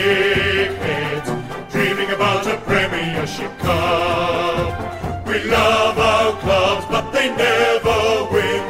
dickheads, 0.00 1.70
dreaming 1.70 2.10
about 2.10 2.46
a 2.46 2.56
Premiership 2.58 3.58
Cup. 3.58 5.26
We 5.26 5.42
love 5.44 5.98
our 5.98 6.32
clubs, 6.40 6.86
but 6.90 7.10
they 7.12 7.34
never 7.34 8.28
win. 8.30 8.62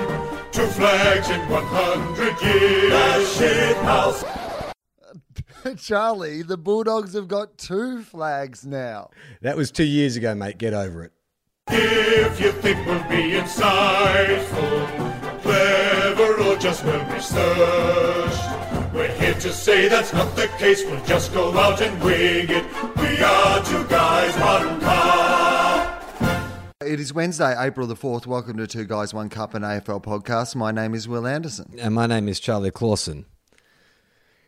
Two 0.52 0.66
flags 0.66 1.28
in 1.30 1.40
100 1.48 2.42
years. 2.42 2.90
The 2.90 3.24
shit 3.24 3.76
house. 3.78 4.24
Charlie, 5.84 6.42
the 6.42 6.56
Bulldogs 6.56 7.14
have 7.14 7.26
got 7.26 7.58
two 7.58 8.02
flags 8.02 8.64
now. 8.64 9.10
That 9.42 9.56
was 9.56 9.70
two 9.72 9.84
years 9.84 10.16
ago, 10.16 10.34
mate. 10.34 10.58
Get 10.58 10.74
over 10.74 11.02
it. 11.04 11.12
If 11.68 12.40
you 12.40 12.52
think 12.52 12.86
we'll 12.86 13.02
be 13.08 13.32
insightful, 13.36 14.86
clever, 15.42 16.42
or 16.44 16.56
just 16.56 16.84
well 16.84 17.04
researched, 17.12 18.65
we're 18.96 19.12
here 19.12 19.34
to 19.34 19.52
say 19.52 19.88
that's 19.88 20.14
not 20.14 20.34
the 20.36 20.48
case. 20.58 20.82
We'll 20.86 21.04
just 21.04 21.32
go 21.34 21.52
out 21.56 21.82
and 21.82 22.02
wing 22.02 22.46
it. 22.48 22.64
We 22.96 23.22
are 23.22 23.62
two 23.62 23.84
guys, 23.88 24.34
one 24.38 24.80
cup. 24.80 26.02
It 26.80 26.98
is 26.98 27.12
Wednesday, 27.12 27.54
April 27.58 27.86
the 27.86 27.94
4th. 27.94 28.26
Welcome 28.26 28.56
to 28.56 28.66
Two 28.66 28.84
Guys, 28.86 29.12
One 29.12 29.28
Cup, 29.28 29.52
an 29.54 29.62
AFL 29.62 30.02
podcast. 30.02 30.56
My 30.56 30.70
name 30.70 30.94
is 30.94 31.06
Wil 31.06 31.26
Anderson. 31.26 31.74
And 31.78 31.94
my 31.94 32.06
name 32.06 32.26
is 32.26 32.40
Charlie 32.40 32.70
Clausen. 32.70 33.26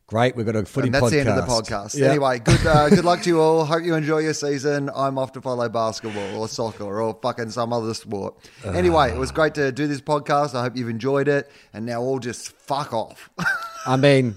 Great, 0.07 0.35
we've 0.35 0.47
got 0.47 0.57
a 0.57 0.65
footy 0.65 0.87
And 0.87 0.95
that's 0.95 1.05
podcast. 1.05 1.11
the 1.11 1.21
end 1.21 1.29
of 1.29 1.37
the 1.37 1.43
podcast. 1.43 1.99
Yeah. 1.99 2.07
Anyway, 2.07 2.39
good 2.39 2.67
uh, 2.67 2.89
good 2.95 3.05
luck 3.05 3.21
to 3.23 3.29
you 3.29 3.41
all. 3.43 3.67
Hope 3.67 3.83
you 3.83 3.95
enjoy 3.95 4.21
your 4.21 4.33
season. 4.33 4.89
I'm 4.95 5.19
off 5.19 5.33
to 5.33 5.43
follow 5.43 5.69
basketball 5.69 6.41
or 6.41 6.49
soccer 6.49 7.03
or 7.03 7.19
fucking 7.21 7.51
some 7.51 7.75
other 7.75 7.93
sport. 7.93 8.35
Anyway, 8.65 9.11
it 9.11 9.19
was 9.19 9.31
great 9.31 9.53
to 9.57 9.71
do 9.71 9.87
this 9.87 10.01
podcast. 10.01 10.55
I 10.55 10.63
hope 10.63 10.79
you've 10.79 10.89
enjoyed 10.89 11.29
it. 11.29 11.51
And 11.75 11.85
now 11.85 12.01
all 12.01 12.19
just 12.19 12.53
fuck 12.53 12.95
off. 12.95 13.29
I 13.87 13.97
mean, 13.97 14.37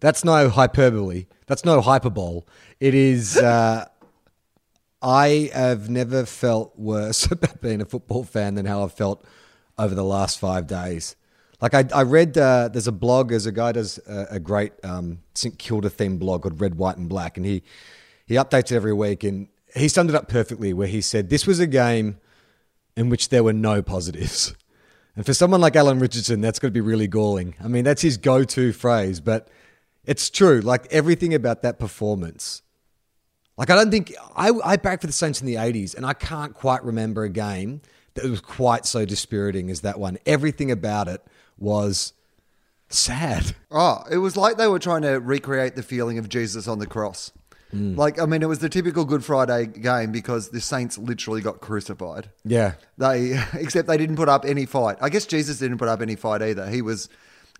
that's 0.00 0.24
no 0.24 0.48
hyperbole. 0.48 1.26
That's 1.46 1.64
no 1.64 1.80
hyperbole. 1.80 2.42
It 2.80 2.94
is. 2.94 3.36
Uh, 3.36 3.86
I 5.02 5.50
have 5.52 5.90
never 5.90 6.24
felt 6.24 6.78
worse 6.78 7.26
about 7.30 7.60
being 7.60 7.80
a 7.80 7.84
football 7.84 8.24
fan 8.24 8.54
than 8.54 8.66
how 8.66 8.84
I've 8.84 8.92
felt 8.92 9.24
over 9.78 9.94
the 9.94 10.04
last 10.04 10.38
five 10.38 10.66
days. 10.66 11.16
Like 11.60 11.74
I, 11.74 11.84
I 11.94 12.02
read, 12.02 12.36
uh, 12.36 12.68
there's 12.68 12.88
a 12.88 12.92
blog, 12.92 13.30
there's 13.30 13.46
a 13.46 13.52
guy 13.52 13.72
does 13.72 13.98
a, 14.06 14.26
a 14.32 14.40
great 14.40 14.72
um, 14.84 15.20
St 15.34 15.58
Kilda 15.58 15.90
themed 15.90 16.18
blog 16.18 16.42
called 16.42 16.60
Red, 16.60 16.74
White, 16.76 16.96
and 16.96 17.08
Black, 17.08 17.36
and 17.36 17.46
he 17.46 17.62
he 18.26 18.34
updates 18.34 18.72
it 18.72 18.72
every 18.72 18.92
week, 18.92 19.24
and 19.24 19.48
he 19.74 19.88
summed 19.88 20.10
it 20.10 20.16
up 20.16 20.28
perfectly. 20.28 20.72
Where 20.72 20.88
he 20.88 21.00
said 21.00 21.30
this 21.30 21.46
was 21.46 21.60
a 21.60 21.66
game 21.66 22.18
in 22.96 23.08
which 23.08 23.28
there 23.28 23.44
were 23.44 23.52
no 23.52 23.82
positives. 23.82 24.54
And 25.14 25.26
for 25.26 25.34
someone 25.34 25.60
like 25.60 25.76
Alan 25.76 25.98
Richardson, 25.98 26.40
that's 26.40 26.58
going 26.58 26.70
to 26.70 26.74
be 26.74 26.80
really 26.80 27.06
galling. 27.06 27.54
I 27.62 27.68
mean, 27.68 27.84
that's 27.84 28.02
his 28.02 28.16
go 28.16 28.44
to 28.44 28.72
phrase, 28.72 29.20
but 29.20 29.48
it's 30.04 30.30
true. 30.30 30.60
Like 30.60 30.86
everything 30.90 31.34
about 31.34 31.62
that 31.62 31.78
performance. 31.78 32.62
Like, 33.58 33.68
I 33.68 33.74
don't 33.74 33.90
think 33.90 34.14
I, 34.34 34.50
I 34.64 34.76
backed 34.76 35.02
for 35.02 35.06
the 35.06 35.12
Saints 35.12 35.40
in 35.40 35.46
the 35.46 35.56
80s, 35.56 35.94
and 35.94 36.06
I 36.06 36.14
can't 36.14 36.54
quite 36.54 36.82
remember 36.82 37.24
a 37.24 37.28
game 37.28 37.82
that 38.14 38.24
was 38.24 38.40
quite 38.40 38.86
so 38.86 39.04
dispiriting 39.04 39.70
as 39.70 39.82
that 39.82 39.98
one. 39.98 40.18
Everything 40.24 40.70
about 40.70 41.08
it 41.08 41.22
was 41.58 42.14
sad. 42.88 43.54
Oh, 43.70 44.02
it 44.10 44.18
was 44.18 44.36
like 44.36 44.56
they 44.56 44.66
were 44.66 44.78
trying 44.78 45.02
to 45.02 45.20
recreate 45.20 45.76
the 45.76 45.82
feeling 45.82 46.18
of 46.18 46.28
Jesus 46.28 46.66
on 46.66 46.78
the 46.78 46.86
cross. 46.86 47.32
Like, 47.72 48.20
I 48.20 48.26
mean, 48.26 48.42
it 48.42 48.48
was 48.48 48.58
the 48.58 48.68
typical 48.68 49.04
Good 49.04 49.24
Friday 49.24 49.66
game 49.66 50.12
because 50.12 50.50
the 50.50 50.60
Saints 50.60 50.98
literally 50.98 51.40
got 51.40 51.60
crucified. 51.60 52.28
Yeah. 52.44 52.74
They, 52.98 53.42
except 53.54 53.88
they 53.88 53.96
didn't 53.96 54.16
put 54.16 54.28
up 54.28 54.44
any 54.44 54.66
fight. 54.66 54.98
I 55.00 55.08
guess 55.08 55.24
Jesus 55.26 55.58
didn't 55.58 55.78
put 55.78 55.88
up 55.88 56.02
any 56.02 56.14
fight 56.14 56.42
either. 56.42 56.68
He 56.68 56.82
was, 56.82 57.08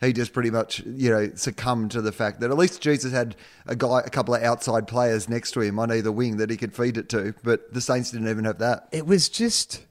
he 0.03 0.13
just 0.13 0.33
pretty 0.33 0.51
much, 0.51 0.81
you 0.81 1.09
know, 1.11 1.31
succumbed 1.35 1.93
to 1.93 2.03
the 2.03 2.13
fact 2.13 2.41
that 2.41 2.51
at 2.51 2.59
least 2.59 2.83
Jesus 2.83 3.13
had 3.13 3.37
a 3.67 3.75
guy, 3.75 4.01
a 4.05 4.11
couple 4.11 4.35
of 4.35 4.43
outside 4.43 4.87
players 4.87 5.29
next 5.31 5.53
to 5.53 5.61
him 5.61 5.79
on 5.79 5.91
either 5.91 6.13
wing 6.13 6.37
that 6.37 6.51
he 6.51 6.57
could 6.59 6.75
feed 6.75 6.97
it 6.99 7.09
to. 7.11 7.35
But 7.43 7.73
the 7.73 7.81
Saints 7.81 8.11
didn't 8.11 8.29
even 8.29 8.45
have 8.45 8.59
that. 8.59 8.89
it 8.93 9.07
was 9.07 9.29
just 9.31 9.87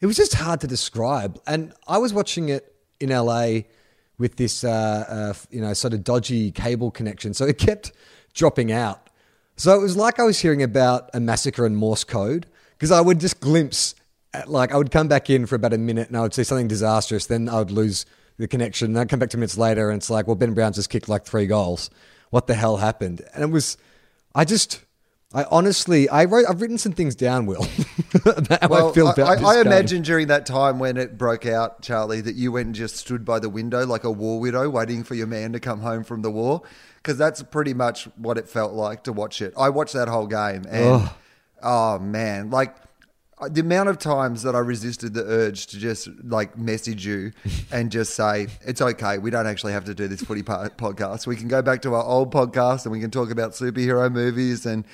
it 0.00 0.06
was 0.06 0.16
just 0.16 0.34
hard 0.34 0.60
to 0.60 0.66
describe 0.66 1.40
and 1.46 1.72
i 1.86 1.96
was 1.96 2.12
watching 2.12 2.48
it 2.48 2.74
in 2.98 3.10
la 3.10 3.46
with 4.18 4.34
this 4.36 4.64
uh, 4.64 5.04
uh, 5.08 5.34
you 5.50 5.60
know 5.60 5.72
sort 5.72 5.94
of 5.94 6.02
dodgy 6.02 6.50
cable 6.50 6.90
connection 6.90 7.32
so 7.32 7.44
it 7.46 7.56
kept 7.56 7.92
dropping 8.34 8.72
out 8.72 9.08
so 9.56 9.74
it 9.78 9.82
was 9.82 9.96
like 9.96 10.18
i 10.18 10.22
was 10.22 10.40
hearing 10.40 10.62
about 10.62 11.10
a 11.14 11.20
massacre 11.20 11.66
in 11.66 11.74
morse 11.74 12.04
code 12.04 12.46
because 12.72 12.90
i 12.90 13.00
would 13.00 13.20
just 13.20 13.40
glimpse 13.40 13.94
at, 14.34 14.48
like 14.48 14.72
i 14.72 14.76
would 14.76 14.90
come 14.90 15.08
back 15.08 15.28
in 15.30 15.46
for 15.46 15.54
about 15.54 15.72
a 15.72 15.78
minute 15.78 16.08
and 16.08 16.16
i 16.16 16.20
would 16.20 16.34
see 16.34 16.44
something 16.44 16.68
disastrous 16.68 17.26
then 17.26 17.48
i 17.48 17.58
would 17.58 17.70
lose 17.70 18.06
the 18.38 18.48
connection 18.48 18.88
and 18.88 18.98
i'd 18.98 19.08
come 19.08 19.18
back 19.18 19.30
two 19.30 19.38
minutes 19.38 19.58
later 19.58 19.90
and 19.90 19.98
it's 19.98 20.10
like 20.10 20.26
well 20.26 20.36
ben 20.36 20.54
brown 20.54 20.72
just 20.72 20.90
kicked 20.90 21.08
like 21.08 21.24
three 21.24 21.46
goals. 21.46 21.90
What 22.30 22.46
the 22.46 22.54
hell 22.54 22.78
happened? 22.78 23.20
And 23.34 23.44
it 23.44 23.50
was 23.50 23.76
i 24.34 24.44
just 24.44 24.82
I 25.34 25.44
honestly, 25.50 26.08
I 26.08 26.24
wrote, 26.24 26.44
I've 26.48 26.60
written 26.60 26.78
some 26.78 26.92
things 26.92 27.14
down, 27.14 27.46
Wil, 27.46 27.66
about 28.26 28.60
how 28.62 28.90
I 28.90 28.92
feel 28.92 29.08
about 29.08 29.28
I, 29.28 29.36
this 29.36 29.44
I 29.44 29.60
imagine 29.60 30.02
during 30.02 30.26
that 30.26 30.44
time 30.44 30.78
when 30.78 30.96
it 30.96 31.16
broke 31.16 31.46
out, 31.46 31.80
Charlie, 31.80 32.20
that 32.20 32.34
you 32.34 32.52
went 32.52 32.66
and 32.66 32.74
just 32.74 32.96
stood 32.96 33.24
by 33.24 33.38
the 33.38 33.48
window 33.48 33.86
like 33.86 34.04
a 34.04 34.10
war 34.10 34.40
widow, 34.40 34.68
waiting 34.68 35.04
for 35.04 35.14
your 35.14 35.26
man 35.26 35.52
to 35.52 35.60
come 35.60 35.80
home 35.80 36.04
from 36.04 36.22
the 36.22 36.30
war, 36.30 36.62
because 36.96 37.16
that's 37.16 37.42
pretty 37.42 37.72
much 37.72 38.04
what 38.16 38.36
it 38.36 38.48
felt 38.48 38.72
like 38.74 39.04
to 39.04 39.12
watch 39.12 39.40
it. 39.40 39.54
I 39.56 39.70
watched 39.70 39.94
that 39.94 40.08
whole 40.08 40.26
game, 40.26 40.64
and 40.68 41.10
oh 41.62 41.98
man, 41.98 42.50
like 42.50 42.76
uh, 43.42 43.48
the 43.48 43.60
amount 43.60 43.88
of 43.88 43.98
times 43.98 44.42
that 44.42 44.54
I 44.54 44.60
resisted 44.60 45.14
the 45.14 45.24
urge 45.24 45.66
to 45.68 45.78
just 45.78 46.08
like 46.22 46.56
message 46.56 47.04
you 47.04 47.32
and 47.72 47.90
just 47.90 48.14
say 48.14 48.46
it's 48.60 48.80
okay. 48.80 49.18
We 49.18 49.30
don't 49.30 49.46
actually 49.46 49.72
have 49.72 49.84
to 49.86 49.94
do 49.94 50.06
this 50.06 50.22
footy 50.22 50.42
podcast. 50.42 51.26
We 51.26 51.36
can 51.36 51.48
go 51.48 51.60
back 51.60 51.82
to 51.82 51.94
our 51.94 52.04
old 52.04 52.32
podcast 52.32 52.84
and 52.84 52.92
we 52.92 53.00
can 53.00 53.10
talk 53.10 53.30
about 53.30 53.52
superhero 53.52 54.12
movies 54.12 54.64
and 54.64 54.84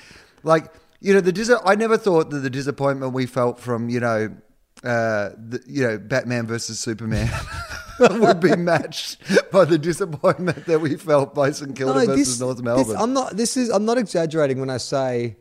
like 0.43 0.73
you 0.99 1.13
know 1.13 1.21
the 1.21 1.31
dis- 1.31 1.51
I 1.65 1.75
never 1.75 1.97
thought 1.97 2.29
that 2.29 2.39
the 2.39 2.49
disappointment 2.49 3.13
we 3.13 3.25
felt 3.25 3.59
from 3.59 3.89
you 3.89 3.99
know 3.99 4.35
uh, 4.83 5.29
the, 5.37 5.61
you 5.67 5.83
know 5.83 5.97
Batman 5.97 6.47
versus 6.47 6.79
Superman 6.79 7.29
would 7.99 8.39
be 8.39 8.55
matched 8.55 9.17
by 9.51 9.65
the 9.65 9.77
disappointment 9.77 10.65
that 10.65 10.79
we 10.79 10.95
felt 10.95 11.35
by 11.35 11.51
St 11.51 11.75
Kilda 11.75 12.05
versus 12.05 12.39
North 12.39 12.61
Melbourne. 12.61 12.95
I'm 12.97 13.13
not. 13.13 13.35
This 13.35 13.57
is. 13.57 13.69
I'm 13.69 13.85
not 13.85 13.97
exaggerating 13.97 14.59
when 14.59 14.69
I 14.69 14.77
say 14.77 15.37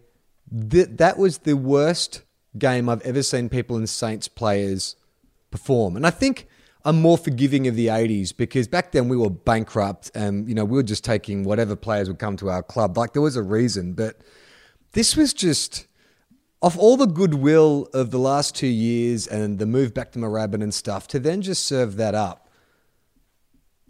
that 0.51 0.99
that 0.99 1.19
was 1.19 1.39
the 1.39 1.55
worst 1.55 2.23
game 2.57 2.89
I've 2.89 3.03
ever 3.03 3.23
seen 3.23 3.49
people 3.49 3.77
in 3.77 3.87
Saints 3.87 4.29
players 4.29 4.97
perform, 5.51 5.97
and 5.97 6.07
I 6.07 6.11
think 6.11 6.49
I'm 6.85 7.01
more 7.01 7.19
forgiving 7.19 7.69
of 7.69 7.77
the 7.77 7.89
'80s 7.89 8.37
because 8.37 8.67
back 8.67 8.93
then 8.93 9.09
we 9.09 9.17
were 9.17 9.31
bankrupt, 9.31 10.11
and 10.15 10.49
you 10.49 10.55
know 10.55 10.65
we 10.65 10.77
were 10.77 10.83
just 10.83 11.05
taking 11.05 11.45
whatever 11.45 11.77
players 11.77 12.09
would 12.09 12.19
come 12.19 12.37
to 12.39 12.51
our 12.51 12.63
club. 12.63 12.97
Like 12.97 13.13
there 13.13 13.23
was 13.23 13.37
a 13.37 13.43
reason, 13.43 13.93
but 13.93 14.17
this 14.93 15.17
was 15.17 15.33
just. 15.33 15.87
Of 16.61 16.77
all 16.77 16.97
the 16.97 17.07
goodwill 17.07 17.89
of 17.95 18.11
the 18.11 18.19
last 18.19 18.57
two 18.57 18.67
years 18.67 19.29
and 19.29 19.61
the 19.61 19.65
move 19.65 19.95
back 19.95 20.11
to 20.11 20.19
Moorabbin 20.19 20.61
and 20.61 20.75
stuff, 20.75 21.07
to 21.07 21.21
then 21.21 21.41
just 21.41 21.65
serve 21.65 21.95
that 21.99 22.17
up, 22.17 22.49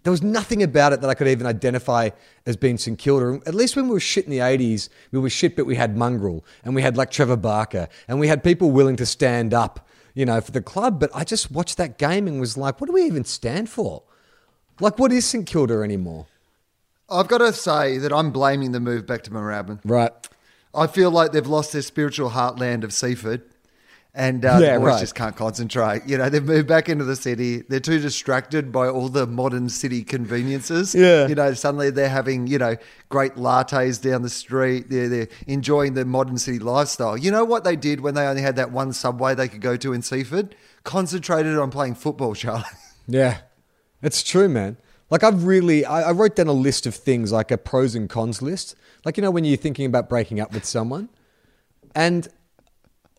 there 0.05 0.11
was 0.11 0.23
nothing 0.23 0.63
about 0.63 0.93
it 0.93 1.01
that 1.01 1.11
I 1.11 1.15
could 1.15 1.29
even 1.29 1.47
identify 1.47 2.11
as 2.47 2.57
being 2.57 2.79
St 2.79 2.99
Kilda. 2.99 3.41
At 3.47 3.55
least 3.55 3.75
when 3.75 3.89
we 3.89 3.95
were 3.95 4.01
shit 4.01 4.25
in 4.25 4.31
the 4.31 4.39
80s, 4.39 4.89
we 5.13 5.19
were 5.19 5.31
shit, 5.31 5.57
but 5.57 5.67
we 5.67 5.77
had 5.77 5.97
Mongrel 5.97 6.45
and 6.65 6.75
we 6.75 6.83
had 6.83 6.97
like 6.97 7.11
Trevor 7.11 7.37
Barker 7.37 7.89
and 8.07 8.21
we 8.21 8.29
had 8.29 8.45
people 8.45 8.71
willing 8.71 8.97
to 8.97 9.07
stand 9.07 9.53
up, 9.53 9.89
you 10.15 10.25
know, 10.25 10.41
for 10.41 10.53
the 10.53 10.63
club. 10.63 11.01
But 11.01 11.11
I 11.15 11.25
just 11.25 11.51
watched 11.51 11.79
that 11.79 11.99
game 11.99 12.27
and 12.27 12.41
was 12.41 12.57
like, 12.57 12.81
what 12.81 12.87
do 12.87 12.93
we 12.93 13.05
even 13.05 13.25
stand 13.25 13.69
for? 13.69 14.03
Like, 14.81 14.99
what 14.99 15.11
is 15.11 15.25
St 15.25 15.47
Kilda 15.47 15.83
anymore? 15.83 16.27
I've 17.11 17.29
got 17.29 17.39
to 17.39 17.53
say 17.53 17.99
that 17.99 18.13
I'm 18.13 18.31
blaming 18.31 18.73
the 18.73 18.81
move 18.81 19.07
back 19.07 19.23
to 19.25 19.31
Moorabbin. 19.31 19.81
Right. 19.85 20.13
I 20.75 20.87
feel 20.87 21.11
like 21.11 21.33
they've 21.33 21.47
lost 21.47 21.73
their 21.73 21.83
spiritual 21.83 22.31
heartland 22.31 22.85
of 22.85 22.93
Seaford. 22.93 23.43
And 24.15 24.45
uh, 24.45 24.59
Yeah, 24.61 24.75
the 24.75 24.81
boys 24.81 24.87
right. 24.89 25.01
just 25.01 25.15
can't 25.15 25.37
concentrate. 25.37 26.03
You 26.07 26.19
know, 26.19 26.29
they've 26.29 26.43
moved 26.43 26.67
back 26.67 26.89
into 26.89 27.05
the 27.05 27.15
city. 27.15 27.63
They're 27.69 27.79
too 27.79 28.01
distracted 28.01 28.73
by 28.73 28.89
all 28.89 29.09
the 29.09 29.27
modern 29.29 29.69
city 29.69 30.03
conveniences. 30.03 30.93
Yeah. 30.95 31.29
You 31.29 31.37
know, 31.37 31.53
suddenly 31.55 31.91
they're 31.91 32.09
having, 32.09 32.49
you 32.49 32.59
know, 32.59 32.77
great 33.11 33.35
lattes 33.37 34.03
down 34.03 34.23
the 34.23 34.29
street. 34.31 34.91
They're, 34.91 35.09
they're 35.09 35.29
enjoying 35.47 35.95
the 35.95 36.05
modern 36.05 36.37
city 36.39 36.59
lifestyle. 36.59 37.17
You 37.17 37.31
know 37.31 37.45
what 37.45 37.63
they 37.63 37.77
did 37.77 38.01
when 38.01 38.15
they 38.15 38.27
only 38.27 38.43
had 38.43 38.57
that 38.57 38.73
one 38.73 38.93
subway 38.93 39.35
they 39.37 39.47
could 39.47 39.61
go 39.61 39.77
to 39.77 39.93
in 39.93 40.03
Seaford? 40.03 40.57
Concentrated 40.83 41.57
on 41.57 41.71
playing 41.71 41.95
football, 41.95 42.35
Charlie. 42.43 42.65
Yeah, 43.07 43.39
it's 44.03 44.23
true, 44.25 44.49
man. 44.49 44.79
Like 45.11 45.25
I've 45.25 45.45
really, 45.45 45.85
I, 45.85 46.09
I 46.09 46.13
wrote 46.13 46.37
down 46.37 46.49
a 46.49 46.53
list 46.53 46.87
of 46.87 46.95
things, 46.95 47.33
like 47.33 47.51
a 47.51 47.59
pros 47.59 47.95
and 47.95 48.09
cons 48.09 48.43
list. 48.43 48.77
Like 49.05 49.17
you 49.17 49.23
know 49.23 49.31
when 49.31 49.45
you're 49.45 49.57
thinking 49.57 49.87
about 49.87 50.09
breaking 50.09 50.41
up 50.41 50.53
with 50.53 50.65
someone, 50.65 51.09
and 51.95 52.29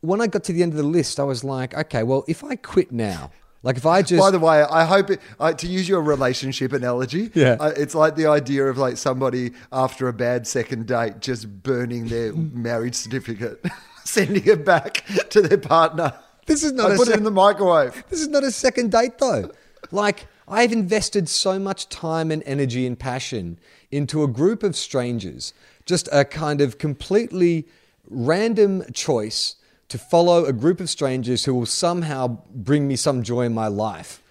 when 0.01 0.21
I 0.21 0.27
got 0.27 0.43
to 0.45 0.53
the 0.53 0.63
end 0.63 0.73
of 0.73 0.77
the 0.77 0.83
list, 0.83 1.19
I 1.19 1.23
was 1.23 1.43
like, 1.43 1.73
okay, 1.75 2.03
well, 2.03 2.23
if 2.27 2.43
I 2.43 2.55
quit 2.55 2.91
now, 2.91 3.31
like 3.63 3.75
if 3.75 3.85
I 3.85 4.01
just, 4.01 4.21
By 4.21 4.31
the 4.31 4.39
way, 4.39 4.61
I 4.61 4.85
hope 4.85 5.09
it, 5.09 5.19
uh, 5.39 5.51
to 5.53 5.67
use 5.67 5.89
your 5.89 6.01
relationship 6.01 6.71
analogy. 6.71 7.29
Yeah. 7.33 7.57
uh, 7.59 7.73
it's 7.75 7.93
like 7.93 8.15
the 8.15 8.27
idea 8.27 8.65
of 8.65 8.77
like 8.77 8.95
somebody 8.97 9.51
after 9.71 10.07
a 10.07 10.13
bad 10.13 10.47
second 10.47 10.87
date 10.87 11.19
just 11.19 11.61
burning 11.63 12.07
their 12.07 12.31
marriage 12.33 12.95
certificate, 12.95 13.65
sending 14.05 14.45
it 14.45 14.63
back 14.63 15.03
to 15.31 15.41
their 15.41 15.57
partner. 15.57 16.13
this 16.45 16.63
is 16.63 16.71
not 16.71 16.91
I 16.91 16.93
a 16.93 16.97
put 16.97 17.09
it 17.09 17.17
in 17.17 17.23
the 17.23 17.31
microwave. 17.31 18.01
this 18.09 18.21
is 18.21 18.29
not 18.29 18.43
a 18.43 18.51
second 18.51 18.91
date 18.91 19.17
though. 19.17 19.51
Like 19.91 20.27
I've 20.49 20.71
invested 20.71 21.29
so 21.29 21.59
much 21.59 21.89
time 21.89 22.31
and 22.31 22.41
energy 22.45 22.87
and 22.87 22.97
passion 22.97 23.59
into 23.91 24.23
a 24.23 24.27
group 24.27 24.63
of 24.63 24.75
strangers, 24.75 25.53
just 25.85 26.09
a 26.11 26.25
kind 26.25 26.59
of 26.61 26.77
completely 26.77 27.67
random 28.09 28.83
choice 28.93 29.55
to 29.89 29.97
follow 29.97 30.45
a 30.45 30.53
group 30.53 30.79
of 30.79 30.89
strangers 30.89 31.45
who 31.45 31.53
will 31.53 31.65
somehow 31.65 32.39
bring 32.53 32.87
me 32.87 32.95
some 32.95 33.23
joy 33.23 33.41
in 33.41 33.53
my 33.53 33.67
life. 33.67 34.23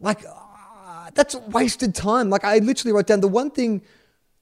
Like, 0.00 0.24
uh, 0.26 1.10
that's 1.14 1.34
wasted 1.34 1.94
time. 1.94 2.30
Like, 2.30 2.44
I 2.44 2.58
literally 2.58 2.92
wrote 2.92 3.06
down 3.06 3.20
the 3.20 3.28
one 3.28 3.50
thing, 3.50 3.82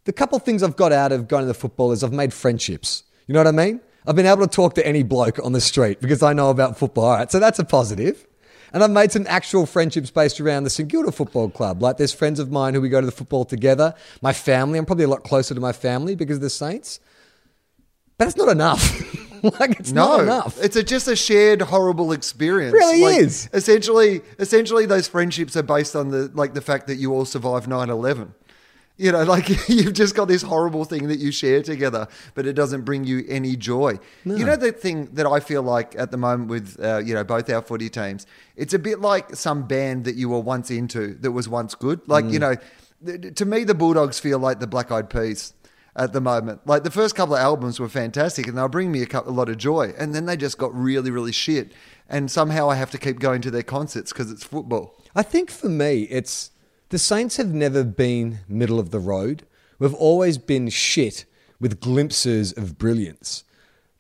the 0.04 0.12
couple 0.12 0.38
things 0.38 0.62
I've 0.62 0.76
got 0.76 0.92
out 0.92 1.12
of 1.12 1.28
going 1.28 1.42
to 1.42 1.46
the 1.46 1.54
football 1.54 1.92
is 1.92 2.02
I've 2.02 2.12
made 2.12 2.32
friendships. 2.32 3.04
You 3.26 3.34
know 3.34 3.40
what 3.40 3.46
I 3.46 3.52
mean? 3.52 3.80
I've 4.06 4.16
been 4.16 4.26
able 4.26 4.46
to 4.46 4.48
talk 4.48 4.74
to 4.74 4.86
any 4.86 5.02
bloke 5.02 5.38
on 5.38 5.52
the 5.52 5.60
street 5.60 6.00
because 6.00 6.22
I 6.22 6.32
know 6.32 6.50
about 6.50 6.76
football. 6.76 7.04
All 7.04 7.16
right, 7.16 7.30
so 7.30 7.38
that's 7.38 7.58
a 7.58 7.64
positive. 7.64 8.26
And 8.74 8.82
I've 8.82 8.90
made 8.90 9.12
some 9.12 9.24
actual 9.28 9.64
friendships 9.66 10.10
based 10.10 10.40
around 10.40 10.64
the 10.64 10.70
St 10.70 10.90
Kilda 10.90 11.12
Football 11.12 11.48
Club. 11.48 11.80
Like 11.80 11.96
there's 11.96 12.12
friends 12.12 12.40
of 12.40 12.50
mine 12.50 12.74
who 12.74 12.80
we 12.80 12.88
go 12.88 13.00
to 13.00 13.06
the 13.06 13.12
football 13.12 13.44
together. 13.44 13.94
My 14.20 14.32
family, 14.32 14.78
I'm 14.80 14.84
probably 14.84 15.04
a 15.04 15.08
lot 15.08 15.22
closer 15.22 15.54
to 15.54 15.60
my 15.60 15.72
family 15.72 16.16
because 16.16 16.36
of 16.38 16.42
the 16.42 16.50
Saints. 16.50 16.98
But 18.18 18.26
it's 18.28 18.36
not 18.36 18.48
enough. 18.48 18.82
like 19.60 19.78
it's 19.78 19.92
No, 19.92 20.16
not 20.16 20.20
enough. 20.22 20.58
it's 20.62 20.74
a, 20.74 20.82
just 20.82 21.06
a 21.06 21.14
shared 21.14 21.62
horrible 21.62 22.10
experience. 22.12 22.72
Really 22.72 23.00
Like, 23.02 23.20
is. 23.20 23.48
Essentially, 23.52 24.22
essentially, 24.40 24.86
those 24.86 25.06
friendships 25.06 25.56
are 25.56 25.62
based 25.62 25.94
on 25.94 26.10
the 26.10 26.30
like 26.34 26.54
the 26.54 26.60
fact 26.60 26.88
that 26.88 26.96
you 26.96 27.12
all 27.14 27.24
survived 27.24 27.68
9-11. 27.68 28.30
You 28.96 29.12
know, 29.12 29.22
like 29.34 29.68
you've 29.68 29.92
just 29.92 30.14
got 30.14 30.26
this 30.26 30.42
horrible 30.42 30.84
thing 30.84 31.08
that 31.08 31.18
you 31.18 31.32
share 31.32 31.62
together, 31.62 32.06
but 32.34 32.46
it 32.46 32.54
doesn't 32.54 32.82
bring 32.82 33.04
you 33.04 33.24
any 33.28 33.56
joy. 33.56 33.98
You 34.24 34.44
know, 34.44 34.56
the 34.56 34.72
thing 34.72 35.06
that 35.14 35.26
I 35.26 35.40
feel 35.40 35.62
like 35.62 35.94
at 35.98 36.10
the 36.10 36.16
moment 36.16 36.50
with 36.50 36.82
uh, 36.82 36.98
you 36.98 37.14
know 37.14 37.24
both 37.24 37.50
our 37.50 37.62
footy 37.62 37.88
teams, 37.88 38.26
it's 38.56 38.74
a 38.74 38.78
bit 38.78 39.00
like 39.00 39.34
some 39.34 39.66
band 39.66 40.04
that 40.04 40.14
you 40.14 40.28
were 40.28 40.40
once 40.40 40.70
into 40.70 41.14
that 41.14 41.32
was 41.32 41.48
once 41.48 41.74
good. 41.74 42.00
Like 42.06 42.26
you 42.26 42.38
know, 42.38 42.56
th- 43.04 43.34
to 43.34 43.44
me, 43.44 43.64
the 43.64 43.74
Bulldogs 43.74 44.20
feel 44.20 44.38
like 44.38 44.60
the 44.60 44.66
Black 44.66 44.90
Eyed 44.90 45.10
Peas 45.10 45.54
at 45.96 46.12
the 46.12 46.20
moment. 46.20 46.66
Like 46.66 46.82
the 46.82 46.90
first 46.90 47.14
couple 47.14 47.34
of 47.34 47.40
albums 47.40 47.78
were 47.78 47.88
fantastic 47.88 48.46
and 48.46 48.56
they'll 48.58 48.68
bring 48.68 48.90
me 48.90 49.02
a, 49.02 49.06
couple, 49.06 49.32
a 49.32 49.34
lot 49.34 49.48
of 49.48 49.58
joy. 49.58 49.92
And 49.98 50.14
then 50.14 50.26
they 50.26 50.36
just 50.36 50.58
got 50.58 50.74
really, 50.74 51.10
really 51.10 51.32
shit. 51.32 51.72
And 52.08 52.30
somehow 52.30 52.68
I 52.68 52.74
have 52.74 52.90
to 52.92 52.98
keep 52.98 53.20
going 53.20 53.40
to 53.42 53.50
their 53.50 53.62
concerts 53.62 54.12
because 54.12 54.30
it's 54.30 54.44
football. 54.44 54.96
I 55.14 55.22
think 55.22 55.50
for 55.50 55.68
me, 55.68 56.02
it's 56.10 56.50
the 56.94 56.98
Saints 57.00 57.38
have 57.38 57.52
never 57.52 57.82
been 57.82 58.38
middle 58.46 58.78
of 58.78 58.92
the 58.92 59.00
road. 59.00 59.44
We've 59.80 59.94
always 59.94 60.38
been 60.38 60.68
shit 60.68 61.24
with 61.58 61.80
glimpses 61.80 62.52
of 62.52 62.78
brilliance. 62.78 63.42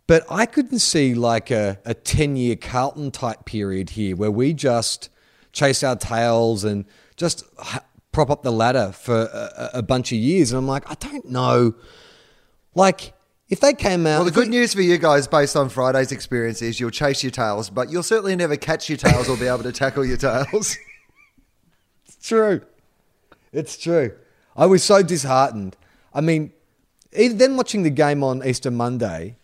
But 0.06 0.24
I 0.30 0.46
couldn't 0.46 0.78
see 0.78 1.12
like 1.12 1.50
a, 1.50 1.80
a 1.84 1.94
10 1.94 2.36
year 2.36 2.54
Carlton 2.54 3.10
type 3.10 3.46
period 3.46 3.90
here 3.90 4.14
where 4.14 4.30
we 4.30 4.54
just 4.54 5.08
chase 5.50 5.82
our 5.82 5.96
tails 5.96 6.62
and 6.62 6.84
just 7.16 7.42
prop 8.12 8.30
up 8.30 8.44
the 8.44 8.52
ladder 8.52 8.92
for 8.92 9.22
a, 9.22 9.70
a 9.78 9.82
bunch 9.82 10.12
of 10.12 10.18
years. 10.18 10.52
And 10.52 10.58
I'm 10.58 10.68
like, 10.68 10.88
I 10.88 10.94
don't 10.94 11.28
know. 11.28 11.74
Like, 12.76 13.12
if 13.48 13.58
they 13.58 13.72
came 13.72 14.06
out. 14.06 14.18
Well, 14.18 14.30
the 14.30 14.38
we- 14.38 14.44
good 14.44 14.50
news 14.50 14.72
for 14.72 14.82
you 14.82 14.98
guys, 14.98 15.26
based 15.26 15.56
on 15.56 15.68
Friday's 15.68 16.12
experience, 16.12 16.62
is 16.62 16.78
you'll 16.78 16.90
chase 16.90 17.24
your 17.24 17.32
tails, 17.32 17.70
but 17.70 17.90
you'll 17.90 18.04
certainly 18.04 18.36
never 18.36 18.56
catch 18.56 18.88
your 18.88 18.98
tails 18.98 19.28
or 19.28 19.36
be 19.36 19.48
able 19.48 19.64
to 19.64 19.72
tackle 19.72 20.04
your 20.04 20.16
tails. 20.16 20.78
It's 22.06 22.28
true. 22.28 22.62
It's 23.54 23.76
true. 23.76 24.12
I 24.56 24.66
was 24.66 24.82
so 24.82 25.02
disheartened. 25.02 25.76
I 26.12 26.20
mean, 26.20 26.52
then 27.12 27.56
watching 27.56 27.84
the 27.84 27.90
game 27.90 28.22
on 28.22 28.46
Easter 28.46 28.70
Monday 28.70 29.36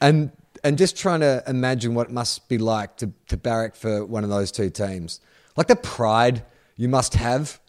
and 0.00 0.30
and 0.64 0.76
just 0.76 0.96
trying 0.96 1.20
to 1.20 1.42
imagine 1.46 1.94
what 1.94 2.08
it 2.08 2.12
must 2.12 2.48
be 2.48 2.58
like 2.58 2.96
to, 2.96 3.12
to 3.28 3.36
barrack 3.36 3.76
for 3.76 4.04
one 4.04 4.24
of 4.24 4.30
those 4.30 4.50
two 4.50 4.70
teams. 4.70 5.20
Like 5.56 5.68
the 5.68 5.76
pride 5.76 6.44
you 6.76 6.88
must 6.88 7.14
have, 7.14 7.60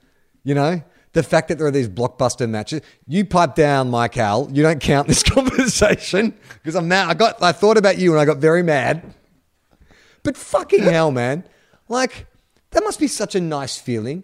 you 0.43 0.55
know? 0.55 0.81
The 1.13 1.23
fact 1.23 1.47
that 1.47 1.57
there 1.57 1.67
are 1.67 1.71
these 1.71 1.89
blockbuster 1.89 2.47
matches. 2.49 2.81
You 3.07 3.25
pipe 3.25 3.55
down, 3.55 3.89
Mike 3.89 4.17
Al. 4.17 4.49
You 4.51 4.61
don't 4.63 4.79
count 4.79 5.07
this 5.07 5.23
conversation 5.35 6.37
because 6.55 6.75
I'm 6.75 6.87
mad. 6.87 7.09
I 7.09 7.13
got 7.13 7.41
I 7.41 7.51
thought 7.51 7.77
about 7.77 7.97
you 7.97 8.11
and 8.11 8.19
I 8.19 8.25
got 8.25 8.37
very 8.37 8.63
mad. 8.63 9.13
But 10.21 10.37
fucking 10.37 10.83
hell, 10.83 11.11
man! 11.11 11.45
Like 11.87 12.27
that 12.71 12.83
must 12.83 12.99
be 12.99 13.07
such 13.07 13.33
a 13.33 13.41
nice 13.41 13.77
feeling. 13.77 14.23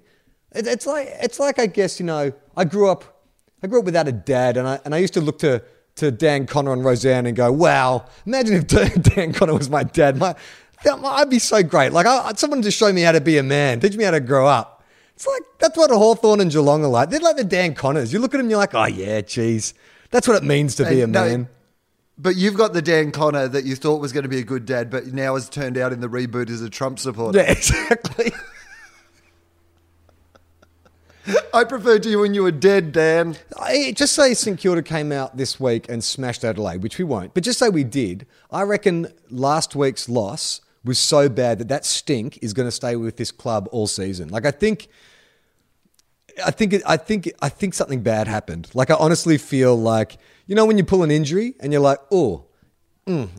It, 0.56 0.68
it's 0.68 0.88
like 0.88 1.10
it's 1.22 1.40
like 1.40 1.60
I 1.60 1.68
guess 1.68 2.00
you 2.00 2.06
know 2.06 2.32
I 2.56 2.66
grew 2.66 2.90
up 2.90 3.22
I 3.62 3.68
grew 3.68 3.80
up 3.80 3.86
without 3.86 4.08
a 4.08 4.12
dad, 4.12 4.58
and 4.58 4.68
I 4.68 4.80
and 4.86 4.96
I 4.96 5.00
used 5.00 5.14
to 5.16 5.22
look 5.22 5.40
to 5.40 5.62
to 5.96 6.12
Dan 6.12 6.46
Connor 6.46 6.74
and 6.74 6.84
Roseanne 6.84 7.26
and 7.26 7.36
go, 7.36 7.52
"Wow, 7.52 8.06
imagine 8.26 8.56
if 8.56 8.68
Dan, 8.68 8.92
Dan 9.02 9.34
Connor 9.34 9.54
was 9.54 9.70
my 9.70 9.84
dad. 9.84 10.18
My, 10.18 10.36
that, 10.84 11.00
I'd 11.04 11.30
be 11.30 11.40
so 11.40 11.64
great. 11.64 11.92
Like 11.92 12.06
I, 12.06 12.34
someone 12.34 12.62
just 12.62 12.78
show 12.78 12.92
me 12.92 13.02
how 13.02 13.12
to 13.12 13.22
be 13.22 13.38
a 13.38 13.44
man, 13.44 13.80
teach 13.80 13.96
me 13.96 14.04
how 14.04 14.12
to 14.12 14.20
grow 14.20 14.48
up." 14.48 14.84
It's 15.16 15.26
like 15.26 15.44
that's 15.60 15.78
what 15.78 15.92
Hawthorn 15.92 16.42
and 16.42 16.52
Geelong 16.52 16.84
are 16.84 16.90
like. 16.90 17.10
They're 17.10 17.20
like 17.20 17.38
the 17.38 17.44
Dan 17.44 17.74
Connors. 17.74 18.12
You 18.12 18.20
look 18.20 18.34
at 18.34 18.38
them, 18.38 18.50
you're 18.50 18.60
like, 18.60 18.76
"Oh 18.76 18.86
yeah, 18.86 19.22
geez, 19.22 19.74
that's 20.12 20.28
what 20.28 20.38
it 20.38 20.44
means 20.44 20.76
to 20.76 20.86
be 20.86 21.02
a 21.02 21.08
no, 21.08 21.26
man." 21.26 21.50
but 22.18 22.36
you've 22.36 22.56
got 22.56 22.74
the 22.74 22.82
Dan 22.82 23.12
Connor 23.12 23.48
that 23.48 23.66
you 23.66 23.76
thought 23.76 24.00
was 24.00 24.14
going 24.14 24.24
to 24.24 24.30
be 24.30 24.40
a 24.40 24.44
good 24.44 24.66
dad, 24.66 24.90
but 24.90 25.08
now 25.08 25.36
has 25.36 25.50
turned 25.50 25.78
out 25.78 25.92
in 25.92 26.00
the 26.00 26.08
reboot 26.08 26.50
as 26.50 26.62
a 26.62 26.70
Trump 26.70 27.00
supporter. 27.00 27.40
Yeah, 27.40 27.46
exactly. 27.52 28.32
I 31.54 31.64
preferred 31.64 32.06
you 32.06 32.20
when 32.20 32.34
you 32.34 32.44
were 32.44 32.52
dead, 32.52 32.92
Dan. 32.92 33.38
I, 33.60 33.94
just 33.96 34.14
say 34.14 34.34
St 34.34 34.60
Kilda 34.60 34.84
came 34.84 35.12
out 35.12 35.38
this 35.38 35.60
week 35.60 35.90
and 35.90 36.04
smashed 36.04 36.44
Adelaide, 36.44 36.84
which 36.84 36.98
we 36.98 37.04
won't. 37.04 37.34
But 37.34 37.44
just 37.44 37.60
say 37.60 37.70
we 37.70 37.84
did. 37.84 38.28
I 38.52 38.64
reckon 38.64 39.08
last 39.30 39.76
week's 39.76 40.08
loss 40.08 40.62
was 40.84 41.00
so 41.00 41.28
bad 41.30 41.58
that 41.60 41.68
that 41.70 41.86
stink 41.86 42.38
is 42.42 42.54
going 42.54 42.68
to 42.68 42.72
stay 42.72 42.96
with 42.96 43.18
this 43.18 43.32
club 43.32 43.68
all 43.72 43.88
season. 43.88 44.30
Like 44.30 44.46
I 44.46 44.52
think, 44.52 44.88
I 46.46 46.52
think, 46.52 46.76
I 46.86 46.98
think, 46.98 47.32
I 47.42 47.50
think 47.50 47.74
something 47.74 48.02
bad 48.02 48.28
happened. 48.28 48.70
Like 48.74 48.92
I 48.92 48.96
honestly 48.96 49.38
feel 49.38 49.76
like 49.76 50.18
you 50.48 50.56
know 50.56 50.66
when 50.66 50.78
you 50.78 50.84
pull 50.84 51.02
an 51.02 51.10
injury 51.10 51.56
and 51.60 51.72
you're 51.72 51.82
like, 51.82 52.00
oh, 52.12 52.46
mm, 53.08 53.30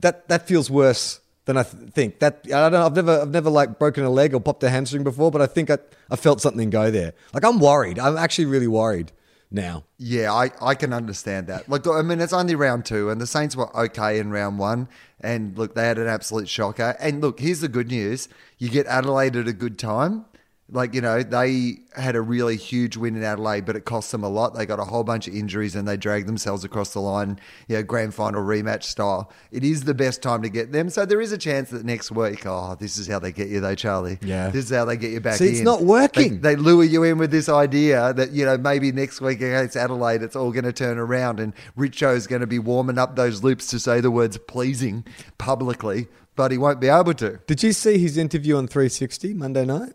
that 0.00 0.28
that 0.28 0.48
feels 0.48 0.70
worse 0.70 1.20
than 1.44 1.56
I 1.56 1.62
th- 1.62 1.92
think. 1.92 2.20
That 2.20 2.40
I 2.46 2.68
don't. 2.68 2.74
I've 2.74 2.94
never, 2.94 3.20
I've 3.20 3.30
never 3.30 3.50
like 3.50 3.78
broken 3.78 4.04
a 4.04 4.10
leg 4.10 4.34
or 4.34 4.40
popped 4.40 4.62
a 4.62 4.70
hamstring 4.70 5.04
before, 5.04 5.30
but 5.30 5.42
I 5.42 5.46
think 5.46 5.70
I, 5.70 5.78
I 6.10 6.16
felt 6.16 6.40
something 6.40 6.70
go 6.70 6.90
there. 6.90 7.14
Like 7.32 7.44
I'm 7.44 7.58
worried. 7.58 7.98
I'm 7.98 8.16
actually 8.16 8.46
really 8.46 8.68
worried 8.68 9.12
now. 9.50 9.84
Yeah, 9.98 10.32
I, 10.32 10.50
I 10.60 10.74
can 10.74 10.92
understand 10.92 11.46
that. 11.48 11.68
Look, 11.68 11.86
I 11.86 12.02
mean, 12.02 12.20
it's 12.20 12.32
only 12.32 12.54
round 12.54 12.84
two, 12.84 13.10
and 13.10 13.20
the 13.20 13.26
Saints 13.26 13.54
were 13.54 13.74
okay 13.76 14.18
in 14.18 14.30
round 14.30 14.58
one. 14.58 14.88
And 15.20 15.56
look, 15.56 15.74
they 15.74 15.86
had 15.86 15.98
an 15.98 16.08
absolute 16.08 16.48
shocker. 16.48 16.96
And 16.98 17.20
look, 17.20 17.38
here's 17.38 17.60
the 17.60 17.68
good 17.68 17.88
news 17.88 18.28
you 18.58 18.68
get 18.68 18.86
Adelaide 18.86 19.36
at 19.36 19.46
a 19.46 19.52
good 19.52 19.78
time. 19.78 20.24
Like, 20.72 20.94
you 20.94 21.00
know, 21.02 21.22
they 21.22 21.80
had 21.94 22.16
a 22.16 22.22
really 22.22 22.56
huge 22.56 22.96
win 22.96 23.14
in 23.14 23.22
Adelaide, 23.22 23.66
but 23.66 23.76
it 23.76 23.84
cost 23.84 24.10
them 24.10 24.24
a 24.24 24.28
lot. 24.28 24.54
They 24.54 24.64
got 24.64 24.80
a 24.80 24.84
whole 24.84 25.04
bunch 25.04 25.28
of 25.28 25.34
injuries 25.34 25.76
and 25.76 25.86
they 25.86 25.98
dragged 25.98 26.26
themselves 26.26 26.64
across 26.64 26.94
the 26.94 27.00
line, 27.00 27.38
you 27.68 27.76
know, 27.76 27.82
grand 27.82 28.14
final 28.14 28.42
rematch 28.42 28.84
style. 28.84 29.30
It 29.50 29.64
is 29.64 29.84
the 29.84 29.92
best 29.92 30.22
time 30.22 30.40
to 30.42 30.48
get 30.48 30.72
them. 30.72 30.88
So 30.88 31.04
there 31.04 31.20
is 31.20 31.30
a 31.30 31.38
chance 31.38 31.70
that 31.70 31.84
next 31.84 32.10
week, 32.10 32.46
oh, 32.46 32.74
this 32.80 32.96
is 32.96 33.06
how 33.06 33.18
they 33.18 33.32
get 33.32 33.48
you, 33.48 33.60
though, 33.60 33.74
Charlie. 33.74 34.18
Yeah. 34.22 34.48
This 34.48 34.64
is 34.64 34.70
how 34.74 34.86
they 34.86 34.96
get 34.96 35.10
you 35.10 35.20
back 35.20 35.36
See, 35.36 35.48
in. 35.48 35.52
it's 35.52 35.62
not 35.62 35.82
working. 35.82 36.40
They, 36.40 36.54
they 36.54 36.60
lure 36.60 36.84
you 36.84 37.02
in 37.04 37.18
with 37.18 37.30
this 37.30 37.48
idea 37.50 38.14
that 38.14 38.32
you 38.32 38.44
know 38.44 38.56
maybe 38.56 38.92
next 38.92 39.20
week 39.20 39.42
against 39.42 39.76
Adelaide 39.76 40.22
it's 40.22 40.36
all 40.36 40.52
going 40.52 40.64
to 40.64 40.72
turn 40.72 40.98
around 40.98 41.38
and 41.40 41.52
Richo's 41.76 42.26
going 42.26 42.40
to 42.40 42.46
be 42.46 42.58
warming 42.58 42.98
up 42.98 43.16
those 43.16 43.44
loops 43.44 43.66
to 43.68 43.78
say 43.78 44.00
the 44.00 44.10
words 44.10 44.38
pleasing 44.38 45.04
publicly, 45.38 46.08
but 46.36 46.50
he 46.50 46.58
won't 46.58 46.80
be 46.80 46.88
able 46.88 47.14
to. 47.14 47.40
Did 47.46 47.62
you 47.62 47.72
see 47.72 47.98
his 47.98 48.16
interview 48.16 48.56
on 48.56 48.66
360 48.68 49.34
Monday 49.34 49.64
night? 49.64 49.92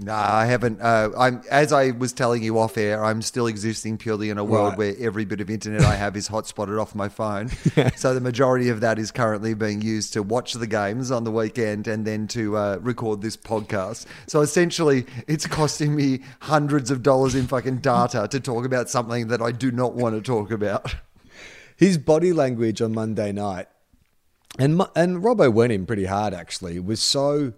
No, 0.00 0.14
I 0.14 0.46
haven't. 0.46 0.80
Uh, 0.80 1.10
I'm 1.18 1.42
as 1.50 1.72
I 1.72 1.90
was 1.90 2.12
telling 2.12 2.40
you 2.44 2.56
off 2.60 2.78
air. 2.78 3.04
I'm 3.04 3.20
still 3.20 3.48
existing 3.48 3.98
purely 3.98 4.30
in 4.30 4.38
a 4.38 4.44
world 4.44 4.70
Right. 4.70 4.78
where 4.78 4.94
every 5.00 5.24
bit 5.24 5.40
of 5.40 5.50
internet 5.50 5.82
I 5.82 5.96
have 5.96 6.16
is 6.16 6.28
hotspotted 6.28 6.80
off 6.80 6.94
my 6.94 7.08
phone. 7.08 7.50
So 7.96 8.14
the 8.14 8.20
majority 8.20 8.68
of 8.68 8.80
that 8.80 8.96
is 9.00 9.10
currently 9.10 9.54
being 9.54 9.82
used 9.82 10.12
to 10.12 10.22
watch 10.22 10.52
the 10.52 10.68
games 10.68 11.10
on 11.10 11.24
the 11.24 11.32
weekend 11.32 11.88
and 11.88 12.06
then 12.06 12.28
to 12.28 12.56
uh, 12.56 12.78
record 12.80 13.22
this 13.22 13.36
podcast. 13.36 14.06
So 14.28 14.40
essentially, 14.40 15.04
it's 15.26 15.46
costing 15.48 15.96
me 15.96 16.20
hundreds 16.42 16.92
of 16.92 17.02
dollars 17.02 17.34
in 17.34 17.48
fucking 17.48 17.78
data 17.78 18.28
to 18.30 18.38
talk 18.38 18.64
about 18.64 18.88
something 18.88 19.26
that 19.28 19.42
I 19.42 19.50
do 19.50 19.72
not 19.72 19.94
want 19.94 20.14
to 20.14 20.20
talk 20.22 20.52
about. 20.52 20.94
His 21.76 21.98
body 21.98 22.32
language 22.32 22.80
on 22.80 22.92
Monday 22.94 23.32
night, 23.32 23.66
and 24.60 24.80
and 24.94 25.22
Robbo 25.24 25.52
went 25.52 25.72
in 25.72 25.86
pretty 25.86 26.04
hard 26.04 26.34
actually. 26.34 26.78
Was 26.78 27.00
so 27.00 27.52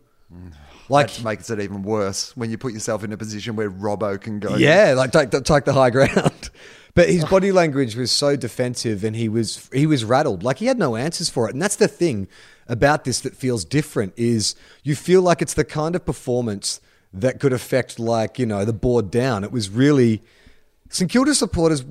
like 0.90 1.12
That 1.12 1.24
makes 1.24 1.50
it 1.50 1.60
even 1.60 1.82
worse 1.82 2.36
when 2.36 2.50
you 2.50 2.58
put 2.58 2.72
yourself 2.72 3.04
in 3.04 3.12
a 3.12 3.16
position 3.16 3.56
where 3.56 3.70
Robbo 3.70 4.20
can 4.20 4.40
go. 4.40 4.56
yeah, 4.56 4.94
like 4.96 5.12
take 5.12 5.30
the, 5.30 5.40
take 5.40 5.64
the 5.64 5.72
high 5.72 5.90
ground. 5.90 6.50
But 6.92 7.08
his 7.08 7.24
body 7.24 7.52
language 7.52 7.94
was 7.94 8.10
so 8.10 8.34
defensive, 8.34 9.04
and 9.04 9.14
he 9.14 9.28
was 9.28 9.70
he 9.72 9.86
was 9.86 10.04
rattled. 10.04 10.42
Like 10.42 10.58
he 10.58 10.66
had 10.66 10.76
no 10.76 10.96
answers 10.96 11.30
for 11.30 11.48
it, 11.48 11.52
and 11.52 11.62
that's 11.62 11.76
the 11.76 11.86
thing 11.86 12.26
about 12.66 13.04
this 13.04 13.20
that 13.20 13.36
feels 13.36 13.64
different 13.64 14.12
is 14.16 14.56
you 14.82 14.96
feel 14.96 15.22
like 15.22 15.40
it's 15.40 15.54
the 15.54 15.64
kind 15.64 15.94
of 15.94 16.04
performance 16.04 16.80
that 17.12 17.38
could 17.38 17.52
affect 17.52 18.00
like 18.00 18.40
you 18.40 18.46
know 18.46 18.64
the 18.64 18.72
board 18.72 19.08
down. 19.10 19.44
It 19.44 19.52
was 19.52 19.70
really 19.70 20.22
St 20.88 21.08
Kilda 21.08 21.34
supporters. 21.34 21.84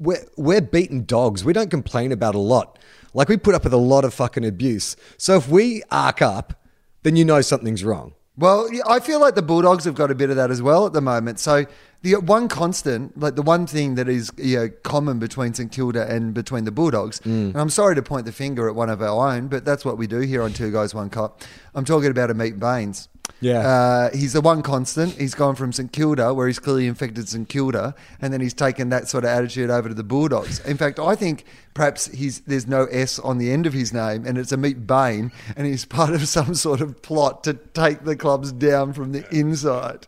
We're 0.00 0.26
we're 0.36 0.60
beaten 0.60 1.04
dogs. 1.04 1.44
We 1.44 1.52
don't 1.52 1.70
complain 1.70 2.10
about 2.10 2.34
a 2.34 2.38
lot. 2.40 2.80
Like 3.14 3.28
we 3.28 3.36
put 3.36 3.54
up 3.54 3.62
with 3.62 3.72
a 3.72 3.78
lot 3.78 4.04
of 4.04 4.12
fucking 4.12 4.44
abuse. 4.44 4.96
So 5.16 5.36
if 5.36 5.48
we 5.48 5.84
arc 5.92 6.20
up, 6.20 6.60
then 7.04 7.14
you 7.14 7.24
know 7.24 7.40
something's 7.40 7.84
wrong. 7.84 8.14
Well, 8.36 8.68
I 8.86 8.98
feel 8.98 9.20
like 9.20 9.36
the 9.36 9.42
Bulldogs 9.42 9.84
have 9.84 9.94
got 9.94 10.10
a 10.10 10.14
bit 10.14 10.28
of 10.30 10.36
that 10.36 10.50
as 10.50 10.60
well 10.60 10.86
at 10.86 10.92
the 10.92 11.00
moment. 11.00 11.38
So 11.38 11.66
the 12.04 12.20
one 12.20 12.48
constant, 12.48 13.18
like 13.18 13.34
the 13.34 13.42
one 13.42 13.66
thing 13.66 13.94
that 13.94 14.08
is 14.08 14.30
you 14.36 14.56
know, 14.56 14.68
common 14.82 15.18
between 15.18 15.54
St 15.54 15.72
Kilda 15.72 16.06
and 16.08 16.34
between 16.34 16.64
the 16.64 16.70
Bulldogs, 16.70 17.20
and 17.24 17.56
I'm 17.56 17.70
sorry 17.70 17.94
to 17.94 18.02
point 18.02 18.26
the 18.26 18.32
finger 18.32 18.68
at 18.68 18.74
one 18.74 18.90
of 18.90 19.00
our 19.00 19.32
own, 19.32 19.48
but 19.48 19.64
that's 19.64 19.84
what 19.84 19.96
we 19.96 20.06
do 20.06 20.20
here 20.20 20.42
on 20.42 20.52
Two 20.52 20.70
Guys 20.70 20.94
One 20.94 21.08
Cup. 21.08 21.42
I'm 21.74 21.86
talking 21.86 22.10
about 22.10 22.28
Ameet 22.28 22.60
Bains. 22.60 23.08
Yeah. 23.40 23.60
Uh, 23.60 24.10
he's 24.14 24.34
the 24.34 24.42
one 24.42 24.62
constant. 24.62 25.14
He's 25.14 25.34
gone 25.34 25.54
from 25.54 25.72
St 25.72 25.92
Kilda, 25.92 26.34
where 26.34 26.46
he's 26.46 26.58
clearly 26.58 26.86
infected 26.86 27.28
St 27.28 27.48
Kilda, 27.48 27.94
and 28.20 28.32
then 28.32 28.40
he's 28.40 28.54
taken 28.54 28.90
that 28.90 29.08
sort 29.08 29.24
of 29.24 29.30
attitude 29.30 29.70
over 29.70 29.88
to 29.88 29.94
the 29.94 30.04
Bulldogs. 30.04 30.60
In 30.60 30.76
fact, 30.76 30.98
I 30.98 31.14
think 31.14 31.44
perhaps 31.72 32.06
he's 32.06 32.40
there's 32.40 32.66
no 32.66 32.84
S 32.86 33.18
on 33.18 33.38
the 33.38 33.50
end 33.50 33.66
of 33.66 33.72
his 33.72 33.92
name, 33.92 34.26
and 34.26 34.36
it's 34.36 34.52
a 34.52 34.56
Ameet 34.56 34.86
Bain, 34.86 35.32
and 35.56 35.66
he's 35.66 35.84
part 35.86 36.10
of 36.10 36.28
some 36.28 36.54
sort 36.54 36.80
of 36.80 37.00
plot 37.00 37.44
to 37.44 37.54
take 37.54 38.04
the 38.04 38.14
clubs 38.16 38.52
down 38.52 38.92
from 38.92 39.12
the 39.12 39.26
inside. 39.34 40.06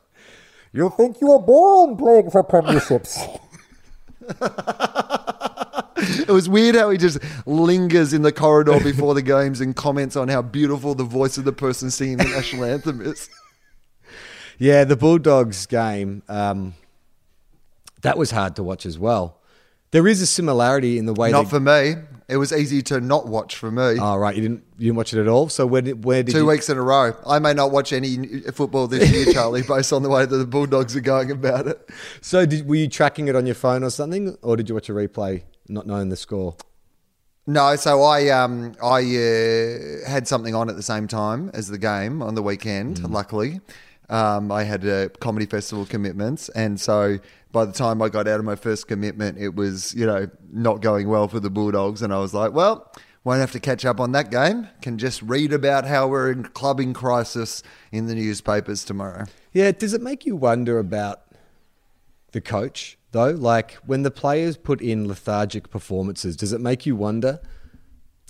You 0.77 0.93
think 0.97 1.21
you 1.23 1.29
were 1.29 1.39
born 1.39 1.97
playing 1.97 2.31
for 2.31 2.45
premierships? 2.45 3.41
It 5.99 6.29
was 6.29 6.47
weird 6.49 6.75
how 6.75 6.91
he 6.91 6.99
just 6.99 7.19
lingers 7.47 8.13
in 8.13 8.21
the 8.23 8.31
corridor 8.31 8.79
before 8.81 9.15
the 9.15 9.23
games 9.23 9.61
and 9.63 9.75
comments 9.75 10.15
on 10.15 10.29
how 10.29 10.43
beautiful 10.43 10.95
the 10.95 11.05
voice 11.05 11.39
of 11.39 11.45
the 11.45 11.53
person 11.53 11.91
singing 11.91 12.19
the 12.19 12.25
national 12.25 12.65
anthem 12.75 13.01
is. 13.01 13.31
Yeah, 14.59 14.85
the 14.85 14.97
Bulldogs 14.97 15.65
game, 15.67 16.23
um, 16.29 16.75
that 18.03 18.19
was 18.19 18.31
hard 18.31 18.57
to 18.57 18.63
watch 18.63 18.85
as 18.85 18.99
well. 18.99 19.39
There 19.91 20.07
is 20.07 20.21
a 20.21 20.27
similarity 20.27 20.99
in 20.99 21.07
the 21.07 21.15
way 21.15 21.31
Not 21.31 21.45
they. 21.45 21.49
for 21.51 21.61
me. 21.61 21.95
It 22.29 22.39
was 22.39 22.53
easy 22.53 22.83
to 22.83 23.01
not 23.01 23.29
watch 23.29 23.55
for 23.55 23.71
me. 23.71 23.99
oh, 24.01 24.17
right. 24.17 24.35
You 24.35 24.43
didn't, 24.43 24.65
you 24.79 24.87
didn't 24.87 24.97
watch 24.97 25.15
it 25.15 25.21
at 25.21 25.29
all? 25.29 25.49
So 25.49 25.65
where 25.65 25.83
did, 25.83 26.05
where 26.05 26.25
did 26.25 26.33
Two 26.33 26.39
you, 26.39 26.47
weeks 26.47 26.69
in 26.69 26.77
a 26.77 26.83
row. 26.83 27.15
I 27.25 27.39
may 27.39 27.55
not 27.55 27.71
watch 27.71 27.93
any 27.93 28.41
football 28.53 28.89
this 28.89 29.11
year, 29.13 29.33
Charlie, 29.33 29.63
based 29.63 29.93
on 29.93 30.03
the 30.03 30.09
way 30.09 30.27
that 30.27 30.37
the 30.37 30.47
Bulldogs 30.47 30.97
are 30.97 31.01
going 31.01 31.31
about 31.31 31.69
it. 31.69 31.89
So 32.21 32.45
did, 32.45 32.69
were 32.69 32.75
you 32.75 32.89
tracking 32.89 33.29
it 33.29 33.37
on 33.37 33.47
your 33.47 33.55
phone 33.55 33.85
or 33.85 33.91
something? 33.91 34.37
Or 34.43 34.57
did 34.57 34.69
you 34.69 34.75
watch 34.75 34.89
a 34.89 34.93
replay 34.93 35.45
not 35.69 35.87
knowing 35.87 36.09
the 36.09 36.17
score? 36.17 36.57
No, 37.47 37.77
so 37.77 38.03
I 38.03 38.29
um 38.31 38.75
I 38.83 38.99
uh, 39.03 40.09
had 40.09 40.27
something 40.27 40.53
on 40.57 40.69
at 40.69 40.75
the 40.75 40.83
same 40.83 41.07
time 41.07 41.49
as 41.55 41.69
the 41.69 41.79
game 41.79 42.21
on 42.21 42.35
the 42.35 42.43
weekend. 42.43 43.09
Luckily, 43.09 43.61
um, 44.09 44.51
I 44.51 44.65
had 44.65 44.85
uh, 44.85 45.11
comedy 45.21 45.47
festival 45.47 45.87
commitments, 45.87 46.49
and 46.51 46.81
so 46.81 47.21
by 47.57 47.65
the 47.65 47.73
time 47.73 48.03
I 48.03 48.11
got 48.11 48.29
out 48.29 48.39
of 48.39 48.45
my 48.45 48.55
first 48.55 48.87
commitment, 48.87 49.39
it 49.39 49.55
was 49.55 49.95
you 49.95 50.05
know 50.05 50.29
not 50.53 50.83
going 50.83 51.09
well 51.09 51.27
for 51.27 51.41
the 51.41 51.49
Bulldogs, 51.49 52.03
and 52.03 52.13
I 52.13 52.19
was 52.19 52.35
like, 52.35 52.53
well. 52.53 52.93
Won't 53.25 53.41
have 53.41 53.51
to 53.53 53.59
catch 53.61 53.85
up 53.85 53.99
on 53.99 54.13
that 54.13 54.31
game. 54.31 54.69
Can 54.83 54.99
just 54.99 55.21
read 55.21 55.53
about 55.53 55.85
how 55.85 56.07
we're 56.07 56.31
in 56.31 56.45
clubbing 56.45 56.95
crisis 56.95 57.61
in 57.91 58.07
the 58.07 58.15
newspapers 58.15 58.85
tomorrow. 58.85 59.25
Yeah, 59.53 59.73
does 59.73 59.95
it 59.95 60.01
make 60.01 60.27
you 60.27 60.37
wonder 60.37 60.79
about 60.79 61.23
the 62.31 62.41
coach 62.41 62.97
though? 63.11 63.31
Like 63.33 63.73
when 63.85 64.05
the 64.05 64.13
players 64.13 64.57
put 64.57 64.81
in 64.81 65.09
lethargic 65.09 65.71
performances, 65.71 66.37
does 66.37 66.53
it 66.53 66.61
make 66.61 66.87
you 66.87 66.95
wonder? 66.95 67.41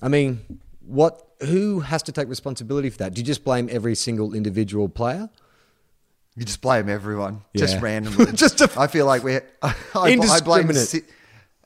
I 0.00 0.08
mean, 0.08 0.60
what 0.80 1.28
who 1.42 1.80
has 1.80 2.02
to 2.04 2.12
take 2.12 2.30
responsibility 2.30 2.88
for 2.88 2.96
that? 2.96 3.12
Do 3.12 3.20
you 3.20 3.26
just 3.26 3.44
blame 3.44 3.68
every 3.70 3.94
single 3.94 4.32
individual 4.32 4.88
player? 4.88 5.28
You 6.36 6.44
just 6.44 6.60
blame 6.60 6.88
everyone, 6.88 7.42
just 7.56 7.74
Yeah. 7.76 7.80
randomly. 7.82 8.32
Just 8.32 8.60
a- 8.60 8.70
I 8.78 8.86
feel 8.88 9.06
like 9.06 9.24
we. 9.24 9.36
I, 9.36 9.40
I 9.62 9.74
blame 9.94 10.12
Indiscriminate. 10.20 10.76
Sid, 10.76 11.04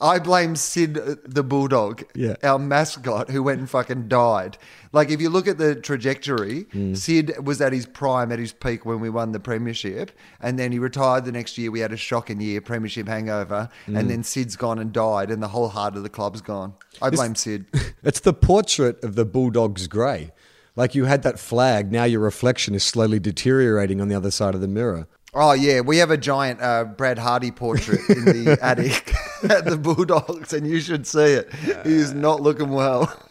I 0.01 0.19
blame 0.21 0.55
Sid 0.57 0.97
uh, 0.97 1.17
the 1.25 1.43
bulldog, 1.43 2.05
Yeah. 2.15 2.37
our 2.45 2.59
mascot, 2.59 3.29
who 3.31 3.43
went 3.43 3.59
and 3.59 3.69
fucking 3.69 4.07
died. 4.09 4.57
Like 4.93 5.11
if 5.11 5.21
you 5.21 5.29
look 5.29 5.47
at 5.49 5.59
the 5.59 5.75
trajectory, 5.75 6.65
Mm. 6.73 6.97
Sid 6.97 7.45
was 7.45 7.61
at 7.61 7.73
his 7.73 7.85
prime, 7.85 8.31
at 8.33 8.39
his 8.39 8.53
peak 8.53 8.87
when 8.87 9.01
we 9.01 9.11
won 9.11 9.33
the 9.33 9.41
premiership, 9.41 10.13
and 10.41 10.57
then 10.59 10.71
he 10.73 10.79
retired 10.79 11.25
the 11.25 11.33
next 11.33 11.59
year. 11.59 11.71
We 11.73 11.81
had 11.81 11.93
a 11.93 11.97
shocking 11.97 12.41
year, 12.41 12.61
premiership 12.61 13.09
hangover, 13.09 13.69
Mm. 13.89 13.99
and 13.99 14.09
then 14.11 14.23
Sid's 14.23 14.55
gone 14.57 14.79
and 14.79 14.93
died, 14.93 15.31
and 15.33 15.43
the 15.43 15.49
whole 15.49 15.69
heart 15.69 15.97
of 15.97 16.03
the 16.05 16.09
club's 16.09 16.41
gone. 16.41 16.75
I 17.03 17.11
blame 17.11 17.35
Sid. 17.35 17.67
It's 18.03 18.21
the 18.21 18.33
portrait 18.33 19.03
of 19.05 19.15
the 19.17 19.25
Bulldogs 19.27 19.87
grey. 19.89 20.31
Like 20.77 20.95
you 20.95 21.05
had 21.05 21.23
that 21.25 21.39
flag, 21.39 21.91
now 21.91 22.05
your 22.05 22.21
reflection 22.21 22.75
is 22.75 22.83
slowly 22.83 23.19
deteriorating 23.19 24.01
on 24.01 24.09
the 24.09 24.15
other 24.15 24.31
side 24.31 24.55
of 24.55 24.61
the 24.61 24.69
mirror. 24.69 25.07
Oh 25.33 25.53
yeah, 25.53 25.81
we 25.81 25.99
have 25.99 26.11
a 26.11 26.17
giant 26.17 26.61
uh, 26.61 26.85
Brad 26.85 27.19
Hardy 27.19 27.51
portrait 27.51 28.01
in 28.09 28.25
the 28.25 28.59
attic 28.63 29.15
at 29.49 29.65
the 29.65 29.77
Bulldogs, 29.77 30.53
and 30.53 30.67
you 30.67 30.81
should 30.81 31.07
see 31.07 31.35
it. 31.35 31.53
He 31.85 31.93
is 31.93 32.13
not 32.13 32.41
looking 32.41 32.71
well. 32.71 33.13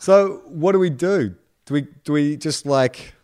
So 0.00 0.42
what 0.46 0.72
do 0.72 0.78
we 0.78 0.90
do? 0.90 1.34
Do 1.66 1.74
we 1.74 1.88
do 2.04 2.12
we 2.12 2.36
just 2.36 2.64
like 2.64 3.14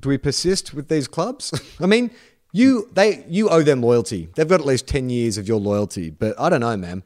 do 0.00 0.08
we 0.08 0.18
persist 0.18 0.74
with 0.74 0.88
these 0.88 1.06
clubs? 1.06 1.54
I 1.80 1.86
mean, 1.86 2.10
you 2.52 2.88
they 2.92 3.24
you 3.28 3.48
owe 3.48 3.62
them 3.62 3.82
loyalty. 3.82 4.28
They've 4.34 4.48
got 4.48 4.58
at 4.58 4.66
least 4.66 4.88
ten 4.88 5.10
years 5.10 5.38
of 5.38 5.46
your 5.46 5.60
loyalty, 5.60 6.10
but 6.10 6.34
I 6.36 6.48
don't 6.48 6.60
know, 6.60 6.76
man. 6.76 7.04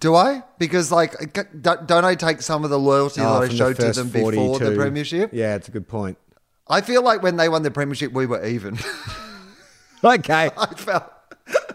Do 0.00 0.14
I? 0.14 0.42
Because 0.58 0.92
like, 0.92 1.14
don't 1.62 2.04
I 2.04 2.14
take 2.14 2.42
some 2.42 2.64
of 2.64 2.70
the 2.70 2.78
loyalty 2.78 3.20
Oh, 3.20 3.24
that 3.24 3.30
ah, 3.30 3.40
I 3.40 3.46
from 3.46 3.48
the 3.48 3.56
showed 3.56 3.76
to 3.76 3.92
them 3.92 4.08
before 4.10 4.58
the 4.58 4.74
premiership? 4.76 5.30
Yeah, 5.32 5.56
it's 5.56 5.68
a 5.68 5.72
good 5.72 5.88
point. 5.88 6.18
I 6.68 6.82
feel 6.82 7.02
like 7.02 7.22
when 7.22 7.36
they 7.36 7.48
won 7.48 7.62
the 7.62 7.70
premiership, 7.70 8.12
we 8.12 8.26
were 8.26 8.44
even. 8.44 8.78
Okay. 10.04 10.50
I 10.56 10.66
felt. 10.74 11.12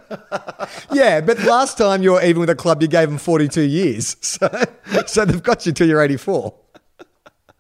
Yeah, 0.94 1.22
but 1.22 1.40
last 1.44 1.78
time 1.78 2.04
you 2.04 2.12
were 2.12 2.24
even 2.24 2.40
with 2.40 2.50
a 2.50 2.56
club, 2.56 2.82
you 2.82 2.88
gave 2.88 3.10
them 3.10 3.18
42 3.18 3.62
years. 3.62 4.16
So, 4.22 4.48
so 5.08 5.26
they've 5.26 5.42
got 5.42 5.66
you 5.66 5.72
till 5.72 5.88
you're 5.88 6.02
84. 6.02 6.54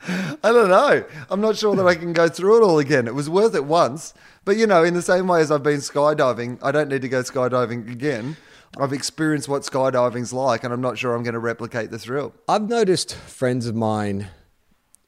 I 0.07 0.35
don't 0.43 0.69
know. 0.69 1.03
I'm 1.29 1.41
not 1.41 1.57
sure 1.57 1.75
that 1.75 1.85
I 1.85 1.95
can 1.95 2.13
go 2.13 2.29
through 2.29 2.61
it 2.61 2.65
all 2.65 2.77
again. 2.77 3.07
It 3.07 3.15
was 3.15 3.29
worth 3.29 3.55
it 3.55 3.65
once, 3.65 4.13
but 4.45 4.57
you 4.57 4.67
know, 4.67 4.83
in 4.83 4.93
the 4.93 5.01
same 5.01 5.27
way 5.27 5.41
as 5.41 5.51
I've 5.51 5.63
been 5.63 5.79
skydiving, 5.79 6.59
I 6.61 6.71
don't 6.71 6.89
need 6.89 7.01
to 7.01 7.09
go 7.09 7.23
skydiving 7.23 7.91
again. 7.91 8.37
I've 8.79 8.93
experienced 8.93 9.47
what 9.47 9.61
skydiving's 9.61 10.33
like, 10.33 10.63
and 10.63 10.73
I'm 10.73 10.81
not 10.81 10.97
sure 10.97 11.15
I'm 11.15 11.23
going 11.23 11.33
to 11.33 11.39
replicate 11.39 11.91
the 11.91 11.99
thrill. 11.99 12.33
I've 12.47 12.67
noticed 12.69 13.15
friends 13.15 13.67
of 13.67 13.75
mine 13.75 14.29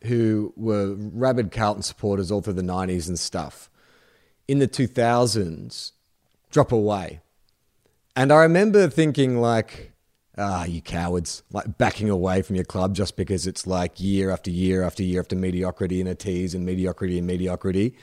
who 0.03 0.53
were 0.55 0.93
rabid 0.95 1.51
Carlton 1.51 1.81
supporters 1.81 2.31
all 2.31 2.41
through 2.41 2.53
the 2.53 2.61
90s 2.61 3.07
and 3.07 3.17
stuff 3.17 3.69
in 4.47 4.59
the 4.59 4.67
2000s 4.67 5.93
drop 6.51 6.71
away. 6.71 7.21
And 8.15 8.31
I 8.31 8.43
remember 8.43 8.87
thinking, 8.87 9.41
like, 9.41 9.91
ah, 10.37 10.65
you 10.65 10.81
cowards, 10.81 11.43
like 11.51 11.77
backing 11.77 12.09
away 12.09 12.41
from 12.43 12.55
your 12.55 12.65
club 12.65 12.95
just 12.95 13.17
because 13.17 13.47
it's 13.47 13.65
like 13.67 13.99
year 13.99 14.29
after 14.29 14.51
year 14.51 14.83
after 14.83 15.03
year 15.03 15.19
after 15.19 15.35
mediocrity 15.35 15.99
and 15.99 16.09
a 16.09 16.15
tease 16.15 16.53
and 16.53 16.65
mediocrity 16.65 17.17
and 17.17 17.27
mediocrity. 17.27 17.97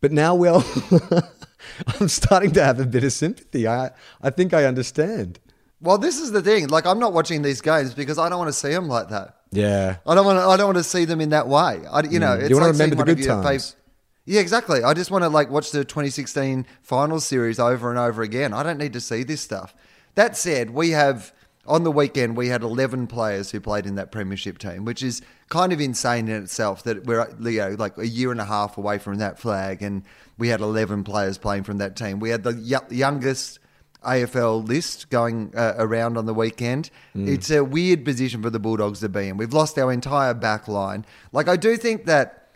But 0.00 0.12
now, 0.12 0.34
well, 0.34 0.64
I'm 2.00 2.08
starting 2.08 2.52
to 2.52 2.64
have 2.64 2.80
a 2.80 2.86
bit 2.86 3.04
of 3.04 3.12
sympathy. 3.12 3.66
I, 3.66 3.90
I 4.22 4.30
think 4.30 4.54
I 4.54 4.64
understand. 4.64 5.38
Well, 5.80 5.98
this 5.98 6.18
is 6.18 6.32
the 6.32 6.42
thing. 6.42 6.68
Like, 6.68 6.86
I'm 6.86 6.98
not 6.98 7.12
watching 7.12 7.42
these 7.42 7.60
games 7.60 7.94
because 7.94 8.18
I 8.18 8.28
don't 8.28 8.38
want 8.38 8.48
to 8.48 8.52
see 8.52 8.70
them 8.70 8.88
like 8.88 9.08
that. 9.10 9.36
Yeah. 9.52 9.96
I 10.06 10.14
don't 10.14 10.26
want 10.26 10.38
to. 10.38 10.42
I 10.44 10.56
don't 10.56 10.66
want 10.66 10.78
to 10.78 10.84
see 10.84 11.04
them 11.04 11.20
in 11.20 11.30
that 11.30 11.46
way. 11.48 11.82
I, 11.90 12.02
you 12.02 12.18
know, 12.18 12.36
Mm. 12.36 12.40
it's 12.40 12.50
You 12.50 12.56
wanna 12.56 12.66
like 12.66 12.72
remember 12.74 12.96
seeing 12.96 13.16
the 13.16 13.22
good 13.22 13.42
times. 13.42 13.76
Yeah, 14.24 14.40
exactly. 14.40 14.82
I 14.82 14.92
just 14.92 15.10
want 15.10 15.24
to 15.24 15.28
like 15.30 15.50
watch 15.50 15.70
the 15.70 15.84
2016 15.84 16.66
finals 16.82 17.24
series 17.24 17.58
over 17.58 17.88
and 17.90 17.98
over 17.98 18.22
again. 18.22 18.52
I 18.52 18.62
don't 18.62 18.76
need 18.76 18.92
to 18.92 19.00
see 19.00 19.22
this 19.22 19.40
stuff. 19.40 19.74
That 20.16 20.36
said, 20.36 20.70
we 20.70 20.90
have 20.90 21.32
on 21.68 21.84
the 21.84 21.92
weekend 21.92 22.36
we 22.36 22.48
had 22.48 22.62
11 22.62 23.06
players 23.06 23.50
who 23.50 23.60
played 23.60 23.86
in 23.86 23.94
that 23.96 24.10
premiership 24.10 24.58
team, 24.58 24.84
which 24.84 25.02
is 25.02 25.22
kind 25.48 25.72
of 25.72 25.80
insane 25.80 26.28
in 26.28 26.42
itself. 26.42 26.82
That 26.84 27.04
we're 27.04 27.28
you 27.40 27.58
know, 27.60 27.76
like 27.78 27.96
a 27.98 28.06
year 28.06 28.32
and 28.32 28.40
a 28.40 28.44
half 28.44 28.78
away 28.78 28.98
from 28.98 29.18
that 29.18 29.38
flag, 29.38 29.82
and 29.82 30.02
we 30.38 30.48
had 30.48 30.60
11 30.60 31.04
players 31.04 31.38
playing 31.38 31.64
from 31.64 31.78
that 31.78 31.94
team. 31.94 32.18
We 32.18 32.30
had 32.30 32.42
the 32.42 32.54
y- 32.54 32.86
youngest. 32.90 33.60
AFL 34.04 34.64
list 34.68 35.10
going 35.10 35.52
uh, 35.56 35.74
around 35.76 36.16
on 36.16 36.24
the 36.24 36.32
weekend. 36.32 36.88
It's 37.16 37.50
a 37.50 37.64
weird 37.64 38.04
position 38.04 38.40
for 38.40 38.48
the 38.48 38.60
Bulldogs 38.60 39.00
to 39.00 39.08
be 39.08 39.26
in. 39.26 39.36
We've 39.36 39.52
lost 39.52 39.76
our 39.76 39.92
entire 39.92 40.34
back 40.34 40.68
line. 40.68 41.04
Like, 41.32 41.48
I 41.48 41.56
do 41.56 41.76
think 41.76 42.06
that 42.06 42.48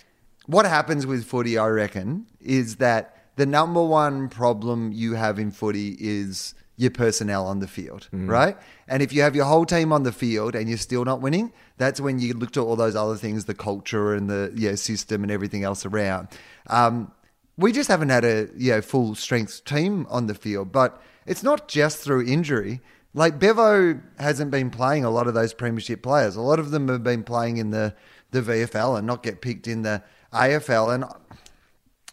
what 0.47 0.67
happens 0.67 1.05
with 1.05 1.25
footy, 1.25 1.59
I 1.59 1.67
reckon, 1.67 2.27
is 2.41 2.77
that 2.77 3.17
the 3.35 3.45
number 3.45 3.83
one 3.83 4.29
problem 4.29 4.93
you 4.93 5.15
have 5.15 5.41
in 5.41 5.51
footy 5.51 5.97
is 5.99 6.55
your 6.77 6.91
personnel 6.91 7.47
on 7.47 7.59
the 7.61 7.69
field, 7.69 8.09
right? 8.13 8.57
And 8.89 9.03
if 9.03 9.13
you 9.13 9.23
have 9.23 9.37
your 9.37 9.45
whole 9.45 9.65
team 9.65 9.93
on 9.93 10.03
the 10.03 10.13
field 10.13 10.55
and 10.55 10.69
you're 10.69 10.79
still 10.79 11.05
not 11.05 11.21
winning, 11.21 11.53
that's 11.77 12.01
when 12.01 12.19
you 12.19 12.35
look 12.35 12.51
to 12.53 12.61
all 12.61 12.77
those 12.77 12.97
other 12.97 13.17
things, 13.17 13.45
the 13.45 13.55
culture 13.55 14.15
and 14.15 14.29
the 14.29 14.53
yeah, 14.57 14.75
system 14.75 15.23
and 15.23 15.31
everything 15.31 15.65
else 15.65 15.85
around. 15.85 16.29
Um, 16.69 17.13
we 17.57 17.73
just 17.73 17.89
haven't 17.89 18.09
had 18.09 18.25
a 18.25 18.49
you 18.57 18.73
know, 18.73 18.81
full 18.81 19.15
strength 19.15 19.65
team 19.65 20.07
on 20.09 20.27
the 20.27 20.35
field, 20.35 20.73
but 20.73 21.01
it's 21.27 21.43
not 21.43 21.69
just 21.69 21.99
through 21.99 22.27
injury. 22.27 22.81
Like 23.15 23.39
Bevo 23.39 24.01
hasn't 24.19 24.51
been 24.51 24.71
playing 24.71 25.05
a 25.05 25.11
lot 25.11 25.27
of 25.27 25.35
those 25.35 25.53
premiership 25.53 26.03
players. 26.03 26.37
A 26.37 26.41
lot 26.41 26.59
of 26.59 26.71
them 26.71 26.89
have 26.89 27.03
been 27.03 27.23
playing 27.23 27.59
in 27.59 27.71
the, 27.71 27.95
the 28.31 28.41
VFL 28.41 28.97
and 28.97 29.07
not 29.07 29.23
get 29.23 29.43
picked 29.43 29.69
in 29.69 29.83
the 29.83 30.03
AFL. 30.33 30.95
And 30.95 31.05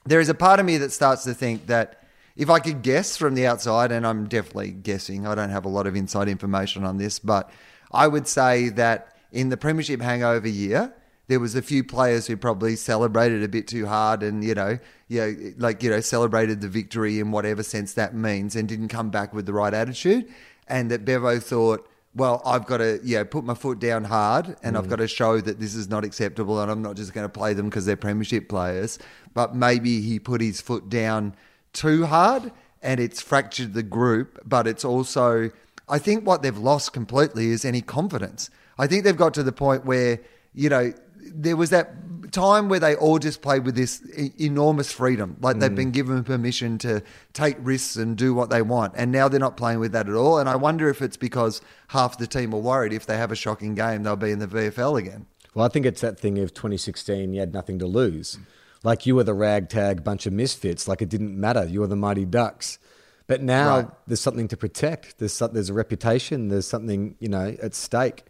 there 0.05 0.19
is 0.19 0.27
a 0.27 0.33
part 0.33 0.59
of 0.59 0.65
me 0.65 0.77
that 0.77 0.91
starts 0.91 1.23
to 1.23 1.33
think 1.33 1.67
that 1.67 1.98
if 2.39 2.49
I 2.49 2.59
could 2.59 2.81
guess 2.83 3.17
from 3.17 3.35
the 3.35 3.45
outside, 3.45 3.91
and 3.91 4.07
I'm 4.07 4.25
definitely 4.25 4.71
guessing, 4.71 5.27
I 5.27 5.35
don't 5.35 5.49
have 5.49 5.65
a 5.65 5.69
lot 5.69 5.85
of 5.87 5.95
inside 5.97 6.29
information 6.29 6.85
on 6.85 6.95
this, 6.95 7.19
but 7.19 7.51
I 7.91 8.07
would 8.07 8.29
say 8.29 8.69
that 8.69 9.13
in 9.33 9.49
the 9.49 9.57
Premiership 9.57 10.01
hangover 10.01 10.47
year, 10.47 10.93
there 11.27 11.41
was 11.41 11.53
a 11.55 11.61
few 11.61 11.83
players 11.83 12.27
who 12.27 12.37
probably 12.37 12.77
celebrated 12.77 13.43
a 13.43 13.49
bit 13.49 13.67
too 13.67 13.85
hard 13.85 14.23
and 14.23 14.43
you 14.43 14.55
know 14.55 14.79
yeah 15.09 15.29
like 15.57 15.83
you 15.83 15.89
know 15.91 15.99
celebrated 15.99 16.59
the 16.59 16.67
victory 16.67 17.19
in 17.19 17.29
whatever 17.29 17.61
sense 17.61 17.93
that 17.93 18.15
means 18.15 18.55
and 18.55 18.67
didn't 18.67 18.87
come 18.87 19.11
back 19.11 19.31
with 19.31 19.45
the 19.45 19.53
right 19.53 19.73
attitude. 19.73 20.27
And 20.67 20.89
that 20.89 21.05
Bevo 21.05 21.39
thought 21.39 21.87
well 22.15 22.41
I've 22.45 22.65
got 22.65 22.77
to 22.77 22.99
yeah 23.03 23.25
put 23.25 23.43
my 23.43 23.53
foot 23.53 23.77
down 23.79 24.05
hard 24.05 24.55
and 24.63 24.75
I've 24.75 24.87
mm. 24.87 24.89
got 24.89 24.95
to 24.95 25.07
show 25.07 25.39
that 25.39 25.59
this 25.59 25.75
is 25.75 25.87
not 25.87 26.03
acceptable 26.03 26.59
and 26.61 26.71
I'm 26.71 26.81
not 26.81 26.95
just 26.95 27.13
going 27.13 27.25
to 27.25 27.29
play 27.29 27.53
them 27.53 27.69
because 27.69 27.85
they're 27.85 27.95
premiership 27.95 28.49
players. 28.49 28.97
But 29.35 29.55
maybe 29.55 30.01
he 30.01 30.19
put 30.19 30.41
his 30.41 30.61
foot 30.61 30.89
down 30.89 31.35
too 31.73 32.05
hard 32.05 32.51
and 32.81 32.99
it's 32.99 33.21
fractured 33.21 33.73
the 33.73 33.83
group 33.83 34.39
but 34.45 34.67
it's 34.67 34.85
also 34.85 35.51
I 35.87 35.99
think 35.99 36.25
what 36.25 36.41
they've 36.41 36.57
lost 36.57 36.93
completely 36.93 37.47
is 37.47 37.65
any 37.65 37.81
confidence 37.81 38.49
I 38.77 38.87
think 38.87 39.03
they've 39.03 39.17
got 39.17 39.33
to 39.35 39.43
the 39.43 39.51
point 39.51 39.85
where 39.85 40.19
you 40.53 40.69
know 40.69 40.93
there 41.33 41.55
was 41.55 41.69
that 41.69 41.93
time 42.31 42.69
where 42.69 42.79
they 42.79 42.95
all 42.95 43.19
just 43.19 43.41
played 43.41 43.65
with 43.65 43.75
this 43.75 44.01
enormous 44.39 44.91
freedom. 44.91 45.37
Like 45.41 45.59
they've 45.59 45.71
mm. 45.71 45.75
been 45.75 45.91
given 45.91 46.23
permission 46.23 46.77
to 46.79 47.01
take 47.33 47.57
risks 47.59 47.95
and 47.95 48.17
do 48.17 48.33
what 48.33 48.49
they 48.49 48.61
want. 48.61 48.93
And 48.95 49.11
now 49.11 49.27
they're 49.27 49.39
not 49.39 49.57
playing 49.57 49.79
with 49.79 49.91
that 49.93 50.07
at 50.07 50.15
all. 50.15 50.37
And 50.37 50.49
I 50.49 50.55
wonder 50.55 50.89
if 50.89 51.01
it's 51.01 51.17
because 51.17 51.61
half 51.89 52.17
the 52.17 52.27
team 52.27 52.53
are 52.53 52.59
worried 52.59 52.93
if 52.93 53.05
they 53.05 53.17
have 53.17 53.31
a 53.31 53.35
shocking 53.35 53.75
game, 53.75 54.03
they'll 54.03 54.15
be 54.15 54.31
in 54.31 54.39
the 54.39 54.47
VFL 54.47 54.99
again. 54.99 55.25
Well, 55.53 55.65
I 55.65 55.69
think 55.69 55.85
it's 55.85 56.01
that 56.01 56.19
thing 56.19 56.37
of 56.39 56.53
2016, 56.53 57.33
you 57.33 57.39
had 57.39 57.53
nothing 57.53 57.79
to 57.79 57.87
lose. 57.87 58.37
Like 58.83 59.05
you 59.05 59.15
were 59.15 59.23
the 59.23 59.33
ragtag 59.33 60.03
bunch 60.03 60.25
of 60.25 60.33
misfits, 60.33 60.87
like 60.87 61.01
it 61.01 61.09
didn't 61.09 61.39
matter. 61.39 61.65
You 61.65 61.81
were 61.81 61.87
the 61.87 61.95
Mighty 61.97 62.25
Ducks. 62.25 62.79
But 63.27 63.43
now 63.43 63.75
Right. 63.75 63.87
there's 64.07 64.21
something 64.21 64.47
to 64.47 64.57
protect. 64.57 65.19
There's, 65.19 65.33
some, 65.33 65.53
there's 65.53 65.69
a 65.69 65.73
reputation. 65.73 66.47
There's 66.47 66.65
something, 66.67 67.15
you 67.19 67.29
know, 67.29 67.55
at 67.61 67.75
stake. 67.75 68.23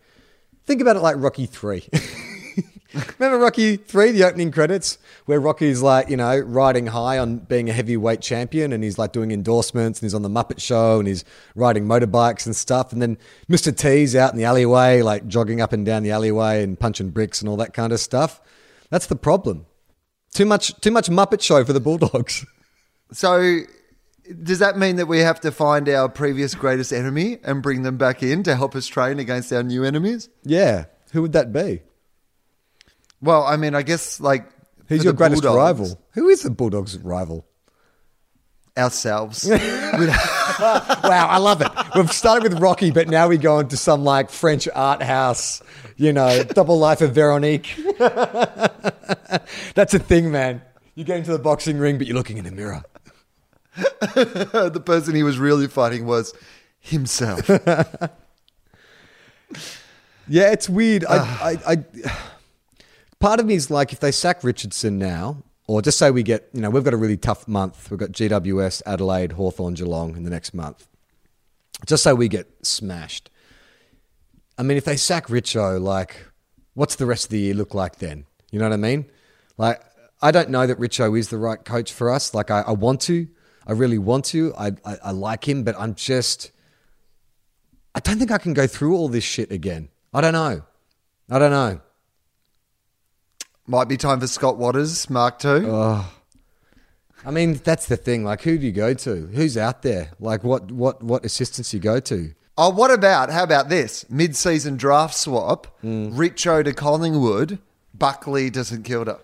Think 0.65 0.81
about 0.81 0.95
it 0.97 0.99
like 0.99 1.15
Rocky 1.17 1.45
3. 1.45 1.87
Remember 3.19 3.37
Rocky 3.37 3.77
3, 3.77 4.11
the 4.11 4.23
opening 4.23 4.51
credits, 4.51 4.97
where 5.25 5.39
Rocky's 5.39 5.81
like, 5.83 6.09
you 6.09 6.17
know, 6.17 6.37
riding 6.39 6.87
high 6.87 7.19
on 7.19 7.37
being 7.37 7.69
a 7.69 7.73
heavyweight 7.73 8.19
champion 8.19 8.73
and 8.73 8.83
he's 8.83 8.97
like 8.97 9.13
doing 9.13 9.29
endorsements 9.31 9.99
and 9.99 10.07
he's 10.07 10.15
on 10.15 10.23
the 10.23 10.29
Muppet 10.29 10.59
Show 10.59 10.97
and 10.97 11.07
he's 11.07 11.23
riding 11.53 11.85
motorbikes 11.85 12.47
and 12.47 12.55
stuff. 12.55 12.91
And 12.91 12.99
then 12.99 13.17
Mr. 13.47 13.75
T's 13.75 14.15
out 14.15 14.31
in 14.33 14.39
the 14.39 14.45
alleyway, 14.45 15.03
like 15.03 15.27
jogging 15.27 15.61
up 15.61 15.71
and 15.71 15.85
down 15.85 16.01
the 16.01 16.09
alleyway 16.11 16.63
and 16.63 16.79
punching 16.79 17.11
bricks 17.11 17.41
and 17.41 17.47
all 17.49 17.57
that 17.57 17.73
kind 17.75 17.93
of 17.93 17.99
stuff. 17.99 18.41
That's 18.89 19.05
the 19.05 19.15
problem. 19.15 19.67
Too 20.33 20.45
much, 20.45 20.79
too 20.81 20.91
much 20.91 21.09
Muppet 21.09 21.41
Show 21.41 21.63
for 21.65 21.73
the 21.73 21.79
Bulldogs. 21.79 22.45
So 23.11 23.61
does 24.43 24.59
that 24.59 24.77
mean 24.77 24.97
that 24.97 25.07
we 25.07 25.17
have 25.21 25.39
to 25.41 25.51
find 25.51 25.89
our 25.89 26.07
previous 26.07 26.53
greatest 26.53 26.93
enemy 26.93 27.39
and 27.43 27.63
bring 27.63 27.81
them 27.81 27.97
back 27.97 28.21
in 28.21 28.43
to 28.43 28.55
help 28.55 28.75
us 28.75 28.85
train 28.85 29.17
against 29.17 29.51
our 29.51 29.63
new 29.63 29.83
enemies? 29.83 30.29
yeah. 30.43 30.85
Who 31.13 31.23
would 31.23 31.33
that 31.33 31.51
be? 31.51 31.81
Well, 33.19 33.43
I 33.43 33.57
mean, 33.57 33.73
I 33.73 33.81
guess 33.81 34.19
like 34.19 34.47
Who's 34.87 35.03
your 35.03 35.13
greatest 35.13 35.41
Bulldogs, 35.41 35.57
rival? 35.57 36.01
Who 36.11 36.29
is 36.29 36.43
the 36.43 36.51
Bulldogs' 36.51 36.99
rival? 36.99 37.47
Ourselves. 38.79 39.49
Wow, 40.59 41.27
I 41.29 41.37
love 41.37 41.61
it. 41.61 41.71
We've 41.95 42.11
started 42.11 42.51
with 42.51 42.61
Rocky, 42.61 42.91
but 42.91 43.07
now 43.07 43.29
we 43.29 43.37
go 43.37 43.59
into 43.59 43.77
some 43.77 44.03
like 44.03 44.29
French 44.29 44.67
art 44.75 45.01
house, 45.01 45.61
you 45.95 46.11
know, 46.11 46.43
double 46.43 46.77
life 46.77 47.01
of 47.01 47.13
Veronique. 47.13 47.79
That's 49.75 49.93
a 49.93 49.99
thing, 49.99 50.31
man. 50.31 50.61
You 50.95 51.05
get 51.05 51.17
into 51.17 51.31
the 51.31 51.39
boxing 51.39 51.77
ring, 51.77 51.97
but 51.97 52.07
you're 52.07 52.17
looking 52.17 52.37
in 52.37 52.45
a 52.45 52.51
mirror. 52.51 52.83
the 53.75 54.81
person 54.85 55.15
he 55.15 55.23
was 55.23 55.37
really 55.39 55.67
fighting 55.67 56.05
was 56.05 56.33
himself. 56.79 57.49
Yeah, 60.29 60.51
it's 60.51 60.69
weird. 60.69 61.03
I, 61.05 61.17
I, 61.67 61.73
I, 61.73 62.11
part 63.19 63.39
of 63.39 63.45
me 63.45 63.55
is 63.55 63.69
like, 63.69 63.91
if 63.91 63.99
they 63.99 64.11
sack 64.11 64.43
Richardson 64.43 64.97
now, 64.97 65.43
or 65.69 65.83
just 65.83 65.99
say 65.99 66.09
we 66.09 66.23
get, 66.23 66.49
you 66.51 66.61
know, 66.61 66.71
we've 66.71 66.83
got 66.83 66.95
a 66.95 66.97
really 66.97 67.15
tough 67.15 67.47
month. 67.47 67.91
We've 67.91 67.99
got 67.99 68.09
GWS, 68.09 68.81
Adelaide, 68.87 69.33
Hawthorn, 69.33 69.75
Geelong 69.75 70.17
in 70.17 70.23
the 70.23 70.31
next 70.31 70.51
month. 70.51 70.87
Just 71.85 72.01
say 72.01 72.11
we 72.11 72.27
get 72.27 72.47
smashed. 72.65 73.29
I 74.57 74.63
mean, 74.63 74.77
if 74.77 74.85
they 74.85 74.97
sack 74.97 75.27
Richo, 75.27 75.79
like, 75.79 76.25
what's 76.73 76.95
the 76.95 77.05
rest 77.05 77.25
of 77.25 77.29
the 77.29 77.39
year 77.41 77.53
look 77.53 77.75
like 77.75 77.97
then? 77.97 78.25
You 78.51 78.57
know 78.57 78.65
what 78.65 78.73
I 78.73 78.77
mean? 78.77 79.05
Like, 79.59 79.79
I 80.23 80.31
don't 80.31 80.49
know 80.49 80.65
that 80.65 80.79
Richo 80.79 81.17
is 81.17 81.29
the 81.29 81.37
right 81.37 81.63
coach 81.63 81.93
for 81.93 82.09
us. 82.09 82.33
Like, 82.33 82.49
I, 82.49 82.61
I 82.61 82.71
want 82.71 83.01
to. 83.01 83.27
I 83.67 83.73
really 83.73 83.99
want 83.99 84.25
to. 84.25 84.55
I, 84.55 84.71
I, 84.83 84.97
I 85.03 85.11
like 85.11 85.47
him, 85.47 85.63
but 85.63 85.75
I'm 85.77 85.93
just. 85.93 86.49
I 87.93 87.99
don't 87.99 88.17
think 88.17 88.31
I 88.31 88.39
can 88.39 88.55
go 88.55 88.65
through 88.65 88.95
all 88.95 89.07
this 89.07 89.23
shit 89.23 89.51
again. 89.51 89.89
I 90.15 90.21
don't 90.21 90.33
know. 90.33 90.63
I 91.29 91.37
don't 91.37 91.51
know. 91.51 91.79
Might 93.69 93.87
be 93.87 93.97
time 93.97 94.19
for 94.19 94.25
Scott 94.25 94.57
Watters, 94.57 95.11
Mark 95.11 95.45
II. 95.45 95.69
I 95.69 97.31
mean, 97.31 97.61
that's 97.63 97.85
the 97.85 97.97
thing. 97.97 98.23
Like, 98.23 98.41
who 98.41 98.57
do 98.57 98.65
you 98.65 98.71
go 98.71 98.95
to? 98.95 99.27
Who's 99.27 99.57
out 99.57 99.83
there? 99.83 100.09
Like, 100.19 100.43
what 100.43 100.71
what 100.71 101.03
what 101.03 101.23
assistants 101.23 101.71
you 101.71 101.79
go 101.79 101.99
to? 101.99 102.33
Oh, 102.57 102.71
what 102.71 102.89
about, 102.89 103.29
how 103.29 103.43
about 103.43 103.69
this? 103.69 104.09
Mid 104.09 104.35
season 104.35 104.75
draft 104.75 105.13
swap, 105.13 105.67
Hmm. 105.81 106.17
Richo 106.17 106.63
to 106.63 106.73
Collingwood, 106.73 107.59
Buckley 107.93 108.49
to 108.51 108.65
St 108.65 108.83
Kilda. 108.83 109.19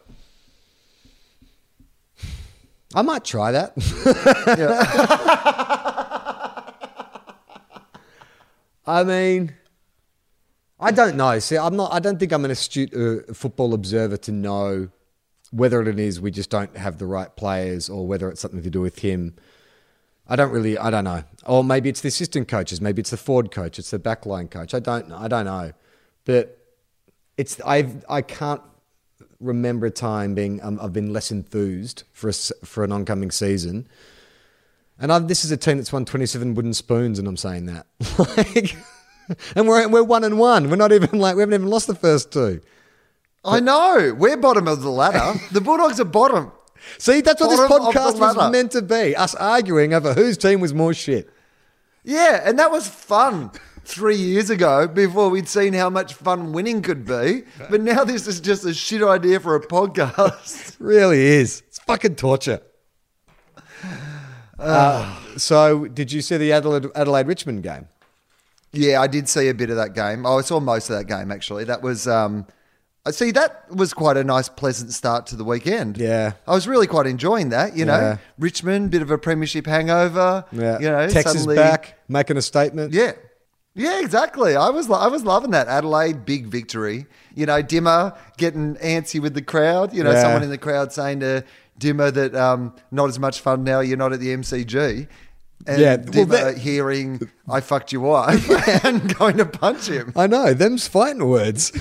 I 2.93 3.01
might 3.01 3.25
try 3.25 3.51
that. 3.51 3.73
I 8.88 9.03
mean, 9.03 9.55
I 10.79 10.91
don't 10.91 11.15
know. 11.15 11.39
See, 11.39 11.57
I'm 11.57 11.75
not. 11.75 11.93
I 11.93 11.99
don't 11.99 12.19
think 12.19 12.31
I'm 12.31 12.43
an 12.45 12.51
astute 12.51 12.93
uh, 12.93 13.33
football 13.33 13.73
observer 13.73 14.17
to 14.17 14.31
know 14.31 14.89
whether 15.51 15.81
it 15.81 15.99
is 15.99 16.19
we 16.19 16.31
just 16.31 16.49
don't 16.49 16.75
have 16.75 16.97
the 16.97 17.05
right 17.05 17.33
players 17.35 17.89
or 17.89 18.05
whether 18.05 18.29
it's 18.29 18.41
something 18.41 18.61
to 18.61 18.69
do 18.69 18.81
with 18.81 18.99
him. 18.99 19.35
I 20.27 20.35
don't 20.35 20.51
really. 20.51 20.77
I 20.77 20.89
don't 20.89 21.05
know. 21.05 21.23
Or 21.45 21.63
maybe 21.63 21.88
it's 21.88 22.01
the 22.01 22.09
assistant 22.09 22.47
coaches. 22.47 22.81
Maybe 22.81 22.99
it's 22.99 23.11
the 23.11 23.17
forward 23.17 23.51
coach. 23.51 23.79
It's 23.79 23.91
the 23.91 23.99
backline 23.99 24.49
coach. 24.51 24.73
I 24.73 24.79
don't. 24.79 25.11
I 25.11 25.27
don't 25.27 25.45
know. 25.45 25.71
But 26.25 26.57
it's. 27.38 27.61
I've. 27.61 28.03
I 28.09 28.21
can't 28.21 28.61
remember 29.39 29.85
a 29.85 29.91
time 29.91 30.35
being. 30.35 30.61
Um, 30.61 30.79
I've 30.81 30.93
been 30.93 31.13
less 31.13 31.31
enthused 31.31 32.03
for 32.11 32.29
a, 32.29 32.33
for 32.33 32.83
an 32.83 32.91
oncoming 32.91 33.31
season. 33.31 33.88
And 34.97 35.11
i 35.11 35.19
this 35.19 35.43
is 35.43 35.51
a 35.51 35.57
team 35.57 35.77
that's 35.77 35.91
won 35.91 36.05
27 36.05 36.55
wooden 36.55 36.73
spoons, 36.73 37.19
and 37.19 37.27
I'm 37.27 37.38
saying 37.38 37.65
that. 37.67 37.85
like, 38.38 38.75
and 39.55 39.67
we're, 39.67 39.88
we're 39.88 40.03
one 40.03 40.23
and 40.23 40.39
one. 40.39 40.69
We're 40.69 40.75
not 40.75 40.91
even 40.91 41.19
like, 41.19 41.35
we 41.35 41.41
haven't 41.41 41.55
even 41.55 41.67
lost 41.67 41.88
the 41.88 41.95
first 41.95 42.31
two. 42.31 42.61
I 43.43 43.59
know. 43.59 44.15
We're 44.17 44.38
bottom 44.38 44.67
of 44.67 44.81
the 44.81 44.89
ladder. 44.89 45.39
the 45.51 45.61
Bulldogs 45.61 45.99
are 45.99 46.05
bottom. 46.05 46.51
See, 46.97 47.21
that's 47.21 47.41
what 47.41 47.49
this 47.49 47.59
Bottom 47.59 47.85
the 47.85 47.91
podcast 47.91 48.19
was 48.19 48.51
meant 48.51 48.71
to 48.71 48.81
be 48.81 49.15
us 49.15 49.33
arguing 49.35 49.93
over 49.93 50.13
whose 50.13 50.38
team 50.38 50.59
was 50.59 50.73
more 50.73 50.93
shit. 50.93 51.29
Yeah, 52.03 52.41
and 52.43 52.59
that 52.59 52.71
was 52.71 52.88
fun 52.88 53.51
three 53.83 54.15
years 54.15 54.49
ago 54.49 54.88
before 54.88 55.29
we'd 55.29 55.47
seen 55.47 55.73
how 55.73 55.89
much 55.89 56.13
fun 56.13 56.53
winning 56.53 56.81
could 56.81 57.05
be. 57.05 57.43
But 57.69 57.81
now 57.81 58.03
this 58.03 58.27
is 58.27 58.39
just 58.39 58.65
a 58.65 58.73
shit 58.73 59.01
idea 59.01 59.39
for 59.39 59.55
a 59.55 59.65
podcast. 59.65 60.75
really 60.79 61.21
is. 61.21 61.63
It's 61.67 61.79
fucking 61.79 62.15
torture. 62.15 62.61
Uh, 64.57 65.19
so, 65.35 65.85
did 65.85 66.13
you 66.13 66.21
see 66.21 66.38
the 66.38 66.53
Adelaide, 66.53 66.88
Adelaide 66.95 67.27
Richmond 67.27 67.61
game? 67.61 67.89
Yeah, 68.77 69.01
I 69.01 69.07
did 69.07 69.27
see 69.29 69.47
a 69.49 69.53
bit 69.53 69.69
of 69.69 69.75
that 69.77 69.93
game. 69.93 70.25
Oh, 70.25 70.38
I 70.38 70.41
saw 70.41 70.59
most 70.59 70.89
of 70.89 70.97
that 70.97 71.05
game 71.05 71.31
actually. 71.31 71.63
That 71.65 71.81
was 71.81 72.07
um 72.07 72.45
I 73.07 73.11
see 73.11 73.31
that 73.31 73.65
was 73.69 73.93
quite 73.93 74.17
a 74.17 74.23
nice 74.23 74.49
pleasant 74.49 74.91
start 74.91 75.27
to 75.27 75.35
the 75.35 75.43
weekend. 75.43 75.97
Yeah. 75.97 76.33
I 76.47 76.51
was 76.55 76.67
really 76.67 76.88
quite 76.88 77.05
enjoying 77.05 77.49
that, 77.49 77.75
you 77.77 77.85
know. 77.85 77.99
Yeah. 77.99 78.17
Richmond, 78.39 78.89
bit 78.89 79.03
of 79.03 79.11
a 79.11 79.17
premiership 79.19 79.67
hangover. 79.67 80.43
Yeah. 80.51 80.79
You 80.79 80.89
know, 80.89 81.07
Texas 81.07 81.33
suddenly- 81.33 81.55
back, 81.55 81.99
making 82.07 82.38
a 82.38 82.41
statement. 82.41 82.93
Yeah. 82.93 83.11
Yeah, 83.77 83.99
exactly. 83.99 84.55
I 84.55 84.69
was 84.69 84.89
I 84.89 85.07
was 85.07 85.23
loving 85.23 85.51
that 85.51 85.67
Adelaide 85.67 86.25
big 86.25 86.47
victory. 86.47 87.05
You 87.35 87.45
know, 87.45 87.61
Dimma 87.61 88.17
getting 88.38 88.75
antsy 88.77 89.19
with 89.21 89.33
the 89.33 89.41
crowd. 89.41 89.93
You 89.93 90.03
know, 90.03 90.11
Yeah. 90.11 90.21
someone 90.21 90.43
in 90.43 90.49
the 90.49 90.57
crowd 90.57 90.93
saying 90.93 91.19
to 91.19 91.43
Dimma 91.79 92.13
that 92.13 92.33
um, 92.33 92.73
not 92.89 93.09
as 93.09 93.19
much 93.19 93.41
fun 93.41 93.65
now. 93.65 93.81
You're 93.81 93.97
not 93.97 94.13
at 94.13 94.21
the 94.21 94.29
MCG. 94.33 95.07
And 95.67 95.81
Yeah, 95.81 95.95
well, 95.95 96.05
Dimma 96.05 96.29
that- 96.29 96.57
hearing 96.57 97.29
"I 97.49 97.59
fucked 97.61 97.91
your 97.91 98.01
wife" 98.03 98.49
and 98.85 99.15
going 99.17 99.37
to 99.37 99.45
punch 99.45 99.87
him. 99.87 100.13
I 100.15 100.27
know, 100.27 100.53
them's 100.53 100.87
fighting 100.87 101.27
words. 101.27 101.71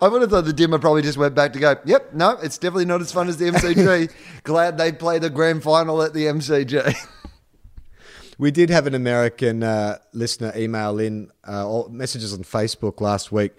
I 0.00 0.06
would 0.08 0.22
have 0.22 0.30
thought 0.30 0.44
the 0.44 0.52
Dimma 0.52 0.80
probably 0.80 1.02
just 1.02 1.18
went 1.18 1.34
back 1.34 1.52
to 1.54 1.58
go. 1.58 1.74
Yep, 1.84 2.14
no, 2.14 2.30
it's 2.42 2.56
definitely 2.56 2.84
not 2.84 3.00
as 3.00 3.10
fun 3.10 3.28
as 3.28 3.36
the 3.38 3.46
MCG. 3.46 4.12
Glad 4.44 4.78
they 4.78 4.92
play 4.92 5.18
the 5.18 5.28
grand 5.30 5.62
final 5.62 6.02
at 6.02 6.12
the 6.14 6.26
MCG. 6.26 6.94
We 8.38 8.50
did 8.50 8.70
have 8.70 8.88
an 8.88 8.94
American 8.96 9.62
uh, 9.62 9.98
listener 10.12 10.52
email 10.56 10.98
in 10.98 11.30
uh, 11.46 11.68
or 11.68 11.88
messages 11.90 12.32
on 12.32 12.40
Facebook 12.40 13.00
last 13.00 13.30
week 13.30 13.52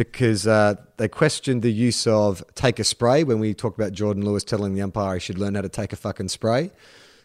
because 0.00 0.46
uh, 0.46 0.76
they 0.96 1.08
questioned 1.08 1.60
the 1.60 1.70
use 1.70 2.06
of 2.06 2.42
take 2.54 2.78
a 2.78 2.84
spray 2.84 3.22
when 3.22 3.38
we 3.38 3.52
talked 3.52 3.78
about 3.78 3.92
Jordan 3.92 4.24
Lewis 4.24 4.42
telling 4.42 4.72
the 4.72 4.80
umpire 4.80 5.12
he 5.14 5.20
should 5.20 5.36
learn 5.36 5.54
how 5.56 5.60
to 5.60 5.68
take 5.68 5.92
a 5.92 5.96
fucking 5.96 6.28
spray. 6.28 6.70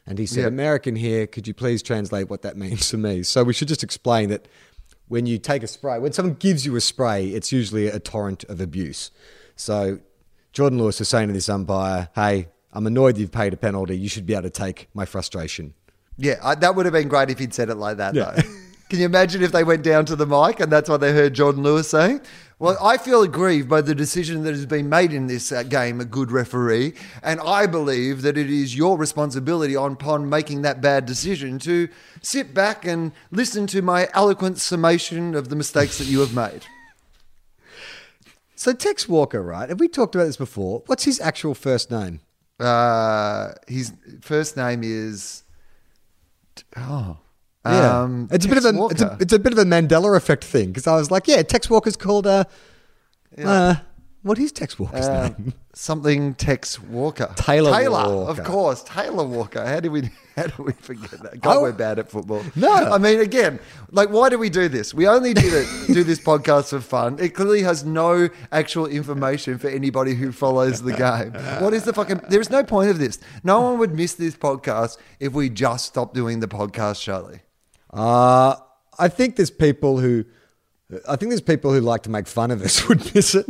And 0.06 0.20
he 0.20 0.26
said, 0.26 0.42
Yeah. 0.42 0.48
American 0.48 0.98
here, 0.98 1.26
could 1.26 1.48
you 1.48 1.54
please 1.54 1.82
translate 1.82 2.30
what 2.30 2.42
that 2.42 2.58
means 2.58 2.90
to 2.90 2.98
me? 2.98 3.24
So 3.24 3.46
we 3.46 3.54
should 3.54 3.70
just 3.70 3.82
explain 3.82 4.28
that 4.28 4.50
when 5.08 5.26
you 5.26 5.38
take 5.38 5.64
a 5.64 5.68
spray, 5.68 6.00
when 6.00 6.12
someone 6.12 6.36
gives 6.36 6.66
you 6.66 6.76
a 6.76 6.82
spray, 6.82 7.28
it's 7.28 7.50
usually 7.54 7.88
a 7.88 7.98
torrent 8.00 8.44
of 8.44 8.60
abuse. 8.60 9.10
So 9.56 10.00
Jordan 10.52 10.78
Lewis 10.78 11.00
is 11.00 11.08
saying 11.08 11.30
to 11.30 11.34
this 11.34 11.48
umpire, 11.48 12.10
"Hey, 12.14 12.50
I'm 12.74 12.86
annoyed 12.86 13.18
you've 13.18 13.32
paid 13.32 13.54
a 13.54 13.58
penalty. 13.58 13.98
You 13.98 14.10
should 14.10 14.26
be 14.26 14.34
able 14.34 14.44
to 14.44 14.50
take 14.50 14.90
my 14.94 15.06
frustration." 15.06 15.76
Yeah, 16.18 16.40
I, 16.44 16.56
that 16.56 16.76
would 16.76 16.86
have 16.86 16.94
been 16.94 17.08
great 17.08 17.30
if 17.30 17.40
he'd 17.40 17.54
said 17.54 17.70
it 17.70 17.76
like 17.76 17.98
that, 17.98 18.16
Yeah. 18.16 18.32
though. 18.32 18.42
Can 18.96 19.02
you 19.02 19.08
imagine 19.08 19.44
if 19.44 19.52
they 19.52 19.66
went 19.66 19.84
down 19.84 20.06
to 20.06 20.16
the 20.16 20.26
mic 20.26 20.62
and 20.62 20.72
that's 20.72 20.90
what 20.90 21.02
they 21.02 21.12
heard 21.12 21.34
Jordan 21.34 21.64
Lewis 21.64 21.90
saying? 21.90 22.22
Well, 22.60 22.78
I 22.82 22.96
feel 22.96 23.24
aggrieved 23.24 23.68
by 23.68 23.82
the 23.82 23.94
decision 23.94 24.44
that 24.44 24.52
has 24.52 24.66
been 24.66 24.88
made 24.88 25.12
in 25.12 25.28
this 25.28 25.52
uh, 25.52 25.64
game, 25.64 26.00
a 26.00 26.06
good 26.06 26.32
referee, 26.32 26.94
and 27.22 27.42
I 27.42 27.68
believe 27.68 28.22
that 28.22 28.38
it 28.38 28.50
is 28.50 28.78
your 28.78 28.98
responsibility 28.98 29.76
on 29.76 29.92
upon 29.92 30.30
making 30.30 30.62
that 30.62 30.80
bad 30.80 31.06
decision 31.06 31.60
to 31.60 31.90
sit 32.22 32.54
back 32.54 32.86
and 32.86 33.12
listen 33.32 33.68
to 33.68 33.82
my 33.82 34.08
eloquent 34.14 34.60
summation 34.60 35.36
of 35.36 35.50
the 35.50 35.58
mistakes 35.58 35.98
that 35.98 36.08
you 36.08 36.22
have 36.22 36.34
made. 36.34 36.66
So 38.56 38.72
Tex 38.72 39.10
Walker, 39.10 39.44
right? 39.44 39.68
Have 39.68 39.82
we 39.82 39.90
talked 39.90 40.16
about 40.16 40.24
this 40.28 40.38
before? 40.38 40.84
What's 40.86 41.04
his 41.04 41.20
actual 41.20 41.54
first 41.54 41.92
name? 41.92 42.22
Uh, 42.62 43.56
his 43.68 43.92
first 44.22 44.56
name 44.56 44.84
is. 44.86 45.44
Oh. 46.78 47.18
Yeah, 47.66 48.02
Um, 48.02 48.28
it's 48.32 48.46
a 48.46 48.50
bit 48.50 48.58
of 48.58 48.66
a 48.66 48.86
it's 48.92 49.02
a, 49.02 49.18
it's 49.20 49.34
a 49.34 49.40
bit 49.40 49.54
of 49.54 49.60
a 49.60 49.66
Mandela 49.66 50.16
effect 50.16 50.44
thing 50.44 50.68
because 50.68 50.88
I 50.88 50.96
was 50.96 51.10
like, 51.12 51.28
yeah, 51.28 51.42
Tex 51.42 51.70
Walker's 51.70 51.96
called 51.96 52.28
uh, 52.28 52.44
uh 53.44 53.76
what 54.22 54.40
is 54.40 54.52
Tex 54.52 54.80
Walker's 54.80 55.06
Uh, 55.06 55.30
name? 55.38 55.54
something 55.76 56.34
Tex 56.34 56.82
Walker. 56.82 57.32
Taylor 57.36 57.72
Taylor, 57.72 58.08
Walker. 58.16 58.32
of 58.42 58.44
course. 58.44 58.82
Taylor 58.84 59.24
Walker. 59.24 59.64
How 59.64 59.80
do 59.80 59.92
we 59.92 60.10
how 60.36 60.48
do 60.48 60.64
we 60.64 60.72
forget 60.74 61.12
that? 61.22 61.42
God, 61.42 61.58
I- 61.58 61.62
we're 61.62 61.72
bad 61.74 62.00
at 62.00 62.10
football. 62.10 62.44
No. 62.56 62.74
I 62.74 62.98
mean, 62.98 63.20
again, 63.20 63.60
like, 63.92 64.10
why 64.10 64.30
do 64.30 64.40
we 64.40 64.50
do 64.50 64.68
this? 64.68 64.96
We 64.96 65.08
only 65.08 65.36
did 65.36 65.54
it, 65.54 65.68
do 65.94 66.04
this 66.04 66.20
podcast 66.20 66.70
for 66.72 66.80
fun. 66.82 67.20
It 67.20 67.36
clearly 67.36 67.62
has 67.62 67.84
no 67.86 68.30
actual 68.52 68.88
information 68.88 69.60
for 69.60 69.68
anybody 69.70 70.16
who 70.16 70.32
follows 70.32 70.82
the 70.82 70.94
game. 70.94 71.34
What 71.62 71.76
is 71.76 71.84
the 71.84 71.94
fucking? 71.94 72.22
There 72.30 72.42
is 72.42 72.50
no 72.50 72.64
point 72.64 72.90
of 72.90 72.98
this. 72.98 73.20
No 73.44 73.62
one 73.62 73.78
would 73.78 73.94
miss 73.96 74.16
this 74.16 74.36
podcast 74.36 74.98
if 75.20 75.34
we 75.34 75.50
just 75.52 75.86
stopped 75.86 76.16
doing 76.16 76.40
the 76.40 76.48
podcast, 76.48 77.00
Charlie. 77.00 77.42
Uh, 77.96 78.56
I 79.00 79.08
think 79.08 79.38
there's 79.38 79.50
people 79.50 80.00
who, 80.00 80.26
I 81.08 81.16
think 81.16 81.30
there's 81.32 81.42
people 81.42 81.74
who 81.74 81.80
like 81.80 82.04
to 82.04 82.10
make 82.10 82.28
fun 82.28 82.52
of 82.52 82.62
us 82.62 82.88
would 82.90 83.16
miss 83.16 83.34
it. 83.36 83.46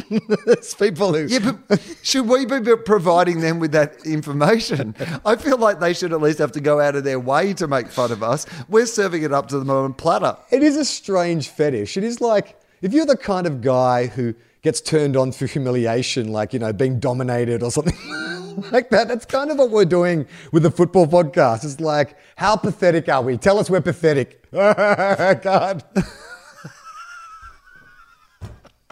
there's 0.46 0.74
people 0.76 1.14
who, 1.14 1.26
Yeah, 1.26 1.54
but 1.68 1.82
should 2.04 2.28
we 2.28 2.46
be 2.46 2.60
providing 2.78 3.42
them 3.42 3.60
with 3.60 3.72
that 3.74 4.06
information? 4.06 4.96
I 5.26 5.36
feel 5.36 5.58
like 5.58 5.80
they 5.80 5.94
should 5.94 6.14
at 6.14 6.22
least 6.22 6.38
have 6.40 6.52
to 6.54 6.62
go 6.62 6.80
out 6.80 6.96
of 6.96 7.04
their 7.04 7.20
way 7.20 7.54
to 7.56 7.68
make 7.68 7.88
fun 7.88 8.12
of 8.12 8.22
us. 8.24 8.46
We're 8.70 8.86
serving 8.86 9.24
it 9.24 9.34
up 9.34 9.48
to 9.50 9.60
them 9.60 9.70
on 9.70 9.92
a 9.92 9.94
platter. 9.94 10.38
it 10.52 10.64
is 10.64 10.78
a 10.78 10.86
strange 10.86 11.50
fetish. 11.50 11.98
It 11.98 12.04
is 12.04 12.22
like 12.22 12.60
if 12.82 12.94
you're 12.94 13.06
the 13.06 13.18
kind 13.18 13.48
of 13.48 13.62
guy 13.62 14.08
who 14.08 14.36
gets 14.62 14.80
turned 14.80 15.18
on 15.18 15.32
through 15.32 15.48
humiliation, 15.48 16.32
like 16.32 16.54
you 16.54 16.60
know 16.60 16.72
being 16.72 17.00
dominated 17.00 17.64
or 17.64 17.72
something. 17.72 17.98
Like 18.72 18.90
that. 18.90 19.08
That's 19.08 19.26
kind 19.26 19.52
of 19.52 19.58
what 19.58 19.72
we're 19.72 19.86
doing 19.86 20.28
with 20.52 20.64
the 20.64 20.72
football 20.72 21.08
podcast. 21.08 21.64
It's 21.64 21.80
like, 21.80 22.18
how 22.36 22.56
pathetic 22.56 23.10
are 23.10 23.22
we? 23.22 23.38
Tell 23.38 23.60
us 23.60 23.70
we're 23.70 23.82
pathetic. 23.82 24.50
God. 24.52 25.84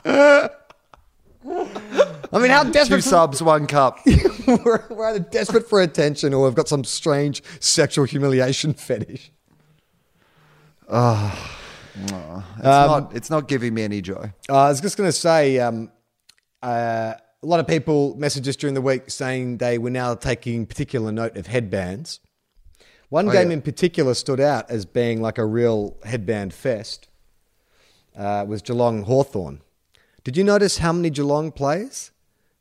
I 0.06 0.50
mean, 2.34 2.50
how 2.50 2.64
desperate. 2.64 2.98
Two 2.98 3.02
subs, 3.02 3.42
one 3.42 3.68
cup. 3.68 4.00
we're, 4.48 4.84
we're 4.90 5.10
either 5.10 5.20
desperate 5.20 5.70
for 5.70 5.82
attention 5.82 6.34
or 6.34 6.46
we've 6.46 6.56
got 6.56 6.68
some 6.68 6.84
strange 6.84 7.44
sexual 7.60 8.06
humiliation 8.06 8.74
fetish. 8.74 9.32
It's, 12.58 12.66
not, 12.66 13.16
it's 13.16 13.30
not 13.30 13.48
giving 13.48 13.74
me 13.74 13.84
any 13.84 14.02
joy. 14.02 14.34
Uh, 14.50 14.58
I 14.58 14.70
was 14.70 14.82
just 14.82 14.98
going 14.98 15.08
to 15.08 15.14
say, 15.14 15.60
um, 15.60 15.92
uh, 16.62 17.14
a 17.44 17.46
lot 17.46 17.60
of 17.60 17.68
people 17.68 18.16
messaged 18.16 18.48
us 18.48 18.56
during 18.56 18.74
the 18.74 18.82
week 18.82 19.12
saying 19.12 19.58
they 19.58 19.78
were 19.78 19.90
now 19.90 20.16
taking 20.16 20.66
particular 20.66 21.12
note 21.12 21.36
of 21.38 21.48
headbands. 21.48 22.22
One 23.10 23.28
game 23.30 23.50
yeah. 23.50 23.56
in 23.56 23.62
particular 23.62 24.14
stood 24.14 24.40
out 24.40 24.72
as 24.72 24.86
being 24.86 25.22
like 25.22 25.38
a 25.38 25.46
real 25.46 25.98
headband 26.04 26.54
fest. 26.54 27.10
Uh, 28.18 28.46
was 28.48 28.62
Geelong 28.62 29.04
Hawthorn. 29.04 29.62
Did 30.24 30.38
you 30.38 30.44
notice 30.44 30.78
how 30.78 30.94
many 30.94 31.10
Geelong 31.10 31.52
players 31.52 32.12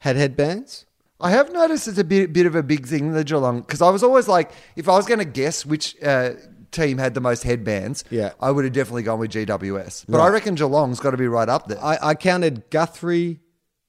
had 0.01 0.17
headbands? 0.17 0.85
I 1.21 1.31
have 1.31 1.53
noticed 1.53 1.87
it's 1.87 1.99
a 1.99 2.05
bit, 2.05 2.33
bit 2.33 2.47
of 2.47 2.57
a 2.57 2.63
big 2.63 2.87
thing, 2.87 3.13
the 3.13 3.23
Geelong, 3.23 3.61
because 3.61 3.81
I 3.81 3.91
was 3.91 4.03
always 4.03 4.27
like, 4.27 4.51
if 4.75 4.89
I 4.89 4.97
was 4.97 5.07
going 5.07 5.21
to 5.21 5.25
guess 5.25 5.65
which 5.65 5.97
uh, 6.03 6.33
team 6.73 6.99
had 6.99 7.15
the 7.15 7.21
most 7.21 7.45
headbands, 7.45 8.03
Yeah. 8.11 8.33
I 8.41 8.51
would 8.51 8.65
have 8.65 8.73
definitely 8.73 9.05
gone 9.05 9.21
with 9.21 9.31
GWS. 9.31 10.07
But 10.09 10.21
I 10.21 10.29
reckon 10.29 10.57
Geelong's 10.57 10.99
got 10.99 11.13
to 11.13 11.17
be 11.17 11.29
right 11.29 11.49
up 11.49 11.69
there. 11.69 11.83
I, 11.83 11.99
I 12.03 12.15
counted 12.15 12.69
Guthrie, 12.71 13.39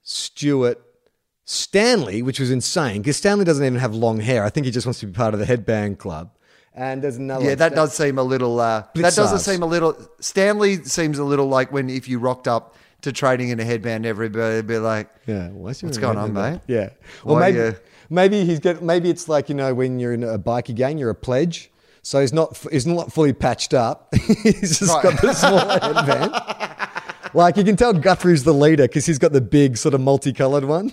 Stewart, 0.03 0.79
Stanley, 1.45 2.21
which 2.21 2.39
was 2.39 2.51
insane 2.51 3.01
because 3.01 3.17
Stanley 3.17 3.45
doesn't 3.45 3.65
even 3.65 3.79
have 3.79 3.93
long 3.95 4.19
hair. 4.19 4.43
I 4.43 4.49
think 4.49 4.65
he 4.65 4.71
just 4.71 4.85
wants 4.85 4.99
to 4.99 5.07
be 5.07 5.13
part 5.13 5.33
of 5.33 5.39
the 5.39 5.45
headband 5.45 5.99
club. 5.99 6.31
And 6.75 7.01
there's 7.03 7.17
another 7.17 7.45
yeah, 7.45 7.55
that 7.55 7.75
does 7.75 7.93
seem 7.93 8.17
a 8.17 8.23
little. 8.23 8.59
Uh, 8.59 8.83
that 8.95 9.15
doesn't 9.15 9.39
seem 9.39 9.61
a 9.61 9.65
little. 9.65 9.95
Stanley 10.19 10.83
seems 10.83 11.19
a 11.19 11.23
little 11.23 11.47
like 11.47 11.71
when 11.71 11.89
if 11.89 12.07
you 12.09 12.17
rocked 12.19 12.47
up 12.47 12.75
to 13.01 13.11
trading 13.11 13.49
in 13.49 13.59
a 13.59 13.63
headband, 13.63 14.05
everybody 14.05 14.55
would 14.55 14.67
be 14.67 14.77
like, 14.79 15.07
Yeah, 15.27 15.49
what's, 15.49 15.83
What's 15.83 15.97
going 15.97 16.17
on, 16.17 16.33
mate? 16.33 16.61
Yeah, 16.67 16.89
or 17.23 17.35
Why 17.35 17.51
maybe 17.51 17.77
maybe 18.09 18.45
he's 18.45 18.59
get 18.59 18.81
maybe 18.81 19.09
it's 19.09 19.29
like 19.29 19.49
you 19.49 19.55
know 19.55 19.73
when 19.73 19.99
you're 19.99 20.13
in 20.13 20.23
a 20.23 20.39
bikie 20.39 20.73
gang, 20.73 20.97
you're 20.97 21.11
a 21.11 21.15
pledge, 21.15 21.69
so 22.01 22.19
he's 22.21 22.33
not 22.33 22.57
he's 22.71 22.87
not 22.87 23.13
fully 23.13 23.33
patched 23.33 23.73
up. 23.75 24.11
he's 24.43 24.79
just 24.79 24.91
Right. 24.91 25.03
got 25.03 25.21
the 25.21 25.33
small 25.33 25.59
headband. 25.93 26.33
Like 27.33 27.57
you 27.57 27.63
can 27.63 27.75
tell 27.75 27.93
Guthrie's 27.93 28.43
the 28.43 28.53
leader 28.53 28.83
because 28.83 29.05
he's 29.05 29.17
got 29.17 29.31
the 29.33 29.41
big 29.41 29.77
sort 29.77 29.93
of 29.95 30.01
multicolored 30.01 30.65
one. 30.65 30.91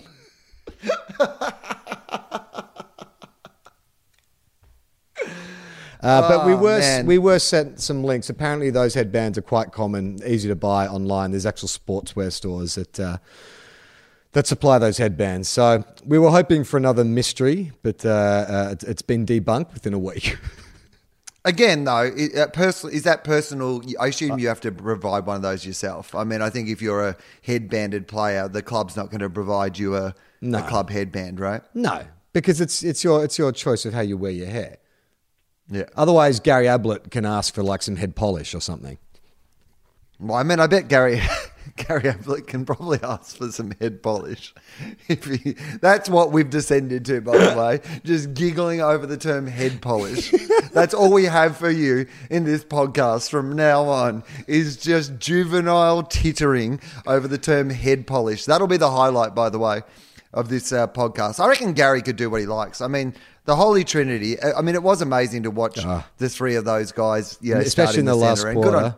Uh, 6.02 6.26
but 6.28 6.46
we 6.46 6.54
Oh, 6.54 6.56
were 6.56 6.78
man. 6.78 7.04
we 7.06 7.18
were 7.18 7.38
sent 7.38 7.78
some 7.80 8.02
links. 8.02 8.30
Apparently, 8.30 8.70
those 8.70 8.94
headbands 8.94 9.36
are 9.36 9.42
quite 9.42 9.70
common, 9.70 10.18
easy 10.26 10.48
to 10.48 10.56
buy 10.56 10.86
online. 10.86 11.30
There's 11.30 11.44
actual 11.44 11.68
sportswear 11.68 12.32
stores 12.32 12.76
that 12.76 12.98
uh, 12.98 13.18
that 14.32 14.46
supply 14.46 14.78
those 14.78 14.96
headbands. 14.96 15.48
So 15.48 15.84
we 16.06 16.18
were 16.18 16.30
hoping 16.30 16.64
for 16.64 16.78
another 16.78 17.04
mystery, 17.04 17.72
but 17.82 18.04
uh, 18.06 18.08
uh, 18.08 18.68
it's- 18.72 18.84
it's 18.90 19.02
been 19.02 19.26
debunked 19.26 19.74
within 19.74 19.92
a 19.92 19.98
week. 19.98 20.38
Again, 21.44 21.84
though, 21.84 22.10
uh, 22.36 22.46
personal 22.48 22.94
is 22.94 23.04
that 23.04 23.24
personal? 23.24 23.82
I 23.98 24.08
assume 24.08 24.38
you 24.38 24.48
have 24.48 24.60
to 24.60 24.72
provide 24.72 25.24
one 25.24 25.36
of 25.36 25.42
those 25.42 25.64
yourself. 25.64 26.14
I 26.14 26.24
mean, 26.24 26.42
I 26.42 26.50
think 26.50 26.68
if 26.68 26.82
you're 26.82 27.08
a 27.08 27.16
headbanded 27.42 28.06
player, 28.08 28.46
the 28.46 28.62
club's 28.62 28.94
not 28.94 29.10
going 29.10 29.20
to 29.20 29.30
provide 29.30 29.78
you 29.78 29.96
a, 29.96 30.14
a 30.42 30.62
club 30.62 30.90
headband, 30.90 31.40
right? 31.40 31.62
no, 31.74 32.02
because 32.32 32.60
it's 32.60 32.82
it's 32.82 33.02
your 33.02 33.24
it's 33.24 33.38
your 33.38 33.52
choice 33.52 33.86
of 33.86 33.94
how 33.94 34.00
you 34.02 34.18
wear 34.18 34.30
your 34.30 34.48
hair. 34.48 34.76
Yeah. 35.70 35.84
Otherwise, 35.96 36.40
Gary 36.40 36.68
Ablett 36.68 37.10
can 37.10 37.24
ask 37.24 37.54
for 37.54 37.62
like 37.62 37.82
some 37.82 37.96
head 37.96 38.16
polish 38.16 38.54
or 38.54 38.60
something. 38.60 38.98
Well, 40.20 40.36
I 40.36 40.42
mean, 40.42 40.60
I 40.60 40.66
bet 40.66 40.88
Gary 40.88 41.22
Gary 41.76 42.08
Ablett 42.10 42.46
can 42.46 42.66
probably 42.66 42.98
ask 43.02 43.36
for 43.36 43.50
some 43.50 43.72
head 43.80 44.02
polish. 44.02 44.54
If 45.08 45.24
he, 45.24 45.56
that's 45.80 46.10
what 46.10 46.30
we've 46.30 46.50
descended 46.50 47.04
to, 47.06 47.20
by 47.22 47.38
the 47.38 47.58
way, 47.84 48.00
just 48.04 48.34
giggling 48.34 48.82
over 48.82 49.06
the 49.06 49.16
term 49.16 49.46
head 49.46 49.80
polish. 49.80 50.30
that's 50.72 50.92
all 50.92 51.10
we 51.12 51.24
have 51.24 51.56
for 51.56 51.70
you 51.70 52.06
in 52.28 52.44
this 52.44 52.64
podcast 52.64 53.30
from 53.30 53.52
now 53.56 53.84
on 53.84 54.22
is 54.46 54.76
just 54.76 55.18
juvenile 55.18 56.02
tittering 56.02 56.80
over 57.06 57.26
the 57.26 57.38
term 57.38 57.70
head 57.70 58.06
polish. 58.06 58.44
That'll 58.44 58.66
be 58.66 58.76
the 58.76 58.90
highlight, 58.90 59.34
by 59.34 59.48
the 59.48 59.58
way, 59.58 59.80
of 60.34 60.50
this 60.50 60.72
uh, 60.72 60.86
podcast. 60.86 61.40
I 61.40 61.48
reckon 61.48 61.72
Gary 61.72 62.02
could 62.02 62.16
do 62.16 62.28
what 62.28 62.40
he 62.40 62.46
likes. 62.46 62.80
I 62.80 62.88
mean. 62.88 63.14
The 63.46 63.56
Holy 63.56 63.82
Trinity. 63.84 64.40
I 64.40 64.60
mean, 64.60 64.74
it 64.76 64.82
was 64.82 65.00
amazing 65.02 65.42
to 65.44 65.50
watch 65.50 65.80
the 66.18 66.28
three 66.28 66.54
of 66.54 66.66
those 66.66 66.92
guys, 66.92 67.36
you 67.40 67.54
know, 67.54 67.60
Especially 67.60 68.00
in 68.00 68.04
the 68.04 68.14
last. 68.14 68.44
Good 68.44 68.56
on- 68.56 68.62
quarter. 68.62 68.96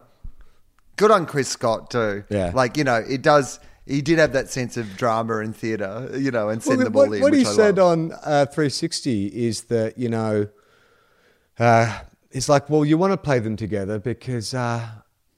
Good 0.97 1.11
on 1.11 1.27
Chris 1.27 1.49
Scott 1.49 1.91
too. 1.91 2.25
Yeah. 2.29 2.53
like 2.55 2.77
you 2.77 2.85
know, 2.85 2.97
it 2.97 3.23
does. 3.23 3.61
He 3.87 4.01
did 4.01 4.19
have 4.21 4.33
that 4.35 4.49
sense 4.49 4.77
of 4.77 4.97
drama 4.97 5.39
and 5.39 5.55
theatre, 5.57 6.09
you 6.17 6.31
know, 6.31 6.49
and 6.51 6.63
send 6.63 6.79
Well, 6.79 6.85
the 6.87 6.91
ball 6.91 7.09
what, 7.09 7.17
in. 7.17 7.23
what 7.23 7.35
he 7.35 7.41
I 7.41 7.45
said 7.45 7.79
love. 7.79 7.99
on 7.99 8.13
uh, 8.25 8.47
360 8.47 9.27
is 9.27 9.63
that 9.65 9.99
you 9.99 10.09
know, 10.09 10.49
uh, 11.59 11.99
it's 12.31 12.49
like, 12.49 12.71
well, 12.71 12.85
you 12.85 12.97
want 12.97 13.13
to 13.13 13.17
play 13.17 13.39
them 13.41 13.57
together 13.57 13.99
because 13.99 14.55
uh, 14.55 14.87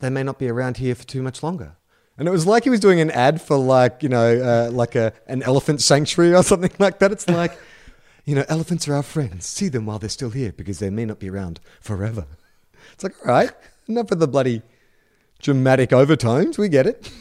they 0.01 0.11
may 0.11 0.23
not 0.23 0.39
be 0.39 0.49
around 0.49 0.77
here 0.77 0.95
for 0.95 1.05
too 1.05 1.23
much 1.23 1.43
longer. 1.43 1.77
And 2.17 2.29
it 2.29 2.31
was 2.31 2.47
like 2.47 2.63
he 2.65 2.71
was 2.71 2.81
doing 2.81 3.01
an 3.01 3.11
ad 3.11 3.41
for 3.41 3.57
like 3.57 4.03
you 4.03 4.09
know, 4.09 4.37
uh, 4.41 4.71
like 4.71 4.95
a 4.95 5.13
an 5.27 5.43
elephant 5.43 5.81
sanctuary 5.81 6.35
or 6.35 6.43
something 6.53 6.71
like 6.79 6.99
that. 7.01 7.11
It's 7.13 7.29
like, 7.29 7.59
you 8.25 8.35
know, 8.35 8.45
elephants 8.49 8.87
are 8.89 8.95
our 8.95 9.03
friends. 9.03 9.47
See 9.47 9.69
them 9.69 9.87
while 9.87 9.99
they're 9.99 10.09
still 10.09 10.31
here 10.31 10.53
because 10.53 10.79
they 10.79 10.91
may 10.91 11.05
not 11.07 11.19
be 11.19 11.29
around 11.31 11.61
forever. 11.81 12.27
It's 12.93 13.03
like, 13.03 13.15
all 13.27 13.33
right, 13.33 13.51
enough 13.89 14.13
of 14.13 14.21
the 14.21 14.29
bloody 14.29 14.63
dramatic 15.45 15.93
overtones. 15.93 16.59
We 16.59 16.69
get 16.69 16.87
it. 16.89 17.09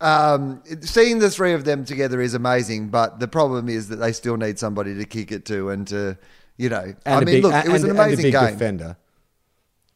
Um, 0.00 0.64
seeing 0.80 1.20
the 1.20 1.30
three 1.30 1.52
of 1.52 1.64
them 1.64 1.84
together 1.84 2.20
is 2.20 2.34
amazing, 2.34 2.88
but 2.88 3.20
the 3.20 3.28
problem 3.28 3.68
is 3.68 3.88
that 3.88 3.96
they 3.96 4.10
still 4.10 4.36
need 4.36 4.58
somebody 4.58 4.96
to 4.96 5.04
kick 5.04 5.30
it 5.30 5.44
to 5.44 5.70
and 5.70 5.86
to, 5.86 6.18
you 6.56 6.68
know, 6.68 6.82
And 6.82 6.96
I 7.06 7.18
a 7.18 7.24
mean, 7.24 7.26
big, 7.36 7.44
look, 7.44 7.54
it 7.64 7.70
was 7.70 7.84
an 7.84 7.90
and 7.90 7.98
a 8.00 8.02
amazing 8.02 8.32
game. 8.32 8.50
defender. 8.50 8.96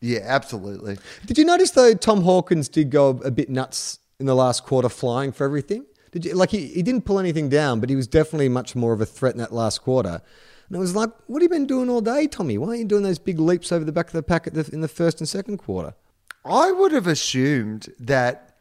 Yeah, 0.01 0.21
absolutely. 0.23 0.99
Did 1.25 1.39
you 1.39 1.45
notice 1.45 1.73
though 1.73 1.93
Tom 1.95 2.23
Hawkins 2.23 2.69
did 2.69 2.91
go 2.91 3.21
a 3.25 3.33
bit 3.33 3.51
nuts 3.51 3.99
in 4.21 4.27
the 4.27 4.37
last 4.37 4.63
quarter 4.63 4.89
flying 4.89 5.33
for 5.33 5.45
everything? 5.45 5.85
Did 6.13 6.25
you 6.25 6.35
like 6.35 6.51
he, 6.51 6.69
he 6.69 6.83
didn't 6.83 7.03
pull 7.05 7.19
anything 7.19 7.49
down, 7.49 7.81
but 7.81 7.91
he 7.91 7.97
was 7.97 8.07
definitely 8.07 8.49
much 8.49 8.77
more 8.77 8.93
of 8.93 9.01
a 9.01 9.07
threat 9.07 9.35
in 9.35 9.39
that 9.41 9.53
last 9.53 9.83
quarter. 9.83 10.23
And 10.69 10.77
it 10.77 10.79
was 10.79 10.95
like, 10.95 11.11
what 11.27 11.43
have 11.43 11.51
you 11.51 11.59
been 11.59 11.67
doing 11.67 11.91
all 11.91 12.01
day, 12.01 12.29
Tommy? 12.29 12.59
Why 12.59 12.69
aren't 12.69 12.79
you 12.79 12.85
doing 12.85 13.03
those 13.03 13.19
big 13.19 13.41
leaps 13.41 13.73
over 13.73 13.85
the 13.85 13.91
back 13.91 14.07
of 14.07 14.13
the 14.13 14.23
pack 14.23 14.47
at 14.47 14.55
the, 14.55 14.71
in 14.73 14.83
the 14.83 14.89
first 14.89 15.21
and 15.21 15.29
second 15.29 15.57
quarter? 15.59 15.95
I 16.49 16.73
would 16.73 16.93
have 16.93 17.07
assumed 17.07 17.93
that 18.01 18.55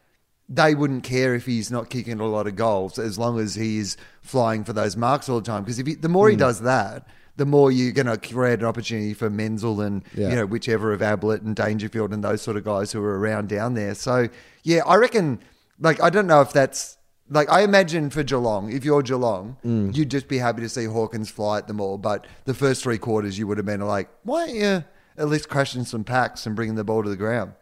they 0.48 0.76
wouldn't 0.76 1.04
care 1.04 1.34
if 1.36 1.46
he's 1.46 1.72
not 1.72 1.90
kicking 1.90 2.20
a 2.20 2.26
lot 2.28 2.46
of 2.48 2.56
goals 2.56 3.00
as 3.00 3.18
long 3.18 3.40
as 3.40 3.56
he's 3.56 3.98
flying 4.22 4.64
for 4.64 4.74
those 4.74 4.96
marks 4.96 5.28
all 5.28 5.40
the 5.40 5.46
time. 5.46 5.64
Because 5.64 5.80
if 5.80 5.88
he, 5.88 5.96
the 5.96 6.10
more 6.10 6.28
Hmm. 6.28 6.32
he 6.32 6.38
does 6.38 6.62
that, 6.62 7.08
the 7.38 7.46
more 7.46 7.72
you're 7.72 7.92
going 7.92 8.06
to 8.06 8.18
create 8.18 8.60
an 8.60 8.66
opportunity 8.66 9.14
for 9.14 9.30
Menzel 9.30 9.82
and 9.82 10.04
Yeah. 10.14 10.30
you 10.30 10.36
know 10.36 10.46
whichever 10.46 10.94
of 10.94 11.02
Ablett 11.02 11.42
and 11.42 11.56
Dangerfield 11.56 12.14
and 12.14 12.24
those 12.24 12.42
sort 12.42 12.58
of 12.58 12.64
guys 12.64 12.92
who 12.92 13.02
are 13.04 13.20
around 13.20 13.50
down 13.50 13.74
there. 13.74 13.96
So 13.96 14.30
yeah, 14.64 14.82
I 14.86 14.96
reckon. 14.96 15.40
Like 15.80 16.02
I 16.02 16.10
don't 16.10 16.28
know 16.28 16.40
if 16.40 16.54
that's 16.54 16.98
like 17.30 17.52
I 17.52 17.62
imagine 17.64 18.10
for 18.12 18.24
Geelong, 18.24 18.72
if 18.72 18.86
you're 18.86 19.02
Geelong, 19.02 19.58
Hmm. 19.64 19.90
you'd 19.94 20.10
just 20.12 20.28
be 20.30 20.38
happy 20.38 20.62
to 20.62 20.70
see 20.70 20.86
Hawkins 20.86 21.30
fly 21.30 21.58
at 21.58 21.68
them 21.68 21.82
all. 21.82 21.98
But 21.98 22.26
the 22.46 22.54
first 22.54 22.84
three 22.84 22.98
quarters, 23.00 23.38
you 23.38 23.48
would 23.48 23.58
have 23.58 23.66
been 23.66 23.82
like, 23.82 24.08
why 24.24 24.42
aren't 24.44 24.54
you 24.54 24.84
at 25.18 25.28
least 25.28 25.50
crashing 25.50 25.84
some 25.84 26.04
packs 26.06 26.46
and 26.46 26.56
bringing 26.56 26.76
the 26.76 26.84
ball 26.86 27.04
to 27.04 27.10
the 27.10 27.18
ground? 27.18 27.54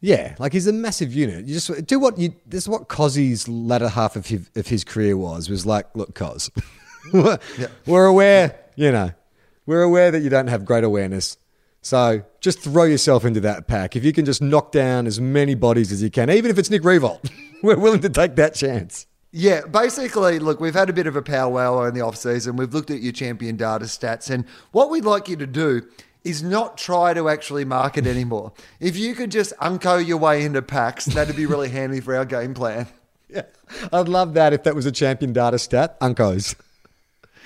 Yeah, 0.00 0.36
like 0.38 0.52
he's 0.52 0.66
a 0.66 0.72
massive 0.72 1.12
unit. 1.12 1.46
You 1.46 1.54
just 1.54 1.86
do 1.86 1.98
what 1.98 2.18
you. 2.18 2.34
This 2.46 2.64
is 2.64 2.68
what 2.68 2.88
Cozzy's 2.88 3.48
latter 3.48 3.88
half 3.88 4.14
of 4.14 4.26
his, 4.26 4.48
of 4.54 4.68
his 4.68 4.84
career 4.84 5.16
was. 5.16 5.50
Was 5.50 5.66
like, 5.66 5.86
look, 5.94 6.14
Cos, 6.14 6.50
we're, 7.12 7.38
we're 7.84 8.06
aware. 8.06 8.58
You 8.76 8.92
know, 8.92 9.10
we're 9.66 9.82
aware 9.82 10.10
that 10.12 10.20
you 10.20 10.30
don't 10.30 10.46
have 10.46 10.64
great 10.64 10.84
awareness. 10.84 11.36
So 11.80 12.22
just 12.40 12.60
throw 12.60 12.84
yourself 12.84 13.24
into 13.24 13.40
that 13.40 13.66
pack. 13.66 13.96
If 13.96 14.04
you 14.04 14.12
can 14.12 14.24
just 14.24 14.42
knock 14.42 14.72
down 14.72 15.06
as 15.06 15.20
many 15.20 15.54
bodies 15.54 15.90
as 15.90 16.02
you 16.02 16.10
can, 16.10 16.30
even 16.30 16.50
if 16.50 16.58
it's 16.58 16.70
Nick 16.70 16.82
Riewoldt, 16.82 17.30
we're 17.62 17.78
willing 17.78 18.00
to 18.02 18.08
take 18.08 18.36
that 18.36 18.54
chance. 18.54 19.06
Yeah, 19.30 19.66
basically, 19.66 20.38
look, 20.38 20.58
we've 20.58 20.74
had 20.74 20.88
a 20.88 20.92
bit 20.92 21.06
of 21.06 21.14
a 21.14 21.22
powwow 21.22 21.82
in 21.84 21.94
the 21.94 22.00
off 22.00 22.16
season. 22.16 22.56
We've 22.56 22.72
looked 22.72 22.90
at 22.90 23.00
your 23.00 23.12
champion 23.12 23.56
data 23.56 23.84
stats, 23.84 24.30
and 24.30 24.44
what 24.72 24.90
we'd 24.90 25.04
like 25.04 25.28
you 25.28 25.36
to 25.36 25.46
do 25.46 25.82
is 26.24 26.42
not 26.42 26.76
try 26.76 27.14
to 27.14 27.28
actually 27.28 27.64
market 27.64 28.06
anymore. 28.06 28.52
if 28.80 28.96
you 28.96 29.14
could 29.14 29.30
just 29.30 29.52
unco 29.60 29.96
your 29.96 30.18
way 30.18 30.44
into 30.44 30.60
packs, 30.62 31.04
that'd 31.06 31.36
be 31.36 31.46
really 31.46 31.68
handy 31.68 32.00
for 32.00 32.14
our 32.16 32.24
game 32.24 32.54
plan. 32.54 32.86
Yeah, 33.30 33.42
I'd 33.92 34.08
love 34.08 34.32
that 34.34 34.54
if 34.54 34.62
that 34.62 34.74
was 34.74 34.86
a 34.86 34.90
champion 34.90 35.34
data 35.34 35.58
stat. 35.58 36.00
Uncos. 36.00 36.54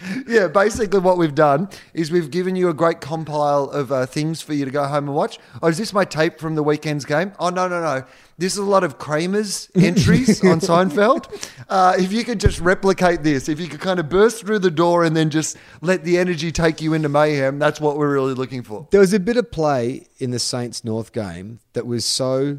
Yeah, 0.27 0.49
basically 0.49 1.01
what 1.01 1.19
we've 1.19 1.35
done 1.35 1.69
is 1.95 2.11
we've 2.11 2.31
given 2.31 2.57
you 2.57 2.69
a 2.69 2.75
great 2.75 3.01
compile 3.01 3.65
of 3.65 3.93
uh, 3.93 4.07
things 4.07 4.41
for 4.41 4.55
you 4.55 4.65
to 4.65 4.71
go 4.71 4.85
home 4.85 5.09
and 5.09 5.15
watch. 5.15 5.39
Oh, 5.63 5.69
is 5.69 5.79
this 5.79 5.93
my 5.93 6.05
tape 6.05 6.39
from 6.39 6.55
the 6.55 6.63
weekend's 6.63 7.05
game? 7.05 7.33
Oh, 7.39 7.51
no, 7.51 7.69
no, 7.69 7.81
no. 7.81 8.05
This 8.39 8.53
is 8.53 8.59
a 8.59 8.65
lot 8.65 8.83
of 8.83 8.99
Kramer's 8.99 9.69
entries 9.75 10.43
on 10.45 10.61
Seinfeld. 10.61 11.51
Uh, 11.69 11.95
if 11.99 12.13
you 12.13 12.25
could 12.25 12.41
just 12.41 12.61
replicate 12.61 13.23
this, 13.23 13.49
if 13.49 13.61
you 13.61 13.69
could 13.69 13.81
kind 13.81 14.01
of 14.01 14.09
burst 14.09 14.45
through 14.45 14.61
the 14.61 14.71
door 14.71 15.05
and 15.05 15.17
then 15.17 15.31
just 15.31 15.57
let 15.81 16.05
the 16.05 16.19
energy 16.19 16.51
take 16.51 16.81
you 16.81 16.95
into 16.95 17.09
mayhem, 17.09 17.59
that's 17.59 17.81
what 17.81 17.97
we're 17.97 18.13
really 18.13 18.35
looking 18.35 18.63
for. 18.63 18.89
There 18.91 19.01
was 19.01 19.13
a 19.13 19.21
bit 19.21 19.37
of 19.37 19.51
play 19.51 20.07
in 20.19 20.31
the 20.31 20.39
Saints 20.39 20.85
North 20.85 21.13
game 21.13 21.61
that 21.75 21.87
was 21.87 22.05
so 22.05 22.59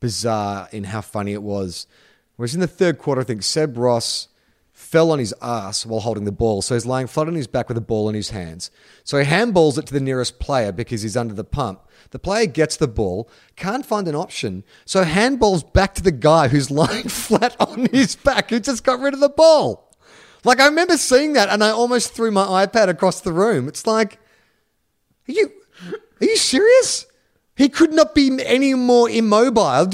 bizarre 0.00 0.68
in 0.72 0.84
how 0.84 1.00
funny 1.00 1.32
it 1.32 1.42
was. 1.42 1.86
Whereas 2.36 2.54
in 2.54 2.60
the 2.60 2.66
third 2.66 2.98
quarter, 2.98 3.20
I 3.20 3.24
think 3.24 3.42
Seb 3.42 3.76
Ross 3.76 4.28
fell 4.90 5.12
on 5.12 5.20
his 5.20 5.32
ass 5.40 5.86
while 5.86 6.00
holding 6.00 6.24
the 6.24 6.32
ball. 6.32 6.62
So 6.62 6.74
he's 6.74 6.84
lying 6.84 7.06
flat 7.06 7.28
on 7.28 7.36
his 7.36 7.46
back 7.46 7.68
with 7.68 7.76
the 7.76 7.80
ball 7.80 8.08
in 8.08 8.16
his 8.16 8.30
hands. 8.30 8.72
So 9.04 9.18
he 9.18 9.24
handballs 9.24 9.78
it 9.78 9.86
to 9.86 9.92
the 9.92 10.00
nearest 10.00 10.40
player 10.40 10.72
because 10.72 11.02
he's 11.02 11.16
under 11.16 11.32
the 11.32 11.44
pump. 11.44 11.82
The 12.10 12.18
player 12.18 12.46
gets 12.46 12.76
the 12.76 12.88
ball, 12.88 13.30
can't 13.54 13.86
find 13.86 14.08
an 14.08 14.16
option, 14.16 14.64
so 14.84 15.04
handballs 15.04 15.72
back 15.72 15.94
to 15.94 16.02
the 16.02 16.10
guy 16.10 16.48
who's 16.48 16.70
lying 16.82 17.08
flat 17.08 17.54
on 17.60 17.86
his 17.92 18.16
back 18.16 18.50
who 18.50 18.58
just 18.58 18.82
got 18.82 18.98
rid 18.98 19.14
of 19.14 19.20
the 19.20 19.28
ball. 19.28 19.94
Like 20.42 20.58
I 20.58 20.66
remember 20.66 20.96
seeing 20.96 21.34
that 21.34 21.50
and 21.50 21.62
I 21.62 21.70
almost 21.70 22.12
threw 22.12 22.32
my 22.32 22.66
iPad 22.66 22.88
across 22.88 23.20
the 23.20 23.32
room. 23.32 23.68
It's 23.68 23.86
like, 23.86 24.18
are 25.28 25.32
you 25.32 25.52
are 26.20 26.26
you 26.26 26.36
serious? 26.36 27.06
He 27.54 27.68
could 27.68 27.92
not 27.92 28.14
be 28.14 28.42
any 28.44 28.74
more 28.74 29.08
immobile. 29.08 29.86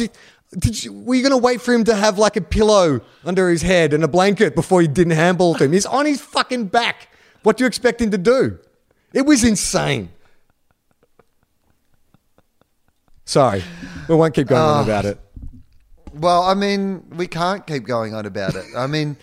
Did, 0.57 0.85
you, 0.85 0.93
were 0.93 1.15
you 1.15 1.23
going 1.23 1.33
to 1.33 1.39
wait 1.39 1.61
for 1.61 1.75
him 1.75 1.85
to 1.85 1.95
have 1.95 2.19
like 2.19 2.37
a 2.37 2.41
pillow 2.41 3.01
under 3.25 3.49
his 3.49 3.63
head 3.63 3.93
and 3.93 4.05
a 4.05 4.09
blanket 4.09 4.55
before 4.55 4.81
you 4.81 4.89
didn't 4.89 5.15
handball 5.15 5.55
to 5.57 5.65
him? 5.65 5.73
He's 5.73 5.87
on 5.87 6.07
his 6.07 6.21
fucking 6.21 6.67
back. 6.67 7.09
What 7.43 7.57
do 7.57 7.65
you 7.65 7.69
expect 7.69 8.01
him 8.01 8.11
to 8.13 8.19
do? 8.19 8.59
It 9.13 9.27
was 9.27 9.45
insane. 9.45 10.11
Sorry, 13.25 13.63
we 14.09 14.15
won't 14.15 14.35
keep 14.35 14.47
going 14.47 14.63
on 14.63 14.79
ah. 14.79 14.83
about 14.85 15.05
it. 15.05 15.19
Well, 16.15 16.43
I 16.43 16.55
mean, 16.55 17.05
we 17.11 17.27
can't 17.27 17.67
keep 17.67 17.85
going 17.85 18.15
on 18.15 18.25
about 18.25 18.55
it. 18.55 18.65
I 18.77 18.87
mean, 18.87 19.17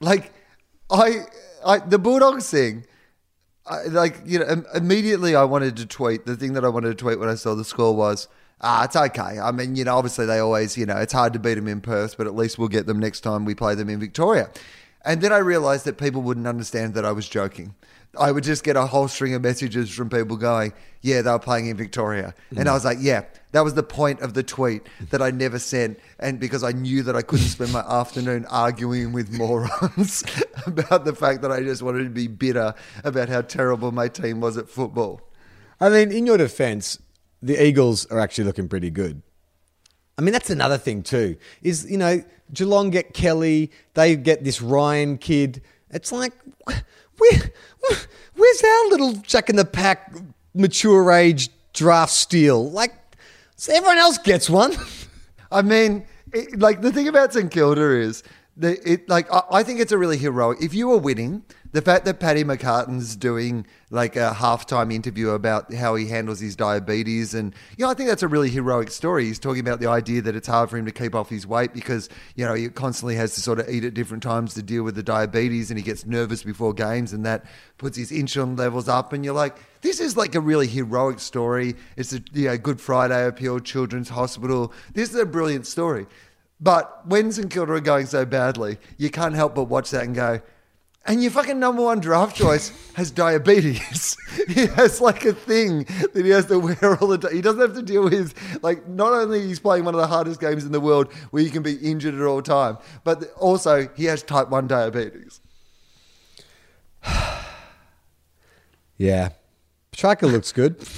like, 0.00 0.32
I, 0.90 1.26
I 1.66 1.78
the 1.78 1.98
Bulldogs 1.98 2.48
thing, 2.48 2.84
I, 3.66 3.84
like, 3.84 4.20
you 4.24 4.38
know, 4.38 4.64
immediately 4.74 5.34
I 5.34 5.44
wanted 5.44 5.76
to 5.78 5.86
tweet. 5.86 6.24
The 6.24 6.36
thing 6.36 6.52
that 6.54 6.64
I 6.64 6.68
wanted 6.68 6.88
to 6.88 6.94
tweet 6.94 7.18
when 7.18 7.28
I 7.28 7.34
saw 7.34 7.54
the 7.54 7.64
score 7.64 7.94
was, 7.94 8.28
ah, 8.62 8.84
it's 8.84 8.96
okay. 8.96 9.38
I 9.38 9.50
mean, 9.50 9.76
you 9.76 9.84
know, 9.84 9.96
obviously 9.96 10.26
they 10.26 10.38
always, 10.38 10.76
you 10.76 10.86
know, 10.86 10.96
it's 10.96 11.12
hard 11.12 11.32
to 11.32 11.38
beat 11.38 11.54
them 11.54 11.68
in 11.68 11.80
Perth, 11.80 12.16
but 12.16 12.26
at 12.26 12.34
least 12.34 12.58
we'll 12.58 12.68
get 12.68 12.86
them 12.86 12.98
next 12.98 13.20
time 13.20 13.44
we 13.44 13.54
play 13.54 13.74
them 13.74 13.88
in 13.88 13.98
Victoria. 14.00 14.50
And 15.04 15.20
then 15.20 15.32
I 15.32 15.38
realized 15.38 15.84
that 15.86 15.98
people 15.98 16.22
wouldn't 16.22 16.46
understand 16.46 16.94
that 16.94 17.04
I 17.04 17.12
was 17.12 17.28
joking. 17.28 17.74
I 18.18 18.30
would 18.30 18.44
just 18.44 18.62
get 18.62 18.76
a 18.76 18.86
whole 18.86 19.08
string 19.08 19.32
of 19.32 19.42
messages 19.42 19.90
from 19.90 20.10
people 20.10 20.36
going, 20.36 20.74
yeah, 21.00 21.22
they 21.22 21.30
were 21.30 21.38
playing 21.38 21.68
in 21.68 21.76
Victoria. 21.78 22.34
And 22.54 22.68
I 22.68 22.74
was 22.74 22.84
like, 22.84 22.98
yeah, 23.00 23.24
that 23.52 23.62
was 23.62 23.72
the 23.72 23.82
point 23.82 24.20
of 24.20 24.34
the 24.34 24.42
tweet 24.42 24.86
that 25.10 25.22
I 25.22 25.30
never 25.30 25.58
sent. 25.58 25.98
And 26.18 26.38
because 26.38 26.62
I 26.62 26.72
knew 26.72 27.02
that 27.04 27.16
I 27.16 27.22
couldn't 27.22 27.46
spend 27.46 27.72
my 27.72 27.80
afternoon 27.88 28.44
arguing 28.50 29.12
with 29.12 29.32
morons 29.32 30.24
about 30.66 31.06
the 31.06 31.14
fact 31.14 31.40
that 31.40 31.50
I 31.50 31.62
just 31.62 31.82
wanted 31.82 32.04
to 32.04 32.10
be 32.10 32.26
bitter 32.26 32.74
about 33.02 33.30
how 33.30 33.40
terrible 33.40 33.92
my 33.92 34.08
team 34.08 34.40
was 34.40 34.58
at 34.58 34.68
football. 34.68 35.22
I 35.80 35.88
mean, 35.88 36.12
in 36.12 36.26
your 36.26 36.36
defense, 36.36 36.98
the 37.42 37.62
Eagles 37.62 38.06
are 38.06 38.20
actually 38.20 38.44
looking 38.44 38.68
pretty 38.68 38.90
good. 38.90 39.22
I 40.16 40.22
mean, 40.22 40.32
that's 40.32 40.50
another 40.50 40.78
thing 40.78 41.02
too. 41.02 41.36
Is 41.62 41.90
you 41.90 41.98
know, 41.98 42.22
Geelong 42.52 42.90
get 42.90 43.14
Kelly, 43.14 43.70
they 43.94 44.16
get 44.16 44.44
this 44.44 44.62
Ryan 44.62 45.18
kid. 45.18 45.62
It's 45.90 46.12
like, 46.12 46.32
where, 46.64 47.52
where's 48.34 48.62
our 48.62 48.88
little 48.88 49.12
Jack 49.14 49.50
in 49.50 49.56
the 49.56 49.64
Pack, 49.64 50.14
mature 50.54 51.10
age 51.12 51.50
draft 51.72 52.12
steal? 52.12 52.70
Like, 52.70 52.94
so 53.56 53.74
everyone 53.74 53.98
else 53.98 54.18
gets 54.18 54.48
one. 54.48 54.74
I 55.52 55.62
mean, 55.62 56.06
it, 56.32 56.58
like 56.58 56.80
the 56.82 56.92
thing 56.92 57.08
about 57.08 57.32
St 57.32 57.50
Kilda 57.50 57.98
is 57.98 58.22
that 58.58 58.78
it 58.88 59.08
like 59.08 59.32
I, 59.32 59.42
I 59.50 59.62
think 59.62 59.80
it's 59.80 59.92
a 59.92 59.98
really 59.98 60.18
heroic. 60.18 60.58
If 60.62 60.74
you 60.74 60.88
were 60.88 60.98
winning, 60.98 61.44
the 61.72 61.82
fact 61.82 62.04
that 62.04 62.20
Paddy 62.20 62.44
McCartin's 62.44 63.16
doing 63.16 63.66
like 63.90 64.14
a 64.14 64.34
halftime 64.36 64.92
interview 64.92 65.30
about 65.30 65.72
how 65.72 65.94
he 65.94 66.06
handles 66.06 66.38
his 66.38 66.54
diabetes, 66.54 67.34
and 67.34 67.54
you 67.76 67.84
know, 67.84 67.90
I 67.90 67.94
think 67.94 68.08
that's 68.08 68.22
a 68.22 68.28
really 68.28 68.50
heroic 68.50 68.90
story. 68.90 69.24
He's 69.24 69.38
talking 69.38 69.60
about 69.60 69.80
the 69.80 69.88
idea 69.88 70.20
that 70.22 70.36
it's 70.36 70.46
hard 70.46 70.68
for 70.68 70.76
him 70.76 70.84
to 70.84 70.92
keep 70.92 71.14
off 71.14 71.30
his 71.30 71.46
weight 71.46 71.72
because 71.72 72.10
you 72.36 72.44
know 72.44 72.54
he 72.54 72.68
constantly 72.68 73.16
has 73.16 73.34
to 73.34 73.40
sort 73.40 73.58
of 73.58 73.68
eat 73.68 73.84
at 73.84 73.94
different 73.94 74.22
times 74.22 74.54
to 74.54 74.62
deal 74.62 74.82
with 74.82 74.94
the 74.94 75.02
diabetes, 75.02 75.70
and 75.70 75.78
he 75.78 75.84
gets 75.84 76.04
nervous 76.04 76.42
before 76.42 76.74
games, 76.74 77.12
and 77.12 77.24
that 77.24 77.44
puts 77.78 77.96
his 77.96 78.12
insulin 78.12 78.58
levels 78.58 78.88
up. 78.88 79.12
And 79.14 79.24
you're 79.24 79.34
like, 79.34 79.56
this 79.80 79.98
is 79.98 80.16
like 80.16 80.34
a 80.34 80.40
really 80.40 80.66
heroic 80.66 81.20
story. 81.20 81.74
It's 81.96 82.12
a 82.12 82.20
you 82.32 82.48
know, 82.48 82.58
Good 82.58 82.80
Friday 82.80 83.26
appeal, 83.26 83.60
Children's 83.60 84.10
Hospital. 84.10 84.72
This 84.92 85.10
is 85.10 85.16
a 85.16 85.26
brilliant 85.26 85.66
story. 85.66 86.06
But 86.60 87.06
when 87.08 87.32
St 87.32 87.50
Kilda 87.50 87.72
are 87.72 87.80
going 87.80 88.06
so 88.06 88.24
badly, 88.24 88.78
you 88.96 89.10
can't 89.10 89.34
help 89.34 89.56
but 89.56 89.64
watch 89.64 89.90
that 89.90 90.04
and 90.04 90.14
go, 90.14 90.40
and 91.04 91.20
your 91.22 91.32
fucking 91.32 91.58
number 91.58 91.82
one 91.82 91.98
draft 92.00 92.36
choice 92.36 92.72
has 92.94 93.10
diabetes. 93.10 94.16
he 94.48 94.66
has 94.66 95.00
like 95.00 95.24
a 95.24 95.32
thing 95.32 95.84
that 96.12 96.22
he 96.24 96.30
has 96.30 96.46
to 96.46 96.58
wear 96.58 96.96
all 96.98 97.08
the 97.08 97.18
time. 97.18 97.34
He 97.34 97.40
doesn't 97.40 97.60
have 97.60 97.74
to 97.74 97.82
deal 97.82 98.04
with 98.04 98.34
like 98.62 98.86
not 98.88 99.12
only 99.12 99.46
he's 99.46 99.58
playing 99.58 99.84
one 99.84 99.94
of 99.94 100.00
the 100.00 100.06
hardest 100.06 100.40
games 100.40 100.64
in 100.64 100.72
the 100.72 100.80
world 100.80 101.12
where 101.30 101.42
you 101.42 101.50
can 101.50 101.62
be 101.62 101.74
injured 101.74 102.14
at 102.14 102.22
all 102.22 102.40
time, 102.42 102.78
but 103.04 103.32
also 103.38 103.88
he 103.96 104.04
has 104.04 104.22
type 104.22 104.48
one 104.48 104.66
diabetes. 104.68 105.40
yeah, 108.96 109.30
Petrarca 109.92 110.26
looks 110.26 110.52
good. 110.52 110.76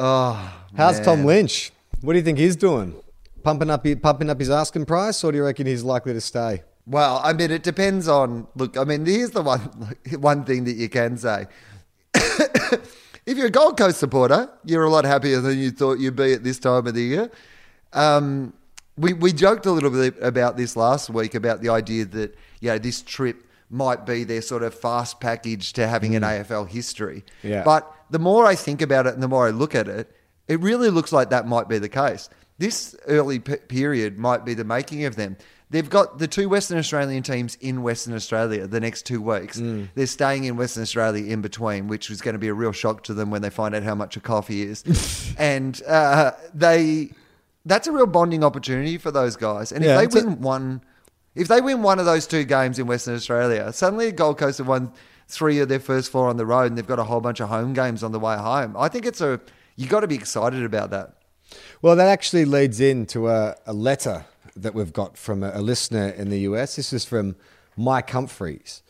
Oh, 0.00 0.54
How's 0.76 1.00
Tom. 1.00 1.24
Lynch? 1.24 1.72
What 2.02 2.12
do 2.12 2.20
you 2.20 2.24
think 2.24 2.38
he's 2.38 2.54
doing? 2.54 2.94
Pumping 3.42 3.70
up, 3.70 3.86
pumping 4.02 4.30
up 4.30 4.38
his 4.38 4.50
asking 4.50 4.86
price, 4.86 5.22
or 5.24 5.32
do 5.32 5.38
you 5.38 5.44
reckon 5.44 5.66
he's 5.66 5.82
likely 5.82 6.12
to 6.12 6.20
stay? 6.20 6.62
Well, 6.86 7.20
I 7.22 7.32
mean, 7.34 7.50
it 7.50 7.62
depends 7.62 8.08
on. 8.08 8.46
Look, 8.54 8.76
I 8.76 8.84
mean, 8.84 9.04
here's 9.04 9.30
the 9.30 9.42
one 9.42 9.60
one 10.18 10.44
thing 10.44 10.64
that 10.64 10.76
you 10.76 10.88
can 10.88 11.16
say. 11.16 11.46
if 12.14 13.36
you're 13.36 13.46
a 13.46 13.50
Gold 13.50 13.76
Coast 13.76 13.98
supporter, 13.98 14.50
you're 14.64 14.84
a 14.84 14.90
lot 14.90 15.04
happier 15.04 15.40
than 15.40 15.58
you 15.58 15.70
thought 15.70 15.98
you'd 15.98 16.16
be 16.16 16.32
at 16.32 16.44
this 16.44 16.58
time 16.58 16.86
of 16.86 16.94
the 16.94 17.02
year. 17.02 17.30
Um, 17.92 18.54
we 18.96 19.12
we 19.12 19.32
joked 19.32 19.66
a 19.66 19.72
little 19.72 19.90
bit 19.90 20.16
about 20.20 20.56
this 20.56 20.76
last 20.76 21.10
week 21.10 21.34
about 21.34 21.60
the 21.60 21.68
idea 21.68 22.04
that 22.06 22.34
you 22.60 22.70
know 22.70 22.78
this 22.78 23.02
trip 23.02 23.44
might 23.70 24.06
be 24.06 24.24
their 24.24 24.42
sort 24.42 24.62
of 24.62 24.74
fast 24.74 25.20
package 25.20 25.72
to 25.74 25.86
having 25.86 26.16
an 26.16 26.22
AFL 26.22 26.68
history. 26.68 27.24
Yeah. 27.42 27.62
But 27.64 27.90
the 28.10 28.18
more 28.18 28.46
I 28.46 28.54
think 28.54 28.80
about 28.80 29.06
it 29.06 29.14
and 29.14 29.22
the 29.22 29.28
more 29.28 29.46
I 29.46 29.50
look 29.50 29.74
at 29.74 29.88
it, 29.88 30.10
it 30.48 30.60
really 30.60 30.88
looks 30.88 31.12
like 31.12 31.30
that 31.30 31.46
might 31.46 31.68
be 31.68 31.78
the 31.78 31.88
case. 31.88 32.30
This 32.58 32.94
early 33.06 33.38
p- 33.38 33.56
period 33.56 34.18
might 34.18 34.44
be 34.44 34.54
the 34.54 34.64
making 34.64 35.04
of 35.04 35.16
them. 35.16 35.36
They've 35.70 35.88
got 35.88 36.18
the 36.18 36.26
two 36.26 36.48
Western 36.48 36.78
Australian 36.78 37.22
teams 37.22 37.56
in 37.60 37.82
Western 37.82 38.14
Australia 38.14 38.66
the 38.66 38.80
next 38.80 39.02
two 39.04 39.20
weeks. 39.20 39.60
They're 39.94 40.06
staying 40.06 40.44
in 40.44 40.56
Western 40.56 40.82
Australia 40.82 41.24
in 41.30 41.42
between, 41.42 41.88
which 41.88 42.10
is 42.10 42.22
going 42.22 42.32
to 42.32 42.38
be 42.38 42.48
a 42.48 42.54
real 42.54 42.72
shock 42.72 43.04
to 43.04 43.14
them 43.14 43.30
when 43.30 43.42
they 43.42 43.50
find 43.50 43.74
out 43.74 43.82
how 43.82 43.94
much 43.94 44.16
a 44.16 44.20
coffee 44.20 44.62
is. 44.62 44.82
and 45.38 45.80
uh, 45.86 46.32
they, 46.54 47.10
that's 47.66 47.86
a 47.86 47.92
real 47.92 48.06
bonding 48.06 48.42
opportunity 48.42 48.96
for 48.96 49.10
those 49.10 49.36
guys. 49.36 49.70
And 49.70 49.84
Yeah, 49.84 50.00
if 50.00 50.10
they 50.10 50.20
a- 50.20 50.24
win 50.24 50.40
one, 50.40 50.80
if 51.34 51.48
they 51.48 51.60
win 51.60 51.82
one 51.82 51.98
of 51.98 52.06
those 52.06 52.26
two 52.26 52.44
games 52.44 52.78
in 52.78 52.86
Western 52.86 53.14
Australia, 53.14 53.70
suddenly 53.72 54.10
Gold 54.10 54.38
Coast 54.38 54.56
have 54.58 54.68
won 54.68 54.90
three 55.28 55.58
of 55.60 55.68
their 55.68 55.80
first 55.80 56.10
four 56.10 56.30
on 56.30 56.38
the 56.38 56.46
road, 56.46 56.64
and 56.68 56.78
they've 56.78 56.86
got 56.86 56.98
a 56.98 57.04
whole 57.04 57.20
bunch 57.20 57.40
of 57.40 57.50
home 57.50 57.74
games 57.74 58.02
on 58.02 58.12
the 58.12 58.18
way 58.18 58.36
home. 58.38 58.74
I 58.76 58.88
think 58.88 59.04
it's 59.04 59.20
a 59.20 59.38
you 59.76 59.86
got 59.86 60.00
to 60.00 60.08
be 60.08 60.14
excited 60.16 60.64
about 60.64 60.90
that. 60.90 61.12
Well, 61.82 61.96
that 61.96 62.08
actually 62.08 62.44
leads 62.44 62.80
into 62.80 63.28
a, 63.28 63.56
a 63.66 63.72
letter 63.72 64.26
that 64.56 64.74
we've 64.74 64.92
got 64.92 65.16
from 65.16 65.42
a, 65.42 65.52
a 65.54 65.62
listener 65.62 66.08
in 66.08 66.30
the 66.30 66.40
US. 66.40 66.76
This 66.76 66.92
is 66.92 67.04
from 67.04 67.36
Mike 67.76 68.10
Humphreys. 68.10 68.82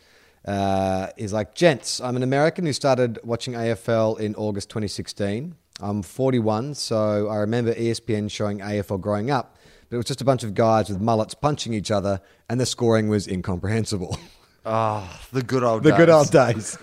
Uh, 0.45 1.09
he's 1.17 1.33
like, 1.33 1.55
Gents, 1.55 2.01
I'm 2.01 2.17
an 2.17 2.23
American 2.23 2.65
who 2.65 2.73
started 2.73 3.19
watching 3.23 3.55
AFL 3.55 4.19
in 4.19 4.35
August 4.37 4.71
2016. 4.71 5.55
I'm 5.81 6.03
41, 6.03 6.75
so 6.75 7.29
I 7.29 7.37
remember 7.37 7.75
ESPN 7.75 8.31
showing 8.31 8.59
AFL 8.61 9.01
growing 9.01 9.31
up, 9.31 9.57
but 9.89 9.97
it 9.97 9.99
was 9.99 10.07
just 10.07 10.21
a 10.21 10.25
bunch 10.25 10.43
of 10.43 10.55
guys 10.55 10.89
with 10.89 11.01
mullets 11.01 11.35
punching 11.35 11.73
each 11.73 11.91
other, 11.91 12.21
and 12.49 12.59
the 12.59 12.67
scoring 12.67 13.09
was 13.09 13.29
incomprehensible. 13.29 14.19
Oh, 14.65 15.09
the 15.33 15.43
good 15.43 15.63
old 15.63 15.83
the 15.83 15.93
good 15.93 16.07
days. 16.07 16.15
old 16.15 16.31
days. 16.31 16.79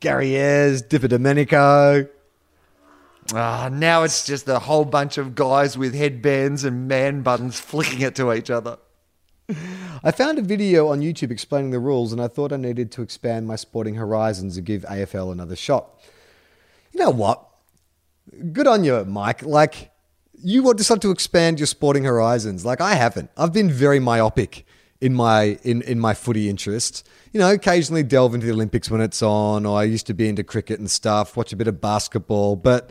Gary 0.00 0.36
Ayres, 0.36 0.82
Dipper 0.88 1.08
DiPierdomenico. 1.08 2.08
Ah, 3.34 3.68
now 3.70 4.04
it's 4.04 4.24
just 4.24 4.48
a 4.48 4.58
whole 4.58 4.86
bunch 4.86 5.18
of 5.18 5.34
guys 5.34 5.76
with 5.76 5.94
headbands 5.94 6.64
and 6.64 6.88
man 6.88 7.20
buttons 7.20 7.60
flicking 7.60 8.00
it 8.00 8.14
to 8.16 8.32
each 8.32 8.50
other. 8.50 8.78
I 10.02 10.12
found 10.12 10.38
a 10.38 10.42
video 10.42 10.88
on 10.88 11.00
YouTube 11.00 11.30
explaining 11.30 11.70
the 11.70 11.78
rules, 11.78 12.12
and 12.12 12.22
I 12.22 12.28
thought 12.28 12.52
I 12.52 12.56
needed 12.56 12.90
to 12.92 13.02
expand 13.02 13.46
my 13.46 13.56
sporting 13.56 13.96
horizons 13.96 14.56
and 14.56 14.64
give 14.64 14.82
AFL 14.82 15.32
another 15.32 15.56
shot. 15.56 16.00
You 16.92 17.00
know 17.00 17.10
what? 17.10 17.44
Good 18.52 18.66
on 18.66 18.84
you, 18.84 19.04
Mike. 19.04 19.42
Like, 19.42 19.90
you 20.42 20.62
want 20.62 20.78
decide 20.78 21.02
to 21.02 21.10
expand 21.10 21.58
your 21.58 21.66
sporting 21.66 22.04
horizons. 22.04 22.64
Like, 22.64 22.80
I 22.80 22.94
haven't. 22.94 23.30
I've 23.36 23.52
been 23.52 23.70
very 23.70 24.00
myopic 24.00 24.64
in 25.00 25.14
my 25.14 25.58
in, 25.62 25.82
in 25.82 25.98
my 25.98 26.14
footy 26.14 26.48
interests. 26.48 27.04
You 27.32 27.40
know, 27.40 27.52
occasionally 27.52 28.02
delve 28.02 28.34
into 28.34 28.46
the 28.46 28.52
Olympics 28.52 28.90
when 28.90 29.00
it's 29.00 29.22
on, 29.22 29.66
or 29.66 29.78
I 29.78 29.84
used 29.84 30.06
to 30.06 30.14
be 30.14 30.28
into 30.28 30.44
cricket 30.44 30.78
and 30.78 30.90
stuff, 30.90 31.36
watch 31.36 31.52
a 31.52 31.56
bit 31.56 31.68
of 31.68 31.80
basketball, 31.80 32.56
but 32.56 32.90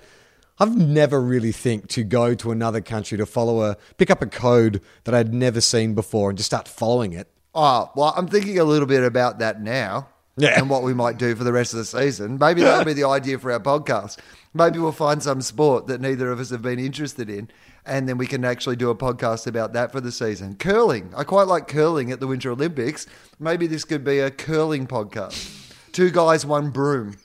I've 0.60 0.76
never 0.76 1.22
really 1.22 1.52
think 1.52 1.88
to 1.90 2.04
go 2.04 2.34
to 2.36 2.52
another 2.52 2.82
country 2.82 3.18
to 3.18 3.26
follow 3.26 3.62
a 3.62 3.78
pick 3.98 4.10
up 4.10 4.22
a 4.22 4.28
code 4.28 4.82
that 5.04 5.14
I'd 5.14 5.34
never 5.34 5.62
seen 5.62 5.94
before 5.94 6.30
and 6.30 6.38
just 6.38 6.48
start 6.48 6.68
following 6.68 7.14
it. 7.14 7.28
Oh, 7.54 7.92
well, 7.96 8.14
I'm 8.16 8.28
thinking 8.28 8.60
a 8.60 8.64
little 8.64 8.88
bit 8.88 9.04
about 9.04 9.40
that 9.40 9.62
now. 9.62 10.10
Yeah. 10.40 10.60
And 10.60 10.70
what 10.70 10.84
we 10.84 10.94
might 10.94 11.18
do 11.18 11.36
for 11.36 11.44
the 11.44 11.52
rest 11.52 11.74
of 11.74 11.80
the 11.80 11.86
season. 11.86 12.38
Maybe 12.38 12.62
that'll 12.62 12.86
be 12.86 12.94
the 12.94 13.08
idea 13.08 13.40
for 13.40 13.52
our 13.52 13.60
podcast. 13.60 14.20
Maybe 14.54 14.78
we'll 14.78 14.92
find 14.92 15.22
some 15.22 15.42
sport 15.42 15.88
that 15.88 16.00
neither 16.00 16.32
of 16.32 16.40
us 16.40 16.52
have 16.52 16.62
been 16.62 16.78
interested 16.78 17.28
in, 17.28 17.50
and 17.88 18.08
then 18.08 18.20
we 18.20 18.28
can 18.28 18.46
actually 18.46 18.76
do 18.76 18.92
a 18.92 18.96
podcast 18.96 19.48
about 19.48 19.74
that 19.74 19.92
for 19.92 20.00
the 20.00 20.12
season. 20.12 20.56
Curling. 20.56 21.12
I 21.18 21.24
quite 21.24 21.48
like 21.48 21.68
curling 21.68 22.12
at 22.12 22.20
the 22.20 22.28
Winter 22.28 22.52
Olympics. 22.52 23.08
Maybe 23.40 23.66
this 23.66 23.84
could 23.84 24.04
be 24.04 24.20
a 24.20 24.30
curling 24.30 24.86
podcast. 24.86 25.74
Two 25.92 26.12
guys, 26.12 26.46
one 26.46 26.70
broom. 26.70 27.18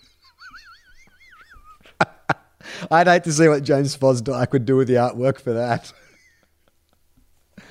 I'd 2.90 3.06
hate 3.06 3.24
to 3.24 3.32
see 3.32 3.48
what 3.48 3.62
James 3.62 3.96
Fosdyke 3.96 4.52
would 4.52 4.64
do 4.64 4.76
with 4.76 4.88
the 4.88 4.94
artwork 4.94 5.40
for 5.40 5.52
that. 5.52 5.92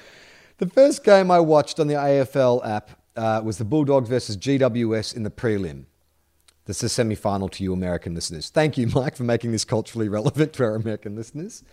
the 0.58 0.67
first 0.67 1.04
game 1.04 1.32
I 1.32 1.39
watched 1.39 1.80
on 1.80 1.88
the 1.88 1.95
AFL 1.95 2.65
app 2.67 2.91
uh, 3.15 3.41
was 3.43 3.58
the 3.58 3.65
Bulldogs 3.65 4.10
versus 4.10 4.38
GWS 4.38 5.15
in 5.15 5.24
the 5.24 5.30
prelim. 5.30 5.86
This 6.65 6.78
is 6.78 6.84
a 6.84 6.89
semi 6.89 7.15
final 7.15 7.50
to 7.50 7.63
you 7.63 7.74
American 7.74 8.13
listeners. 8.13 8.50
Thank 8.50 8.78
you, 8.78 8.88
Mike, 8.88 9.15
for 9.15 9.24
making 9.24 9.52
this 9.52 9.65
culturally 9.65 10.08
relevant 10.08 10.54
to 10.54 10.63
our 10.63 10.76
American 10.76 11.15
listeners. 11.15 11.63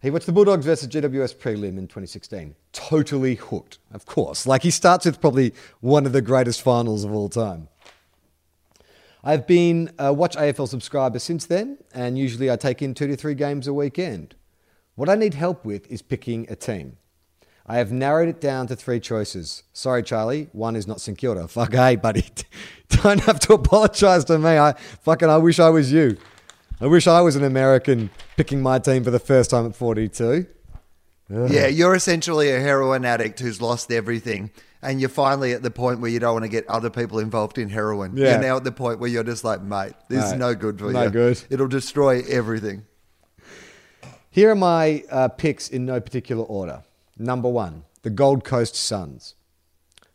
He 0.00 0.10
watched 0.10 0.26
the 0.26 0.32
Bulldogs 0.32 0.64
versus 0.64 0.86
GWS 0.86 1.34
prelim 1.36 1.76
in 1.76 1.88
2016. 1.88 2.54
Totally 2.72 3.34
hooked, 3.34 3.78
of 3.90 4.06
course. 4.06 4.46
Like 4.46 4.62
he 4.62 4.70
starts 4.70 5.06
with 5.06 5.20
probably 5.20 5.52
one 5.80 6.06
of 6.06 6.12
the 6.12 6.22
greatest 6.22 6.62
finals 6.62 7.02
of 7.02 7.12
all 7.12 7.28
time. 7.28 7.68
I've 9.24 9.46
been 9.46 9.90
a 9.98 10.12
Watch 10.12 10.36
AFL 10.36 10.68
subscriber 10.68 11.18
since 11.18 11.46
then, 11.46 11.78
and 11.92 12.16
usually 12.16 12.50
I 12.50 12.56
take 12.56 12.82
in 12.82 12.94
two 12.94 13.06
to 13.08 13.16
three 13.16 13.34
games 13.34 13.66
a 13.66 13.74
weekend. 13.74 14.34
What 14.94 15.08
I 15.08 15.14
need 15.14 15.34
help 15.34 15.64
with 15.64 15.90
is 15.90 16.02
picking 16.02 16.46
a 16.48 16.56
team. 16.56 16.96
I 17.66 17.76
have 17.76 17.92
narrowed 17.92 18.28
it 18.28 18.40
down 18.40 18.66
to 18.68 18.76
three 18.76 18.98
choices. 18.98 19.64
Sorry, 19.72 20.02
Charlie, 20.02 20.48
one 20.52 20.74
is 20.74 20.86
not 20.86 21.00
St 21.00 21.18
Kilda. 21.18 21.48
Fuck, 21.48 21.74
hey, 21.74 21.96
buddy, 21.96 22.24
don't 22.88 23.20
have 23.20 23.40
to 23.40 23.54
apologise 23.54 24.24
to 24.24 24.38
me. 24.38 24.56
I 24.56 24.72
fucking, 25.02 25.28
I 25.28 25.36
wish 25.36 25.58
I 25.58 25.68
was 25.68 25.92
you. 25.92 26.16
I 26.80 26.86
wish 26.86 27.06
I 27.06 27.20
was 27.20 27.34
an 27.34 27.44
American 27.44 28.10
picking 28.36 28.62
my 28.62 28.78
team 28.78 29.02
for 29.02 29.10
the 29.10 29.18
first 29.18 29.50
time 29.50 29.66
at 29.66 29.74
42. 29.74 30.46
Yeah, 31.30 31.66
you're 31.66 31.94
essentially 31.94 32.50
a 32.50 32.58
heroin 32.58 33.04
addict 33.04 33.40
who's 33.40 33.60
lost 33.60 33.92
everything. 33.92 34.50
And 34.80 35.00
you're 35.00 35.08
finally 35.10 35.52
at 35.52 35.62
the 35.62 35.70
point 35.72 36.00
where 36.00 36.10
you 36.10 36.20
don't 36.20 36.34
want 36.34 36.44
to 36.44 36.48
get 36.48 36.66
other 36.68 36.88
people 36.90 37.18
involved 37.18 37.58
in 37.58 37.68
heroin. 37.68 38.16
Yeah. 38.16 38.32
You're 38.32 38.40
now 38.42 38.56
at 38.58 38.64
the 38.64 38.70
point 38.72 39.00
where 39.00 39.10
you're 39.10 39.24
just 39.24 39.42
like, 39.42 39.60
mate, 39.60 39.94
this 40.08 40.24
is 40.26 40.32
no 40.34 40.54
good 40.54 40.78
for 40.78 40.92
No 40.92 41.04
you. 41.04 41.10
good. 41.10 41.42
It'll 41.50 41.66
destroy 41.66 42.22
everything. 42.28 42.84
Here 44.30 44.50
are 44.50 44.54
my 44.54 45.02
uh, 45.10 45.28
picks 45.28 45.68
in 45.68 45.84
no 45.86 46.00
particular 46.00 46.44
order. 46.44 46.82
Number 47.18 47.48
one, 47.48 47.84
the 48.02 48.10
Gold 48.10 48.44
Coast 48.44 48.76
Suns. 48.76 49.34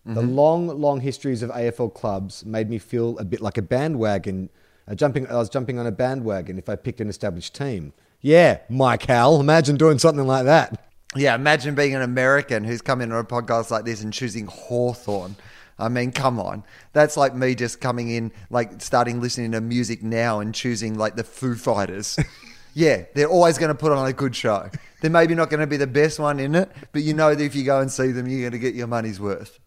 The 0.05 0.21
long, 0.21 0.67
long 0.67 0.99
histories 0.99 1.41
of 1.43 1.49
AFL 1.51 1.93
clubs 1.93 2.45
made 2.45 2.69
me 2.69 2.77
feel 2.77 3.17
a 3.19 3.23
bit 3.23 3.39
like 3.39 3.57
a 3.57 3.61
bandwagon. 3.61 4.49
Uh, 4.85 4.95
jumping, 4.95 5.27
I 5.27 5.35
was 5.35 5.49
jumping 5.49 5.79
on 5.79 5.87
a 5.87 5.91
bandwagon 5.93 6.57
if 6.57 6.67
I 6.67 6.75
picked 6.75 6.99
an 6.99 7.07
established 7.07 7.55
team. 7.55 7.93
Yeah, 8.19 8.59
Mike 8.69 9.05
Howell. 9.05 9.39
Imagine 9.39 9.77
doing 9.77 9.99
something 9.99 10.27
like 10.27 10.43
that. 10.43 10.85
Yeah, 11.15 11.35
imagine 11.35 11.75
being 11.75 11.93
an 11.95 12.01
American 12.01 12.63
who's 12.63 12.81
coming 12.81 13.11
on 13.11 13.19
a 13.19 13.23
podcast 13.23 13.69
like 13.71 13.85
this 13.85 14.01
and 14.01 14.11
choosing 14.11 14.47
Hawthorn. 14.47 15.35
I 15.77 15.89
mean, 15.89 16.11
come 16.11 16.39
on. 16.39 16.63
That's 16.93 17.17
like 17.17 17.35
me 17.35 17.55
just 17.55 17.81
coming 17.81 18.09
in, 18.09 18.31
like 18.49 18.81
starting 18.81 19.21
listening 19.21 19.51
to 19.51 19.61
music 19.61 20.03
now 20.03 20.39
and 20.39 20.53
choosing 20.53 20.97
like 20.97 21.15
the 21.15 21.23
Foo 21.23 21.55
Fighters. 21.55 22.17
yeah, 22.73 23.03
they're 23.13 23.27
always 23.27 23.57
going 23.57 23.69
to 23.69 23.75
put 23.75 23.91
on 23.91 24.07
a 24.07 24.13
good 24.13 24.35
show. 24.35 24.69
They're 25.01 25.11
maybe 25.11 25.35
not 25.35 25.49
going 25.49 25.59
to 25.59 25.67
be 25.67 25.77
the 25.77 25.87
best 25.87 26.19
one 26.19 26.39
in 26.39 26.55
it, 26.55 26.71
but 26.91 27.03
you 27.03 27.13
know 27.13 27.33
that 27.33 27.43
if 27.43 27.55
you 27.55 27.63
go 27.63 27.79
and 27.79 27.91
see 27.91 28.11
them, 28.11 28.27
you're 28.27 28.41
going 28.41 28.53
to 28.53 28.59
get 28.59 28.75
your 28.75 28.87
money's 28.87 29.19
worth. 29.19 29.59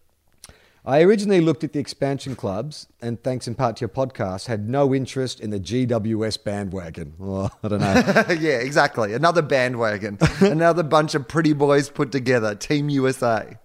I 0.87 1.01
originally 1.01 1.41
looked 1.41 1.65
at 1.65 1.73
the 1.73 1.79
expansion 1.79 2.37
clubs, 2.37 2.87
and 3.01 3.21
thanks 3.21 3.45
in 3.45 3.55
part 3.55 3.75
to 3.75 3.81
your 3.81 3.89
podcast, 3.89 4.45
had 4.45 4.69
no 4.69 4.95
interest 4.95 5.41
in 5.41 5.49
the 5.49 5.59
GWS 5.59 6.41
bandwagon. 6.45 7.13
Oh, 7.21 7.49
I 7.61 7.67
don't 7.67 7.81
know. 7.81 8.35
yeah, 8.39 8.59
exactly. 8.59 9.13
Another 9.13 9.41
bandwagon. 9.41 10.17
Another 10.39 10.83
bunch 10.83 11.13
of 11.13 11.27
pretty 11.27 11.51
boys 11.51 11.89
put 11.89 12.13
together. 12.13 12.55
Team 12.55 12.87
USA. 12.87 13.57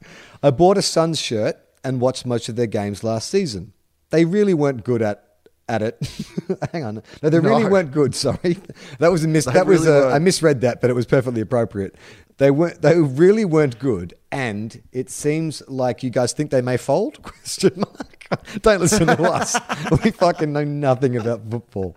I 0.42 0.50
bought 0.50 0.76
a 0.78 0.82
Suns 0.82 1.20
shirt 1.20 1.56
and 1.84 2.00
watched 2.00 2.26
most 2.26 2.48
of 2.48 2.56
their 2.56 2.66
games 2.66 3.04
last 3.04 3.30
season. 3.30 3.72
They 4.10 4.24
really 4.24 4.52
weren't 4.52 4.82
good 4.82 5.00
at 5.00 5.32
at 5.68 5.82
it. 5.82 5.98
Hang 6.72 6.84
on, 6.84 7.02
no, 7.22 7.30
they 7.30 7.38
really 7.38 7.64
weren't 7.64 7.92
good. 7.92 8.14
Sorry, 8.14 8.58
that 8.98 9.10
was 9.10 9.24
a 9.24 9.28
mis- 9.28 9.44
They 9.44 9.52
that 9.52 9.66
was 9.66 9.86
really 9.86 9.98
a, 9.98 10.00
weren't. 10.02 10.14
I 10.14 10.18
misread 10.18 10.60
that, 10.62 10.80
but 10.80 10.90
it 10.90 10.94
was 10.94 11.06
perfectly 11.06 11.40
appropriate. 11.40 11.94
They 12.38 12.50
weren't. 12.50 12.82
They 12.82 12.98
really 12.98 13.44
weren't 13.44 13.78
good, 13.78 14.14
and 14.30 14.82
it 14.92 15.10
seems 15.10 15.62
like 15.68 16.02
you 16.02 16.10
guys 16.10 16.32
think 16.32 16.50
they 16.50 16.62
may 16.62 16.76
fold? 16.76 17.22
Question 17.22 17.72
mark. 17.76 18.26
Don't 18.62 18.80
listen 18.80 19.06
to 19.06 19.22
us. 19.30 19.56
we 20.04 20.10
fucking 20.10 20.52
know 20.52 20.64
nothing 20.64 21.16
about 21.16 21.42
football. 21.50 21.96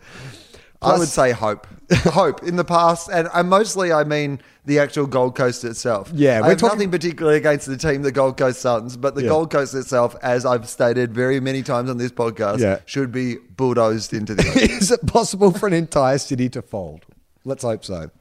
I 0.81 0.99
would 0.99 1.07
say 1.07 1.31
hope. 1.31 1.65
hope 1.91 2.43
in 2.43 2.57
the 2.57 2.65
past, 2.65 3.09
and, 3.11 3.27
and 3.33 3.49
mostly 3.49 3.91
I 3.91 4.03
mean 4.03 4.39
the 4.65 4.77
actual 4.79 5.07
Gold 5.07 5.35
Coast 5.35 5.63
itself. 5.63 6.11
Yeah, 6.13 6.41
we're 6.41 6.49
have 6.49 6.57
talking- 6.59 6.77
nothing 6.77 6.91
particularly 6.91 7.37
against 7.37 7.65
the 7.65 7.77
team, 7.77 8.01
the 8.03 8.11
Gold 8.11 8.37
Coast 8.37 8.59
Suns, 8.61 8.97
but 8.97 9.15
the 9.15 9.23
Yeah. 9.23 9.29
Gold 9.29 9.49
Coast 9.51 9.73
itself, 9.73 10.15
as 10.21 10.45
I've 10.45 10.67
stated 10.69 11.13
very 11.13 11.39
many 11.39 11.63
times 11.63 11.89
on 11.89 11.97
this 11.97 12.11
podcast, 12.11 12.59
Yeah. 12.59 12.79
should 12.85 13.11
be 13.11 13.35
bulldozed 13.55 14.13
into 14.13 14.35
the 14.35 14.43
ocean. 14.47 14.69
Is 14.69 14.91
it 14.91 15.05
possible 15.07 15.51
for 15.51 15.65
an 15.65 15.73
entire 15.73 16.17
city 16.19 16.49
to 16.49 16.61
fold? 16.61 17.05
Let's 17.45 17.63
hope 17.63 17.83
so. 17.85 18.11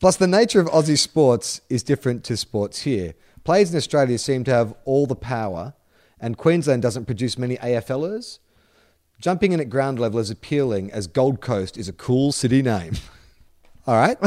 Plus, 0.00 0.16
the 0.16 0.26
nature 0.28 0.60
of 0.60 0.68
Aussie 0.68 0.98
sports 0.98 1.60
is 1.68 1.82
different 1.82 2.22
to 2.24 2.36
sports 2.36 2.82
here. 2.82 3.14
Players 3.42 3.72
in 3.72 3.76
Australia 3.76 4.18
seem 4.18 4.44
to 4.44 4.52
have 4.52 4.74
all 4.84 5.06
the 5.06 5.16
power, 5.16 5.74
and 6.20 6.36
Queensland 6.36 6.82
doesn't 6.82 7.06
produce 7.06 7.36
many 7.36 7.56
AFLers. 7.56 8.38
Jumping 9.20 9.52
in 9.52 9.60
at 9.60 9.68
ground 9.68 9.98
level 9.98 10.20
is 10.20 10.30
appealing 10.30 10.92
as 10.92 11.08
Gold 11.08 11.40
Coast 11.40 11.76
is 11.76 11.88
a 11.88 11.92
cool 11.92 12.30
city 12.30 12.62
name. 12.62 12.92
All 13.86 13.96
right? 13.96 14.16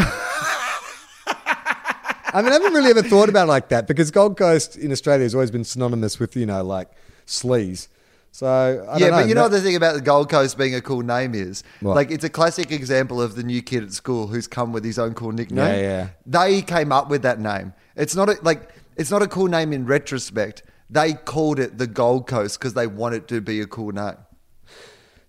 I 2.33 2.41
mean, 2.41 2.47
I 2.47 2.53
haven't 2.53 2.73
really 2.73 2.89
ever 2.89 3.03
thought 3.03 3.29
about 3.29 3.43
it 3.43 3.49
like 3.51 3.69
that 3.69 3.87
because 3.87 4.09
Gold 4.11 4.37
Coast 4.37 4.75
in 4.75 4.91
Australia 4.91 5.23
has 5.23 5.35
always 5.35 5.51
been 5.51 5.63
synonymous 5.63 6.19
with, 6.19 6.35
you 6.35 6.45
know, 6.45 6.63
like 6.63 6.89
sleaze. 7.25 7.87
So 8.33 8.47
I 8.89 8.97
yeah, 8.97 9.09
but 9.09 9.27
you 9.27 9.35
know 9.35 9.43
no- 9.43 9.49
the 9.49 9.61
thing 9.61 9.75
about 9.75 9.93
the 9.95 10.01
Gold 10.01 10.29
Coast 10.29 10.57
being 10.57 10.73
a 10.73 10.81
cool 10.81 11.01
name 11.01 11.35
is 11.35 11.63
What? 11.81 11.95
like 11.95 12.11
it's 12.11 12.23
a 12.23 12.29
classic 12.29 12.71
example 12.71 13.21
of 13.21 13.35
the 13.35 13.43
new 13.43 13.61
kid 13.61 13.83
at 13.83 13.91
school 13.91 14.27
who's 14.27 14.47
come 14.47 14.71
with 14.71 14.85
his 14.85 14.97
own 14.97 15.13
cool 15.13 15.31
nickname. 15.33 15.67
Yeah, 15.75 15.81
yeah. 15.81 16.07
They 16.25 16.61
came 16.61 16.91
up 16.91 17.09
with 17.09 17.23
that 17.23 17.39
name. 17.39 17.73
It's 17.95 18.15
not 18.15 18.29
a, 18.29 18.37
like 18.41 18.69
it's 18.95 19.11
not 19.11 19.21
a 19.21 19.27
cool 19.27 19.47
name 19.47 19.73
in 19.73 19.85
retrospect. 19.85 20.63
They 20.89 21.13
called 21.13 21.59
it 21.59 21.77
the 21.77 21.87
Gold 21.87 22.25
Coast 22.27 22.57
because 22.59 22.73
they 22.73 22.87
want 22.87 23.15
it 23.15 23.27
to 23.29 23.41
be 23.41 23.59
a 23.61 23.67
cool 23.67 23.91
name. 23.91 24.15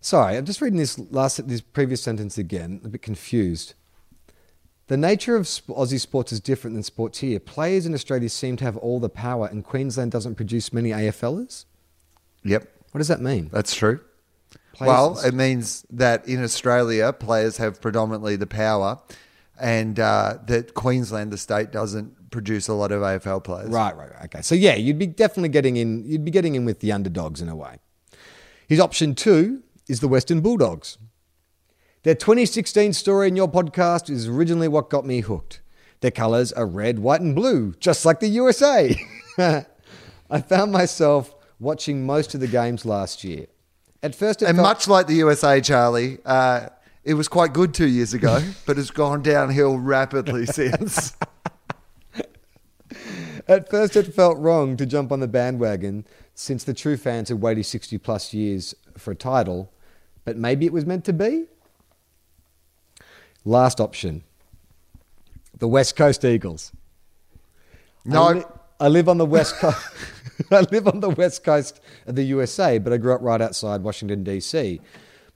Sorry, 0.00 0.36
I'm 0.36 0.44
just 0.44 0.60
reading 0.60 0.78
this 0.78 0.98
last 1.10 1.46
this 1.48 1.60
previous 1.60 2.02
sentence 2.02 2.38
again. 2.38 2.80
A 2.84 2.88
bit 2.88 3.02
confused. 3.02 3.74
The 4.88 4.96
nature 4.96 5.36
of 5.36 5.46
sp- 5.46 5.70
Aussie 5.74 6.00
sports 6.00 6.32
is 6.32 6.40
different 6.40 6.74
than 6.74 6.82
sports 6.82 7.18
here. 7.18 7.38
Players 7.40 7.86
in 7.86 7.94
Australia 7.94 8.28
seem 8.28 8.56
to 8.58 8.64
have 8.64 8.76
all 8.76 9.00
the 9.00 9.08
power, 9.08 9.46
and 9.46 9.64
Queensland 9.64 10.10
doesn't 10.12 10.34
produce 10.34 10.72
many 10.72 10.90
AFLers. 10.90 11.64
Yep, 12.44 12.68
What 12.92 12.98
does 12.98 13.08
that 13.08 13.20
mean? 13.20 13.50
that's 13.52 13.74
true. 13.74 14.00
Players- 14.74 14.88
well, 14.88 15.18
it 15.20 15.34
means 15.34 15.84
that 15.90 16.26
in 16.26 16.42
Australia, 16.42 17.12
players 17.12 17.58
have 17.58 17.80
predominantly 17.80 18.36
the 18.36 18.46
power, 18.46 19.00
and 19.60 19.98
uh, 20.00 20.38
that 20.46 20.74
Queensland, 20.74 21.32
the 21.32 21.38
state, 21.38 21.70
doesn't 21.72 22.30
produce 22.30 22.68
a 22.68 22.74
lot 22.74 22.90
of 22.90 23.02
AFL 23.02 23.44
players. 23.44 23.68
Right, 23.68 23.94
right, 23.96 24.10
right. 24.10 24.24
Okay. 24.24 24.40
So 24.42 24.54
yeah, 24.54 24.74
you'd 24.74 24.98
be 24.98 25.06
definitely 25.06 25.50
getting 25.50 25.76
in. 25.76 26.04
You'd 26.04 26.24
be 26.24 26.30
getting 26.30 26.54
in 26.54 26.64
with 26.64 26.80
the 26.80 26.90
underdogs 26.92 27.40
in 27.42 27.48
a 27.48 27.56
way. 27.56 27.78
His 28.66 28.80
option 28.80 29.14
two 29.14 29.62
is 29.88 30.00
the 30.00 30.08
Western 30.08 30.40
Bulldogs. 30.40 30.96
Their 32.02 32.14
2016 32.14 32.94
story 32.94 33.28
in 33.28 33.36
your 33.36 33.48
podcast 33.48 34.10
is 34.10 34.26
originally 34.26 34.68
what 34.68 34.90
got 34.90 35.06
me 35.06 35.20
hooked. 35.20 35.60
Their 36.00 36.10
colours 36.10 36.52
are 36.52 36.66
red, 36.66 36.98
white, 36.98 37.20
and 37.20 37.34
blue, 37.34 37.74
just 37.78 38.04
like 38.04 38.18
the 38.18 38.28
USA. 38.28 38.96
I 39.38 40.40
found 40.40 40.72
myself 40.72 41.34
watching 41.62 42.04
most 42.04 42.34
of 42.34 42.40
the 42.40 42.48
games 42.48 42.84
last 42.84 43.22
year. 43.24 43.46
At 44.02 44.14
first, 44.14 44.42
it 44.42 44.46
And 44.48 44.56
felt- 44.56 44.66
much 44.68 44.88
like 44.88 45.06
the 45.06 45.14
USA, 45.14 45.60
Charlie, 45.60 46.18
uh, 46.26 46.68
it 47.04 47.14
was 47.14 47.28
quite 47.28 47.52
good 47.52 47.72
two 47.72 47.86
years 47.86 48.12
ago, 48.14 48.40
but 48.66 48.78
it's 48.78 48.90
gone 48.90 49.22
downhill 49.22 49.78
rapidly 49.78 50.44
since. 50.60 51.16
At 53.48 53.68
first, 53.70 53.96
it 53.96 54.14
felt 54.14 54.38
wrong 54.38 54.76
to 54.76 54.86
jump 54.86 55.10
on 55.12 55.20
the 55.20 55.28
bandwagon 55.28 56.04
since 56.34 56.64
the 56.64 56.74
true 56.74 56.96
fans 56.96 57.28
had 57.28 57.40
waited 57.40 57.64
60 57.64 57.98
plus 57.98 58.32
years 58.32 58.74
for 58.96 59.10
a 59.12 59.16
title, 59.16 59.70
but 60.24 60.36
maybe 60.36 60.64
it 60.66 60.72
was 60.72 60.86
meant 60.86 61.04
to 61.06 61.12
be? 61.12 61.46
Last 63.44 63.80
option 63.80 64.24
the 65.58 65.68
West 65.68 65.94
Coast 65.94 66.24
Eagles. 66.24 66.72
No. 68.04 68.22
I, 68.40 68.44
I 68.82 68.88
live 68.88 69.08
on 69.08 69.16
the 69.16 69.24
west 69.24 69.54
coast. 69.58 69.78
I 70.50 70.62
live 70.72 70.88
on 70.88 70.98
the 70.98 71.10
west 71.10 71.44
coast 71.44 71.80
of 72.08 72.16
the 72.16 72.24
USA, 72.24 72.78
but 72.78 72.92
I 72.92 72.96
grew 72.96 73.14
up 73.14 73.22
right 73.22 73.40
outside 73.40 73.80
Washington 73.80 74.24
D.C. 74.24 74.80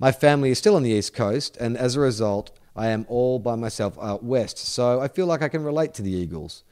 My 0.00 0.10
family 0.10 0.50
is 0.50 0.58
still 0.58 0.74
on 0.74 0.82
the 0.82 0.90
east 0.90 1.14
coast, 1.14 1.56
and 1.58 1.76
as 1.76 1.94
a 1.94 2.00
result, 2.00 2.50
I 2.74 2.88
am 2.88 3.06
all 3.08 3.38
by 3.38 3.54
myself 3.54 3.96
out 4.02 4.24
west. 4.24 4.58
So 4.58 5.00
I 5.00 5.06
feel 5.06 5.26
like 5.26 5.42
I 5.42 5.48
can 5.48 5.62
relate 5.62 5.94
to 5.94 6.02
the 6.02 6.10
Eagles. 6.10 6.64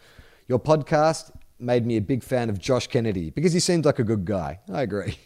Your 0.49 0.59
podcast 0.59 1.31
made 1.61 1.87
me 1.87 1.97
a 1.97 2.01
big 2.01 2.25
fan 2.25 2.51
of 2.51 2.59
Josh 2.59 2.89
Kennedy 2.89 3.31
because 3.31 3.53
he 3.53 3.61
seems 3.61 3.87
like 3.87 4.01
a 4.01 4.05
good 4.05 4.25
guy. 4.25 4.59
I 4.69 4.83
agree. 4.83 5.17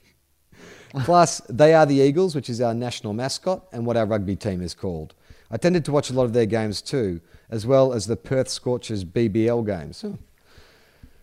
Plus, 1.05 1.41
they 1.49 1.73
are 1.73 1.87
the 1.87 1.97
Eagles, 1.97 2.35
which 2.35 2.51
is 2.51 2.61
our 2.61 2.75
national 2.75 3.15
mascot 3.15 3.65
and 3.73 3.87
what 3.87 3.97
our 3.97 4.05
rugby 4.05 4.37
team 4.37 4.61
is 4.61 4.75
called. 4.75 5.15
I 5.51 5.57
tended 5.57 5.87
to 5.87 5.93
watch 5.93 6.11
a 6.11 6.13
lot 6.13 6.25
of 6.25 6.35
their 6.35 6.45
games 6.45 6.83
too, 6.83 7.23
as 7.49 7.65
well 7.65 7.95
as 7.95 8.07
the 8.07 8.17
Perth 8.17 8.51
Scorchers 8.51 9.03
BBL 9.03 9.65
games. 9.65 10.05
Oh. 10.05 10.19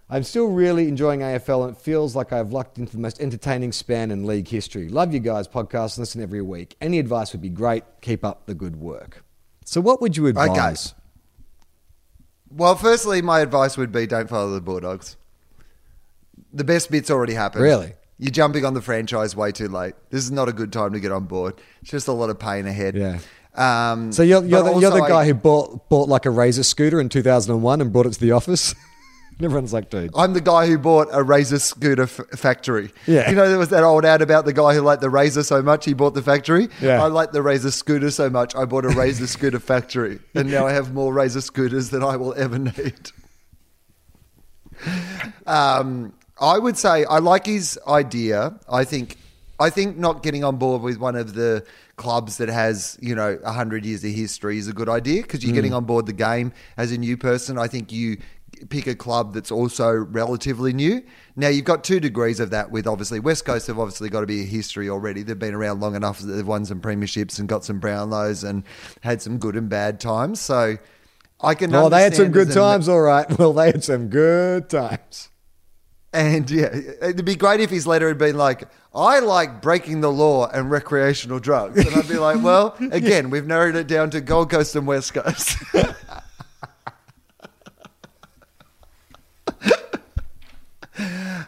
I'm 0.10 0.24
still 0.24 0.47
really 0.47 0.88
enjoying 0.88 1.22
AFL 1.22 1.68
and 1.68 1.76
it 1.76 1.82
feels 1.82 2.16
like 2.16 2.32
I've 2.32 2.51
lucked 2.51 2.78
into 2.78 2.91
the 2.91 2.99
most 2.99 3.20
entertaining 3.20 3.72
span 3.72 4.12
in 4.12 4.26
league 4.26 4.47
history. 4.47 4.88
Love 4.88 5.14
you 5.14 5.20
guys, 5.20 5.47
podcast, 5.47 5.97
listen 5.97 6.22
every 6.22 6.43
week. 6.43 6.76
Any 6.80 6.99
advice 6.99 7.32
would 7.32 7.41
be 7.41 7.49
great. 7.49 7.84
Keep 8.01 8.24
up 8.24 8.45
the 8.45 8.53
good 8.53 8.76
work. 8.76 9.24
So, 9.66 9.82
what 9.82 10.01
would 10.01 10.16
you 10.16 10.28
advise? 10.28 10.93
well, 12.51 12.76
firstly, 12.76 13.22
my 13.24 13.39
advice 13.39 13.78
would 13.78 13.91
be 13.91 14.06
don't 14.06 14.30
follow 14.30 14.51
the 14.53 14.62
Bulldogs. 14.62 15.18
The 16.53 16.64
best 16.64 16.91
bit's 16.91 17.10
already 17.10 17.34
happened. 17.34 17.64
Really? 17.64 17.93
You're 18.20 18.32
jumping 18.32 18.64
on 18.64 18.76
the 18.76 18.82
franchise 18.82 19.36
way 19.36 19.51
too 19.51 19.68
late. 19.68 19.95
This 20.12 20.24
is 20.24 20.32
not 20.32 20.47
a 20.47 20.53
good 20.53 20.72
time 20.72 20.93
to 20.93 20.99
get 20.99 21.12
on 21.12 21.26
board. 21.26 21.56
It's 21.82 21.89
just 21.89 22.08
a 22.08 22.12
lot 22.14 22.30
of 22.30 22.38
pain 22.39 22.68
ahead. 22.68 22.95
Yeah. 22.95 23.20
Um, 23.56 24.12
So, 24.12 24.22
you're, 24.22 24.45
you're, 24.45 24.62
the, 24.64 24.78
you're 24.78 24.91
the 24.91 24.99
guy 25.01 25.22
I- 25.22 25.26
who 25.26 25.34
bought, 25.34 25.89
bought 25.89 26.08
like 26.08 26.26
a 26.28 26.30
Razor 26.30 26.64
scooter 26.64 27.01
in 27.01 27.10
2001 27.10 27.82
and 27.82 27.91
brought 27.91 28.06
it 28.06 28.14
to 28.14 28.20
the 28.20 28.32
office? 28.34 28.76
Everyone's 29.41 29.73
like, 29.73 29.89
dude. 29.89 30.11
I'm 30.15 30.33
the 30.33 30.41
guy 30.41 30.65
who 30.67 30.77
bought 30.77 31.09
a 31.11 31.21
razor 31.21 31.59
scooter 31.59 32.03
f- 32.03 32.21
factory. 32.38 32.91
Yeah. 33.05 33.29
You 33.29 33.36
know, 33.36 33.49
there 33.49 33.57
was 33.57 33.69
that 33.69 33.83
old 33.83 34.05
ad 34.05 34.21
about 34.21 34.45
the 34.45 34.53
guy 34.53 34.73
who 34.73 34.81
liked 34.81 35.01
the 35.01 35.09
razor 35.09 35.43
so 35.43 35.61
much 35.61 35.83
he 35.83 35.93
bought 35.93 36.13
the 36.13 36.21
factory. 36.21 36.69
Yeah. 36.81 37.03
I 37.03 37.07
like 37.07 37.33
the 37.33 37.41
razor 37.41 37.71
scooter 37.71 38.11
so 38.11 38.29
much 38.29 38.55
I 38.55 38.63
bought 38.63 38.86
a 38.86 38.89
razor 38.89 39.27
scooter 39.27 39.59
factory. 39.59 40.19
And 40.33 40.49
now 40.49 40.65
I 40.65 40.71
have 40.71 40.93
more 40.93 41.13
razor 41.13 41.41
scooters 41.41 41.89
than 41.89 42.01
I 42.01 42.15
will 42.15 42.33
ever 42.36 42.57
need. 42.57 43.11
Um, 45.45 46.13
I 46.39 46.57
would 46.57 46.77
say 46.77 47.05
I 47.05 47.19
like 47.19 47.45
his 47.45 47.79
idea. 47.88 48.57
I 48.69 48.83
think 48.83 49.17
I 49.59 49.69
think 49.69 49.97
not 49.97 50.21
getting 50.21 50.43
on 50.43 50.57
board 50.57 50.81
with 50.81 50.97
one 50.97 51.15
of 51.15 51.33
the 51.33 51.65
clubs 51.95 52.38
that 52.38 52.49
has 52.49 52.97
you 53.01 53.15
know 53.15 53.39
hundred 53.45 53.86
years 53.86 54.03
of 54.03 54.11
history 54.11 54.57
is 54.57 54.67
a 54.67 54.73
good 54.73 54.89
idea 54.89 55.21
because 55.21 55.45
you're 55.45 55.55
getting 55.55 55.73
on 55.73 55.86
board 55.86 56.05
the 56.07 56.13
game 56.13 56.51
as 56.77 56.91
a 56.91 56.97
new 56.97 57.15
person. 57.15 57.57
I 57.57 57.67
think 57.67 57.91
you 57.91 58.17
pick 58.70 58.88
a 58.88 58.95
club 58.95 59.34
that's 59.34 59.51
also 59.51 59.91
relatively 59.91 60.74
new. 60.74 61.03
Now 61.36 61.49
you've 61.49 61.66
got 61.66 61.84
two 61.84 61.99
degrees 61.99 62.39
of 62.39 62.49
that. 62.51 62.72
With 62.72 62.88
obviously 62.88 63.20
West 63.20 63.45
Coast 63.45 63.68
have 63.68 63.80
obviously 63.80 64.10
got 64.10 64.22
to 64.22 64.28
be 64.28 64.41
a 64.41 64.45
history 64.45 64.89
already. 64.89 65.24
They've 65.24 65.38
been 65.38 65.53
around 65.53 65.80
long 65.80 65.95
enough 65.95 66.20
that 66.20 66.28
they've 66.28 66.47
won 66.47 66.66
some 66.66 66.82
premierships 66.82 67.39
and 67.39 67.47
got 67.47 67.64
some 67.64 67.80
Brownlows 67.80 68.47
and 68.47 68.64
had 69.01 69.22
some 69.22 69.38
good 69.38 69.56
and 69.56 69.70
bad 69.70 69.99
times. 69.99 70.39
So. 70.39 70.78
I 71.41 71.53
can. 71.53 71.76
Oh, 71.76 71.89
they 71.89 72.01
had 72.01 72.16
some 72.16 72.32
good 72.32 72.49
times, 72.53 72.88
all 72.88 73.01
right. 73.01 73.26
Well, 73.38 73.51
they 73.51 73.66
had 73.68 73.84
some 73.84 74.08
good 74.08 74.70
times. 74.70 75.30
And 76.16 76.49
yeah, 76.49 76.74
it'd 77.01 77.26
be 77.26 77.36
great 77.36 77.60
if 77.60 77.70
his 77.70 77.86
letter 77.86 78.08
had 78.08 78.18
been 78.18 78.38
like, 78.38 78.70
I 78.93 79.20
like 79.20 79.62
breaking 79.62 79.99
the 79.99 80.12
law 80.12 80.47
and 80.49 80.72
recreational 80.72 81.39
drugs. 81.39 81.86
And 81.86 81.93
I'd 81.93 82.08
be 82.08 82.18
like, 82.18 82.41
well, 82.41 82.74
again, 82.91 83.30
we've 83.30 83.45
narrowed 83.45 83.76
it 83.76 83.88
down 83.88 84.12
to 84.12 84.22
Gold 84.22 84.49
Coast 84.49 84.78
and 84.78 84.88
West 84.88 85.14
Coast. 85.14 85.58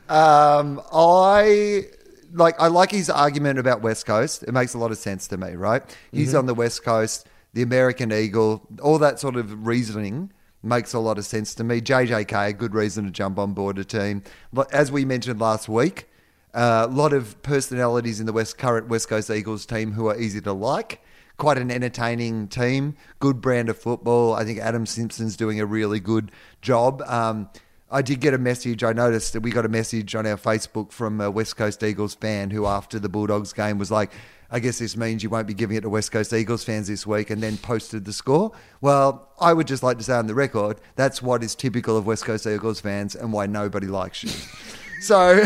um, 0.10 0.82
I 0.92 1.86
like 2.34 2.60
I 2.60 2.68
like 2.68 2.92
his 2.92 3.10
argument 3.10 3.60
about 3.60 3.82
West 3.82 4.06
Coast. 4.06 4.44
It 4.44 4.52
makes 4.52 4.74
a 4.74 4.78
lot 4.78 4.92
of 4.92 4.98
sense 4.98 5.28
to 5.30 5.38
me, 5.38 5.54
right? 5.54 5.84
He's 6.12 6.36
on 6.36 6.46
the 6.46 6.54
West 6.54 6.84
Coast, 6.84 7.28
the 7.54 7.62
American 7.62 8.12
Eagle, 8.12 8.68
all 8.82 9.00
that 9.00 9.20
sort 9.20 9.36
of 9.36 9.66
reasoning 9.66 10.32
makes 10.64 10.94
a 10.94 11.00
lot 11.00 11.18
of 11.18 11.26
sense 11.26 11.56
to 11.56 11.64
me. 11.64 11.82
JJK, 11.82 12.50
a 12.50 12.54
good 12.54 12.74
reason 12.74 13.06
to 13.06 13.12
jump 13.12 13.40
on 13.40 13.54
board 13.54 13.78
a 13.80 13.86
team. 13.86 14.24
But 14.52 14.74
As 14.74 14.92
we 14.92 15.06
mentioned 15.06 15.40
last 15.40 15.70
week, 15.70 16.10
a 16.54 16.88
lot 16.88 17.14
of 17.14 17.42
personalities 17.44 18.20
in 18.20 18.26
the 18.26 18.34
West 18.34 18.58
current 18.58 18.88
West 18.88 19.10
Coast 19.10 19.30
Eagles 19.30 19.66
team 19.66 19.94
who 19.94 20.08
are 20.08 20.20
easy 20.20 20.42
to 20.42 20.54
like. 20.54 21.02
Quite 21.38 21.60
an 21.60 21.70
entertaining 21.70 22.48
team, 22.48 22.96
good 23.20 23.42
brand 23.42 23.70
of 23.70 23.78
football. 23.78 24.34
I 24.34 24.44
think 24.44 24.58
Adam 24.58 24.88
Simpson's 24.88 25.38
doing 25.38 25.60
a 25.60 25.68
really 25.68 26.00
good 26.00 26.32
job. 26.64 27.04
Um, 27.06 27.50
I 27.90 28.02
did 28.02 28.20
get 28.20 28.34
a 28.34 28.38
message. 28.38 28.84
I 28.84 28.92
noticed 28.92 29.34
that 29.34 29.42
we 29.42 29.52
got 29.52 29.66
a 29.66 29.70
message 29.70 30.14
on 30.14 30.26
our 30.26 30.36
Facebook 30.36 30.92
from 30.92 31.22
a 31.22 31.32
West 31.32 31.56
Coast 31.56 31.82
Eagles 31.84 32.16
fan 32.16 32.50
who, 32.50 32.66
after 32.66 33.00
the 33.00 33.08
Bulldogs 33.08 33.54
game, 33.54 33.78
was 33.78 33.90
like, 33.90 34.12
I 34.52 34.60
guess 34.60 34.80
this 34.80 34.98
means 34.98 35.24
you 35.24 35.30
won't 35.30 35.48
be 35.48 35.54
giving 35.54 35.78
it 35.78 35.82
to 35.82 35.90
West 35.90 36.12
Coast 36.12 36.34
Eagles 36.34 36.64
fans 36.64 36.88
this 36.88 37.08
week, 37.08 37.30
and 37.30 37.42
then 37.42 37.58
posted 37.58 38.06
the 38.06 38.14
score. 38.14 38.52
Well, 38.82 39.30
I 39.40 39.54
would 39.54 39.68
just 39.68 39.84
like 39.84 39.98
to 40.00 40.04
say 40.04 40.14
on 40.14 40.28
the 40.28 40.36
record 40.36 40.80
that's 40.96 41.22
what 41.22 41.44
is 41.44 41.56
typical 41.56 41.98
of 41.98 42.06
West 42.06 42.26
Coast 42.26 42.46
Eagles 42.46 42.82
fans 42.82 43.16
and 43.16 43.32
why 43.32 43.46
nobody 43.46 43.88
likes 43.88 44.24
you. 44.24 44.32
so. 45.02 45.44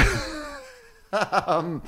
um, 1.48 1.82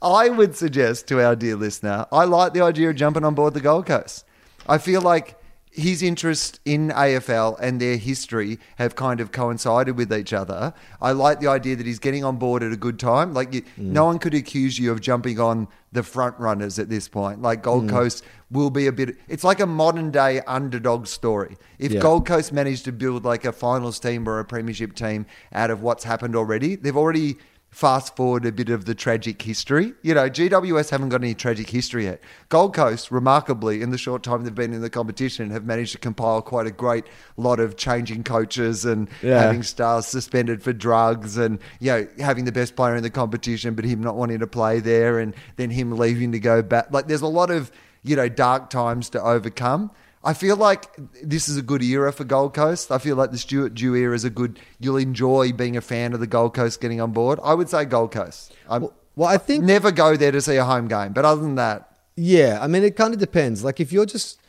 I 0.00 0.28
would 0.28 0.54
suggest 0.54 1.08
to 1.08 1.24
our 1.24 1.34
dear 1.34 1.56
listener, 1.56 2.06
I 2.12 2.24
like 2.24 2.52
the 2.52 2.60
idea 2.60 2.90
of 2.90 2.96
jumping 2.96 3.24
on 3.24 3.34
board 3.34 3.54
the 3.54 3.60
Gold 3.60 3.86
Coast. 3.86 4.24
I 4.66 4.78
feel 4.78 5.00
like 5.00 5.38
his 5.74 6.04
interest 6.04 6.60
in 6.64 6.90
AFL 6.90 7.58
and 7.60 7.80
their 7.80 7.96
history 7.96 8.60
have 8.76 8.94
kind 8.94 9.18
of 9.18 9.32
coincided 9.32 9.96
with 9.96 10.12
each 10.12 10.32
other. 10.32 10.72
I 11.02 11.10
like 11.10 11.40
the 11.40 11.48
idea 11.48 11.74
that 11.74 11.84
he's 11.84 11.98
getting 11.98 12.22
on 12.22 12.36
board 12.36 12.62
at 12.62 12.72
a 12.72 12.76
good 12.76 12.98
time. 13.00 13.34
Like, 13.34 13.52
you, 13.52 13.62
mm. 13.62 13.78
no 13.78 14.04
one 14.04 14.20
could 14.20 14.34
accuse 14.34 14.78
you 14.78 14.92
of 14.92 15.00
jumping 15.00 15.40
on 15.40 15.66
the 15.90 16.04
front 16.04 16.38
runners 16.38 16.78
at 16.78 16.88
this 16.88 17.08
point. 17.08 17.42
Like, 17.42 17.64
Gold 17.64 17.86
mm. 17.86 17.90
Coast 17.90 18.24
will 18.52 18.70
be 18.70 18.86
a 18.86 18.92
bit, 18.92 19.16
it's 19.26 19.42
like 19.42 19.58
a 19.58 19.66
modern 19.66 20.12
day 20.12 20.40
underdog 20.42 21.08
story. 21.08 21.56
If 21.80 21.90
Yeah. 21.90 22.00
Gold 22.00 22.24
Coast 22.24 22.52
managed 22.52 22.84
to 22.84 22.92
build 22.92 23.24
like 23.24 23.44
a 23.44 23.52
finals 23.52 23.98
team 23.98 24.28
or 24.28 24.38
a 24.38 24.44
premiership 24.44 24.94
team 24.94 25.26
out 25.52 25.70
of 25.70 25.82
what's 25.82 26.04
happened 26.04 26.36
already, 26.36 26.76
they've 26.76 26.96
already 26.96 27.36
fast 27.74 28.14
forward 28.14 28.46
a 28.46 28.52
bit 28.52 28.68
of 28.70 28.84
the 28.84 28.94
tragic 28.94 29.42
history. 29.42 29.92
You 30.02 30.14
know, 30.14 30.30
GWS 30.30 30.90
haven't 30.90 31.08
got 31.08 31.22
any 31.22 31.34
tragic 31.34 31.68
history 31.68 32.04
yet. 32.04 32.22
Gold 32.48 32.72
Coast, 32.72 33.10
remarkably, 33.10 33.82
in 33.82 33.90
the 33.90 33.98
short 33.98 34.22
time 34.22 34.44
they've 34.44 34.54
been 34.54 34.72
in 34.72 34.80
the 34.80 34.88
competition, 34.88 35.50
have 35.50 35.64
managed 35.64 35.90
to 35.90 35.98
compile 35.98 36.40
quite 36.40 36.68
a 36.68 36.70
great 36.70 37.04
lot 37.36 37.58
of 37.58 37.76
changing 37.76 38.22
coaches 38.22 38.84
and 38.84 39.08
Yeah. 39.22 39.40
having 39.40 39.64
stars 39.64 40.06
suspended 40.06 40.62
for 40.62 40.72
drugs 40.72 41.36
and, 41.36 41.58
you 41.80 41.90
know, 41.90 42.06
having 42.20 42.44
the 42.44 42.52
best 42.52 42.76
player 42.76 42.94
in 42.94 43.02
the 43.02 43.10
competition, 43.10 43.74
but 43.74 43.84
him 43.84 44.00
not 44.00 44.14
wanting 44.14 44.38
to 44.38 44.46
play 44.46 44.78
there 44.78 45.18
and 45.18 45.34
then 45.56 45.70
him 45.70 45.90
leaving 45.98 46.30
to 46.30 46.38
go 46.38 46.62
back. 46.62 46.92
Like, 46.92 47.08
there's 47.08 47.22
a 47.22 47.26
lot 47.26 47.50
of, 47.50 47.72
you 48.04 48.14
know, 48.14 48.28
dark 48.28 48.70
times 48.70 49.08
to 49.10 49.20
overcome. 49.20 49.90
I 50.24 50.32
feel 50.32 50.56
like 50.56 50.88
this 51.22 51.48
is 51.48 51.56
a 51.56 51.62
good 51.62 51.82
era 51.82 52.12
for 52.12 52.24
Gold 52.24 52.54
Coast. 52.54 52.90
I 52.90 52.98
feel 52.98 53.14
like 53.14 53.30
the 53.30 53.38
Stuart 53.38 53.74
Dew 53.74 53.94
era 53.94 54.14
is 54.14 54.24
a 54.24 54.30
good. 54.30 54.58
You'll 54.80 54.96
enjoy 54.96 55.52
being 55.52 55.76
a 55.76 55.82
fan 55.82 56.14
of 56.14 56.20
the 56.20 56.26
Gold 56.26 56.54
Coast 56.54 56.80
getting 56.80 57.00
on 57.00 57.12
board. 57.12 57.38
I 57.42 57.52
would 57.54 57.68
say 57.68 57.84
Gold 57.84 58.12
Coast. 58.12 58.54
I'm, 58.68 58.88
Well, 59.16 59.28
I 59.28 59.36
think 59.36 59.64
never 59.64 59.92
go 59.92 60.16
there 60.16 60.32
to 60.32 60.40
see 60.40 60.56
a 60.56 60.64
home 60.64 60.88
game, 60.88 61.12
but 61.12 61.24
other 61.24 61.42
than 61.42 61.56
that, 61.56 61.98
Yeah, 62.16 62.58
I 62.62 62.66
mean, 62.68 62.84
it 62.84 62.96
kind 62.96 63.12
of 63.12 63.20
depends. 63.20 63.62
Like, 63.62 63.80
if 63.80 63.92
you're 63.92 64.06
just 64.06 64.40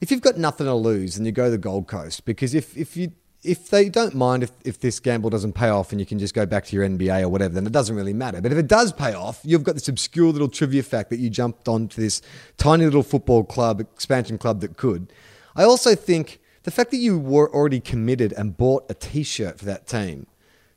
if 0.00 0.10
you've 0.10 0.20
got 0.20 0.36
nothing 0.36 0.66
to 0.66 0.74
lose, 0.74 1.16
and 1.16 1.26
you 1.26 1.32
go 1.32 1.44
to 1.44 1.50
the 1.50 1.58
Gold 1.58 1.88
Coast 1.88 2.24
because 2.24 2.54
if 2.54 2.76
if 2.76 2.96
you 2.96 3.12
if 3.46 3.70
they 3.70 3.88
don't 3.88 4.14
mind 4.14 4.42
if, 4.42 4.50
if 4.64 4.80
this 4.80 5.00
gamble 5.00 5.30
doesn't 5.30 5.52
pay 5.52 5.68
off 5.68 5.92
and 5.92 6.00
you 6.00 6.06
can 6.06 6.18
just 6.18 6.34
go 6.34 6.44
back 6.44 6.64
to 6.66 6.76
your 6.76 6.86
NBA 6.86 7.22
or 7.22 7.28
whatever, 7.28 7.54
then 7.54 7.66
it 7.66 7.72
doesn't 7.72 7.94
really 7.94 8.12
matter. 8.12 8.40
But 8.40 8.52
if 8.52 8.58
it 8.58 8.66
does 8.66 8.92
pay 8.92 9.14
off, 9.14 9.40
you've 9.44 9.62
got 9.62 9.74
this 9.74 9.88
obscure 9.88 10.32
little 10.32 10.48
trivia 10.48 10.82
fact 10.82 11.10
that 11.10 11.18
you 11.18 11.30
jumped 11.30 11.68
onto 11.68 12.00
this 12.00 12.22
tiny 12.56 12.84
little 12.84 13.02
football 13.02 13.44
club, 13.44 13.80
expansion 13.80 14.38
club 14.38 14.60
that 14.60 14.76
could. 14.76 15.12
I 15.54 15.64
also 15.64 15.94
think 15.94 16.40
the 16.64 16.70
fact 16.70 16.90
that 16.90 16.96
you 16.98 17.18
were 17.18 17.52
already 17.54 17.80
committed 17.80 18.32
and 18.32 18.56
bought 18.56 18.90
a 18.90 18.94
t 18.94 19.22
shirt 19.22 19.58
for 19.58 19.64
that 19.66 19.86
team 19.86 20.26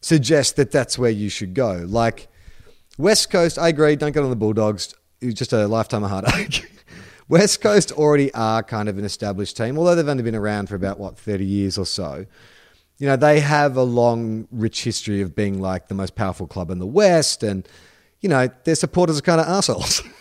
suggests 0.02 0.54
that 0.54 0.72
that's 0.72 0.98
where 0.98 1.10
you 1.10 1.30
should 1.30 1.54
go. 1.54 1.86
Like, 1.88 2.28
West 2.98 3.32
Coast, 3.32 3.58
I 3.58 3.70
agree, 3.70 3.96
don't 3.96 4.12
get 4.12 4.24
on 4.24 4.30
the 4.30 4.36
Bulldogs. 4.36 4.94
It 5.22 5.26
was 5.26 5.36
just 5.36 5.54
a 5.54 5.68
lifetime 5.68 6.04
of 6.04 6.10
heartache. 6.10 6.70
West 7.30 7.62
Coast 7.62 7.92
already 7.92 8.34
are 8.34 8.64
kind 8.64 8.90
of 8.90 8.98
an 8.98 9.06
established 9.06 9.56
team, 9.56 9.78
although 9.78 9.96
they've 9.96 10.08
only 10.08 10.24
been 10.24 10.36
around 10.36 10.68
for 10.68 10.76
about, 10.76 11.00
what, 11.00 11.18
30 11.18 11.46
years 11.46 11.78
or 11.78 11.86
so. 11.86 12.26
You 13.00 13.08
know, 13.08 13.16
they 13.16 13.40
have 13.40 13.76
a 13.78 13.84
long, 13.84 14.48
rich 14.52 14.84
history 14.84 15.22
of 15.22 15.34
being 15.34 15.60
like 15.60 15.88
the 15.88 15.96
most 15.96 16.16
powerful 16.16 16.46
club 16.46 16.70
in 16.70 16.80
the 16.80 16.86
West, 16.86 17.44
and, 17.44 17.68
you 18.20 18.30
know, 18.30 18.50
their 18.66 18.76
supporters 18.76 19.18
are 19.18 19.24
kind 19.24 19.42
of 19.42 19.48
assholes. 19.48 20.04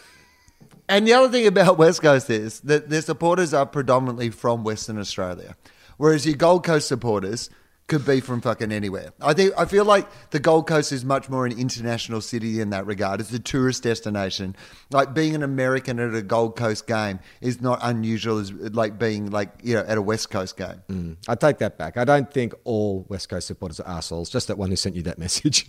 And 0.91 1.07
the 1.07 1.13
other 1.13 1.29
thing 1.29 1.47
about 1.47 1.77
West 1.77 2.01
Coast 2.01 2.31
is 2.31 2.61
that 2.61 2.89
their 2.89 3.03
supporters 3.03 3.53
are 3.53 3.67
predominantly 3.67 4.31
from 4.31 4.65
Western 4.65 4.99
Australia, 4.99 5.55
whereas 5.99 6.25
your 6.25 6.37
Gold 6.37 6.65
Coast 6.65 6.89
supporters 6.89 7.51
could 7.89 8.05
be 8.05 8.21
from 8.21 8.41
fucking 8.43 8.71
anywhere. 8.71 9.13
I 9.21 9.33
think 9.33 9.55
I 9.57 9.65
feel 9.65 9.85
like 9.85 10.07
the 10.31 10.39
Gold 10.39 10.69
Coast 10.69 10.93
is 10.93 11.05
much 11.05 11.29
more 11.29 11.47
an 11.47 11.59
international 11.59 12.21
city 12.21 12.61
in 12.61 12.71
that 12.71 12.87
regard. 12.87 13.21
It's 13.21 13.33
a 13.33 13.39
tourist 13.39 13.83
destination. 13.83 14.55
Like 14.91 15.15
being 15.15 15.35
an 15.35 15.43
American 15.43 15.99
at 15.99 16.15
a 16.15 16.23
Gold 16.23 16.55
Coast 16.55 16.87
game 16.87 17.19
is 17.41 17.61
not 17.61 17.79
unusual 17.83 18.39
as 18.39 18.53
like 18.53 18.99
being 18.99 19.31
like 19.31 19.51
you 19.63 19.75
know 19.75 19.85
at 19.89 19.99
a 19.99 20.03
West 20.03 20.31
Coast 20.31 20.57
game. 20.57 20.83
I 21.27 21.35
take 21.35 21.59
that 21.59 21.79
back. 21.79 21.97
I 21.97 22.05
don't 22.05 22.31
think 22.31 22.55
all 22.65 23.07
West 23.09 23.31
Coast 23.31 23.47
supporters 23.47 23.81
are 23.81 23.89
assholes, 23.89 24.29
just 24.29 24.49
that 24.49 24.59
one 24.59 24.69
who 24.69 24.77
sent 24.77 24.95
you 24.95 25.03
that 25.03 25.19
message. 25.27 25.67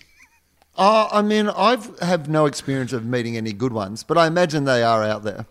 Oh, 0.78 1.08
I 1.12 1.22
mean, 1.22 1.48
I've 1.50 1.98
have 2.00 2.30
no 2.30 2.46
experience 2.46 2.94
of 2.94 3.06
meeting 3.06 3.38
any 3.38 3.54
good 3.54 3.74
ones, 3.74 4.04
but 4.04 4.18
I 4.18 4.28
imagine 4.28 4.66
they 4.66 4.84
are 4.84 5.04
out 5.04 5.24
there. 5.24 5.46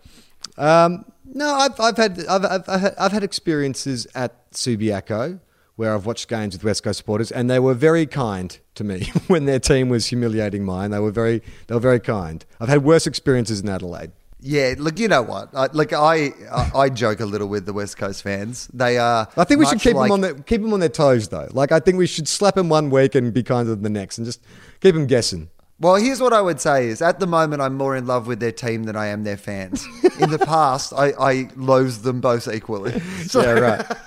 Um, 0.57 1.05
no, 1.25 1.53
I've, 1.53 1.79
I've 1.79 1.97
had 1.97 2.25
I've, 2.27 2.45
I've, 2.45 2.69
I've 2.69 2.81
had 2.81 2.95
I've 2.99 3.11
had 3.11 3.23
experiences 3.23 4.05
at 4.13 4.51
Subiaco 4.51 5.39
where 5.79 5.95
I've 5.95 6.05
watched 6.05 6.27
games 6.27 6.53
with 6.55 6.65
West 6.65 6.83
Coast 6.83 6.97
supporters, 6.97 7.31
and 7.31 7.49
they 7.49 7.57
were 7.57 7.73
very 7.73 8.05
kind 8.05 8.59
to 8.75 8.83
me 8.83 9.09
when 9.27 9.45
their 9.45 9.59
team 9.59 9.87
was 9.87 10.07
humiliating 10.07 10.65
mine. 10.65 10.91
They 10.91 10.99
were 10.99 11.09
very 11.09 11.41
they 11.67 11.73
were 11.73 11.79
very 11.79 12.01
kind. 12.01 12.45
I've 12.59 12.67
had 12.67 12.83
worse 12.83 13.07
experiences 13.07 13.61
in 13.61 13.69
Adelaide. 13.69 14.11
Yeah, 14.41 14.75
look, 14.77 14.99
you 14.99 15.07
know 15.07 15.21
what? 15.21 15.49
I, 15.55 15.67
like 15.71 15.93
I, 15.93 16.31
I, 16.51 16.71
I 16.75 16.89
joke 16.89 17.21
a 17.21 17.25
little 17.25 17.47
with 17.47 17.65
the 17.65 17.71
West 17.71 17.95
Coast 17.97 18.23
fans. 18.23 18.67
They 18.73 18.97
are. 18.97 19.29
I 19.37 19.45
think 19.45 19.61
we 19.61 19.65
should 19.67 19.79
keep 19.79 19.95
like- 19.95 20.07
them 20.09 20.11
on 20.11 20.21
their 20.21 20.33
keep 20.33 20.61
them 20.61 20.73
on 20.73 20.81
their 20.81 20.89
toes 20.89 21.29
though. 21.29 21.47
Like 21.51 21.71
I 21.71 21.79
think 21.79 21.97
we 21.97 22.07
should 22.07 22.27
slap 22.27 22.55
them 22.55 22.67
one 22.67 22.89
week 22.89 23.15
and 23.15 23.33
be 23.33 23.41
kind 23.41 23.65
to 23.65 23.75
the 23.77 23.89
next, 23.89 24.17
and 24.17 24.25
just 24.25 24.41
keep 24.81 24.95
them 24.95 25.07
guessing. 25.07 25.49
Well, 25.81 25.95
here's 25.95 26.19
what 26.19 26.33
I 26.33 26.41
would 26.41 26.59
say: 26.59 26.87
is 26.89 27.01
at 27.01 27.21
the 27.21 27.27
moment 27.27 27.61
I'm 27.61 27.75
more 27.77 27.95
in 27.95 28.05
love 28.05 28.27
with 28.27 28.41
their 28.41 28.51
team 28.51 28.83
than 28.83 28.97
I 28.97 29.07
am 29.07 29.23
their 29.23 29.37
fans. 29.37 29.87
in 30.19 30.29
the 30.29 30.39
past, 30.55 30.91
I, 30.91 31.13
I 31.17 31.49
loathe 31.55 32.01
them 32.03 32.19
both 32.19 32.49
equally. 32.53 32.99
So, 33.27 33.41
Yeah, 33.41 33.51
right. 33.51 33.97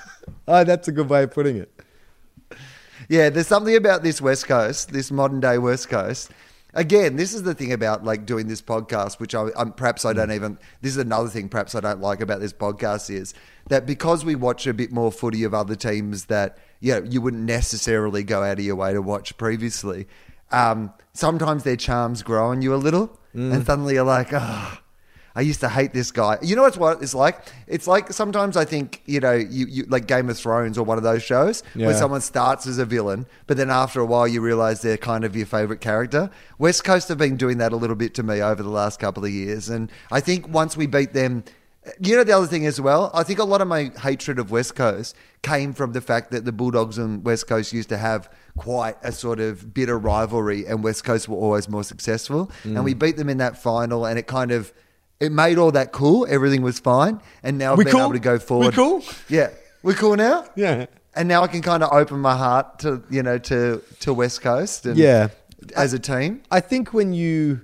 Oh, 0.49 0.65
that's 0.65 0.89
a 0.89 0.93
good 0.93 1.09
way 1.09 1.25
of 1.25 1.31
putting 1.31 1.57
it. 1.57 1.73
Yeah, 3.09 3.31
there's 3.31 3.47
something 3.47 3.77
about 3.77 4.03
this 4.03 4.21
West 4.21 4.47
Coast, 4.47 4.93
this 4.93 5.11
modern 5.11 5.41
day 5.41 5.59
West 5.59 5.89
Coast. 5.89 6.31
Again, 6.75 7.17
this 7.17 7.35
is 7.35 7.43
the 7.43 7.55
thing 7.55 7.73
about 7.73 8.05
like 8.05 8.25
doing 8.25 8.49
this 8.49 8.63
podcast, 8.63 9.21
which 9.21 9.35
I, 9.35 9.49
I'm 9.57 9.73
perhaps 9.73 10.05
I 10.05 10.15
don't 10.15 10.33
even. 10.33 10.59
This 10.81 10.93
is 10.93 10.99
another 10.99 11.29
thing 11.29 11.49
perhaps 11.49 11.75
I 11.75 11.81
don't 11.81 12.01
like 12.01 12.21
about 12.23 12.41
this 12.41 12.53
podcast 12.55 13.11
is 13.11 13.35
that 13.69 13.85
because 13.85 14.25
we 14.25 14.35
watch 14.35 14.67
a 14.67 14.73
bit 14.73 14.91
more 14.93 15.13
footy 15.13 15.45
of 15.45 15.53
other 15.53 15.75
teams 15.77 16.27
that 16.27 16.57
you 16.81 16.95
know 16.95 17.07
you 17.07 17.21
wouldn't 17.21 17.43
necessarily 17.43 18.23
go 18.23 18.43
out 18.43 18.59
of 18.59 18.65
your 18.65 18.77
way 18.77 18.93
to 18.95 19.03
watch 19.03 19.37
previously. 19.37 20.07
Um, 20.51 20.93
sometimes 21.13 21.65
their 21.65 21.77
charms 21.77 22.23
grow 22.23 22.47
on 22.47 22.63
you 22.63 22.75
a 22.75 22.77
little, 22.77 23.19
and 23.35 23.67
suddenly 23.67 23.95
you're 23.95 24.05
like, 24.05 24.33
ah. 24.33 24.82
I 25.35 25.41
used 25.41 25.61
to 25.61 25.69
hate 25.69 25.93
this 25.93 26.11
guy. 26.11 26.39
You 26.43 26.57
know 26.57 26.63
what's 26.63 26.77
what 26.77 27.03
it's 27.03 27.15
like? 27.15 27.37
It's 27.67 27.87
like 27.87 28.13
sometimes 28.13 28.57
I 28.57 28.65
think, 28.65 29.03
you 29.07 29.21
know, 29.21 29.33
you, 29.33 29.67
you 29.67 29.85
like 29.89 30.07
Game 30.07 30.29
of 30.29 30.39
Thrones 30.39 30.77
or 30.77 30.85
one 30.85 30.99
of 30.99 31.05
those 31.05 31.23
shows 31.23 31.63
where 31.87 31.95
someone 31.99 32.21
starts 32.21 32.67
as 32.67 32.79
a 32.79 32.85
villain, 32.85 33.27
but 33.47 33.57
then 33.57 33.71
after 33.71 34.01
a 34.01 34.05
while 34.07 34.29
you 34.29 34.41
realize 34.41 34.83
they're 34.83 34.97
kind 34.99 35.25
of 35.25 35.35
your 35.35 35.47
favorite 35.47 35.81
character. 35.81 36.31
West 36.59 36.85
Coast 36.85 37.09
have 37.09 37.19
been 37.19 37.37
doing 37.37 37.59
that 37.59 37.73
a 37.73 37.77
little 37.77 37.97
bit 37.97 38.15
to 38.15 38.23
me 38.23 38.41
over 38.43 38.63
the 38.63 38.69
last 38.69 39.01
couple 39.01 39.25
of 39.25 39.31
years. 39.31 39.69
And 39.69 39.91
I 40.11 40.21
think 40.21 40.49
once 40.49 40.77
we 40.77 40.87
beat 40.87 41.13
them, 41.15 41.45
you 41.99 42.15
know, 42.15 42.23
the 42.23 42.33
other 42.33 42.47
thing 42.47 42.65
as 42.67 42.81
well, 42.81 43.11
I 43.13 43.23
think 43.25 43.39
a 43.41 43.45
lot 43.45 43.61
of 43.61 43.67
my 43.67 43.91
hatred 44.03 44.39
of 44.39 44.51
West 44.53 44.77
Coast 44.77 45.17
came 45.43 45.73
from 45.73 45.93
the 45.93 46.01
fact 46.01 46.31
that 46.31 46.45
the 46.45 46.53
Bulldogs 46.53 46.97
and 46.99 47.25
West 47.25 47.49
Coast 47.49 47.73
used 47.73 47.89
to 47.89 47.97
have 47.99 48.31
quite 48.57 48.97
a 49.03 49.11
sort 49.11 49.41
of 49.41 49.75
bitter 49.75 49.99
rivalry, 49.99 50.65
and 50.67 50.85
West 50.85 51.03
Coast 51.03 51.29
were 51.29 51.37
always 51.39 51.69
more 51.69 51.83
successful. 51.83 52.53
And 52.63 52.77
Mm. 52.77 52.85
we 52.85 52.95
beat 52.95 53.17
them 53.17 53.29
in 53.29 53.39
that 53.39 53.61
final, 53.61 54.07
and 54.07 54.17
it 54.17 54.29
kind 54.29 54.53
of 54.53 54.73
it 55.21 55.33
made 55.33 55.59
all 55.59 55.71
that 55.73 55.93
cool. 55.93 56.27
Everything 56.29 56.63
was 56.63 56.79
fine, 56.81 57.21
and 57.43 57.59
now 57.59 57.73
I've 57.73 57.79
We 57.79 57.85
been 57.85 57.93
cool? 57.93 58.03
able 58.03 58.13
to 58.13 58.19
go 58.19 58.39
forward. 58.39 58.69
We 58.69 58.73
cool? 58.73 59.03
Yeah, 59.29 59.51
we're 59.83 59.95
cool 59.95 60.17
now. 60.17 60.45
Yeah. 60.57 60.87
and 61.15 61.29
now 61.29 61.43
I 61.43 61.47
can 61.47 61.61
kind 61.63 61.83
of 61.83 61.93
open 61.93 62.21
my 62.21 62.37
heart 62.37 62.79
to 62.81 63.03
you 63.11 63.23
know 63.23 63.39
to 63.39 63.83
to 64.01 64.15
West 64.15 64.41
Coast. 64.43 64.87
And 64.87 64.97
Yeah. 64.97 65.29
as 65.77 65.93
a 65.93 65.99
team. 65.99 66.43
I 66.51 66.61
think 66.61 66.93
when 66.93 67.13
you, 67.13 67.61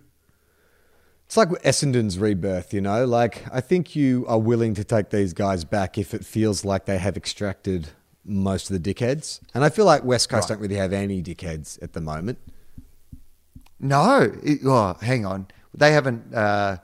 it's 1.26 1.36
like 1.36 1.48
Essendon's 1.64 2.18
rebirth, 2.18 2.72
you 2.72 2.80
know. 2.80 3.04
Like 3.06 3.44
I 3.52 3.60
think 3.60 3.96
you 3.96 4.24
are 4.28 4.38
willing 4.38 4.74
to 4.74 4.84
take 4.84 5.10
these 5.10 5.32
guys 5.32 5.64
back 5.64 5.98
if 5.98 6.14
it 6.14 6.24
feels 6.24 6.64
like 6.64 6.84
they 6.84 6.98
have 6.98 7.16
extracted 7.16 7.88
most 8.24 8.70
of 8.70 8.80
the 8.80 8.94
dickheads, 8.94 9.40
and 9.54 9.64
I 9.64 9.68
feel 9.70 9.84
like 9.86 10.04
West 10.04 10.28
Coast 10.28 10.48
Right. 10.50 10.56
don't 10.56 10.62
really 10.62 10.76
have 10.76 10.92
any 10.92 11.22
dickheads 11.22 11.82
at 11.82 11.92
the 11.94 12.00
moment. 12.00 12.38
No, 13.80 14.32
it, 14.42 14.58
oh, 14.64 14.96
hang 15.00 15.24
on, 15.24 15.46
they 15.74 15.92
haven't 15.92 16.34
uh, 16.34 16.78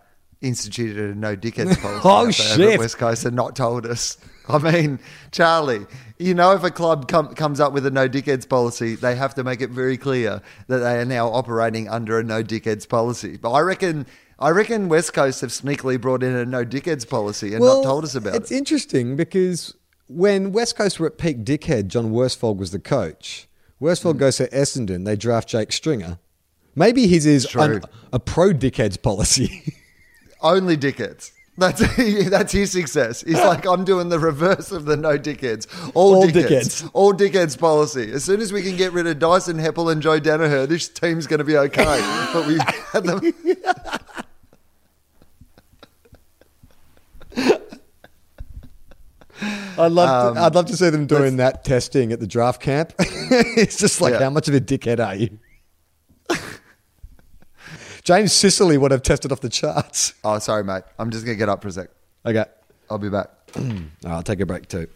instituted 0.45 1.11
a 1.11 1.15
no 1.15 1.37
dickheads 1.37 1.81
policy. 2.03 2.03
Oh, 2.05 2.27
have 2.27 2.59
they, 2.59 2.65
over 2.65 2.71
shit. 2.73 2.79
West 2.79 2.99
Coast 2.99 3.25
and 3.25 3.35
not 3.35 3.57
told 3.57 3.87
us. 3.87 4.19
I 4.49 4.59
mean, 4.59 4.99
Charlie, 5.33 5.87
you 6.19 6.35
know, 6.35 6.53
if 6.53 6.63
a 6.63 6.71
club 6.71 7.09
com- 7.09 7.35
comes 7.35 7.61
up 7.61 7.73
with 7.73 7.87
a 7.87 7.91
no 7.91 8.09
dickheads 8.09 8.49
policy, 8.49 8.95
they 8.95 9.15
have 9.15 9.35
to 9.37 9.45
make 9.45 9.61
it 9.61 9.71
very 9.71 9.97
clear 9.97 10.43
that 10.69 10.79
they 10.79 10.99
are 11.01 11.05
now 11.05 11.29
operating 11.29 11.89
under 11.89 12.19
a 12.19 12.23
no 12.23 12.43
dickheads 12.43 12.89
policy. 12.89 13.37
But 13.37 13.53
I 13.53 13.61
reckon. 13.61 14.07
I 14.37 14.51
reckon 14.51 14.89
West 14.89 15.15
Coast 15.15 15.43
have 15.43 15.51
sneakily 15.51 15.99
brought 15.99 16.25
in 16.25 16.35
a 16.35 16.45
no 16.45 16.65
dickheads 16.65 17.09
policy 17.09 17.55
and 17.55 17.65
not 17.65 17.85
told 17.85 18.03
us 18.03 18.17
about 18.17 18.35
it's 18.35 18.51
it. 18.51 18.55
It's 18.55 18.59
interesting 18.59 19.15
because 19.15 19.77
when 20.09 20.51
West 20.51 20.77
Coast 20.77 20.99
were 20.99 21.07
at 21.07 21.19
peak 21.19 21.45
dickhead, 21.45 21.87
John 21.87 22.11
Worsfold 22.11 22.59
was 22.59 22.73
the 22.73 22.81
coach. 22.81 23.49
Worsfold 23.81 24.17
hmm. 24.17 24.21
goes 24.21 24.37
to 24.39 24.49
Essendon. 24.49 25.05
They 25.05 25.15
draft 25.15 25.49
Jake 25.49 25.73
Stringer. 25.73 26.19
Maybe 26.75 27.07
his 27.07 27.27
is 27.27 27.55
an- 27.55 27.83
a 28.13 28.19
pro 28.19 28.53
dickheads 28.53 29.01
policy. 29.01 29.75
Only 30.45 30.77
dickheads. 30.77 31.33
That's 31.57 31.81
that's 32.31 32.53
his 32.53 32.71
success. 32.73 33.23
He's 33.23 33.35
like, 33.53 33.65
I'm 33.67 33.85
doing 33.85 34.09
the 34.09 34.19
reverse 34.19 34.71
of 34.73 34.85
the 34.85 34.97
no 34.97 35.17
dickheads. 35.19 35.67
All, 35.95 36.17
All 36.17 36.25
dickheads. 36.29 36.49
dickheads. 36.49 36.91
All 36.93 37.13
dickheads 37.15 37.59
policy. 37.59 38.13
As 38.13 38.25
soon 38.25 38.41
as 38.41 38.53
we 38.53 38.63
can 38.63 38.77
get 38.77 38.93
rid 38.93 39.07
of 39.07 39.19
Dyson 39.19 39.57
Heppell 39.59 39.91
and 39.91 40.03
Joe 40.03 40.21
Daniher, 40.21 40.69
this 40.69 40.89
team's 40.89 41.27
going 41.27 41.39
to 41.39 41.45
be 41.45 41.57
okay. 41.57 41.85
but 42.33 42.47
we 42.47 42.59
had 42.93 43.05
them. 43.05 43.21
I'd 49.77 49.91
love, 49.93 50.29
Um, 50.29 50.35
to, 50.37 50.41
I'd 50.43 50.55
love 50.55 50.67
to 50.67 50.77
see 50.77 50.91
them 50.91 51.07
doing 51.07 51.37
that 51.39 51.65
testing 51.65 52.13
at 52.13 52.21
the 52.21 52.27
draft 52.27 52.61
camp. 52.63 52.93
it's 52.99 53.77
just 53.79 54.01
like, 54.01 54.13
Yeah. 54.13 54.21
how 54.21 54.31
much 54.31 54.49
of 54.49 54.55
a 54.55 54.61
dickhead 54.61 55.05
are 55.05 55.15
you? 55.17 55.39
James 58.05 58.35
Sicily 58.35 58.77
would 58.77 58.91
have 58.91 59.03
tested 59.03 59.33
off 59.33 59.41
the 59.41 59.49
charts. 59.49 60.13
Oh, 60.25 60.39
sorry, 60.39 60.63
mate. 60.63 60.85
I'm 60.99 61.11
just 61.11 61.25
going 61.25 61.37
to 61.37 61.39
get 61.39 61.49
up 61.49 61.63
for 61.63 61.69
a 61.69 61.73
sec. 61.73 61.89
Okay. 62.25 62.45
I'll 62.91 62.99
be 62.99 63.09
back. 63.09 63.31
I'll 64.05 64.23
take 64.23 64.41
a 64.41 64.47
break 64.47 64.69
too. 64.69 64.87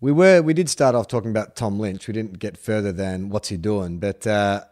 We 0.00 0.12
were 0.12 0.42
we 0.42 0.54
did 0.54 0.68
start 0.68 0.94
off 0.94 1.08
talking 1.08 1.30
about 1.30 1.56
Tom 1.56 1.80
Lynch. 1.80 2.06
We 2.06 2.14
didn't 2.14 2.38
get 2.38 2.56
further 2.56 2.92
than 2.92 3.30
what's 3.30 3.48
he 3.48 3.56
doing, 3.56 3.98
but 3.98 4.26
uh, 4.28 4.62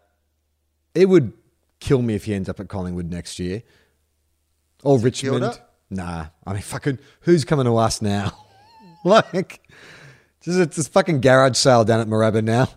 it 0.95 1.09
would 1.09 1.33
kill 1.81 2.01
me 2.01 2.15
if 2.15 2.25
he 2.27 2.35
ends 2.35 2.49
up 2.49 2.61
at 2.61 2.69
Collingwood 2.69 3.11
next 3.11 3.41
year 3.41 3.65
or 4.85 4.99
Richmond. 4.99 5.61
Nah, 5.91 6.27
I 6.47 6.53
mean 6.53 6.63
fucking 6.63 7.01
who's 7.23 7.45
coming 7.45 7.67
to 7.67 7.77
us 7.77 8.01
now? 8.01 8.33
like, 9.05 9.61
just 10.47 10.59
it's 10.59 10.77
this 10.77 10.89
fucking 10.89 11.21
garage 11.21 11.57
sale 11.57 11.85
down 11.85 12.01
at 12.01 12.07
Moorabbin 12.07 12.45
now. 12.45 12.69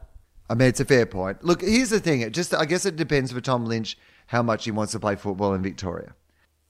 I 0.50 0.56
mean, 0.56 0.68
it's 0.68 0.80
a 0.80 0.86
fair 0.86 1.06
point. 1.06 1.44
Look, 1.44 1.62
here's 1.62 1.92
the 1.92 2.00
thing. 2.00 2.22
It 2.22 2.34
just, 2.34 2.54
I 2.54 2.66
guess 2.66 2.86
it 2.86 2.96
depends 2.96 3.32
for 3.32 3.40
Tom 3.40 3.66
Lynch 3.66 3.98
how 4.28 4.42
much 4.42 4.66
he 4.66 4.72
wants 4.72 4.92
to 4.94 5.00
play 5.00 5.16
football 5.16 5.54
in 5.54 5.62
Victoria. 5.62 6.16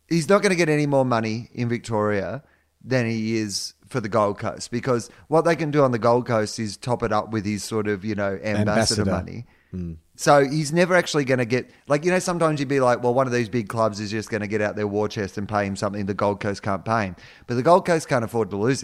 He's 0.09 0.27
not 0.27 0.41
going 0.41 0.51
to 0.51 0.55
get 0.55 0.69
any 0.69 0.85
more 0.85 1.05
money 1.05 1.49
in 1.53 1.69
Victoria 1.69 2.43
than 2.83 3.09
he 3.09 3.37
is 3.37 3.73
for 3.87 4.01
the 4.01 4.09
Gold 4.09 4.37
Coast 4.37 4.69
because 4.71 5.09
what 5.29 5.45
they 5.45 5.55
can 5.55 5.71
do 5.71 5.83
on 5.83 5.91
the 5.91 5.99
Gold 5.99 6.27
Coast 6.27 6.59
is 6.59 6.77
top 6.77 7.03
it 7.03 7.11
up 7.11 7.31
with 7.31 7.45
his 7.45 7.63
sort 7.63 7.87
of, 7.87 8.03
you 8.03 8.15
know, 8.15 8.39
ambassador, 8.43 9.01
Ambassador. 9.01 9.11
money. 9.11 9.45
Hmm. 9.71 9.93
So 10.15 10.45
he's 10.45 10.73
never 10.73 10.95
actually 10.95 11.23
going 11.23 11.37
to 11.37 11.45
get, 11.45 11.69
like, 11.87 12.03
you 12.03 12.11
know, 12.11 12.19
sometimes 12.19 12.59
you'd 12.59 12.67
be 12.67 12.81
like, 12.81 13.01
well, 13.01 13.13
one 13.13 13.27
of 13.27 13.31
these 13.31 13.47
big 13.47 13.69
clubs 13.69 14.01
is 14.01 14.11
just 14.11 14.29
going 14.29 14.41
to 14.41 14.47
get 14.47 14.61
out 14.61 14.75
their 14.75 14.87
war 14.87 15.07
chest 15.07 15.37
and 15.37 15.47
pay 15.47 15.65
him 15.65 15.77
something 15.77 16.05
the 16.05 16.13
Gold 16.13 16.41
Coast 16.41 16.61
can't 16.61 16.83
pay 16.83 17.05
him. 17.05 17.15
But 17.47 17.55
the 17.55 17.63
Gold 17.63 17.85
Coast 17.85 18.09
can't 18.09 18.25
afford 18.25 18.49
to 18.49 18.57
lose 18.57 18.83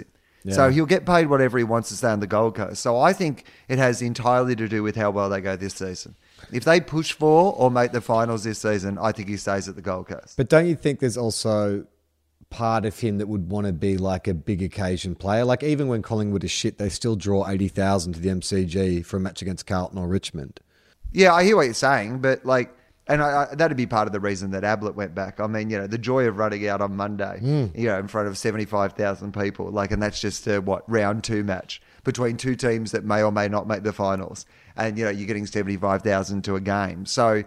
So 0.54 0.70
he'll 0.70 0.86
get 0.86 1.06
paid 1.06 1.28
whatever 1.28 1.58
he 1.58 1.64
wants 1.64 1.90
to 1.90 1.96
stay 1.96 2.10
on 2.10 2.20
the 2.20 2.28
Gold 2.28 2.56
Coast. 2.56 2.82
So 2.82 3.00
I 3.00 3.14
think 3.14 3.46
it 3.68 3.80
has 3.80 4.02
entirely 4.02 4.56
to 4.56 4.68
do 4.68 4.84
with 4.84 4.96
how 4.96 5.10
well 5.12 5.30
they 5.30 5.42
go 5.42 5.56
this 5.56 5.74
season. 5.74 6.16
If 6.52 6.66
they 6.66 6.80
push 6.80 7.14
for 7.14 7.54
or 7.54 7.72
make 7.72 7.92
the 7.92 8.02
finals 8.02 8.44
this 8.44 8.60
season, 8.60 8.98
I 9.00 9.12
think 9.12 9.28
he 9.30 9.38
stays 9.38 9.68
at 9.68 9.76
the 9.76 9.82
Gold 9.82 10.08
Coast. 10.08 10.38
But 10.38 10.50
don't 10.50 10.68
you 10.68 10.76
think 10.76 11.00
there's 11.00 11.18
also 11.18 11.86
part 12.52 12.86
of 12.86 13.00
him 13.00 13.18
that 13.18 13.28
would 13.28 13.50
want 13.50 13.66
to 13.68 13.74
be 13.74 13.98
like 13.98 14.28
a 14.28 14.34
big 14.34 14.62
occasion 14.62 15.16
player? 15.16 15.46
Like 15.46 15.64
even 15.64 15.88
when 15.88 16.02
Collingwood 16.02 16.44
is 16.44 16.52
shit, 16.52 16.78
they 16.78 16.90
still 16.90 17.16
draw 17.16 17.48
eighty 17.50 17.68
thousand 17.68 18.14
to 18.14 18.20
the 18.20 18.30
MCG 18.30 19.06
for 19.06 19.18
a 19.18 19.20
match 19.20 19.42
against 19.42 19.66
Carlton 19.66 19.98
or 19.98 20.08
Richmond. 20.08 20.60
Yeah, 21.12 21.34
I 21.34 21.44
hear 21.44 21.56
what 21.56 21.64
you're 21.64 21.74
saying, 21.74 22.20
but 22.20 22.46
like, 22.46 22.76
and 23.08 23.22
I, 23.22 23.48
I, 23.52 23.56
that'd 23.56 23.78
be 23.78 23.86
part 23.86 24.08
of 24.08 24.14
the 24.14 24.20
reason 24.20 24.52
that 24.52 24.64
Ablett 24.64 24.96
went 24.96 25.14
back. 25.14 25.40
I 25.40 25.48
mean, 25.48 25.70
you 25.70 25.78
know, 25.78 25.88
the 25.88 25.98
joy 25.98 26.28
of 26.28 26.38
running 26.38 26.68
out 26.68 26.82
on 26.82 26.96
Monday, 26.96 27.40
hmm. 27.40 27.66
you 27.76 27.88
know, 27.88 28.00
in 28.00 28.08
front 28.08 28.28
of 28.28 28.38
75,000 28.38 29.34
people, 29.34 29.70
like, 29.70 29.92
and 29.92 30.02
that's 30.02 30.20
just 30.20 30.48
a, 30.48 30.60
what, 30.60 30.90
round 30.90 31.24
two 31.24 31.44
match 31.44 31.82
between 32.04 32.38
two 32.38 32.56
teams 32.56 32.92
that 32.92 33.04
may 33.04 33.22
or 33.22 33.32
may 33.32 33.48
not 33.48 33.68
make 33.68 33.84
the 33.84 33.94
finals. 33.94 34.46
And, 34.76 34.98
you 34.98 35.06
know, 35.06 35.12
you're 35.12 35.28
getting 35.28 35.46
75,000 35.46 36.44
to 36.44 36.56
a 36.56 36.62
game. 36.62 37.06
So, 37.06 37.44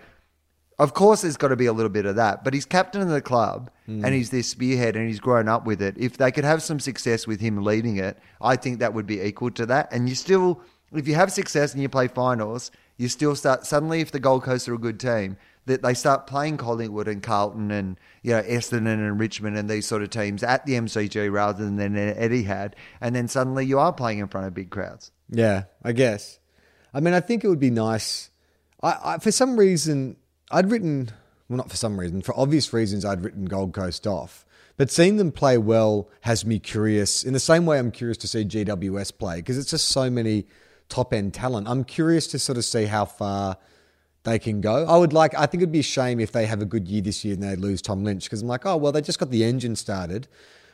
of 0.79 0.95
course, 0.95 1.23
there's 1.23 1.37
got 1.37 1.49
to 1.49 1.57
be 1.57 1.67
a 1.67 1.73
little 1.73 1.91
bit 1.91 2.07
of 2.07 2.17
that, 2.17 2.45
but 2.45 2.55
he's 2.55 2.65
captain 2.65 3.03
of 3.03 3.09
the 3.09 3.21
club 3.21 3.69
hmm. 3.87 4.05
and 4.05 4.15
he's 4.15 4.31
their 4.31 4.45
spearhead 4.45 4.95
and 4.95 5.09
he's 5.09 5.21
grown 5.21 5.49
up 5.49 5.67
with 5.67 5.83
it. 5.83 5.97
If 5.99 6.19
they 6.19 6.31
could 6.31 6.45
have 6.45 6.63
some 6.63 6.79
success 6.79 7.27
with 7.27 7.41
him 7.41 7.65
leading 7.65 7.97
it, 7.97 8.17
I 8.41 8.55
think 8.55 8.79
that 8.79 8.95
would 8.95 9.07
be 9.07 9.21
equal 9.21 9.51
to 9.53 9.67
that. 9.67 9.93
And 9.93 10.09
you 10.09 10.15
still, 10.15 10.61
if 10.93 11.09
you 11.09 11.17
have 11.17 11.33
success 11.33 11.73
and 11.73 11.83
you 11.83 11.89
play 11.89 12.07
finals, 12.07 12.71
you 12.99 13.09
still 13.09 13.35
start 13.35 13.65
suddenly. 13.65 14.01
If 14.01 14.11
the 14.11 14.21
Gold 14.21 14.43
Coast 14.43 14.69
are 14.69 14.75
a 14.75 14.79
good 14.79 15.01
team, 15.01 15.37
that 15.69 15.83
they 15.83 15.95
start 15.95 16.27
playing 16.27 16.57
Collingwood 16.57 17.09
and 17.09 17.23
Carlton 17.23 17.71
and 17.71 17.99
you 18.23 18.33
know 18.33 18.43
Essendon 18.43 18.87
and 18.87 19.19
Richmond 19.19 19.57
and 19.57 19.71
these 19.71 19.87
sort 19.87 20.03
of 20.03 20.11
teams 20.11 20.43
at 20.43 20.67
the 20.67 20.75
MCG 20.75 21.33
rather 21.33 21.65
than 21.65 21.79
Etihad, 21.95 22.75
and 23.01 23.15
then 23.15 23.29
suddenly 23.29 23.65
you 23.65 23.79
are 23.79 23.93
playing 23.93 24.19
in 24.19 24.29
front 24.29 24.47
of 24.47 24.55
big 24.55 24.71
crowds. 24.71 25.13
Yeah, 25.31 25.65
I 25.83 25.93
guess. 25.93 26.41
I 26.93 27.01
mean, 27.01 27.15
I 27.15 27.21
think 27.21 27.45
it 27.45 27.49
would 27.49 27.61
be 27.61 27.71
nice. 27.71 28.31
I, 28.83 28.99
I 29.05 29.19
for 29.19 29.31
some 29.31 29.59
reason 29.59 30.17
I'd 30.51 30.71
written 30.71 31.11
well, 31.49 31.57
not 31.57 31.71
for 31.71 31.77
some 31.77 31.99
reason, 31.99 32.21
for 32.21 32.39
obvious 32.39 32.73
reasons, 32.73 33.05
I'd 33.05 33.25
written 33.25 33.47
Gold 33.47 33.73
Coast 33.73 34.07
off. 34.07 34.45
But 34.77 34.91
seeing 34.91 35.17
them 35.17 35.33
play 35.33 35.59
well 35.59 36.09
has 36.21 36.45
me 36.45 36.59
curious. 36.59 37.25
In 37.25 37.33
the 37.33 37.41
same 37.41 37.67
way, 37.67 37.79
I'm 37.79 37.91
curious 37.91 38.19
to 38.19 38.29
see 38.29 38.45
GWS 38.45 39.19
play 39.19 39.37
because 39.37 39.59
it's 39.59 39.71
just 39.71 39.89
so 39.89 40.11
many 40.11 40.47
top 40.89 41.13
end 41.13 41.35
talent. 41.35 41.69
I'm 41.69 41.85
curious 41.85 42.27
to 42.29 42.39
sort 42.39 42.59
of 42.59 42.65
see 42.65 42.85
how 42.85 43.05
far 43.05 43.57
they 44.29 44.39
can 44.39 44.61
go. 44.61 44.85
I 44.87 44.97
would 44.97 45.13
like. 45.13 45.35
I 45.35 45.47
think 45.47 45.63
it'd 45.63 45.73
be 45.73 45.81
a 45.81 45.83
shame 45.83 46.21
if 46.21 46.33
they 46.33 46.47
have 46.47 46.61
a 46.61 46.65
good 46.65 46.87
year 46.89 47.03
this 47.03 47.25
year 47.25 47.35
and 47.35 47.43
they 47.43 47.57
lose 47.57 47.83
Tom 47.83 48.05
Lynch 48.05 48.25
because 48.25 48.43
I'm 48.43 48.49
like, 48.49 48.67
oh 48.67 48.77
well, 48.77 48.93
they 48.93 49.01
just 49.01 49.19
got 49.19 49.31
the 49.31 49.45
engine 49.45 49.77
started 49.77 50.29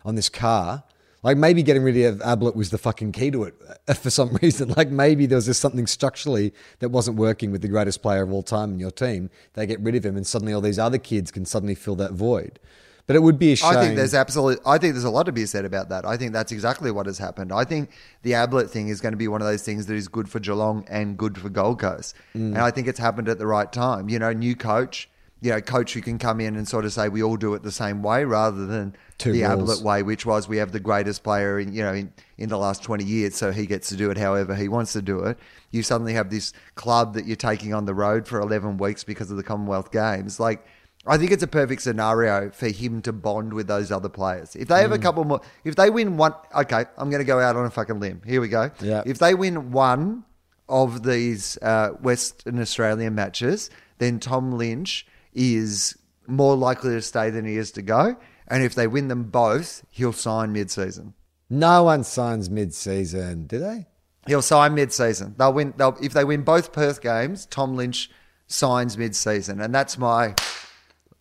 on 0.04 0.14
this 0.14 0.28
car. 0.28 0.84
Like 1.22 1.38
maybe 1.38 1.62
getting 1.62 1.82
rid 1.82 1.96
of 1.96 2.20
Ablett 2.20 2.54
was 2.54 2.68
the 2.68 2.76
fucking 2.76 3.12
key 3.12 3.30
to 3.30 3.44
it 3.44 3.54
uh, 3.88 3.94
for 3.94 4.10
some 4.10 4.34
reason. 4.42 4.74
Like 4.76 4.90
maybe 4.90 5.24
there 5.24 5.36
was 5.36 5.46
just 5.46 5.60
something 5.60 5.86
structurally 5.86 6.52
that 6.80 6.90
wasn't 6.90 7.16
working 7.16 7.50
with 7.50 7.62
the 7.62 7.68
greatest 7.68 8.02
player 8.02 8.22
of 8.22 8.32
all 8.32 8.42
time 8.42 8.74
in 8.74 8.78
your 8.78 8.90
team. 8.90 9.30
They 9.54 9.66
get 9.66 9.80
rid 9.80 9.94
of 9.94 10.04
him, 10.04 10.16
and 10.16 10.26
suddenly 10.26 10.52
all 10.52 10.60
these 10.60 10.78
other 10.78 10.98
kids 10.98 11.30
can 11.30 11.46
suddenly 11.46 11.74
fill 11.74 11.96
that 11.96 12.12
void. 12.12 12.60
But 13.06 13.16
it 13.16 13.22
would 13.22 13.38
be 13.38 13.52
a 13.52 13.56
shame. 13.56 13.76
I 13.76 13.80
think 13.82 13.96
there's 13.96 14.14
absolute. 14.14 14.60
I 14.64 14.78
think 14.78 14.94
there's 14.94 15.04
a 15.04 15.10
lot 15.10 15.24
to 15.26 15.32
be 15.32 15.44
said 15.44 15.66
about 15.66 15.90
that. 15.90 16.06
I 16.06 16.16
think 16.16 16.32
that's 16.32 16.52
exactly 16.52 16.90
what 16.90 17.04
has 17.04 17.18
happened. 17.18 17.52
I 17.52 17.64
think 17.64 17.90
the 18.22 18.32
Ablett 18.34 18.70
thing 18.70 18.88
is 18.88 19.02
going 19.02 19.12
to 19.12 19.18
be 19.18 19.28
one 19.28 19.42
of 19.42 19.46
those 19.46 19.62
things 19.62 19.86
that 19.86 19.94
is 19.94 20.08
good 20.08 20.26
for 20.28 20.40
Geelong 20.40 20.86
and 20.88 21.18
good 21.18 21.36
for 21.36 21.50
Gold 21.50 21.80
Coast, 21.80 22.14
Mm. 22.34 22.54
and 22.54 22.58
I 22.58 22.70
think 22.70 22.88
it's 22.88 22.98
happened 22.98 23.28
at 23.28 23.38
the 23.38 23.46
right 23.46 23.70
time. 23.70 24.08
You 24.08 24.18
know, 24.18 24.32
new 24.32 24.56
coach, 24.56 25.10
you 25.42 25.50
know, 25.50 25.60
coach 25.60 25.92
who 25.92 26.00
can 26.00 26.18
come 26.18 26.40
in 26.40 26.56
and 26.56 26.66
sort 26.66 26.86
of 26.86 26.94
say 26.94 27.10
we 27.10 27.22
all 27.22 27.36
do 27.36 27.52
it 27.52 27.62
the 27.62 27.70
same 27.72 28.02
way 28.02 28.24
rather 28.24 28.64
than 28.64 28.96
Two 29.18 29.32
the 29.32 29.42
rules. 29.42 29.52
Ablett 29.70 29.82
way, 29.84 30.02
which 30.02 30.24
was 30.24 30.48
we 30.48 30.56
have 30.56 30.72
the 30.72 30.80
greatest 30.80 31.22
player 31.22 31.58
in 31.60 31.74
you 31.74 31.82
know 31.82 31.92
in, 31.92 32.10
in 32.38 32.48
the 32.48 32.56
last 32.56 32.82
twenty 32.82 33.04
years, 33.04 33.34
so 33.36 33.52
he 33.52 33.66
gets 33.66 33.90
to 33.90 33.96
do 33.96 34.10
it 34.10 34.16
however 34.16 34.54
he 34.54 34.68
wants 34.68 34.94
to 34.94 35.02
do 35.02 35.18
it. 35.24 35.38
You 35.72 35.82
suddenly 35.82 36.14
have 36.14 36.30
this 36.30 36.54
club 36.74 37.12
that 37.14 37.26
you're 37.26 37.36
taking 37.36 37.74
on 37.74 37.84
the 37.84 37.94
road 37.94 38.26
for 38.26 38.40
eleven 38.40 38.78
weeks 38.78 39.04
because 39.04 39.30
of 39.30 39.36
the 39.36 39.42
Commonwealth 39.44 39.90
Games, 39.92 40.40
like. 40.40 40.64
I 41.06 41.18
think 41.18 41.32
it's 41.32 41.42
a 41.42 41.46
perfect 41.48 41.82
scenario 41.82 42.50
for 42.50 42.68
him 42.68 43.02
to 43.02 43.12
bond 43.12 43.52
with 43.52 43.66
those 43.66 43.92
other 43.92 44.08
players. 44.08 44.56
If 44.56 44.68
they 44.68 44.80
have 44.80 44.92
a 44.92 44.98
couple 44.98 45.24
more, 45.24 45.40
if 45.62 45.76
they 45.76 45.90
win 45.90 46.16
one, 46.16 46.32
okay, 46.54 46.86
I'm 46.96 47.10
going 47.10 47.20
to 47.20 47.26
go 47.26 47.40
out 47.40 47.56
on 47.56 47.66
a 47.66 47.70
fucking 47.70 48.00
limb. 48.00 48.22
Here 48.24 48.40
we 48.40 48.48
go. 48.48 48.70
Yeah. 48.80 49.02
If 49.04 49.18
they 49.18 49.34
win 49.34 49.70
one 49.70 50.24
of 50.68 51.02
these 51.02 51.58
uh, 51.60 51.90
Western 52.00 52.58
Australian 52.58 53.14
matches, 53.14 53.68
then 53.98 54.18
Tom 54.18 54.52
Lynch 54.52 55.06
is 55.34 55.96
more 56.26 56.56
likely 56.56 56.92
to 56.92 57.02
stay 57.02 57.28
than 57.28 57.44
he 57.44 57.56
is 57.56 57.70
to 57.72 57.82
go. 57.82 58.16
And 58.48 58.62
if 58.62 58.74
they 58.74 58.86
win 58.86 59.08
them 59.08 59.24
both, 59.24 59.84
he'll 59.90 60.12
sign 60.12 60.52
mid-season. 60.52 61.12
no 61.50 61.84
one 61.84 62.04
signs 62.04 62.48
mid-season, 62.48 63.46
do 63.46 63.58
they? 63.58 63.86
He'll 64.26 64.40
sign 64.42 64.74
mid-season. 64.74 65.34
They'll 65.36 65.52
win. 65.52 65.74
They'll, 65.76 65.96
if 66.02 66.14
they 66.14 66.24
win 66.24 66.42
both 66.42 66.72
Perth 66.72 67.02
games, 67.02 67.44
Tom 67.44 67.76
Lynch 67.76 68.10
signs 68.46 68.96
mid-season, 68.96 69.60
and 69.60 69.74
that's 69.74 69.98
my 69.98 70.34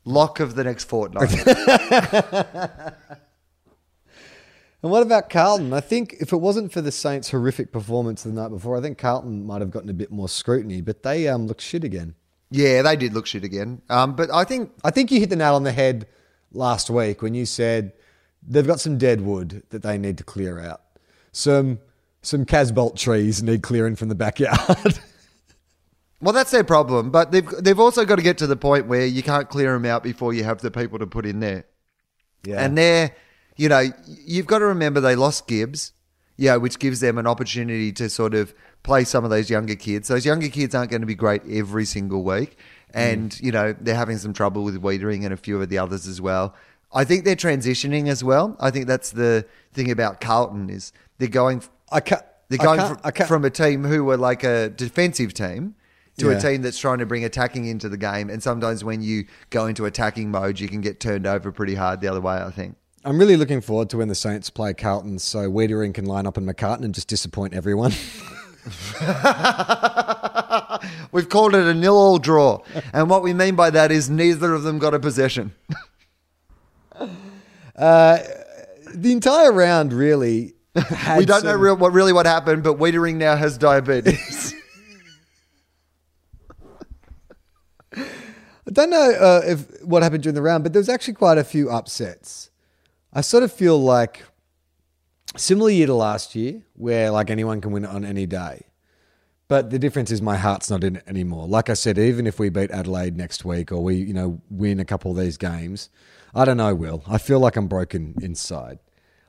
lock 0.06 0.40
of 0.40 0.56
the 0.56 0.64
next 0.64 0.86
fortnight. 0.86 1.30
And 4.84 4.92
what 4.92 5.02
about 5.02 5.30
Carlton? 5.30 5.72
I 5.72 5.80
think 5.80 6.18
if 6.20 6.34
it 6.34 6.38
wasn't 6.38 6.74
for 6.74 6.82
the 6.82 6.92
Saints' 6.92 7.32
horrific 7.32 7.72
performance 7.72 8.24
the 8.24 8.34
night 8.34 8.50
before, 8.50 8.78
I 8.78 8.82
think 8.82 8.98
Carlton 8.98 9.46
might 9.46 9.62
have 9.62 9.72
gotten 9.72 9.90
a 9.90 9.94
bit 9.94 10.12
more 10.12 10.28
scrutiny. 10.28 10.82
But 10.82 11.04
they 11.04 11.30
um, 11.30 11.48
look 11.48 11.62
shit 11.62 11.86
again. 11.86 12.16
yeah, 12.52 12.82
they 12.82 12.98
did 12.98 13.14
look 13.14 13.26
shit 13.26 13.46
again. 13.46 13.82
Um, 13.90 14.14
but 14.14 14.30
I 14.34 14.44
think 14.44 14.72
I 14.84 14.92
think 14.92 15.10
you 15.10 15.22
hit 15.22 15.30
the 15.30 15.38
nail 15.38 15.56
on 15.56 15.64
the 15.64 15.72
head 15.72 16.06
last 16.52 16.90
week 16.90 17.22
when 17.22 17.34
you 17.34 17.46
said 17.46 17.94
they've 18.46 18.68
got 18.68 18.82
some 18.82 18.98
dead 18.98 19.22
wood 19.22 19.64
that 19.70 19.84
they 19.84 19.98
need 19.98 20.18
to 20.18 20.24
clear 20.26 20.60
out. 20.60 20.82
Some 21.32 21.80
some 22.22 22.46
Casboult 22.46 22.98
trees 22.98 23.42
need 23.42 23.64
clearing 23.64 23.96
from 23.96 24.10
the 24.10 24.16
backyard. 24.16 25.00
Well, 26.24 26.32
that's 26.34 26.52
their 26.52 26.64
problem, 26.64 27.12
but 27.12 27.32
they've 27.32 27.48
they've 27.60 27.80
also 27.80 28.06
got 28.06 28.16
to 28.16 28.22
get 28.22 28.38
to 28.38 28.48
the 28.48 28.56
point 28.56 28.88
where 28.88 29.06
you 29.06 29.22
can't 29.22 29.50
clear 29.50 29.74
them 29.74 29.86
out 29.86 30.04
before 30.04 30.34
you 30.34 30.46
have 30.46 30.62
the 30.62 30.72
people 30.72 30.98
to 31.00 31.06
put 31.06 31.26
in 31.26 31.42
there. 31.42 31.66
yeah. 32.44 32.64
And 32.64 32.78
they're, 32.78 33.12
you 33.58 33.68
know, 33.68 33.84
you've 34.26 34.48
got 34.48 34.60
to 34.60 34.66
remember 34.66 35.02
they 35.02 35.16
lost 35.16 35.48
Gibbs, 35.48 35.92
yeah, 36.38 36.56
which 36.56 36.80
gives 36.80 37.02
them 37.02 37.18
an 37.18 37.28
opportunity 37.28 37.92
to 37.94 38.10
sort 38.10 38.34
of 38.36 38.54
play 38.84 39.04
some 39.04 39.26
of 39.26 39.30
those 39.32 39.50
younger 39.50 39.76
kids. 39.76 40.08
Those 40.08 40.26
younger 40.26 40.48
kids 40.48 40.74
aren't 40.74 40.92
going 40.92 41.02
to 41.02 41.08
be 41.08 41.16
great 41.16 41.42
every 41.50 41.86
single 41.86 42.24
week, 42.24 42.52
mm. 42.52 42.56
and 42.94 43.40
you 43.42 43.52
know 43.52 43.76
they're 43.80 43.96
having 43.96 44.18
some 44.18 44.32
trouble 44.34 44.64
with 44.64 44.82
Weitering 44.82 45.26
and 45.26 45.34
a 45.34 45.38
few 45.38 45.62
of 45.62 45.68
the 45.68 45.78
others 45.78 46.08
as 46.08 46.22
well. 46.22 46.56
I 46.94 47.04
think 47.04 47.26
they're 47.26 47.36
transitioning 47.36 48.08
as 48.08 48.24
well. 48.24 48.56
I 48.62 48.72
think 48.72 48.88
that's 48.88 49.12
the 49.12 49.46
thing 49.74 49.92
about 49.92 50.22
Carlton 50.22 50.70
is 50.70 50.94
they're 51.18 51.28
going. 51.28 51.64
I 51.92 52.00
can't. 52.00 52.24
They're 52.48 52.62
I 52.62 52.64
going 52.64 52.80
can't- 52.80 53.00
I 53.04 53.12
can't- 53.12 53.28
from 53.28 53.44
a 53.46 53.50
team 53.50 53.84
who 53.84 54.06
were 54.06 54.18
like 54.18 54.44
a 54.44 54.70
defensive 54.70 55.34
team 55.34 55.76
to 56.18 56.32
Yeah. 56.32 56.38
a 56.38 56.42
team 56.42 56.62
that's 56.62 56.78
trying 56.78 57.00
to 57.00 57.06
bring 57.06 57.24
attacking 57.26 57.66
into 57.66 57.90
the 57.90 57.98
game. 57.98 58.30
And 58.30 58.42
sometimes 58.44 58.84
when 58.84 59.02
you 59.02 59.26
go 59.50 59.68
into 59.68 59.86
attacking 59.86 60.32
mode, 60.32 60.60
you 60.60 60.68
can 60.68 60.82
get 60.82 61.00
turned 61.00 61.26
over 61.26 61.52
pretty 61.52 61.76
hard 61.76 62.02
the 62.02 62.08
other 62.08 62.22
way, 62.22 62.36
I 62.36 62.52
think. 62.52 62.76
I'm 63.06 63.18
really 63.18 63.36
looking 63.36 63.62
forward 63.62 63.90
to 63.90 63.98
when 63.98 64.08
the 64.08 64.16
Saints 64.16 64.50
play 64.50 64.74
Carlton 64.74 65.20
so 65.20 65.50
Weitering 65.52 65.94
can 65.94 66.06
line 66.06 66.26
up 66.26 66.38
in 66.38 66.46
McCartin 66.46 66.84
and 66.84 66.96
just 66.96 67.08
disappoint 67.08 67.54
everyone. 67.54 67.92
We've 71.12 71.28
called 71.28 71.54
it 71.54 71.66
a 71.66 71.74
nil 71.74 71.98
all 71.98 72.18
draw. 72.18 72.62
And 72.94 73.10
what 73.10 73.22
we 73.24 73.34
mean 73.34 73.56
by 73.56 73.72
that 73.72 73.92
is 73.92 74.10
neither 74.10 74.54
of 74.54 74.64
them 74.64 74.80
got 74.80 74.94
a 74.94 75.00
possession. 75.00 75.54
Uh, 77.76 78.20
the 78.94 79.12
entire 79.12 79.52
round 79.52 79.94
really 79.94 80.54
we 81.18 81.26
don't 81.26 81.44
know 81.44 81.56
real, 81.56 81.76
what 81.76 81.92
really 81.92 82.14
what 82.14 82.28
happened, 82.28 82.62
but 82.62 82.78
Weitering 82.78 83.16
now 83.16 83.36
has 83.36 83.58
diabetes. 83.58 84.54
I 88.74 88.86
don't 88.86 88.90
know 88.90 89.12
uh, 89.12 89.42
if 89.46 89.84
what 89.84 90.02
happened 90.02 90.24
during 90.24 90.34
the 90.34 90.42
round, 90.42 90.64
but 90.64 90.74
there 90.74 90.80
was 90.80 90.90
actually 90.90 91.14
quite 91.14 91.38
a 91.38 91.44
few 91.44 91.70
upsets. 91.70 92.50
I 93.14 93.22
sort 93.22 93.44
of 93.44 93.54
feel 93.54 93.80
like 93.80 94.24
similar 95.38 95.70
year 95.70 95.86
to 95.86 95.94
last 95.94 96.34
year, 96.34 96.64
where 96.74 97.12
like 97.12 97.30
anyone 97.30 97.62
can 97.62 97.72
win 97.72 97.86
on 97.86 98.04
any 98.04 98.26
day. 98.26 98.66
But 99.48 99.70
the 99.70 99.78
difference 99.78 100.10
is 100.10 100.24
my 100.24 100.38
heart's 100.38 100.72
not 100.72 100.84
in 100.84 100.96
it 100.96 101.04
anymore. 101.06 101.48
Like 101.48 101.70
I 101.70 101.76
said, 101.76 102.00
even 102.00 102.26
if 102.26 102.40
we 102.40 102.50
beat 102.50 102.72
Adelaide 102.72 103.16
next 103.16 103.46
week 103.46 103.72
or 103.72 103.84
we, 103.84 103.98
you 103.98 104.14
know, 104.14 104.42
win 104.50 104.80
a 104.80 104.86
couple 104.86 105.12
of 105.12 105.18
these 105.18 105.38
games, 105.38 105.90
I 106.34 106.44
don't 106.44 106.58
know, 106.58 106.74
Wil. 106.74 107.04
I 107.08 107.20
feel 107.20 107.40
like 107.40 107.56
I'm 107.56 107.68
broken 107.68 108.16
inside. 108.24 108.80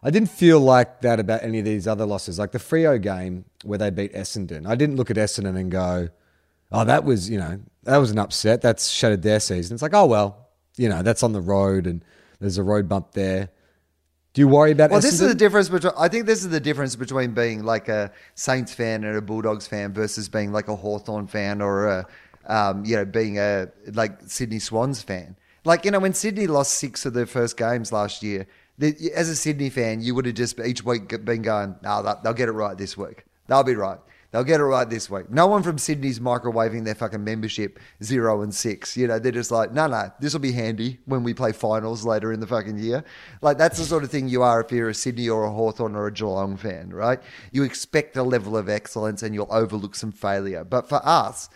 I 0.03 0.09
didn't 0.09 0.31
feel 0.31 0.59
like 0.59 1.03
that 1.03 1.21
about 1.21 1.43
any 1.43 1.59
of 1.59 1.67
these 1.67 1.87
other 1.87 2.07
losses. 2.07 2.39
Like 2.39 2.53
the 2.53 2.59
Freo 2.59 2.99
game 2.99 3.45
where 3.63 3.77
they 3.77 3.91
beat 3.91 4.15
Essendon. 4.15 4.67
I 4.67 4.75
didn't 4.75 4.97
look 4.97 5.11
at 5.11 5.19
Essendon 5.19 5.59
and 5.59 5.71
go, 5.71 6.09
oh, 6.73 6.85
that 6.87 7.05
was, 7.05 7.29
you 7.29 7.39
know, 7.39 7.61
that 7.85 7.99
was 7.99 8.11
an 8.11 8.19
upset. 8.19 8.61
That's 8.61 8.89
shattered 8.89 9.23
their 9.23 9.41
season. 9.41 9.75
It's 9.75 9.83
like, 9.83 9.95
oh, 9.95 10.07
well, 10.07 10.49
you 10.77 10.89
know, 10.89 11.03
that's 11.03 11.23
on 11.23 11.33
the 11.33 11.41
road 11.41 11.87
and 11.87 12.05
there's 12.41 12.59
a 12.59 12.63
road 12.63 12.89
bump 12.89 13.13
there. 13.13 13.51
Do 14.33 14.41
you 14.41 14.49
worry 14.49 14.73
about 14.73 14.91
Well, 14.91 14.99
Essendon? 14.99 15.03
this 15.03 15.21
is 15.21 15.29
the 15.29 15.35
difference 15.35 15.69
between. 15.69 15.93
I 15.97 16.09
think 16.09 16.27
this 16.27 16.41
is 16.41 16.51
the 16.51 16.61
difference 16.61 16.97
between 16.97 17.35
being 17.35 17.63
like 17.65 17.89
a 17.89 18.11
Saints 18.35 18.75
fan 18.75 19.05
and 19.05 19.17
a 19.17 19.23
Bulldogs 19.23 19.67
fan 19.69 19.93
versus 19.93 20.29
being 20.29 20.51
like 20.53 20.67
a 20.67 20.75
Hawthorn 20.75 21.29
fan 21.29 21.63
or 21.63 21.87
a, 21.87 22.07
um, 22.47 22.85
you 22.85 22.97
know, 22.97 23.05
being 23.05 23.39
a 23.39 23.69
like 23.93 24.19
Sydney 24.27 24.59
Swans 24.59 25.03
fan. 25.03 25.37
Like 25.65 25.85
you 25.85 25.93
know, 25.93 26.01
when 26.01 26.15
Sydney 26.15 26.49
lost 26.49 26.75
six 26.75 27.07
of 27.07 27.15
their 27.15 27.27
first 27.27 27.57
games 27.57 27.93
last 27.93 28.25
year, 28.25 28.49
the, 28.77 28.97
as 29.15 29.29
a 29.29 29.37
Sydney 29.37 29.71
fan, 29.71 30.01
you 30.01 30.17
would 30.17 30.27
have 30.27 30.35
just 30.35 30.59
each 30.59 30.85
week 30.85 31.25
been 31.25 31.43
going, 31.43 31.77
"No, 31.83 32.03
that 32.03 32.25
they'll 32.25 32.35
get 32.35 32.49
it 32.49 32.53
right 32.53 32.77
this 32.77 32.97
week. 32.97 33.25
They'll 33.47 33.63
be 33.63 33.77
right." 33.77 34.01
They'll 34.35 34.43
get 34.43 34.59
it 34.59 34.65
right 34.65 34.91
this 34.91 35.09
week. 35.09 35.31
No 35.31 35.47
one 35.47 35.63
from 35.63 35.79
Sydney's 35.79 36.19
microwaving 36.19 36.85
their 36.85 36.97
fucking 36.97 37.23
membership 37.23 37.79
zero 38.03 38.43
and 38.43 38.53
six. 38.53 38.97
You 38.97 39.07
know, 39.07 39.21
they're 39.21 39.31
just 39.31 39.53
like, 39.53 39.71
no, 39.71 39.87
no, 39.87 40.11
this 40.19 40.33
will 40.33 40.41
be 40.41 40.51
handy 40.51 40.99
when 41.05 41.23
we 41.23 41.33
play 41.33 41.53
finals 41.53 42.05
later 42.05 42.33
in 42.33 42.41
the 42.41 42.47
fucking 42.49 42.77
year. 42.81 43.05
Like, 43.43 43.59
that's 43.59 43.79
the 43.79 43.85
sort 43.85 44.03
of 44.03 44.11
thing 44.11 44.29
you 44.29 44.43
are 44.43 44.61
if 44.61 44.73
you're 44.73 44.89
a 44.89 44.95
Sydney 44.95 45.29
or 45.29 45.45
a 45.45 45.53
Hawthorn 45.53 45.95
or 45.95 46.09
a 46.09 46.13
Geelong 46.13 46.57
fan, 46.57 46.91
right? 46.91 47.21
You 47.53 47.63
expect 47.63 48.17
a 48.17 48.25
level 48.25 48.57
of 48.57 48.69
excellence 48.69 49.23
and 49.23 49.37
you'll 49.37 49.53
overlook 49.53 49.95
some 49.95 50.11
failure. 50.11 50.65
But 50.65 50.89
for 50.89 51.01
us, 51.07 51.49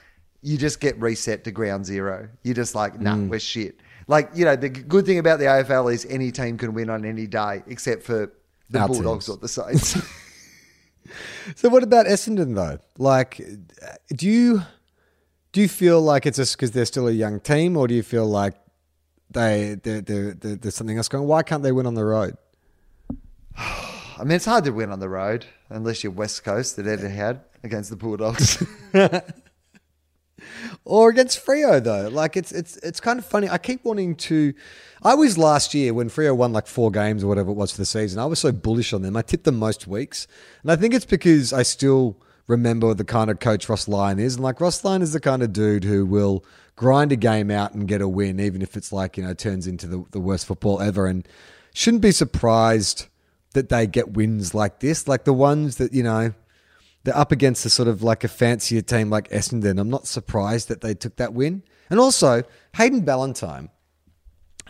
you 0.42 0.56
just 0.56 0.78
get 0.78 0.96
reset 1.00 1.42
to 1.46 1.50
ground 1.50 1.84
zero. 1.84 2.28
You're 2.44 2.54
just 2.54 2.76
like, 2.76 3.00
nah, 3.00 3.16
mm. 3.16 3.28
we're 3.28 3.40
shit. 3.40 3.80
Like, 4.06 4.30
you 4.36 4.44
know, 4.44 4.54
the 4.54 4.68
good 4.68 5.04
thing 5.04 5.18
about 5.18 5.40
the 5.40 5.46
AFL 5.46 5.92
is 5.92 6.06
any 6.08 6.30
team 6.30 6.56
can 6.56 6.74
win 6.74 6.90
on 6.90 7.04
any 7.04 7.26
day 7.26 7.64
except 7.66 8.04
for 8.04 8.32
the 8.70 8.78
Our 8.78 8.86
Bulldogs 8.86 9.26
teams. 9.26 9.36
or 9.36 9.40
the 9.40 9.48
Saints. 9.48 9.96
So 11.56 11.68
what 11.68 11.82
about 11.82 12.06
Essendon 12.06 12.54
though? 12.54 12.78
Like, 12.98 13.40
do 14.14 14.26
you 14.26 14.62
do 15.52 15.60
you 15.60 15.68
feel 15.68 16.00
like 16.00 16.26
it's 16.26 16.36
just 16.36 16.56
because 16.56 16.72
they're 16.72 16.84
still 16.84 17.08
a 17.08 17.12
young 17.12 17.40
team, 17.40 17.76
or 17.76 17.88
do 17.88 17.94
you 17.94 18.02
feel 18.02 18.26
like 18.26 18.54
they 19.30 19.76
there's 19.82 20.74
something 20.74 20.96
else 20.96 21.08
going? 21.08 21.26
Why 21.26 21.42
can't 21.42 21.62
they 21.62 21.72
win 21.72 21.86
on 21.86 21.94
the 21.94 22.04
road? 22.04 22.36
I 23.56 24.24
mean, 24.24 24.32
it's 24.32 24.46
hard 24.46 24.64
to 24.64 24.70
win 24.72 24.90
on 24.90 25.00
the 25.00 25.08
road 25.08 25.46
unless 25.70 26.02
you're 26.02 26.12
West 26.12 26.44
Coast 26.44 26.76
that 26.76 26.86
Etihad 26.86 27.40
against 27.62 27.90
the 27.90 27.96
Bulldogs. 27.96 28.62
Or 30.84 31.10
against 31.10 31.44
Freo 31.44 31.82
though, 31.82 32.08
like 32.08 32.36
it's 32.36 32.52
it's 32.52 32.76
it's 32.78 33.00
kind 33.00 33.18
of 33.18 33.26
funny. 33.26 33.48
I 33.48 33.58
keep 33.58 33.84
wanting 33.84 34.14
to. 34.16 34.54
I 35.02 35.14
was 35.14 35.38
last 35.38 35.74
year 35.74 35.94
when 35.94 36.08
Freo 36.08 36.36
won 36.36 36.52
like 36.52 36.66
four 36.66 36.90
games 36.90 37.22
or 37.22 37.28
whatever 37.28 37.50
it 37.50 37.54
was 37.54 37.72
for 37.72 37.78
the 37.78 37.86
season. 37.86 38.18
I 38.18 38.26
was 38.26 38.38
so 38.40 38.52
bullish 38.52 38.92
on 38.92 39.02
them. 39.02 39.16
I 39.16 39.22
tipped 39.22 39.44
them 39.44 39.58
most 39.58 39.86
weeks, 39.86 40.26
and 40.62 40.72
I 40.72 40.76
think 40.76 40.94
it's 40.94 41.04
because 41.04 41.52
I 41.52 41.62
still 41.62 42.16
remember 42.46 42.94
the 42.94 43.04
kind 43.04 43.30
of 43.30 43.38
coach 43.38 43.68
Ross 43.68 43.88
Lyon 43.88 44.18
is, 44.18 44.36
and 44.36 44.44
like 44.44 44.60
Ross 44.60 44.82
Lyon 44.84 45.02
is 45.02 45.12
the 45.12 45.20
kind 45.20 45.42
of 45.42 45.52
dude 45.52 45.84
who 45.84 46.04
will 46.04 46.44
grind 46.76 47.12
a 47.12 47.16
game 47.16 47.50
out 47.50 47.74
and 47.74 47.86
get 47.86 48.00
a 48.00 48.08
win, 48.08 48.40
even 48.40 48.62
if 48.62 48.76
it's 48.76 48.92
like 48.92 49.16
you 49.16 49.24
know 49.24 49.34
turns 49.34 49.66
into 49.66 49.86
the, 49.86 50.04
the 50.10 50.20
worst 50.20 50.46
football 50.46 50.80
ever, 50.80 51.06
and 51.06 51.26
shouldn't 51.74 52.02
be 52.02 52.12
surprised 52.12 53.06
that 53.52 53.68
they 53.68 53.86
get 53.86 54.12
wins 54.12 54.54
like 54.54 54.80
this, 54.80 55.08
like 55.08 55.24
the 55.24 55.32
ones 55.32 55.76
that 55.76 55.92
you 55.92 56.02
know 56.02 56.32
they're 57.04 57.16
up 57.16 57.32
against 57.32 57.64
a 57.64 57.70
sort 57.70 57.88
of 57.88 58.02
like 58.02 58.24
a 58.24 58.28
fancier 58.28 58.82
team 58.82 59.10
like 59.10 59.28
Essendon. 59.30 59.80
I'm 59.80 59.90
not 59.90 60.06
surprised 60.06 60.68
that 60.68 60.80
they 60.80 60.94
took 60.94 61.16
that 61.16 61.32
win. 61.32 61.62
And 61.90 61.98
also, 61.98 62.42
Hayden 62.76 63.02
Ballantyne. 63.02 63.70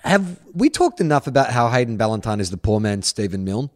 Have 0.05 0.41
we 0.53 0.71
talked 0.71 1.01
enough 1.01 1.27
about 1.27 1.51
how 1.51 1.71
Hayden 1.71 1.97
Ballantyne 1.97 2.41
is 2.41 2.51
the 2.51 2.57
poor 2.57 2.79
man 2.79 3.03
Stephen 3.03 3.45
Milne? 3.45 3.71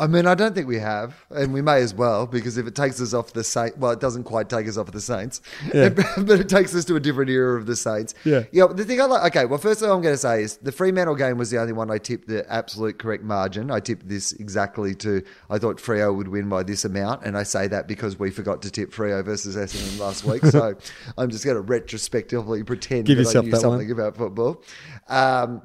I 0.00 0.06
mean, 0.06 0.26
I 0.26 0.36
don't 0.36 0.54
think 0.54 0.68
we 0.68 0.78
have, 0.78 1.26
and 1.30 1.52
we 1.52 1.60
may 1.60 1.82
as 1.82 1.92
well 1.92 2.24
because 2.26 2.56
if 2.56 2.68
it 2.68 2.76
takes 2.76 3.00
us 3.00 3.12
off 3.12 3.32
the 3.32 3.42
Saints, 3.42 3.76
well, 3.78 3.90
it 3.90 3.98
doesn't 3.98 4.24
quite 4.24 4.48
take 4.48 4.68
us 4.68 4.76
off 4.76 4.92
the 4.92 5.00
Saints, 5.00 5.40
but 5.72 6.40
it 6.40 6.48
takes 6.48 6.72
us 6.74 6.84
to 6.84 6.94
a 6.94 7.00
different 7.00 7.30
era 7.30 7.58
of 7.58 7.66
the 7.66 7.74
Saints. 7.74 8.14
Yeah. 8.24 8.44
Yeah. 8.52 8.68
The 8.68 8.84
thing 8.84 9.00
I 9.00 9.06
like, 9.06 9.34
okay, 9.34 9.44
well, 9.44 9.58
first 9.58 9.80
thing 9.80 9.90
I'm 9.90 10.00
going 10.00 10.14
to 10.14 10.18
say 10.18 10.42
is 10.42 10.58
the 10.58 10.70
Fremantle 10.70 11.16
game 11.16 11.36
was 11.36 11.50
the 11.50 11.58
only 11.58 11.72
one 11.72 11.90
I 11.90 11.98
tipped 11.98 12.28
the 12.28 12.50
absolute 12.52 13.00
correct 13.00 13.24
margin. 13.24 13.72
I 13.72 13.80
tipped 13.80 14.08
this 14.08 14.32
exactly 14.32 14.94
to, 14.96 15.24
I 15.50 15.58
thought 15.58 15.78
Freo 15.78 16.16
would 16.16 16.28
win 16.28 16.48
by 16.48 16.62
this 16.62 16.84
amount, 16.84 17.24
and 17.24 17.36
I 17.36 17.42
say 17.42 17.66
that 17.66 17.88
because 17.88 18.20
we 18.20 18.30
forgot 18.30 18.62
to 18.62 18.70
tip 18.70 18.92
Freo 18.92 19.24
versus 19.24 19.56
Essendon 19.56 19.98
last 19.98 20.22
week. 20.24 20.44
So 20.44 20.76
I'm 21.18 21.30
just 21.30 21.44
going 21.44 21.56
to 21.56 21.60
retrospectively 21.60 22.62
pretend 22.62 23.06
Give 23.06 23.18
that 23.18 23.36
I 23.36 23.40
knew 23.40 23.50
that 23.50 23.56
one. 23.56 23.60
something 23.60 23.90
about 23.90 24.16
football. 24.16 24.62
Um, 25.08 25.62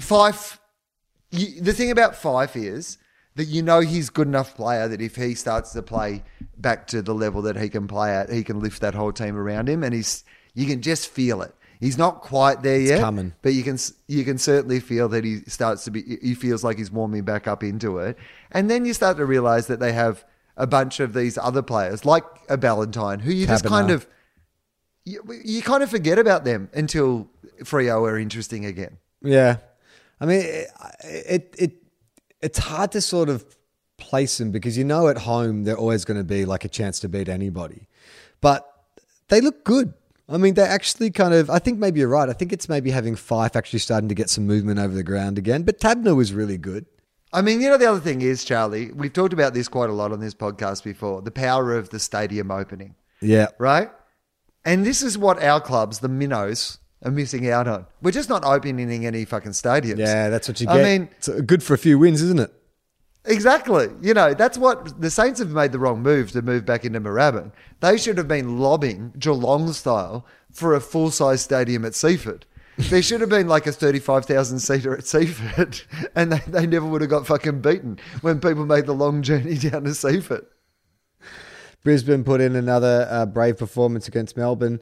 Fyfe, 0.00 0.58
you, 1.32 1.60
the 1.60 1.72
thing 1.72 1.90
about 1.90 2.14
Fyfe 2.14 2.54
is 2.54 2.98
that 3.34 3.46
you 3.46 3.62
know 3.62 3.80
he's 3.80 4.10
good 4.10 4.28
enough 4.28 4.54
player 4.54 4.88
that 4.88 5.00
if 5.00 5.16
he 5.16 5.34
starts 5.34 5.72
to 5.72 5.82
play 5.82 6.22
back 6.56 6.86
to 6.88 7.02
the 7.02 7.14
level 7.14 7.42
that 7.42 7.56
he 7.56 7.68
can 7.68 7.88
play 7.88 8.14
at, 8.14 8.30
he 8.30 8.44
can 8.44 8.60
lift 8.60 8.80
that 8.80 8.94
whole 8.94 9.12
team 9.12 9.36
around 9.36 9.68
him, 9.68 9.82
and 9.82 9.94
he's 9.94 10.24
you 10.54 10.66
can 10.66 10.82
just 10.82 11.08
feel 11.08 11.42
it. 11.42 11.54
He's 11.80 11.98
not 11.98 12.20
quite 12.20 12.62
there 12.62 12.78
yet, 12.78 13.00
coming. 13.00 13.32
but 13.42 13.54
you 13.54 13.64
can 13.64 13.76
you 14.06 14.24
can 14.24 14.38
certainly 14.38 14.78
feel 14.78 15.08
that 15.08 15.24
he 15.24 15.40
starts 15.46 15.84
to 15.84 15.90
be. 15.90 16.18
He 16.22 16.34
feels 16.34 16.62
like 16.62 16.78
he's 16.78 16.92
warming 16.92 17.24
back 17.24 17.48
up 17.48 17.64
into 17.64 17.98
it, 17.98 18.16
and 18.52 18.70
then 18.70 18.84
you 18.84 18.94
start 18.94 19.16
to 19.16 19.26
realize 19.26 19.66
that 19.66 19.80
they 19.80 19.92
have 19.92 20.24
a 20.56 20.66
bunch 20.66 21.00
of 21.00 21.12
these 21.14 21.36
other 21.38 21.62
players 21.62 22.04
like 22.04 22.24
a 22.48 22.56
Ballantyne 22.56 23.20
who 23.20 23.32
you 23.32 23.46
just 23.46 23.64
kind 23.64 23.90
of 23.90 24.06
you, 25.04 25.22
you 25.44 25.62
kind 25.62 25.82
of 25.82 25.90
forget 25.90 26.18
about 26.18 26.44
them 26.44 26.70
until 26.72 27.28
Freo 27.62 28.08
are 28.08 28.18
interesting 28.18 28.64
again. 28.64 28.98
Yeah, 29.22 29.56
I 30.20 30.26
mean, 30.26 30.40
it, 30.40 30.68
it 31.02 31.54
it 31.58 31.81
it's 32.42 32.58
hard 32.58 32.92
to 32.92 33.00
sort 33.00 33.28
of 33.28 33.44
place 33.96 34.38
them 34.38 34.50
because 34.50 34.76
you 34.76 34.84
know 34.84 35.08
at 35.08 35.18
home 35.18 35.64
they're 35.64 35.76
always 35.76 36.04
going 36.04 36.18
to 36.18 36.24
be 36.24 36.44
like 36.44 36.64
a 36.64 36.68
chance 36.68 37.00
to 37.00 37.08
beat 37.08 37.28
anybody, 37.28 37.86
but 38.40 38.68
they 39.28 39.40
look 39.40 39.64
good. 39.64 39.94
I 40.28 40.36
mean, 40.36 40.54
they 40.54 40.62
actually 40.62 41.10
kind 41.10 41.34
of. 41.34 41.50
I 41.50 41.58
think 41.58 41.78
maybe 41.78 42.00
you're 42.00 42.08
right. 42.08 42.28
I 42.28 42.32
think 42.32 42.52
it's 42.52 42.68
maybe 42.68 42.90
having 42.90 43.16
Fyfe 43.16 43.56
actually 43.56 43.80
starting 43.80 44.08
to 44.08 44.14
get 44.14 44.30
some 44.30 44.46
movement 44.46 44.78
over 44.78 44.94
the 44.94 45.02
ground 45.02 45.36
again. 45.36 45.62
But 45.62 45.78
Taberner 45.80 46.16
was 46.16 46.32
really 46.32 46.58
good. 46.58 46.86
I 47.32 47.42
mean, 47.42 47.60
you 47.60 47.68
know, 47.68 47.78
the 47.78 47.86
other 47.86 48.00
thing 48.00 48.20
is, 48.20 48.44
Charlie, 48.44 48.92
we've 48.92 49.12
talked 49.12 49.32
about 49.32 49.54
this 49.54 49.66
quite 49.68 49.88
a 49.88 49.92
lot 49.92 50.12
on 50.12 50.20
this 50.20 50.34
podcast 50.34 50.84
before 50.84 51.22
the 51.22 51.30
power 51.30 51.74
of 51.74 51.88
the 51.88 51.98
stadium 51.98 52.50
opening, 52.50 52.94
Yeah, 53.20 53.46
right? 53.58 53.90
And 54.64 54.84
this 54.84 55.02
is 55.02 55.16
what 55.16 55.42
our 55.42 55.60
clubs, 55.60 56.00
the 56.00 56.08
Minnows, 56.08 56.78
are 57.04 57.10
missing 57.10 57.48
out 57.50 57.66
on. 57.68 57.86
We're 58.00 58.10
just 58.12 58.28
not 58.28 58.44
opening 58.44 59.06
any 59.06 59.24
fucking 59.24 59.52
stadiums. 59.52 59.98
yeah, 59.98 60.28
that's 60.28 60.48
what 60.48 60.60
you 60.60 60.66
get. 60.66 60.76
I 60.76 60.82
mean- 60.82 61.08
it's 61.16 61.28
good 61.42 61.62
for 61.62 61.74
a 61.74 61.78
few 61.78 61.98
wins, 61.98 62.22
isn't 62.22 62.40
it? 62.40 62.52
Exactly. 63.24 63.88
You 64.00 64.14
know, 64.14 64.34
that's 64.34 64.58
what 64.58 65.00
the 65.00 65.10
Saints 65.10 65.38
have 65.38 65.50
made 65.50 65.70
the 65.70 65.78
wrong 65.78 66.02
move 66.02 66.32
to 66.32 66.42
move 66.42 66.66
back 66.66 66.84
into 66.84 67.00
Moorabbin. 67.00 67.52
They 67.80 67.96
should 67.96 68.18
have 68.18 68.26
been 68.26 68.58
lobbing 68.58 69.12
Geelong 69.18 69.72
style 69.72 70.26
for 70.50 70.74
a 70.74 70.80
full 70.80 71.10
size 71.12 71.40
stadium 71.40 71.84
at 71.84 71.94
Seaford. 71.94 72.46
There 72.78 73.02
should 73.02 73.20
have 73.20 73.30
been 73.30 73.46
like 73.48 73.66
a 73.66 73.72
35,000 73.72 74.58
seater 74.58 74.96
at 74.96 75.06
Seaford, 75.06 75.82
and 76.16 76.32
they, 76.32 76.38
they 76.48 76.66
never 76.66 76.86
would 76.86 77.00
have 77.02 77.10
got 77.10 77.26
fucking 77.26 77.60
beaten 77.60 77.98
when 78.22 78.40
people 78.40 78.66
made 78.66 78.86
the 78.86 78.94
long 78.94 79.22
journey 79.22 79.56
down 79.58 79.84
to 79.84 79.94
Seaford. 79.94 80.46
Brisbane 81.84 82.24
put 82.24 82.40
in 82.40 82.56
another 82.56 83.06
uh, 83.10 83.26
brave 83.26 83.58
performance 83.58 84.08
against 84.08 84.36
Melbourne. 84.36 84.80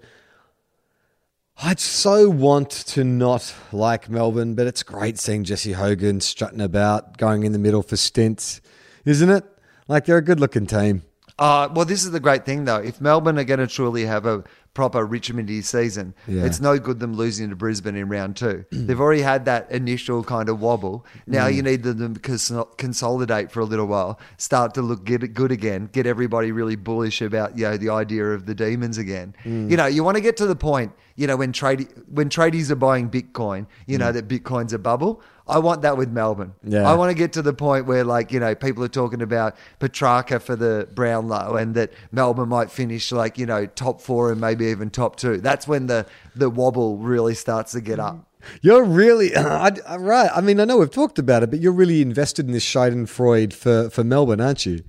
I 1.62 1.74
so 1.74 2.30
want 2.30 2.70
to 2.70 3.04
not 3.04 3.54
like 3.70 4.08
Melbourne, 4.08 4.54
but 4.54 4.66
it's 4.66 4.82
great 4.82 5.18
seeing 5.18 5.44
Jesse 5.44 5.72
Hogan 5.72 6.22
strutting 6.22 6.60
about, 6.62 7.18
going 7.18 7.44
in 7.44 7.52
the 7.52 7.58
middle 7.58 7.82
for 7.82 7.98
stints, 7.98 8.62
isn't 9.04 9.28
it? 9.28 9.44
Like 9.86 10.06
they're 10.06 10.16
a 10.16 10.22
good 10.22 10.40
looking 10.40 10.66
team. 10.66 11.02
Uh, 11.38 11.68
well, 11.74 11.84
this 11.84 12.02
is 12.02 12.12
the 12.12 12.20
great 12.20 12.46
thing, 12.46 12.64
though. 12.64 12.78
If 12.78 12.98
Melbourne 12.98 13.38
are 13.38 13.44
going 13.44 13.60
to 13.60 13.66
truly 13.66 14.06
have 14.06 14.24
a 14.24 14.42
proper 14.80 15.06
Richmondy 15.06 15.62
season, 15.62 16.14
Yeah. 16.26 16.44
it's 16.46 16.58
no 16.58 16.78
good 16.78 17.00
them 17.00 17.12
losing 17.14 17.50
to 17.50 17.56
Brisbane 17.56 17.96
in 17.96 18.08
round 18.08 18.34
two. 18.34 18.64
They've 18.72 18.98
already 18.98 19.20
had 19.20 19.44
that 19.44 19.70
initial 19.70 20.24
kind 20.24 20.48
of 20.48 20.58
wobble. 20.62 21.04
Now 21.26 21.48
Mm. 21.48 21.54
you 21.56 21.62
need 21.62 21.82
them 21.82 22.14
to 22.14 22.20
cons- 22.20 22.50
consolidate 22.78 23.50
for 23.52 23.60
a 23.60 23.66
little 23.66 23.84
while, 23.86 24.18
start 24.38 24.72
to 24.74 24.80
look 24.82 25.04
get 25.04 25.34
good 25.34 25.52
again, 25.52 25.90
get 25.92 26.06
everybody 26.06 26.50
really 26.50 26.76
bullish 26.76 27.20
about 27.20 27.58
you 27.58 27.64
know 27.64 27.76
the 27.76 27.90
idea 27.90 28.24
of 28.24 28.46
the 28.46 28.54
demons 28.54 28.96
again. 28.96 29.34
Mm. 29.44 29.70
You 29.70 29.76
know, 29.76 29.84
you 29.86 30.02
want 30.02 30.16
to 30.16 30.22
get 30.22 30.38
to 30.38 30.46
the 30.46 30.56
point. 30.56 30.92
You 31.16 31.26
know, 31.26 31.36
when 31.36 31.52
trade 31.52 31.88
when 32.08 32.30
tradies 32.30 32.70
are 32.70 32.76
buying 32.88 33.10
Bitcoin, 33.10 33.66
you 33.86 33.96
Mm. 33.98 34.00
know 34.00 34.12
that 34.12 34.28
Bitcoin's 34.28 34.72
a 34.72 34.78
bubble. 34.78 35.20
I 35.50 35.58
want 35.58 35.82
that 35.82 35.96
with 35.96 36.10
Melbourne. 36.10 36.54
Yeah. 36.64 36.88
I 36.90 36.94
want 36.94 37.10
to 37.10 37.14
get 37.14 37.32
to 37.34 37.42
the 37.42 37.52
point 37.52 37.86
where, 37.86 38.04
like, 38.04 38.32
you 38.32 38.40
know, 38.40 38.54
people 38.54 38.82
are 38.84 38.88
talking 38.88 39.20
about 39.22 39.56
Petracca 39.80 40.40
for 40.40 40.56
the 40.56 40.88
Brownlow 40.94 41.56
and 41.56 41.74
that 41.74 41.92
Melbourne 42.12 42.48
might 42.48 42.70
finish, 42.70 43.12
like, 43.12 43.36
you 43.38 43.46
know, 43.46 43.66
top 43.66 44.00
four 44.00 44.32
and 44.32 44.40
maybe 44.40 44.66
even 44.66 44.90
top 44.90 45.16
two. 45.16 45.38
That's 45.38 45.68
when 45.68 45.86
the, 45.86 46.06
the 46.34 46.48
wobble 46.48 46.98
really 46.98 47.34
starts 47.34 47.72
to 47.72 47.80
get 47.80 47.98
up. 47.98 48.16
Mm. 48.16 48.24
You're 48.62 48.84
really 48.84 49.36
I, 49.36 49.68
I- 49.86 49.96
right. 49.96 50.30
I 50.34 50.40
mean, 50.40 50.60
I 50.60 50.64
know 50.64 50.78
we've 50.78 50.90
talked 50.90 51.18
about 51.18 51.42
it, 51.42 51.50
but 51.50 51.60
you're 51.60 51.72
really 51.72 52.00
invested 52.00 52.46
in 52.46 52.52
this 52.52 52.64
Schadenfreude 52.64 53.52
for 53.52 53.90
for 53.90 54.02
Melbourne, 54.02 54.40
aren't 54.40 54.64
you? 54.64 54.82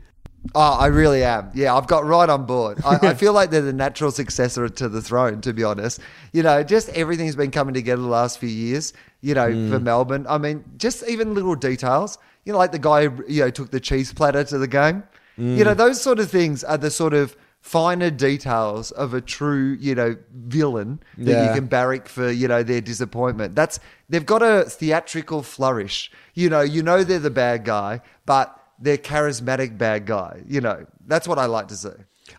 Oh, 0.55 0.77
I 0.79 0.87
really 0.87 1.23
am. 1.23 1.51
Yeah, 1.53 1.75
I've 1.75 1.87
got 1.87 2.03
right 2.05 2.27
on 2.27 2.45
board. 2.45 2.79
I, 2.83 3.09
I 3.09 3.13
feel 3.13 3.33
like 3.33 3.51
they're 3.51 3.61
the 3.61 3.73
natural 3.73 4.11
successor 4.11 4.67
to 4.67 4.89
the 4.89 5.01
throne, 5.01 5.41
to 5.41 5.53
be 5.53 5.63
honest. 5.63 5.99
You 6.33 6.43
know, 6.43 6.63
just 6.63 6.89
everything's 6.89 7.35
been 7.35 7.51
coming 7.51 7.73
together 7.73 8.01
the 8.01 8.07
last 8.07 8.39
few 8.39 8.49
years, 8.49 8.93
you 9.21 9.35
know, 9.35 9.47
for 9.47 9.79
mm. 9.79 9.83
Melbourne. 9.83 10.25
I 10.27 10.37
mean, 10.39 10.63
just 10.77 11.07
even 11.07 11.33
little 11.35 11.55
details. 11.55 12.17
You 12.45 12.53
know, 12.53 12.57
like 12.57 12.71
the 12.71 12.79
guy 12.79 13.07
who, 13.07 13.23
you 13.27 13.41
know, 13.43 13.51
took 13.51 13.69
the 13.69 13.79
cheese 13.79 14.11
platter 14.11 14.43
to 14.45 14.57
the 14.57 14.67
game. 14.67 15.03
You 15.37 15.63
know, 15.63 15.73
mm. 15.73 15.77
those 15.77 16.01
sort 16.01 16.19
of 16.19 16.29
things 16.29 16.63
are 16.63 16.77
the 16.77 16.91
sort 16.91 17.13
of 17.13 17.35
finer 17.61 18.09
details 18.09 18.91
of 18.91 19.13
a 19.13 19.21
true, 19.21 19.77
you 19.79 19.95
know, 19.95 20.15
villain 20.33 20.99
that 21.17 21.31
Yeah. 21.31 21.47
you 21.47 21.53
can 21.53 21.67
barrack 21.67 22.07
for, 22.07 22.29
you 22.29 22.47
know, 22.47 22.63
their 22.63 22.81
disappointment. 22.81 23.55
That's 23.55 23.79
they've 24.09 24.25
got 24.25 24.41
a 24.41 24.63
theatrical 24.63 25.43
flourish. 25.43 26.11
You 26.33 26.49
know, 26.49 26.61
you 26.61 26.81
know 26.81 27.03
they're 27.03 27.19
the 27.19 27.29
bad 27.29 27.63
guy, 27.63 28.01
but 28.25 28.57
they're 28.81 28.97
charismatic 28.97 29.77
bad 29.77 30.05
guy. 30.05 30.41
You 30.47 30.61
know, 30.61 30.85
that's 31.07 31.27
what 31.27 31.37
I 31.39 31.45
like 31.45 31.67
to 31.69 31.75
see. 31.77 31.89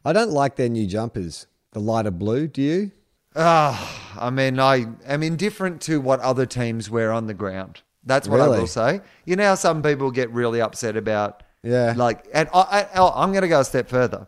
I 0.04 0.12
don't 0.12 0.30
like 0.30 0.56
their 0.56 0.68
new 0.68 0.86
jumpers, 0.86 1.46
the 1.72 1.80
lighter 1.80 2.10
blue. 2.10 2.48
Do 2.48 2.62
you? 2.62 2.90
Ah, 3.34 4.16
I 4.20 4.30
mean, 4.30 4.58
I 4.60 4.86
am 5.06 5.22
indifferent 5.22 5.80
to 5.82 6.00
what 6.00 6.20
other 6.20 6.44
teams 6.46 6.90
wear 6.90 7.12
on 7.12 7.26
the 7.26 7.34
ground. 7.34 7.82
That's 8.04 8.28
what 8.28 8.40
I 8.40 8.48
will 8.48 8.66
say. 8.66 9.00
You 9.24 9.36
know 9.36 9.44
how 9.44 9.54
some 9.54 9.82
people 9.82 10.10
get 10.10 10.30
really 10.30 10.60
upset 10.60 10.96
about, 10.96 11.42
Yeah. 11.62 11.94
like, 11.96 12.26
and 12.34 12.48
I, 12.52 12.60
I, 12.60 12.88
oh, 12.96 13.12
I'm 13.14 13.30
going 13.32 13.42
to 13.42 13.48
go 13.48 13.60
a 13.60 13.64
step 13.64 13.88
further. 13.88 14.26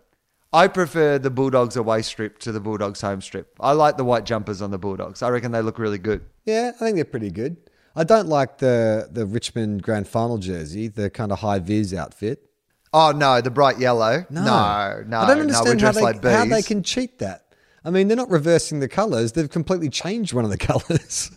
I 0.53 0.69
prefer 0.69 1.19
the 1.19 1.31
Bulldogs 1.31 1.75
away 1.77 2.03
strip 2.03 2.39
to 2.41 2.53
the 2.53 2.61
Bulldogs 2.61 3.01
home 3.01 3.21
strip. 3.21 3.57
I 3.59 3.73
like 3.73 3.97
the 3.97 4.05
white 4.05 4.25
jumpers 4.25 4.63
on 4.63 4.71
the 4.71 4.79
Bulldogs. 4.79 5.21
I 5.23 5.29
reckon 5.31 5.51
they 5.51 5.61
look 5.61 5.81
really 5.81 5.99
good. 5.99 6.25
Yeah, 6.45 6.71
I 6.77 6.79
think 6.79 6.95
they're 6.95 7.05
pretty 7.05 7.31
good. 7.33 7.57
I 7.97 8.05
don't 8.05 8.29
like 8.29 8.59
the 8.59 9.09
the 9.11 9.25
Richmond 9.27 9.83
Grand 9.83 10.09
Final 10.09 10.39
jersey, 10.39 10.89
the 10.89 11.11
kind 11.11 11.31
of 11.33 11.39
high 11.41 11.59
vis 11.61 11.95
outfit. 11.95 12.51
Oh 12.93 13.13
no, 13.13 13.41
the 13.41 13.51
bright 13.51 13.79
yellow. 13.79 14.25
No, 14.31 14.45
no, 14.45 14.53
I 14.53 14.95
don't 15.05 15.09
no. 15.09 15.19
Understand 15.21 15.81
how, 15.81 15.93
they, 15.93 16.01
like 16.01 16.23
how 16.25 16.45
they 16.45 16.63
can 16.63 16.83
cheat 16.83 17.19
that. 17.21 17.45
I 17.85 17.91
mean, 17.91 18.09
they're 18.09 18.17
not 18.17 18.31
reversing 18.31 18.81
the 18.81 18.89
colours; 18.89 19.33
they've 19.33 19.51
completely 19.51 19.89
changed 19.91 20.33
one 20.33 20.45
of 20.45 20.51
the 20.51 20.59
colours. 20.71 21.31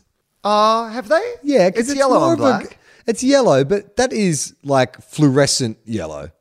Oh, 0.43 0.87
have 0.87 1.09
they? 1.09 1.33
yeah, 1.43 1.69
'cause 1.69 1.89
it's, 1.89 1.97
yellow 1.97 2.19
more 2.19 2.27
on 2.29 2.33
a- 2.33 2.37
black. 2.37 2.77
it's 3.05 3.23
yellow, 3.23 3.63
but 3.63 3.95
that 3.97 4.13
is 4.13 4.55
like 4.63 5.01
fluorescent 5.01 5.77
yellow. 5.85 6.31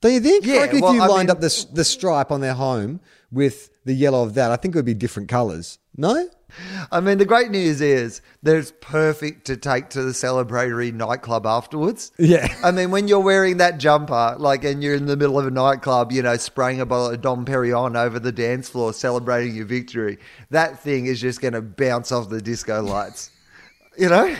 Don't 0.00 0.12
you 0.12 0.20
think? 0.20 0.44
Yeah, 0.46 0.66
well, 0.72 0.90
if 0.90 0.94
you 0.94 1.00
I 1.02 1.06
lined 1.06 1.28
mean- 1.28 1.30
up 1.30 1.40
the 1.40 1.66
the 1.72 1.84
stripe 1.84 2.30
on 2.30 2.40
their 2.40 2.54
home 2.54 3.00
with 3.30 3.70
the 3.84 3.92
yellow 3.92 4.22
of 4.24 4.34
that, 4.34 4.50
I 4.50 4.56
think 4.56 4.74
it 4.74 4.78
would 4.78 4.84
be 4.84 4.94
different 4.94 5.28
colours. 5.28 5.78
No. 5.96 6.28
I 6.90 7.00
mean, 7.00 7.18
the 7.18 7.24
great 7.24 7.50
news 7.50 7.80
is 7.80 8.22
that 8.42 8.56
it's 8.56 8.72
perfect 8.80 9.46
to 9.46 9.56
take 9.56 9.90
to 9.90 10.02
the 10.02 10.12
celebratory 10.12 10.92
nightclub 10.92 11.46
afterwards. 11.46 12.12
Yeah. 12.18 12.54
I 12.62 12.70
mean, 12.70 12.90
when 12.90 13.08
you're 13.08 13.20
wearing 13.20 13.58
that 13.58 13.78
jumper, 13.78 14.36
like, 14.38 14.64
and 14.64 14.82
you're 14.82 14.94
in 14.94 15.06
the 15.06 15.16
middle 15.16 15.38
of 15.38 15.46
a 15.46 15.50
nightclub, 15.50 16.12
you 16.12 16.22
know, 16.22 16.36
spraying 16.36 16.80
a 16.80 16.86
bottle 16.86 17.10
of 17.10 17.20
Dom 17.20 17.44
Perignon 17.44 17.96
over 17.96 18.18
the 18.18 18.32
dance 18.32 18.68
floor, 18.68 18.92
celebrating 18.92 19.54
your 19.54 19.66
victory, 19.66 20.18
that 20.50 20.82
thing 20.82 21.06
is 21.06 21.20
just 21.20 21.40
going 21.40 21.54
to 21.54 21.62
bounce 21.62 22.12
off 22.12 22.28
the 22.28 22.40
disco 22.40 22.82
lights. 22.82 23.30
You 23.98 24.10
know? 24.10 24.36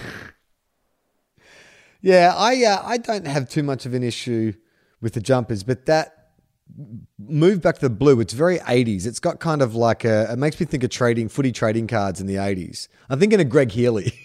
Yeah, 2.03 2.35
I 2.37 2.63
uh, 2.63 2.83
I 2.85 2.99
don't 2.99 3.27
have 3.27 3.49
too 3.49 3.63
much 3.63 3.87
of 3.87 3.95
an 3.95 4.03
issue 4.03 4.53
with 5.01 5.15
the 5.15 5.21
jumpers, 5.21 5.65
but 5.65 5.87
that 5.87 6.16
move 7.19 7.63
back 7.63 7.77
to 7.77 7.81
the 7.81 7.91
blue, 7.91 8.21
it's 8.21 8.33
very 8.33 8.59
80s. 8.59 9.07
It's 9.07 9.21
got 9.21 9.41
kind 9.41 9.63
of 9.63 9.75
like 9.75 10.05
a 10.05 10.33
it 10.33 10.39
makes 10.39 10.59
me 10.61 10.67
think 10.67 10.85
of 10.85 10.91
trading 10.91 11.29
footy 11.29 11.53
trading 11.53 11.87
cards 11.87 12.21
in 12.21 12.27
the 12.27 12.37
80s. 12.37 12.89
I'm 13.09 13.19
thinking 13.19 13.41
of 13.41 13.49
Greg 13.49 13.71
Healy. 13.71 14.13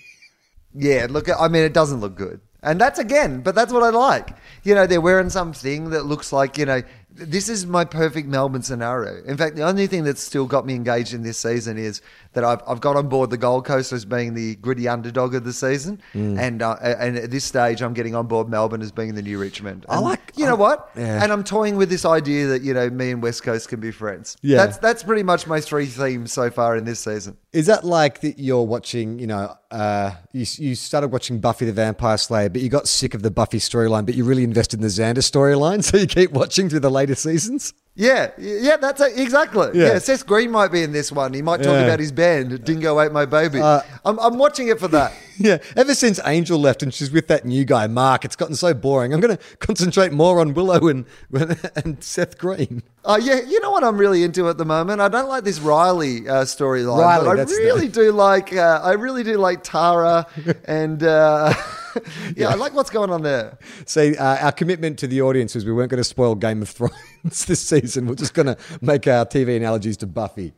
Yeah, 0.74 1.08
look, 1.10 1.28
I 1.30 1.48
mean, 1.50 1.64
it 1.64 1.74
doesn't 1.74 2.00
look 2.00 2.16
good. 2.16 2.39
And 2.64 2.80
that's 2.80 3.00
again, 3.00 3.42
but 3.42 3.56
that's 3.56 3.74
what 3.74 3.84
I 3.84 3.89
like. 3.89 4.38
You 4.64 4.76
know, 4.76 4.86
they're 4.86 5.02
wearing 5.02 5.30
something 5.30 5.89
that 5.89 6.06
looks 6.06 6.32
like, 6.32 6.58
you 6.58 6.66
know, 6.66 6.82
this 7.22 7.49
is 7.49 7.65
my 7.65 7.86
perfect 7.86 8.28
Melbourne 8.28 8.61
scenario. 8.61 9.24
In 9.26 9.38
fact, 9.38 9.55
the 9.55 9.63
only 9.63 9.88
thing 9.88 10.03
that's 10.03 10.22
still 10.22 10.45
got 10.45 10.65
me 10.65 10.76
engaged 10.76 11.13
in 11.13 11.24
this 11.24 11.38
season 11.38 11.78
is 11.78 12.01
that 12.34 12.43
I've, 12.43 12.61
I've 12.67 12.82
got 12.82 12.95
on 12.95 13.07
board 13.09 13.30
the 13.30 13.38
Gold 13.38 13.65
Coast 13.65 13.91
as 13.91 14.05
being 14.05 14.34
the 14.34 14.55
gritty 14.55 14.88
underdog 14.88 15.36
of 15.36 15.43
the 15.43 15.53
season. 15.53 16.01
Mm. 16.13 16.39
And 16.39 16.61
uh, 16.61 16.76
and 16.82 17.17
at 17.17 17.32
this 17.32 17.43
stage, 17.45 17.82
I'm 17.82 17.93
getting 17.93 18.15
on 18.15 18.28
board 18.28 18.49
Melbourne 18.49 18.82
as 18.82 18.91
being 18.91 19.15
the 19.15 19.22
new 19.22 19.38
Richmond. 19.39 19.86
I 19.89 19.95
And 19.97 20.05
like- 20.05 20.34
you 20.36 20.45
know 20.45 20.55
I- 20.55 20.59
what? 20.59 20.89
yeah. 20.95 21.22
And 21.24 21.32
I'm 21.32 21.43
toying 21.43 21.76
with 21.76 21.89
this 21.89 22.05
idea 22.05 22.47
that, 22.47 22.61
you 22.61 22.74
know, 22.74 22.89
me 22.89 23.11
and 23.11 23.22
West 23.22 23.43
Coast 23.43 23.67
can 23.69 23.80
be 23.80 23.91
friends. 23.91 24.38
Yeah. 24.41 24.57
That's, 24.65 24.78
that's 24.78 25.03
pretty 25.03 25.24
much 25.24 25.45
my 25.47 25.59
three 25.61 25.86
themes 25.88 26.32
so 26.32 26.49
far 26.49 26.76
in 26.78 26.86
this 26.86 26.99
season. 27.01 27.38
Is 27.51 27.65
that 27.67 27.84
like 27.84 28.22
that 28.22 28.39
you're 28.39 28.63
watching, 28.63 29.19
you 29.19 29.28
know, 29.28 29.53
uh, 29.72 30.11
you, 30.32 30.45
you 30.57 30.76
started 30.76 31.09
watching 31.09 31.39
Buffy 31.39 31.65
the 31.65 31.74
Vampire 31.74 32.17
Slayer, 32.17 32.49
but 32.49 32.61
you 32.61 32.69
got 32.69 32.88
sick 32.88 33.13
of 33.13 33.22
the 33.24 33.32
Buffy 33.32 33.57
storyline, 33.59 34.05
but 34.05 34.15
you 34.15 34.24
really 34.24 34.43
invested 34.45 34.78
in 34.80 34.82
the 34.84 34.88
Xander 34.88 35.17
storyline, 35.17 35.84
so 35.84 35.97
you 35.97 36.07
keep 36.07 36.32
watching 36.32 36.69
through 36.69 36.80
the 36.80 36.89
later 37.12 37.20
seasons? 37.20 37.74
Yeah, 37.93 38.32
yeah, 38.38 38.78
that's 38.78 39.01
it. 39.01 39.20
exactly. 39.20 39.70
Yeah. 39.74 39.93
Yeah. 39.93 39.99
Seth 39.99 40.26
Green 40.26 40.49
might 40.49 40.72
be 40.72 40.82
in 40.82 40.93
this 40.93 41.12
one. 41.12 41.34
He 41.34 41.41
might 41.41 41.57
talk 41.57 41.74
Yeah. 41.74 41.82
about 41.82 41.99
his 41.99 42.12
band, 42.12 42.64
Dingo 42.64 42.99
Ate 43.01 43.12
My 43.12 43.26
Baby. 43.26 43.59
Uh, 43.59 43.82
I'm, 44.05 44.18
I'm 44.20 44.38
watching 44.38 44.70
it 44.70 44.80
for 44.80 44.88
that. 44.89 45.12
Yeah, 45.44 45.58
ever 45.76 45.96
since 45.96 46.20
Angel 46.24 46.60
left 46.60 46.84
and 46.84 46.94
she's 46.94 47.10
with 47.10 47.28
that 47.28 47.46
new 47.46 47.66
guy, 47.66 47.88
Mark, 47.88 48.26
it's 48.26 48.36
gotten 48.36 48.56
so 48.56 48.76
boring. 48.76 49.12
I'm 49.12 49.20
going 49.20 49.36
to 49.38 49.58
concentrate 49.58 50.12
more 50.12 50.39
on 50.39 50.54
Willow 50.54 50.88
and, 50.88 51.06
and 51.76 52.04
Seth 52.04 52.38
Green. 52.38 52.84
Uh, 53.04 53.20
yeah, 53.22 53.42
you 53.42 53.60
know 53.60 53.72
what 53.72 53.84
I'm 53.84 53.98
really 53.98 54.24
into 54.24 54.48
at 54.50 54.60
the 54.60 54.66
moment? 54.66 55.02
I 55.02 55.08
don't 55.08 55.28
like 55.28 55.44
this 55.44 55.60
Riley 55.60 56.30
uh, 56.30 56.44
storyline, 56.44 57.00
Riley, 57.00 57.26
but 57.26 57.39
I 57.39 57.54
really 57.56 57.88
the- 57.88 57.94
do 57.94 58.12
like. 58.12 58.54
Uh, 58.56 58.82
I 58.84 58.92
really 58.94 59.24
do 59.24 59.38
like 59.38 59.64
Tara, 59.64 60.28
and 60.66 61.02
uh, 61.02 61.54
yeah, 62.36 62.50
I 62.50 62.54
like 62.54 62.76
what's 62.76 62.92
going 62.92 63.10
on 63.10 63.24
there. 63.24 63.58
See, 63.88 64.16
uh, 64.18 64.46
our 64.46 64.52
commitment 64.52 65.00
to 65.00 65.08
the 65.08 65.24
audience 65.24 65.56
was 65.56 65.66
we 65.66 65.74
weren't 65.74 65.89
going 65.89 65.98
to 65.98 66.04
spoil 66.04 66.36
Game 66.36 66.62
of 66.62 66.70
Thrones 66.70 67.46
this 67.46 67.62
season. 67.62 68.06
We're 68.06 68.16
just 68.16 68.36
going 68.36 68.46
to 68.48 68.58
make 68.82 69.08
our 69.08 69.26
TV 69.26 69.58
analogies 69.58 69.98
to 69.98 70.08
Buffy. 70.08 70.54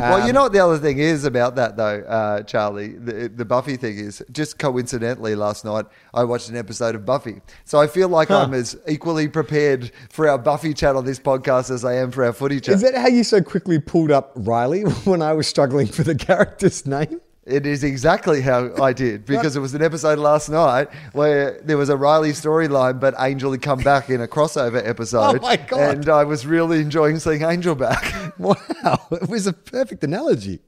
Well, 0.00 0.20
Um, 0.20 0.26
you 0.26 0.32
know 0.32 0.42
what 0.42 0.52
the 0.52 0.58
other 0.60 0.78
thing 0.78 0.98
is 0.98 1.24
about 1.24 1.56
that, 1.56 1.76
though, 1.76 2.00
uh, 2.00 2.42
Charlie? 2.42 2.94
The, 2.94 3.28
the 3.28 3.44
Buffy 3.44 3.76
thing 3.76 3.98
is 3.98 4.22
just 4.32 4.58
coincidentally 4.58 5.34
last 5.34 5.64
night 5.64 5.86
I 6.14 6.24
watched 6.24 6.48
an 6.48 6.56
episode 6.56 6.94
of 6.94 7.04
Buffy. 7.04 7.40
So 7.64 7.78
I 7.78 7.86
feel 7.86 8.08
like 8.08 8.30
I'm 8.30 8.54
as 8.54 8.76
equally 8.88 9.28
prepared 9.28 9.92
for 10.10 10.28
our 10.28 10.38
Buffy 10.38 10.74
chat 10.74 10.96
on 10.96 11.04
this 11.04 11.18
podcast 11.18 11.70
as 11.70 11.84
I 11.84 11.94
am 11.94 12.10
for 12.10 12.24
our 12.24 12.32
footy 12.32 12.60
chat. 12.60 12.76
Is 12.76 12.82
that 12.82 12.94
how 12.94 13.08
you 13.08 13.24
so 13.24 13.42
quickly 13.42 13.78
pulled 13.78 14.10
up 14.10 14.32
Riley 14.34 14.82
when 15.04 15.22
I 15.22 15.32
was 15.32 15.46
struggling 15.46 15.86
for 15.86 16.02
the 16.02 16.14
character's 16.14 16.86
name? 16.86 17.20
It 17.50 17.66
is 17.66 17.84
exactly 17.84 18.40
how 18.40 18.72
I 18.82 18.92
did 18.92 19.24
because 19.26 19.56
it 19.56 19.60
was 19.60 19.74
an 19.74 19.82
episode 19.82 20.18
last 20.18 20.48
night 20.48 20.88
where 21.12 21.60
there 21.62 21.76
was 21.76 21.88
a 21.88 21.96
Riley 21.96 22.30
storyline, 22.30 23.00
but 23.00 23.14
Angel 23.18 23.52
had 23.52 23.62
come 23.62 23.80
back 23.80 24.10
in 24.10 24.20
a 24.20 24.28
crossover 24.28 24.86
episode. 24.86 25.38
Oh 25.38 25.42
my 25.42 25.56
God. 25.56 25.80
And 25.80 26.08
I 26.08 26.24
was 26.24 26.46
really 26.46 26.80
enjoying 26.80 27.18
seeing 27.18 27.42
Angel 27.42 27.74
back. 27.74 28.14
Wow, 28.38 29.06
it 29.10 29.28
was 29.28 29.46
a 29.46 29.52
perfect 29.52 30.02
analogy. 30.02 30.60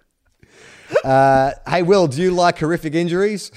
Uh, 1.02 1.52
hey, 1.66 1.82
Wil, 1.82 2.06
do 2.06 2.20
you 2.20 2.30
like 2.30 2.58
horrific 2.58 2.94
injuries? 2.94 3.50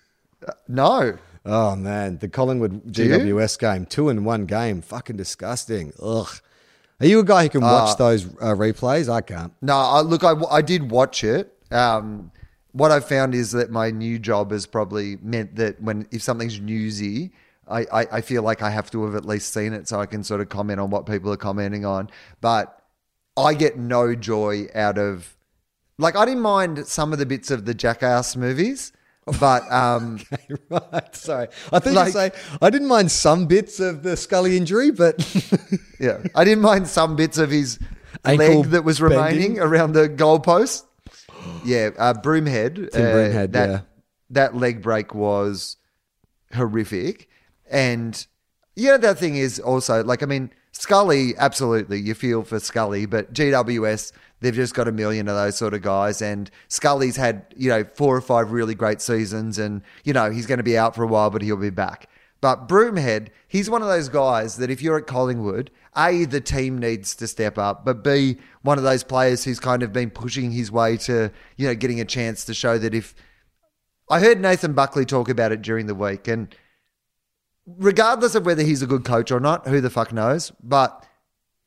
no. 0.68 1.16
Oh 1.46 1.76
man, 1.76 2.18
the 2.18 2.28
Collingwood? 2.28 2.92
GWS 2.92 3.58
game, 3.58 3.86
two 3.86 4.10
in 4.10 4.24
one 4.24 4.44
game, 4.44 4.82
fucking 4.82 5.16
disgusting. 5.16 5.92
Ugh. 6.02 6.28
Are 7.00 7.06
you 7.06 7.20
a 7.20 7.24
guy 7.24 7.44
who 7.44 7.48
can 7.50 7.60
watch 7.60 7.96
those 7.98 8.26
uh, 8.26 8.54
replays? 8.54 9.08
I 9.08 9.20
can't. 9.20 9.52
No, 9.60 9.76
I, 9.76 10.00
look, 10.00 10.24
I, 10.24 10.34
I 10.50 10.62
did 10.62 10.90
watch 10.90 11.24
it. 11.24 11.52
Um, 11.70 12.30
what 12.76 12.90
I've 12.90 13.08
found 13.08 13.34
is 13.34 13.52
that 13.52 13.70
my 13.70 13.90
new 13.90 14.18
job 14.18 14.50
has 14.50 14.66
probably 14.66 15.16
meant 15.22 15.56
that 15.56 15.80
when 15.80 16.06
if 16.10 16.22
something's 16.22 16.60
newsy, 16.60 17.32
I, 17.66 17.80
I, 17.92 18.06
I 18.12 18.20
feel 18.20 18.42
like 18.42 18.60
I 18.62 18.68
have 18.70 18.90
to 18.90 19.04
have 19.06 19.14
at 19.14 19.24
least 19.24 19.52
seen 19.54 19.72
it 19.72 19.88
so 19.88 19.98
I 19.98 20.04
can 20.06 20.22
sort 20.22 20.42
of 20.42 20.50
comment 20.50 20.78
on 20.78 20.90
what 20.90 21.06
people 21.06 21.32
are 21.32 21.38
commenting 21.38 21.86
on. 21.86 22.10
But 22.42 22.78
I 23.36 23.54
get 23.54 23.78
no 23.78 24.14
joy 24.14 24.66
out 24.74 24.98
of 24.98 25.36
like 25.98 26.16
I 26.16 26.26
didn't 26.26 26.42
mind 26.42 26.86
some 26.86 27.12
of 27.14 27.18
the 27.18 27.24
bits 27.24 27.50
of 27.50 27.64
the 27.64 27.72
Jackass 27.72 28.36
movies, 28.36 28.92
but 29.40 29.62
um, 29.72 30.20
right, 30.68 31.16
sorry. 31.16 31.48
I 31.72 31.78
think 31.78 31.96
Like- 31.96 32.06
you 32.08 32.12
say 32.12 32.30
I 32.60 32.68
didn't 32.68 32.88
mind 32.88 33.10
some 33.10 33.46
bits 33.46 33.80
of 33.80 34.02
the 34.02 34.18
Scully 34.18 34.54
injury, 34.56 34.90
but 34.90 35.16
yeah, 35.98 36.18
I 36.34 36.44
didn't 36.44 36.62
mind 36.62 36.88
some 36.88 37.16
bits 37.16 37.38
of 37.38 37.50
his 37.50 37.78
leg 38.24 38.66
that 38.66 38.84
was 38.84 39.00
remaining 39.00 39.54
bending. 39.54 39.60
around 39.60 39.92
the 39.92 40.10
goalpost. 40.10 40.84
Yeah, 41.64 41.90
uh, 41.98 42.14
Broomhead. 42.14 42.92
Tim 42.92 43.06
uh, 43.06 43.08
Broomhead, 43.08 43.52
that, 43.52 43.68
yeah. 43.70 43.80
that 44.30 44.56
leg 44.56 44.82
break 44.82 45.14
was 45.14 45.76
horrific, 46.54 47.28
and 47.70 48.26
you 48.74 48.90
know 48.90 48.98
that 48.98 49.18
thing 49.18 49.36
is 49.36 49.58
also 49.58 50.04
like 50.04 50.22
I 50.22 50.26
mean 50.26 50.50
Scully, 50.78 51.34
absolutely, 51.38 51.98
you 52.00 52.14
feel 52.14 52.42
for 52.42 52.60
Scully, 52.60 53.06
but 53.06 53.32
GWS. 53.32 54.12
They've 54.40 54.54
just 54.54 54.74
got 54.74 54.86
a 54.86 54.92
million 54.92 55.28
of 55.28 55.34
those 55.34 55.56
sort 55.56 55.72
of 55.72 55.80
guys, 55.80 56.20
and 56.20 56.50
Scully's 56.68 57.16
had 57.16 57.46
you 57.56 57.70
know 57.70 57.84
four 57.94 58.14
or 58.14 58.20
five 58.20 58.52
really 58.52 58.74
great 58.74 59.00
seasons, 59.00 59.58
and 59.58 59.80
you 60.04 60.12
know 60.12 60.30
he's 60.30 60.46
going 60.46 60.58
to 60.58 60.64
be 60.64 60.76
out 60.76 60.94
for 60.94 61.02
a 61.02 61.06
while, 61.06 61.30
but 61.30 61.40
he'll 61.40 61.56
be 61.56 61.70
back. 61.70 62.10
But 62.40 62.68
Broomhead, 62.68 63.28
he's 63.48 63.70
one 63.70 63.82
of 63.82 63.88
those 63.88 64.08
guys 64.08 64.56
that 64.56 64.70
if 64.70 64.82
you're 64.82 64.98
at 64.98 65.06
Collingwood, 65.06 65.70
A, 65.96 66.24
the 66.26 66.40
team 66.40 66.78
needs 66.78 67.14
to 67.16 67.26
step 67.26 67.58
up, 67.58 67.84
but 67.84 68.04
B, 68.04 68.36
one 68.62 68.78
of 68.78 68.84
those 68.84 69.02
players 69.02 69.44
who's 69.44 69.58
kind 69.58 69.82
of 69.82 69.92
been 69.92 70.10
pushing 70.10 70.50
his 70.50 70.70
way 70.70 70.96
to, 70.98 71.30
you 71.56 71.66
know, 71.66 71.74
getting 71.74 72.00
a 72.00 72.04
chance 72.04 72.44
to 72.44 72.54
show 72.54 72.78
that 72.78 72.94
if. 72.94 73.14
I 74.08 74.20
heard 74.20 74.40
Nathan 74.40 74.72
Buckley 74.72 75.04
talk 75.04 75.28
about 75.28 75.50
it 75.50 75.62
during 75.62 75.86
the 75.86 75.94
week, 75.94 76.28
and 76.28 76.54
regardless 77.66 78.34
of 78.36 78.46
whether 78.46 78.62
he's 78.62 78.82
a 78.82 78.86
good 78.86 79.04
coach 79.04 79.32
or 79.32 79.40
not, 79.40 79.66
who 79.66 79.80
the 79.80 79.90
fuck 79.90 80.12
knows, 80.12 80.52
but 80.62 81.04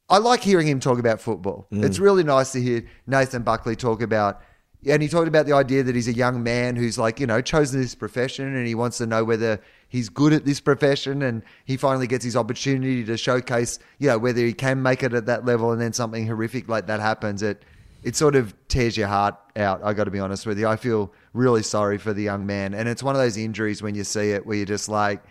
I 0.07 0.17
like 0.17 0.41
hearing 0.41 0.67
him 0.67 0.79
talk 0.79 0.99
about 0.99 1.19
football. 1.21 1.67
Mm. 1.71 1.83
It's 1.83 1.99
really 1.99 2.23
nice 2.23 2.51
to 2.53 2.61
hear 2.61 2.85
Nathan 3.05 3.43
Buckley 3.43 3.75
talk 3.75 4.01
about, 4.01 4.41
and 4.85 5.01
he 5.01 5.09
talked 5.09 5.27
about 5.27 5.45
the 5.45 5.53
idea 5.53 5.83
that 5.83 5.93
he's 5.93 6.07
a 6.07 6.13
young 6.13 6.41
man 6.41 6.77
who's 6.77 6.97
like, 6.97 7.19
you 7.19 7.27
know, 7.27 7.41
chosen 7.41 7.81
this 7.81 7.95
profession 7.95 8.55
and 8.55 8.65
he 8.65 8.75
wants 8.75 8.97
to 8.99 9.05
know 9.05 9.25
whether 9.25 9.59
he's 9.89 10.07
good 10.07 10.31
at 10.31 10.45
this 10.45 10.61
profession 10.61 11.21
and 11.21 11.43
he 11.65 11.75
finally 11.75 12.07
gets 12.07 12.23
his 12.23 12.37
opportunity 12.37 13.03
to 13.03 13.17
showcase, 13.17 13.79
you 13.97 14.07
know, 14.07 14.17
whether 14.17 14.41
he 14.41 14.53
can 14.53 14.81
make 14.81 15.03
it 15.03 15.13
at 15.13 15.25
that 15.25 15.43
level 15.43 15.73
and 15.73 15.81
then 15.81 15.91
something 15.91 16.25
horrific 16.25 16.69
like 16.69 16.87
that 16.87 17.01
happens. 17.01 17.43
It, 17.43 17.65
it 18.03 18.15
sort 18.15 18.37
of 18.37 18.53
tears 18.69 18.95
your 18.95 19.09
heart 19.09 19.35
out. 19.57 19.81
I 19.83 19.91
got 19.91 20.05
to 20.05 20.11
be 20.11 20.19
honest 20.19 20.45
with 20.45 20.57
you. 20.57 20.67
I 20.67 20.77
feel 20.77 21.11
really 21.33 21.63
sorry 21.63 21.97
for 21.97 22.13
the 22.13 22.23
young 22.23 22.45
man. 22.45 22.73
And 22.73 22.87
it's 22.87 23.03
one 23.03 23.15
of 23.15 23.21
those 23.21 23.35
injuries 23.35 23.81
when 23.81 23.95
you 23.95 24.05
see 24.05 24.31
it 24.31 24.45
where 24.45 24.55
you're 24.55 24.65
just 24.65 24.87
like, 24.87 25.21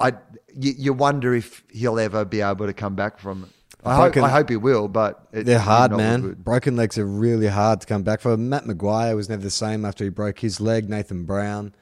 I, 0.00 0.12
you, 0.54 0.72
you 0.78 0.92
wonder 0.94 1.34
if 1.34 1.62
he'll 1.70 1.98
ever 1.98 2.24
be 2.24 2.40
able 2.40 2.66
to 2.66 2.72
come 2.72 2.94
back 2.94 3.18
from 3.18 3.44
it. 3.44 3.50
I 3.88 3.96
hope, 3.96 4.16
I 4.16 4.28
hope 4.28 4.48
he 4.50 4.56
will, 4.56 4.88
but 4.88 5.26
it, 5.32 5.44
They're 5.44 5.58
hard, 5.58 5.92
man. 5.92 6.20
good. 6.22 6.44
Broken 6.44 6.76
legs 6.76 6.98
are 6.98 7.06
really 7.06 7.46
hard 7.48 7.80
to 7.80 7.86
come 7.86 8.02
back 8.02 8.20
from. 8.20 8.48
Matt 8.48 8.66
Maguire 8.66 9.14
was 9.16 9.28
never 9.28 9.42
the 9.42 9.50
same 9.50 9.84
after 9.84 10.04
he 10.04 10.10
broke 10.10 10.38
his 10.40 10.60
leg. 10.60 10.88
Nathan 10.88 11.24
Brown, 11.24 11.74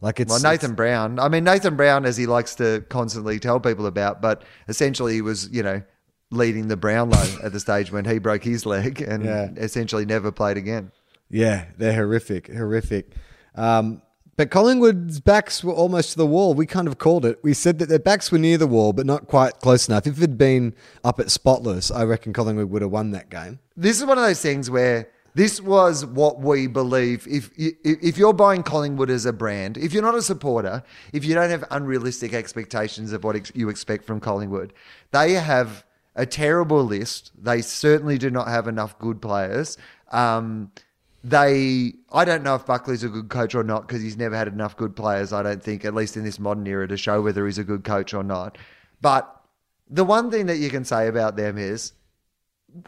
like 0.00 0.20
it's 0.20 0.30
Well, 0.30 0.40
Nathan 0.42 0.74
Brown. 0.74 1.18
I 1.18 1.28
mean, 1.28 1.44
Nathan 1.44 1.76
Brown, 1.76 2.04
as 2.04 2.16
he 2.16 2.26
likes 2.26 2.54
to 2.56 2.84
constantly 2.88 3.38
tell 3.38 3.60
people 3.60 3.86
about, 3.86 4.20
but 4.22 4.42
essentially 4.68 5.14
he 5.14 5.20
was, 5.22 5.48
you 5.50 5.62
know, 5.62 5.82
leading 6.30 6.68
the 6.68 6.76
Brownlow 6.76 7.24
at 7.44 7.52
the 7.52 7.60
stage 7.60 7.90
when 7.92 8.04
he 8.04 8.18
broke 8.18 8.44
his 8.44 8.66
leg 8.66 9.00
and 9.00 9.24
Yeah. 9.24 9.48
essentially 9.56 10.04
never 10.04 10.30
played 10.32 10.56
again. 10.56 10.90
Yeah, 11.30 11.66
they're 11.78 11.94
horrific, 11.94 12.52
horrific. 12.52 13.12
Um, 13.54 14.02
but 14.36 14.50
Collingwood's 14.50 15.20
backs 15.20 15.62
were 15.62 15.72
almost 15.72 16.12
to 16.12 16.16
the 16.16 16.26
wall. 16.26 16.54
We 16.54 16.66
kind 16.66 16.88
of 16.88 16.98
called 16.98 17.24
it. 17.24 17.38
We 17.42 17.54
said 17.54 17.78
that 17.78 17.88
their 17.88 17.98
backs 17.98 18.32
were 18.32 18.38
near 18.38 18.58
the 18.58 18.66
wall, 18.66 18.92
but 18.92 19.06
not 19.06 19.26
quite 19.26 19.60
close 19.60 19.88
enough. 19.88 20.06
If 20.06 20.18
it 20.18 20.20
had 20.20 20.38
been 20.38 20.74
up 21.04 21.20
at 21.20 21.30
spotless, 21.30 21.90
I 21.90 22.04
reckon 22.04 22.32
Collingwood 22.32 22.70
would 22.70 22.82
have 22.82 22.90
won 22.90 23.12
that 23.12 23.30
game. 23.30 23.60
This 23.76 24.00
is 24.00 24.06
one 24.06 24.18
of 24.18 24.24
those 24.24 24.40
things 24.40 24.70
where 24.70 25.08
this 25.34 25.60
was 25.60 26.06
what 26.06 26.40
we 26.40 26.66
believe. 26.66 27.26
If 27.28 27.50
if 27.56 28.16
you're 28.18 28.32
buying 28.32 28.62
Collingwood 28.62 29.10
as 29.10 29.26
a 29.26 29.32
brand, 29.32 29.76
if 29.76 29.92
you're 29.92 30.02
not 30.02 30.14
a 30.14 30.22
supporter, 30.22 30.82
if 31.12 31.24
you 31.24 31.34
don't 31.34 31.50
have 31.50 31.64
unrealistic 31.70 32.32
expectations 32.32 33.12
of 33.12 33.24
what 33.24 33.54
you 33.56 33.68
expect 33.68 34.04
from 34.04 34.20
Collingwood, 34.20 34.72
they 35.10 35.32
have 35.32 35.84
a 36.16 36.24
terrible 36.24 36.84
list. 36.84 37.32
They 37.36 37.60
certainly 37.62 38.18
do 38.18 38.30
not 38.30 38.48
have 38.48 38.68
enough 38.68 38.98
good 38.98 39.20
players. 39.20 39.76
Um, 40.12 40.70
they, 41.24 41.94
I 42.12 42.26
don't 42.26 42.42
know 42.42 42.54
if 42.54 42.66
Buckley's 42.66 43.02
a 43.02 43.08
good 43.08 43.30
coach 43.30 43.54
or 43.54 43.64
not 43.64 43.88
because 43.88 44.02
he's 44.02 44.18
never 44.18 44.36
had 44.36 44.46
enough 44.46 44.76
good 44.76 44.94
players. 44.94 45.32
I 45.32 45.42
don't 45.42 45.62
think, 45.62 45.86
at 45.86 45.94
least 45.94 46.18
in 46.18 46.24
this 46.24 46.38
modern 46.38 46.66
era, 46.66 46.86
to 46.86 46.98
show 46.98 47.22
whether 47.22 47.46
he's 47.46 47.56
a 47.56 47.64
good 47.64 47.82
coach 47.82 48.12
or 48.12 48.22
not. 48.22 48.58
But 49.00 49.34
the 49.88 50.04
one 50.04 50.30
thing 50.30 50.46
that 50.46 50.58
you 50.58 50.68
can 50.68 50.84
say 50.84 51.08
about 51.08 51.36
them 51.36 51.56
is 51.56 51.92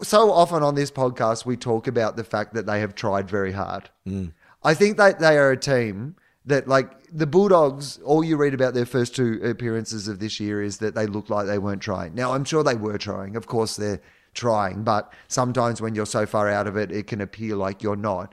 so 0.03 0.30
often 0.30 0.62
on 0.62 0.74
this 0.74 0.91
podcast 0.91 1.47
we 1.47 1.57
talk 1.57 1.87
about 1.87 2.16
the 2.16 2.24
fact 2.24 2.53
that 2.55 2.66
they 2.66 2.80
have 2.80 2.95
tried 2.95 3.30
very 3.30 3.53
hard. 3.53 3.89
Mm. 4.07 4.32
I 4.62 4.74
think 4.74 4.99
that 4.99 5.18
they 5.18 5.39
are 5.39 5.51
a 5.51 5.57
team 5.57 6.16
that 6.45 6.68
like 6.68 6.91
the 7.11 7.26
Bulldogs, 7.26 7.99
all 8.05 8.22
you 8.22 8.37
read 8.37 8.53
about 8.53 8.74
their 8.74 8.84
first 8.84 9.16
two 9.16 9.41
appearances 9.43 10.09
of 10.09 10.18
this 10.18 10.41
year 10.41 10.62
is 10.62 10.78
that 10.78 10.95
they 10.95 11.07
look 11.07 11.30
like 11.30 11.47
they 11.47 11.59
weren't 11.59 11.82
trying. 11.82 12.14
Now 12.14 12.34
I'm 12.34 12.45
sure 12.45 12.62
they 12.62 12.74
were 12.74 12.99
trying. 12.99 13.34
Of 13.37 13.47
course 13.47 13.76
they're 13.76 14.03
trying, 14.37 14.84
but 14.84 15.12
sometimes 15.26 15.80
when 15.80 15.97
you're 15.97 16.07
so 16.07 16.26
far 16.26 16.49
out 16.49 16.68
of 16.68 16.76
it, 16.76 16.93
it 16.93 17.09
can 17.09 17.20
appear 17.20 17.57
like 17.57 17.82
you're 17.82 17.97
not. 17.97 18.32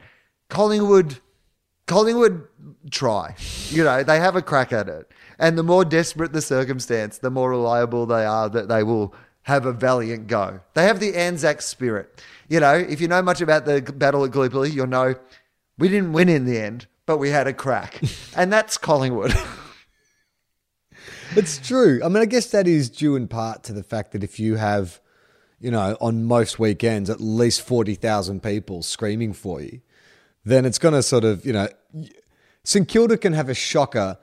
Collingwood 0.50 1.20
Collingwood 1.86 2.48
try. 2.92 3.36
You 3.70 3.84
know, 3.84 4.04
they 4.04 4.20
have 4.20 4.36
a 4.36 4.42
crack 4.42 4.72
at 4.72 4.88
it. 4.88 5.12
And 5.38 5.58
the 5.58 5.64
more 5.64 5.84
desperate 5.84 6.32
the 6.32 6.42
circumstance, 6.42 7.18
the 7.18 7.30
more 7.30 7.50
reliable 7.50 8.06
they 8.06 8.26
are 8.26 8.50
that 8.50 8.70
they 8.70 8.84
will 8.84 9.14
have 9.44 9.66
a 9.66 9.74
valiant 9.74 10.28
go. 10.28 10.62
They 10.76 10.86
have 10.86 11.00
the 11.00 11.16
Anzac 11.16 11.62
spirit. 11.62 12.24
You 12.48 12.62
know, 12.62 12.76
if 12.76 13.02
you 13.02 13.08
know 13.08 13.22
much 13.22 13.42
about 13.42 13.66
the 13.66 13.82
battle 13.82 14.24
at 14.24 14.32
Gallipoli, 14.32 14.70
you'll 14.70 14.88
know 14.88 15.16
we 15.78 15.90
didn't 15.90 16.14
win 16.14 16.30
in 16.30 16.46
the 16.46 16.58
end, 16.58 16.88
but 17.06 17.18
we 17.18 17.30
had 17.30 17.48
a 17.48 17.54
crack. 17.54 18.00
and 18.38 18.54
that's 18.54 18.78
Collingwood. 18.78 19.34
It's 21.36 21.58
true. 21.58 22.00
I 22.04 22.10
mean, 22.10 22.22
I 22.22 22.26
guess 22.26 22.52
that 22.52 22.68
is 22.68 22.90
due 22.90 23.16
in 23.16 23.28
part 23.28 23.64
to 23.64 23.74
the 23.74 23.84
fact 23.84 24.12
that 24.12 24.24
if 24.24 24.40
you 24.40 24.56
have, 24.56 25.02
you 25.64 25.72
know, 25.72 25.96
on 26.02 26.26
most 26.26 26.60
weekends, 26.60 27.10
at 27.10 27.22
least 27.22 27.62
40,000 27.62 28.44
people 28.44 28.84
screaming 28.84 29.32
for 29.32 29.62
you, 29.62 29.80
then 30.44 30.66
it's 30.66 30.78
going 30.78 30.94
to 30.94 31.02
sort 31.02 31.24
of, 31.24 31.46
you 31.46 31.54
know, 31.54 31.70
St 32.66 32.86
Kilda 32.86 33.18
can 33.18 33.32
have 33.32 33.48
a 33.48 33.54
shocker 33.54 34.18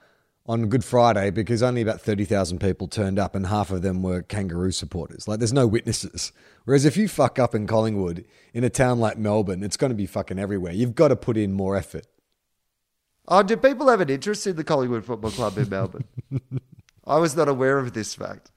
on 0.45 0.69
Good 0.69 0.85
Friday 0.85 1.31
because 1.31 1.63
only 1.63 1.81
about 1.81 2.03
30,000 2.03 2.59
people 2.59 2.89
turned 2.89 3.19
up 3.19 3.35
and 3.35 3.47
half 3.47 3.71
of 3.71 3.81
them 3.81 4.03
were 4.03 4.21
kangaroo 4.21 4.71
supporters. 4.71 5.27
Like, 5.27 5.39
there's 5.39 5.53
no 5.53 5.67
witnesses. 5.67 6.31
Whereas 6.67 6.85
if 6.85 6.99
you 6.99 7.09
fuck 7.09 7.39
up 7.39 7.55
in 7.55 7.67
Collingwood, 7.67 8.27
in 8.53 8.63
a 8.63 8.71
town 8.71 9.01
like 9.01 9.17
Melbourne, 9.17 9.63
it's 9.63 9.79
going 9.79 9.93
to 9.93 9.97
be 9.97 10.07
fucking 10.07 10.39
everywhere. 10.39 10.75
You've 10.75 10.95
got 10.95 11.09
to 11.09 11.17
put 11.17 11.39
in 11.39 11.55
more 11.55 11.75
effort. 11.75 12.07
oh, 13.29 13.43
do 13.43 13.57
people 13.57 13.89
have 13.89 14.03
an 14.03 14.11
interest 14.11 14.47
in 14.47 14.57
the 14.57 14.65
Collingwood 14.65 15.07
Football 15.07 15.31
Club 15.31 15.57
in 15.57 15.71
Melbourne? 15.71 16.05
I 17.07 17.17
was 17.17 17.35
not 17.35 17.49
aware 17.49 17.79
of 17.79 17.95
this 17.95 18.15
fact. 18.15 18.51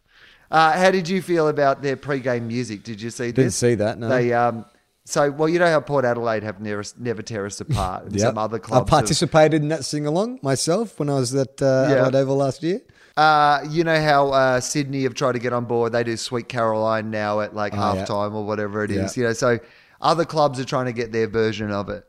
Uh, 0.54 0.72
how 0.78 0.92
did 0.92 1.10
you 1.10 1.22
feel 1.22 1.48
about 1.48 1.82
their 1.82 1.98
pre-game 1.98 2.48
music? 2.48 2.84
Did 2.84 3.02
you 3.02 3.10
see 3.10 3.32
this? 3.32 3.34
Didn't 3.36 3.54
see 3.54 3.76
that, 3.76 3.98
no. 3.98 4.08
They 4.08 4.32
um, 4.34 4.66
so 5.04 5.32
well, 5.32 5.50
you 5.50 5.58
know 5.60 5.66
how 5.68 5.80
Port 5.82 6.06
Adelaide 6.06 6.44
have 6.44 6.62
never 6.62 6.84
never 7.00 7.22
tear 7.24 7.46
us 7.46 7.60
apart, 7.60 8.06
and 8.06 8.14
Yep. 8.16 8.22
some 8.22 8.38
other 8.38 8.58
I 8.58 8.60
clubs. 8.60 8.80
have- 8.82 8.88
participated 8.88 9.62
in 9.64 9.70
that 9.70 9.84
sing 9.84 10.06
along 10.06 10.40
myself 10.44 11.00
when 11.00 11.10
I 11.10 11.16
was 11.16 11.34
at 11.36 11.60
uh, 11.62 11.88
Yeah. 11.90 12.06
Adelaide 12.06 12.16
Oval 12.22 12.38
last 12.38 12.62
year. 12.64 12.82
Uh, 13.18 13.60
you 13.70 13.84
know 13.84 14.00
how 14.02 14.30
uh, 14.30 14.60
Sydney 14.60 15.04
have 15.04 15.14
tried 15.16 15.34
to 15.34 15.40
get 15.40 15.54
on 15.54 15.66
board. 15.66 15.92
They 15.92 16.04
do 16.04 16.16
Sweet 16.18 16.48
Caroline 16.50 17.10
now 17.12 17.42
at 17.42 17.54
like 17.56 17.74
Oh, 17.74 17.78
yeah. 17.96 18.06
halftime 18.06 18.34
or 18.34 18.46
whatever 18.46 18.84
it 18.84 18.92
is. 18.92 19.18
Yeah. 19.18 19.22
You 19.22 19.28
know, 19.30 19.34
so 19.34 19.60
other 20.02 20.26
clubs 20.26 20.60
are 20.60 20.66
trying 20.66 20.86
to 20.86 20.94
get 20.94 21.12
their 21.12 21.28
version 21.28 21.72
of 21.72 21.90
it. 21.90 22.06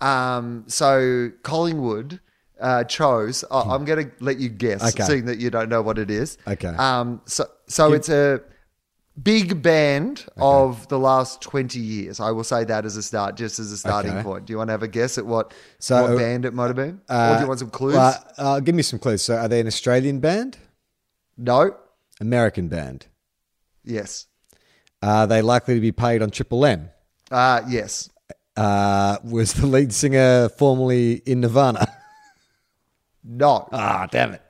Um, 0.00 0.64
so 0.66 1.30
Collingwood 1.42 2.20
uh, 2.60 2.84
chose. 2.84 3.44
I 3.50 3.60
I'm 3.62 3.84
going 3.84 4.04
to 4.06 4.12
let 4.20 4.38
you 4.38 4.48
guess. 4.48 4.82
Okay. 4.94 5.04
seeing 5.04 5.24
that 5.26 5.38
you 5.38 5.50
don't 5.50 5.68
know 5.68 5.82
what 5.82 5.98
it 5.98 6.10
is. 6.10 6.38
Okay. 6.46 6.68
Um, 6.68 7.20
so 7.26 7.46
so 7.66 7.92
it's 7.92 8.08
a 8.08 8.40
big 9.22 9.62
band 9.62 10.26
of 10.36 10.88
the 10.88 10.98
last 10.98 11.40
20 11.42 11.78
years. 11.78 12.18
I 12.20 12.30
will 12.32 12.42
say 12.44 12.64
that 12.64 12.84
as 12.84 12.96
a 12.96 13.02
start, 13.02 13.36
just 13.36 13.58
as 13.58 13.70
a 13.72 13.76
starting 13.76 14.12
Okay. 14.12 14.22
point. 14.22 14.46
Do 14.46 14.52
you 14.52 14.58
want 14.58 14.68
to 14.68 14.72
have 14.72 14.82
a 14.82 14.88
guess 14.88 15.18
at 15.18 15.24
what, 15.26 15.54
So, 15.78 16.02
what 16.02 16.18
band 16.18 16.44
it 16.44 16.52
might 16.52 16.66
have 16.66 16.76
been? 16.76 17.00
or 17.08 17.14
Uh, 17.16 17.34
do 17.36 17.42
you 17.42 17.46
want 17.48 17.60
some 17.60 17.70
clues? 17.70 17.94
well, 17.94 18.24
uh, 18.38 18.60
give 18.60 18.74
me 18.74 18.82
some 18.82 18.98
clues. 18.98 19.22
So, 19.22 19.36
are 19.36 19.46
they 19.48 19.60
an 19.60 19.66
Australian 19.66 20.20
band? 20.20 20.58
no. 21.36 21.76
American 22.20 22.68
band? 22.68 23.06
Yes. 23.84 24.26
Are 25.02 25.26
they 25.26 25.42
likely 25.42 25.74
to 25.74 25.80
be 25.80 25.90
paid 25.92 26.22
on 26.22 26.30
Triple 26.30 26.64
M? 26.64 26.90
Uh, 27.30 27.60
yes. 27.68 28.08
Uh, 28.56 29.18
was 29.24 29.52
the 29.54 29.66
lead 29.66 29.92
singer 29.92 30.48
formerly 30.50 31.14
in 31.26 31.40
Nirvana? 31.40 31.86
No. 33.24 33.68
Ah, 33.72 34.06
damn 34.10 34.34
it. 34.34 34.42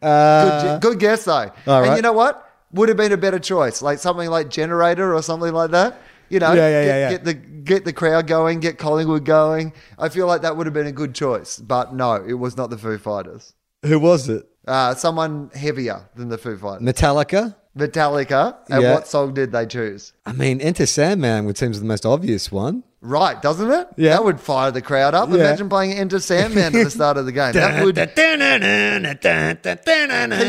good, 0.00 0.06
Uh, 0.08 0.78
good 0.80 0.98
guess 0.98 1.24
though. 1.24 1.50
all 1.66 1.84
and 1.84 1.96
you 1.96 2.02
know 2.02 2.12
what? 2.12 2.47
Would 2.72 2.88
have 2.88 2.98
been 2.98 3.12
a 3.12 3.16
better 3.16 3.38
choice, 3.38 3.80
like 3.82 3.98
something 3.98 4.28
like 4.28 4.50
Generator 4.50 5.14
or 5.14 5.22
something 5.22 5.52
like 5.52 5.70
that. 5.70 6.00
You 6.28 6.38
know, 6.40 6.52
Yeah, 6.52 6.68
yeah, 6.68 6.84
get, 6.84 6.98
yeah, 6.98 7.10
get 7.10 7.24
the 7.24 7.34
get 7.34 7.84
the 7.86 7.92
crowd 7.92 8.26
going, 8.26 8.60
get 8.60 8.78
Collingwood 8.78 9.24
going. 9.24 9.72
I 9.98 10.08
feel 10.10 10.26
like 10.26 10.42
that 10.42 10.56
would 10.56 10.66
have 10.66 10.74
been 10.74 10.86
a 10.86 10.92
good 10.92 11.14
choice, 11.14 11.58
but 11.58 11.94
no, 11.94 12.14
it 12.14 12.34
was 12.34 12.56
not 12.56 12.70
the 12.70 12.78
Foo 12.78 12.98
Fighters. 12.98 13.54
who 13.82 13.98
was 13.98 14.28
it? 14.28 14.46
Uh, 14.66 14.94
someone 14.94 15.50
heavier 15.54 16.08
than 16.14 16.28
the 16.28 16.36
Foo 16.36 16.58
Fighters. 16.58 16.82
Metallica? 16.82 17.54
Metallica. 17.76 18.56
And 18.68 18.82
what 18.92 19.06
song 19.06 19.32
did 19.32 19.52
they 19.52 19.64
choose? 19.64 20.12
I 20.26 20.32
mean, 20.32 20.60
Enter 20.60 20.84
Sandman 20.84 21.46
would 21.46 21.56
seem 21.56 21.72
the 21.72 21.84
most 21.84 22.04
obvious 22.04 22.52
one. 22.52 22.82
Right, 23.00 23.40
doesn't 23.40 23.70
it? 23.70 23.88
Yeah. 23.96 24.10
That 24.10 24.24
would 24.24 24.40
fire 24.40 24.70
the 24.72 24.82
crowd 24.82 25.14
up. 25.14 25.28
Yeah. 25.30 25.36
Imagine 25.36 25.68
playing 25.68 25.92
Enter 25.92 26.18
Sandman 26.18 26.74
at 26.76 26.84
the 26.84 26.90
start 26.90 27.16
of 27.16 27.24
the 27.26 27.32
game. 27.32 27.52
That 27.52 27.84
would. 27.84 27.94
Can 28.16 28.40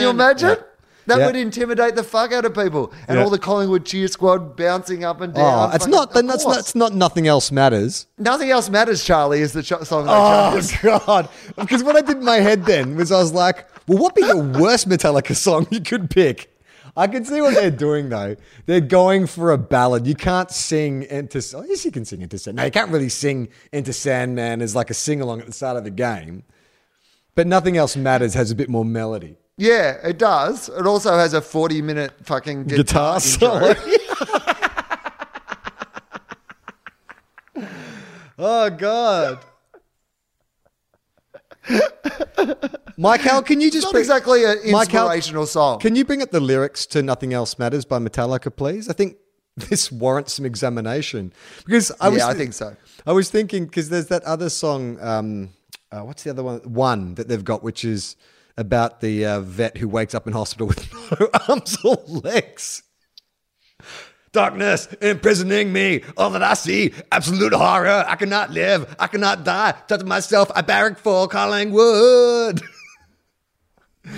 you 0.02 0.10
imagine? 0.10 0.58
That 1.10 1.20
Yeah. 1.20 1.26
would 1.28 1.36
intimidate 1.36 1.96
the 1.96 2.04
fuck 2.04 2.32
out 2.32 2.46
of 2.46 2.54
people, 2.54 2.92
and 3.08 3.18
Yeah. 3.18 3.24
all 3.24 3.30
the 3.30 3.38
Collingwood 3.40 3.86
cheer 3.86 4.08
squad 4.08 4.56
bouncing 4.56 5.04
up 5.04 5.22
and 5.22 5.34
down. 5.34 5.70
Oh, 5.72 5.76
it's 5.76 5.86
Fucking- 5.86 5.92
not. 5.92 6.14
Then 6.14 6.28
that's 6.28 6.46
not. 6.46 6.60
It's 6.60 6.76
not. 6.76 6.94
Nothing 6.94 7.28
else 7.28 7.52
matters. 7.52 8.06
Nothing 8.18 8.50
else 8.52 8.70
matters. 8.70 9.04
Charlie 9.04 9.42
is 9.42 9.54
the 9.54 9.64
ch- 9.64 9.74
song 9.84 10.06
Oh. 10.08 10.62
God! 10.82 11.28
Because 11.58 11.84
what 11.84 11.96
I 11.96 12.02
did 12.02 12.18
in 12.18 12.24
my 12.26 12.38
head 12.38 12.66
then 12.66 12.96
was 12.96 13.12
I 13.12 13.20
was 13.20 13.34
like, 13.34 13.66
"Well, 13.88 13.98
what 13.98 14.16
would 14.16 14.22
be 14.22 14.28
the 14.28 14.60
worst 14.60 14.88
Metallica 14.88 15.36
song 15.36 15.68
you 15.70 15.82
could 15.82 16.10
pick?" 16.10 16.56
I 16.98 17.08
can 17.08 17.24
see 17.24 17.40
what 17.40 17.54
they're 17.54 17.72
doing 17.72 18.10
though. 18.10 18.36
They're 18.66 18.82
going 18.82 19.26
for 19.28 19.52
a 19.52 19.58
ballad. 19.58 20.06
You 20.06 20.16
can't 20.16 20.52
sing 20.52 21.04
into. 21.04 21.42
Oh, 21.56 21.64
yes, 21.68 21.86
you 21.86 21.92
can 21.92 22.04
sing 22.04 22.22
into. 22.22 22.38
Sandman. 22.38 22.64
No, 22.64 22.66
you 22.66 22.72
can't 22.72 22.92
really 22.92 23.10
sing 23.10 23.48
Enter 23.72 23.94
Sandman 23.94 24.62
as 24.62 24.76
like 24.76 24.90
a 24.90 24.94
sing 24.94 25.22
along 25.22 25.40
at 25.40 25.46
the 25.46 25.54
start 25.54 25.78
of 25.78 25.84
the 25.86 25.92
game. 25.92 26.44
But 27.36 27.48
nothing 27.48 27.78
else 27.78 27.96
matters 27.96 28.34
has 28.34 28.52
a 28.52 28.56
bit 28.56 28.70
more 28.70 28.84
melody. 28.84 29.38
Yeah, 29.60 29.98
it 30.08 30.18
does. 30.18 30.70
It 30.70 30.88
also 30.88 31.18
has 31.18 31.34
a 31.34 31.42
40 31.42 31.82
minute 31.82 32.14
fucking 32.24 32.64
guitar, 32.64 33.20
Guitar 33.20 33.20
solo. 33.20 33.76
oh 38.40 38.70
God. 38.70 39.40
Michael, 42.98 43.42
can 43.42 43.60
you 43.60 43.70
just 43.70 43.84
not 43.84 43.92
bring- 43.92 44.02
exactly 44.02 44.46
an 44.46 44.58
Michael, 44.72 45.02
inspirational 45.02 45.46
song. 45.46 45.80
Can 45.80 45.98
you 45.98 46.06
bring 46.06 46.22
up 46.22 46.32
the 46.32 46.40
lyrics 46.40 46.86
to 46.88 47.04
"Nothing 47.04 47.34
Else 47.34 47.60
Matters" 47.60 47.84
by 47.84 48.00
Metallica, 48.00 48.56
please? 48.56 48.90
I 48.90 48.94
think 48.94 49.18
this 49.58 49.92
warrants 49.92 50.34
some 50.34 50.46
examination 50.46 51.34
because 51.66 51.92
I 52.00 52.08
was. 52.08 52.20
yeah, 52.20 52.28
I 52.28 52.34
think 52.34 52.54
so. 52.54 52.78
I 53.06 53.12
was 53.12 53.30
thinking 53.30 53.66
because 53.66 53.90
there's 53.90 54.08
that 54.08 54.24
other 54.24 54.50
song. 54.50 54.98
Um, 55.02 55.50
uh, 55.92 56.02
what's 56.02 56.24
the 56.24 56.30
other 56.30 56.44
one? 56.44 56.60
One 56.60 57.16
that 57.16 57.28
they've 57.28 57.44
got, 57.44 57.62
which 57.62 57.84
is 57.84 58.16
about 58.60 59.00
the 59.00 59.26
uh, 59.26 59.40
vet 59.40 59.78
who 59.78 59.88
wakes 59.88 60.14
up 60.14 60.28
in 60.28 60.34
hospital 60.34 60.68
with 60.68 60.92
no 61.20 61.30
arms 61.48 61.78
or 61.84 61.98
legs. 62.08 62.84
Darkness 64.32 64.86
imprisoning 65.02 65.74
me. 65.74 66.04
All 66.18 66.30
that 66.32 66.44
I 66.44 66.54
see, 66.54 66.94
absolute 67.12 67.54
horror. 67.54 68.04
I 68.08 68.16
cannot 68.16 68.52
live. 68.52 68.96
I 69.00 69.08
cannot 69.08 69.44
die. 69.44 69.74
Touch 69.88 70.04
myself. 70.04 70.52
I 70.54 70.62
barrack 70.62 71.00
for 71.00 71.28
Collingwood. 71.28 72.62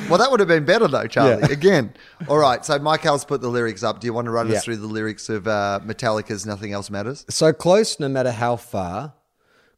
Well, 0.09 0.19
that 0.19 0.29
would 0.29 0.39
have 0.39 0.47
been 0.49 0.65
better 0.65 0.87
though, 0.87 1.07
Charlie. 1.07 1.41
Yeah. 1.41 1.51
Again. 1.51 1.93
All 2.27 2.37
right. 2.37 2.63
So 2.65 2.77
Michael's 2.79 3.25
put 3.25 3.41
the 3.41 3.47
lyrics 3.49 3.83
up. 3.83 3.99
Do 3.99 4.07
you 4.07 4.13
want 4.13 4.25
to 4.25 4.31
run 4.31 4.49
Yeah. 4.49 4.57
us 4.57 4.63
through 4.65 4.77
the 4.77 4.87
lyrics 4.87 5.29
of 5.29 5.47
uh, 5.47 5.79
Metallica's 5.83 6.45
Nothing 6.45 6.73
Else 6.73 6.89
Matters? 6.89 7.25
So 7.29 7.53
close, 7.53 7.99
no 7.99 8.09
matter 8.09 8.31
how 8.31 8.55
far. 8.57 9.13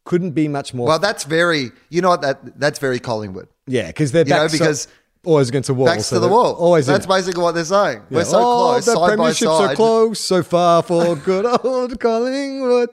Couldn't 0.05 0.31
be 0.31 0.47
much 0.47 0.73
more. 0.73 0.87
Well, 0.87 0.99
that's 0.99 1.23
very, 1.23 1.71
you 1.89 2.01
know 2.01 2.09
what, 2.09 2.21
that 2.21 2.59
that's 2.59 2.77
very 2.79 2.99
Collingwood. 2.99 3.47
Yeah, 3.67 3.87
because 3.87 4.11
they're 4.11 4.25
You 4.25 4.33
know, 4.33 4.47
because 4.49 4.87
always 5.25 5.49
against 5.49 5.67
the 5.67 5.73
wall. 5.73 5.85
Backs 5.87 6.07
so 6.07 6.17
to 6.17 6.19
the 6.19 6.27
wall. 6.27 6.53
Always 6.55 6.85
That's 6.85 7.05
basically 7.05 7.41
what 7.41 7.53
they're 7.53 7.65
saying. 7.65 8.01
Yeah. 8.09 8.17
We're 8.17 8.25
so 8.25 8.39
oh, 8.39 8.71
close, 8.71 8.85
the 8.85 8.91
side 8.93 8.99
by 8.99 9.07
premiership's 9.15 9.51
side. 9.51 9.69
so 9.69 9.75
close, 9.75 10.19
so 10.19 10.43
far 10.43 10.83
for 10.83 11.15
good 11.29 11.45
old 11.65 11.99
Collingwood. 11.99 12.89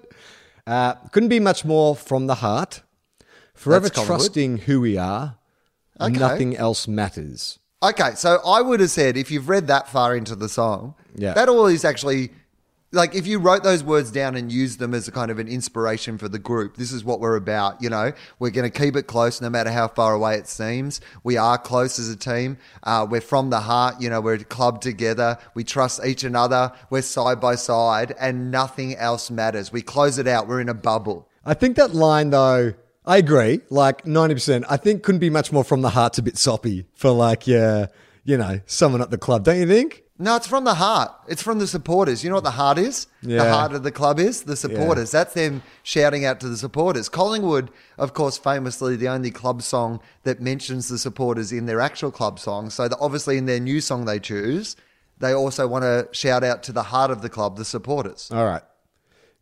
Uh, 0.66 0.94
couldn't 1.12 1.28
be 1.28 1.40
much 1.40 1.64
more 1.64 1.96
from 1.96 2.26
the 2.26 2.36
heart. 2.36 2.82
Forever 3.54 3.84
That's 3.88 3.96
Collingwood. 3.96 4.18
trusting 4.20 4.58
who 4.58 4.80
we 4.80 4.96
are. 4.96 5.36
Okay. 6.00 6.18
Nothing 6.18 6.56
else 6.56 6.88
matters. 6.88 7.58
Okay, 7.82 8.12
so 8.14 8.38
I 8.46 8.60
would 8.60 8.80
have 8.80 8.90
said 8.90 9.16
if 9.16 9.30
you've 9.30 9.48
read 9.48 9.66
that 9.68 9.88
far 9.88 10.14
into 10.14 10.34
the 10.34 10.48
song, 10.48 10.94
Yeah. 11.16 11.32
that 11.34 11.48
all 11.48 11.66
is 11.66 11.84
actually 11.84 12.30
like 12.92 13.14
if 13.14 13.26
you 13.26 13.38
wrote 13.38 13.62
those 13.62 13.84
words 13.84 14.10
down 14.10 14.34
and 14.34 14.50
used 14.50 14.80
them 14.80 14.94
as 14.94 15.06
a 15.06 15.12
kind 15.12 15.30
of 15.30 15.38
an 15.38 15.46
inspiration 15.46 16.18
for 16.18 16.28
the 16.28 16.38
group. 16.38 16.76
This 16.76 16.92
is 16.92 17.04
what 17.04 17.20
we're 17.20 17.36
about. 17.36 17.80
You 17.80 17.90
know, 17.90 18.12
we're 18.38 18.50
going 18.50 18.70
to 18.70 18.78
keep 18.78 18.96
it 18.96 19.04
close 19.04 19.40
no 19.40 19.48
matter 19.48 19.70
how 19.70 19.88
far 19.88 20.14
away 20.14 20.36
it 20.36 20.48
seems. 20.48 21.00
We 21.22 21.36
are 21.36 21.56
close 21.56 21.98
as 21.98 22.08
a 22.08 22.16
team. 22.16 22.58
Uh, 22.82 23.06
we're 23.08 23.20
from 23.20 23.50
the 23.50 23.60
heart. 23.60 24.00
You 24.00 24.10
know, 24.10 24.20
we're 24.20 24.34
a 24.34 24.44
club 24.44 24.80
together. 24.80 25.38
We 25.54 25.62
trust 25.62 26.04
each 26.04 26.24
another. 26.24 26.72
We're 26.90 27.02
side 27.02 27.40
by 27.40 27.54
side, 27.54 28.14
and 28.18 28.50
nothing 28.50 28.96
else 28.96 29.30
matters. 29.30 29.72
We 29.72 29.82
close 29.82 30.18
it 30.18 30.26
out. 30.26 30.48
We're 30.48 30.60
in 30.60 30.68
a 30.68 30.74
bubble. 30.74 31.28
I 31.44 31.54
think 31.54 31.76
that 31.76 31.94
line, 31.94 32.30
though, 32.30 32.74
I 33.06 33.18
agree. 33.18 33.60
Like 33.70 34.04
90%. 34.04 34.64
I 34.68 34.76
think 34.76 35.02
couldn't 35.04 35.20
be 35.20 35.30
much 35.30 35.52
more 35.52 35.64
from 35.64 35.82
the 35.82 35.90
heart's 35.90 36.18
a 36.18 36.22
bit 36.22 36.36
soppy 36.36 36.86
for, 36.94 37.10
like, 37.10 37.46
yeah, 37.46 37.86
you 38.24 38.36
know, 38.36 38.60
someone 38.66 39.00
at 39.00 39.10
the 39.10 39.18
club. 39.18 39.44
Don't 39.44 39.58
you 39.58 39.66
think? 39.66 40.02
No, 40.20 40.36
it's 40.36 40.46
from 40.46 40.64
the 40.64 40.74
heart. 40.74 41.10
It's 41.28 41.42
from 41.42 41.58
the 41.60 41.66
supporters. 41.66 42.22
You 42.22 42.28
know 42.28 42.36
what 42.36 42.44
the 42.44 42.50
heart 42.50 42.76
is? 42.76 43.06
The 43.44 43.50
heart 43.50 43.72
of 43.72 43.82
the 43.84 43.90
club 43.90 44.20
is 44.20 44.42
the 44.42 44.54
supporters. 44.54 45.10
That's 45.10 45.32
them 45.32 45.62
shouting 45.82 46.26
out 46.26 46.40
to 46.40 46.48
the 46.48 46.58
supporters. 46.58 47.08
Collingwood, 47.08 47.70
of 47.96 48.12
course, 48.12 48.36
famously 48.36 48.96
the 48.96 49.08
only 49.08 49.30
club 49.30 49.62
song 49.62 49.98
that 50.24 50.38
mentions 50.38 50.88
the 50.88 50.98
supporters 50.98 51.52
in 51.52 51.64
their 51.64 51.80
actual 51.80 52.10
club 52.10 52.38
song. 52.38 52.68
So 52.68 52.86
that 52.86 52.98
obviously 53.00 53.38
in 53.38 53.46
their 53.46 53.60
new 53.60 53.80
song 53.80 54.04
they 54.04 54.18
choose, 54.18 54.76
they 55.18 55.32
also 55.32 55.66
want 55.66 55.84
to 55.84 56.06
shout 56.12 56.44
out 56.44 56.62
to 56.64 56.72
the 56.72 56.82
heart 56.84 57.10
of 57.10 57.22
the 57.22 57.30
club, 57.30 57.56
the 57.56 57.64
supporters. 57.64 58.30
All 58.30 58.44
right. 58.44 58.62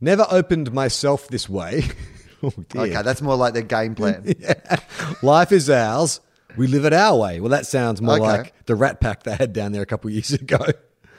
Never 0.01 0.26
opened 0.31 0.72
myself 0.72 1.26
this 1.26 1.49
way. 1.49 1.83
oh. 2.45 2.53
Okay, 2.76 3.03
that's 3.03 3.20
more 3.20 3.35
like 3.35 3.53
their 3.53 3.64
game 3.64 3.97
plan. 3.97 4.33
Life 5.22 5.51
is 5.51 5.68
ours. 5.68 6.20
We 6.59 6.67
live 6.67 6.85
it 6.85 6.93
our 6.93 7.17
way. 7.17 7.41
Well, 7.41 7.51
that 7.51 7.67
sounds 7.67 8.03
more 8.03 8.17
Okay. 8.17 8.25
like 8.25 8.67
the 8.67 8.75
Rat 8.75 9.01
Pack 9.01 9.23
they 9.23 9.35
had 9.37 9.53
down 9.53 9.73
there 9.73 9.83
a 9.83 9.87
couple 9.87 10.09
of 10.09 10.15
years 10.15 10.33
ago. 10.33 10.59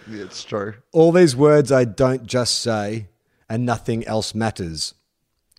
Yeah, 0.09 0.23
it's 0.23 0.43
true. 0.43 0.75
All 0.91 1.11
these 1.11 1.35
words 1.35 1.71
I 1.71 1.85
don't 1.85 2.25
just 2.27 2.59
say, 2.61 3.07
and 3.49 3.65
nothing 3.65 4.05
else 4.05 4.35
matters. 4.35 4.93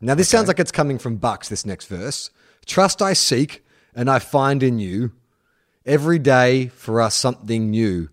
Now, 0.00 0.14
this 0.14 0.28
sounds 0.28 0.48
like 0.48 0.58
it's 0.60 0.72
coming 0.72 0.98
from 0.98 1.16
Bucks, 1.16 1.48
this 1.48 1.66
next 1.66 1.86
verse. 1.86 2.30
Trust 2.66 3.02
I 3.02 3.12
seek, 3.12 3.64
and 3.94 4.08
I 4.10 4.18
find 4.18 4.62
in 4.62 4.78
you. 4.78 5.12
Every 5.86 6.18
day 6.18 6.68
for 6.68 7.00
us 7.00 7.14
something 7.14 7.70
new. 7.70 8.08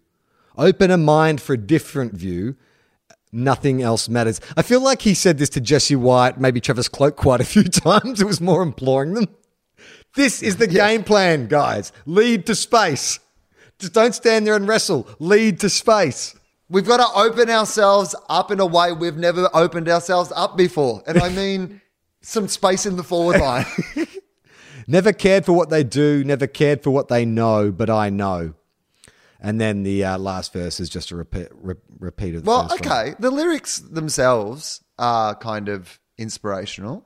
Open 0.57 0.89
a 0.89 0.97
mind 0.97 1.41
for 1.41 1.53
a 1.53 1.57
different 1.57 2.13
view. 2.13 2.55
Nothing 3.31 3.81
else 3.81 4.07
matters. 4.09 4.39
I 4.55 4.61
feel 4.61 4.81
like 4.81 5.01
he 5.01 5.13
said 5.13 5.37
this 5.37 5.49
to 5.49 5.61
Jesse 5.61 5.95
White, 5.95 6.39
maybe 6.39 6.61
Travis 6.61 6.87
Cloke 6.87 7.17
quite 7.17 7.41
a 7.41 7.45
few 7.45 7.63
times. 7.65 8.21
It 8.21 8.25
was 8.27 8.39
more 8.41 8.61
imploring 8.63 9.13
them. 9.13 9.27
This 10.17 10.41
is 10.41 10.57
the 10.57 10.65
game 10.67 11.03
plan, 11.03 11.47
guys. 11.47 11.91
Lead 12.07 12.47
to 12.47 12.55
space. 12.55 13.19
Just 13.77 13.93
don't 13.93 14.15
stand 14.15 14.47
there 14.47 14.55
and 14.55 14.67
wrestle. 14.67 15.07
Lead 15.19 15.59
to 15.59 15.69
space. 15.69 16.35
We've 16.69 16.87
got 16.87 16.97
to 16.97 17.19
open 17.19 17.49
ourselves 17.51 18.15
up 18.27 18.49
in 18.49 18.59
a 18.59 18.65
way 18.65 18.91
we've 18.91 19.15
never 19.15 19.47
opened 19.53 19.87
ourselves 19.87 20.33
up 20.35 20.57
before. 20.57 21.03
And 21.05 21.19
I 21.19 21.29
mean 21.41 21.81
some 22.21 22.47
space 22.47 22.87
in 22.87 22.97
the 22.97 23.03
forward 23.03 23.39
line. 23.39 23.65
Never 24.87 25.13
cared 25.13 25.45
for 25.45 25.53
what 25.53 25.69
they 25.69 25.83
do, 25.83 26.23
never 26.23 26.47
cared 26.47 26.81
for 26.81 26.91
what 26.91 27.09
they 27.09 27.25
know, 27.25 27.71
but 27.73 27.89
I 27.89 28.09
know. 28.09 28.53
And 29.39 29.59
then 29.59 29.83
the 29.83 30.03
uh, 30.05 30.17
last 30.17 30.53
verse 30.53 30.79
is 30.79 30.89
just 30.89 31.11
a 31.11 31.15
repeat, 31.17 31.49
re- 31.53 31.75
repeat 31.99 32.35
of 32.35 32.43
the 32.45 32.49
Well, 32.49 32.69
first 32.69 32.85
one. 32.85 32.91
okay. 33.05 33.15
The 33.19 33.29
lyrics 33.29 33.79
themselves 33.79 34.81
are 34.97 35.35
kind 35.35 35.67
of 35.67 35.99
inspirational, 36.17 37.05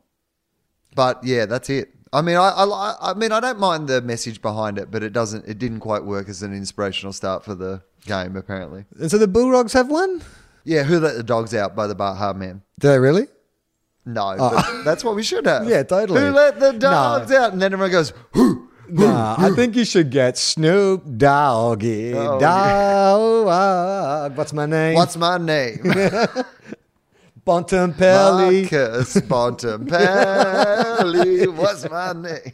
but 0.95 1.23
yeah, 1.23 1.45
that's 1.47 1.69
it. 1.71 1.89
I 2.13 2.21
mean, 2.21 2.35
I, 2.35 2.49
I, 2.49 2.95
I 3.01 3.13
mean, 3.13 3.31
I 3.31 3.39
don't 3.39 3.59
mind 3.59 3.87
the 3.87 4.01
message 4.01 4.41
behind 4.41 4.77
it, 4.77 4.91
but 4.91 5.01
it 5.01 5.13
doesn't. 5.13 5.47
It 5.47 5.57
didn't 5.59 5.79
quite 5.79 6.03
work 6.03 6.27
as 6.27 6.43
an 6.43 6.53
inspirational 6.53 7.13
start 7.13 7.45
for 7.45 7.55
the 7.55 7.81
game, 8.05 8.35
apparently. 8.35 8.85
And 8.99 9.09
so 9.09 9.17
the 9.17 9.27
Bulldogs 9.27 9.73
have 9.73 9.89
one? 9.89 10.21
Yeah, 10.65 10.83
who 10.83 10.99
let 10.99 11.15
the 11.15 11.23
dogs 11.23 11.55
out 11.55 11.75
by 11.75 11.87
the 11.87 11.95
Baha 11.95 12.33
Men? 12.33 12.63
Do 12.79 12.89
they 12.89 12.99
really? 12.99 13.27
No, 14.05 14.35
ah. 14.39 14.49
but 14.73 14.83
that's 14.83 15.03
what 15.03 15.15
we 15.15 15.23
should 15.23 15.45
have. 15.45 15.67
Yeah, 15.69 15.83
totally. 15.83 16.19
Who 16.21 16.31
let 16.31 16.59
the 16.59 16.73
No. 16.73 16.79
dogs 16.79 17.31
out? 17.31 17.53
And 17.53 17.61
then 17.61 17.71
everyone 17.71 17.91
goes, 17.91 18.13
"Who?" 18.33 18.67
Nah, 18.89 19.35
I 19.37 19.51
think 19.51 19.75
you 19.77 19.85
should 19.85 20.09
get 20.09 20.37
Snoop 20.37 21.17
Doggy 21.17 22.13
Oh, 22.13 22.39
Dog. 22.39 23.47
Ah, 23.47 24.29
what's 24.35 24.51
my 24.51 24.65
name? 24.65 24.95
What's 24.95 25.15
my 25.15 25.37
name? 25.37 25.79
Bontempelli. 27.45 28.61
Marcus 28.61 29.15
Bontempelli. 29.21 31.47
What's 31.55 31.89
my 31.89 32.13
name? 32.13 32.53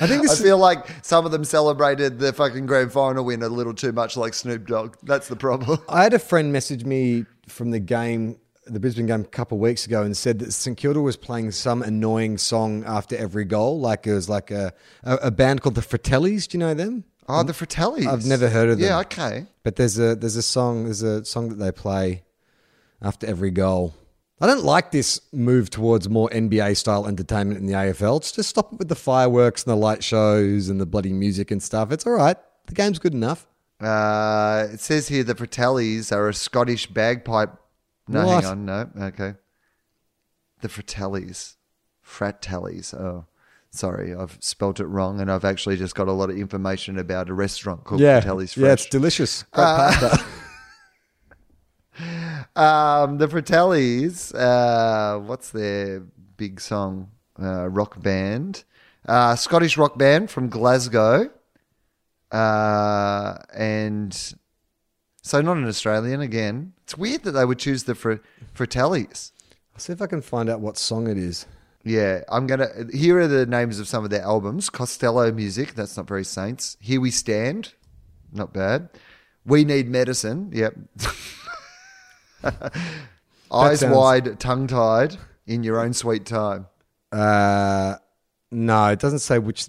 I 0.00 0.08
think 0.08 0.28
I 0.28 0.34
feel 0.34 0.58
like 0.58 0.86
some 1.02 1.24
of 1.24 1.30
them 1.30 1.44
celebrated 1.44 2.18
the 2.18 2.32
fucking 2.32 2.66
grand 2.66 2.92
final 2.92 3.24
win 3.24 3.44
a 3.44 3.48
little 3.48 3.74
too 3.74 3.92
much 3.92 4.16
like 4.16 4.34
Snoop 4.34 4.66
Dogg. 4.66 4.96
That's 5.04 5.28
the 5.28 5.36
problem. 5.36 5.78
I 5.88 6.02
had 6.02 6.14
a 6.14 6.18
friend 6.18 6.52
message 6.52 6.84
me 6.84 7.26
from 7.46 7.70
the 7.70 7.78
game, 7.78 8.36
the 8.66 8.80
Brisbane 8.80 9.06
game, 9.06 9.20
a 9.20 9.24
couple 9.24 9.56
of 9.56 9.62
weeks 9.62 9.86
ago, 9.86 10.02
and 10.02 10.16
said 10.16 10.40
that 10.40 10.52
St 10.52 10.76
Kilda 10.76 11.00
was 11.00 11.16
playing 11.16 11.52
some 11.52 11.80
annoying 11.80 12.38
song 12.38 12.82
after 12.84 13.16
every 13.16 13.44
goal. 13.44 13.78
Like 13.78 14.08
it 14.08 14.14
was 14.14 14.28
like 14.28 14.50
a, 14.50 14.72
a, 15.04 15.14
a 15.16 15.30
band 15.30 15.60
called 15.60 15.76
the 15.76 15.80
Fratellis. 15.80 16.48
Do 16.48 16.58
you 16.58 16.60
know 16.60 16.74
them? 16.74 17.04
Oh, 17.28 17.44
the 17.44 17.52
Fratellis. 17.52 18.06
I've 18.06 18.26
never 18.26 18.48
heard 18.48 18.70
of 18.70 18.78
them. 18.78 18.88
Yeah, 18.88 18.98
okay. 19.00 19.46
But 19.62 19.76
there's 19.76 19.98
a 19.98 20.16
there's 20.16 20.36
a 20.36 20.42
song 20.42 20.84
there's 20.84 21.02
a 21.02 21.24
song 21.24 21.50
that 21.50 21.56
they 21.56 21.70
play 21.70 22.23
after 23.02 23.26
every 23.26 23.50
goal. 23.50 23.94
I 24.40 24.46
don't 24.46 24.64
like 24.64 24.90
this 24.90 25.20
move 25.32 25.70
towards 25.70 26.08
more 26.08 26.28
NBA 26.30 26.76
style 26.76 27.06
entertainment 27.06 27.60
in 27.60 27.66
the 27.66 27.72
AFL. 27.74 28.18
It's 28.18 28.32
just 28.32 28.48
stop 28.50 28.72
it 28.72 28.78
with 28.78 28.88
the 28.88 28.94
fireworks 28.96 29.62
and 29.64 29.70
the 29.72 29.76
light 29.76 30.02
shows 30.02 30.68
and 30.68 30.80
the 30.80 30.86
bloody 30.86 31.12
music 31.12 31.50
and 31.50 31.62
stuff. 31.62 31.92
It's 31.92 32.06
all 32.06 32.12
right. 32.14 32.36
The 32.66 32.74
game's 32.74 32.98
good 32.98 33.14
enough. 33.14 33.46
Uh, 33.80 34.66
it 34.72 34.80
says 34.80 35.08
here 35.08 35.22
the 35.24 35.34
Fratellis 35.34 36.10
are 36.12 36.28
a 36.28 36.34
Scottish 36.34 36.86
bagpipe. 36.88 37.50
No, 38.08 38.26
What? 38.26 38.42
hang 38.44 38.50
on. 38.52 38.64
No, 38.64 38.88
okay. 39.06 39.34
The 40.62 40.68
Fratellis. 40.68 41.54
Fratellis. 42.04 42.92
Oh, 42.92 43.26
sorry. 43.70 44.14
I've 44.14 44.36
spelt 44.40 44.80
it 44.80 44.86
wrong 44.86 45.20
and 45.20 45.30
I've 45.30 45.44
actually 45.44 45.76
just 45.76 45.94
got 45.94 46.08
a 46.08 46.12
lot 46.12 46.28
of 46.30 46.36
information 46.36 46.98
about 46.98 47.28
a 47.30 47.34
restaurant 47.34 47.84
called 47.84 48.00
Yeah, 48.00 48.20
Fratellis 48.20 48.56
yeah, 48.56 48.72
it's 48.72 48.86
delicious. 48.86 49.44
Great 49.52 49.64
Uh, 49.64 49.76
pasta. 50.00 50.24
Um, 52.56 53.18
the 53.18 53.28
Fratellis, 53.28 54.34
uh, 54.34 55.18
what's 55.20 55.50
their 55.50 56.00
big 56.36 56.60
song? 56.60 57.10
Uh, 57.40 57.68
rock 57.68 58.00
band. 58.02 58.64
Uh, 59.06 59.36
Scottish 59.36 59.76
rock 59.76 59.98
band 59.98 60.30
from 60.30 60.48
Glasgow. 60.48 61.30
Uh, 62.30 63.36
and 63.54 64.34
so 65.22 65.40
not 65.40 65.56
an 65.56 65.66
Australian 65.66 66.20
again. 66.20 66.72
It's 66.82 66.96
weird 66.96 67.22
that 67.24 67.32
they 67.32 67.44
would 67.44 67.58
choose 67.58 67.84
the 67.84 67.94
Fr- 67.94 68.14
Fratellis. 68.54 69.32
I'll 69.72 69.80
see 69.80 69.92
if 69.92 70.02
I 70.02 70.06
can 70.06 70.22
find 70.22 70.48
out 70.48 70.60
what 70.60 70.76
song 70.76 71.08
it 71.08 71.16
is. 71.16 71.46
Yeah, 71.84 72.22
I'm 72.28 72.46
gonna. 72.46 72.68
Here 72.92 73.18
are 73.18 73.28
the 73.28 73.44
names 73.44 73.78
of 73.78 73.86
some 73.86 74.04
of 74.04 74.10
their 74.10 74.22
albums: 74.22 74.70
Costello 74.70 75.30
Music. 75.32 75.74
That's 75.74 75.96
not 75.96 76.08
very 76.08 76.24
Saints. 76.24 76.78
Here 76.80 77.00
We 77.00 77.10
Stand. 77.10 77.74
Not 78.32 78.54
bad. 78.54 78.88
We 79.44 79.64
Need 79.64 79.88
Medicine. 79.88 80.50
Yep. 80.52 80.74
Eyes 83.52 83.80
sounds- 83.80 83.96
wide, 83.96 84.40
tongue 84.40 84.66
tied, 84.66 85.16
in 85.46 85.62
your 85.62 85.80
own 85.80 85.92
sweet 85.92 86.26
time. 86.26 86.66
Uh, 87.12 87.96
no, 88.50 88.88
it 88.88 88.98
doesn't 88.98 89.20
say 89.20 89.38
which 89.38 89.68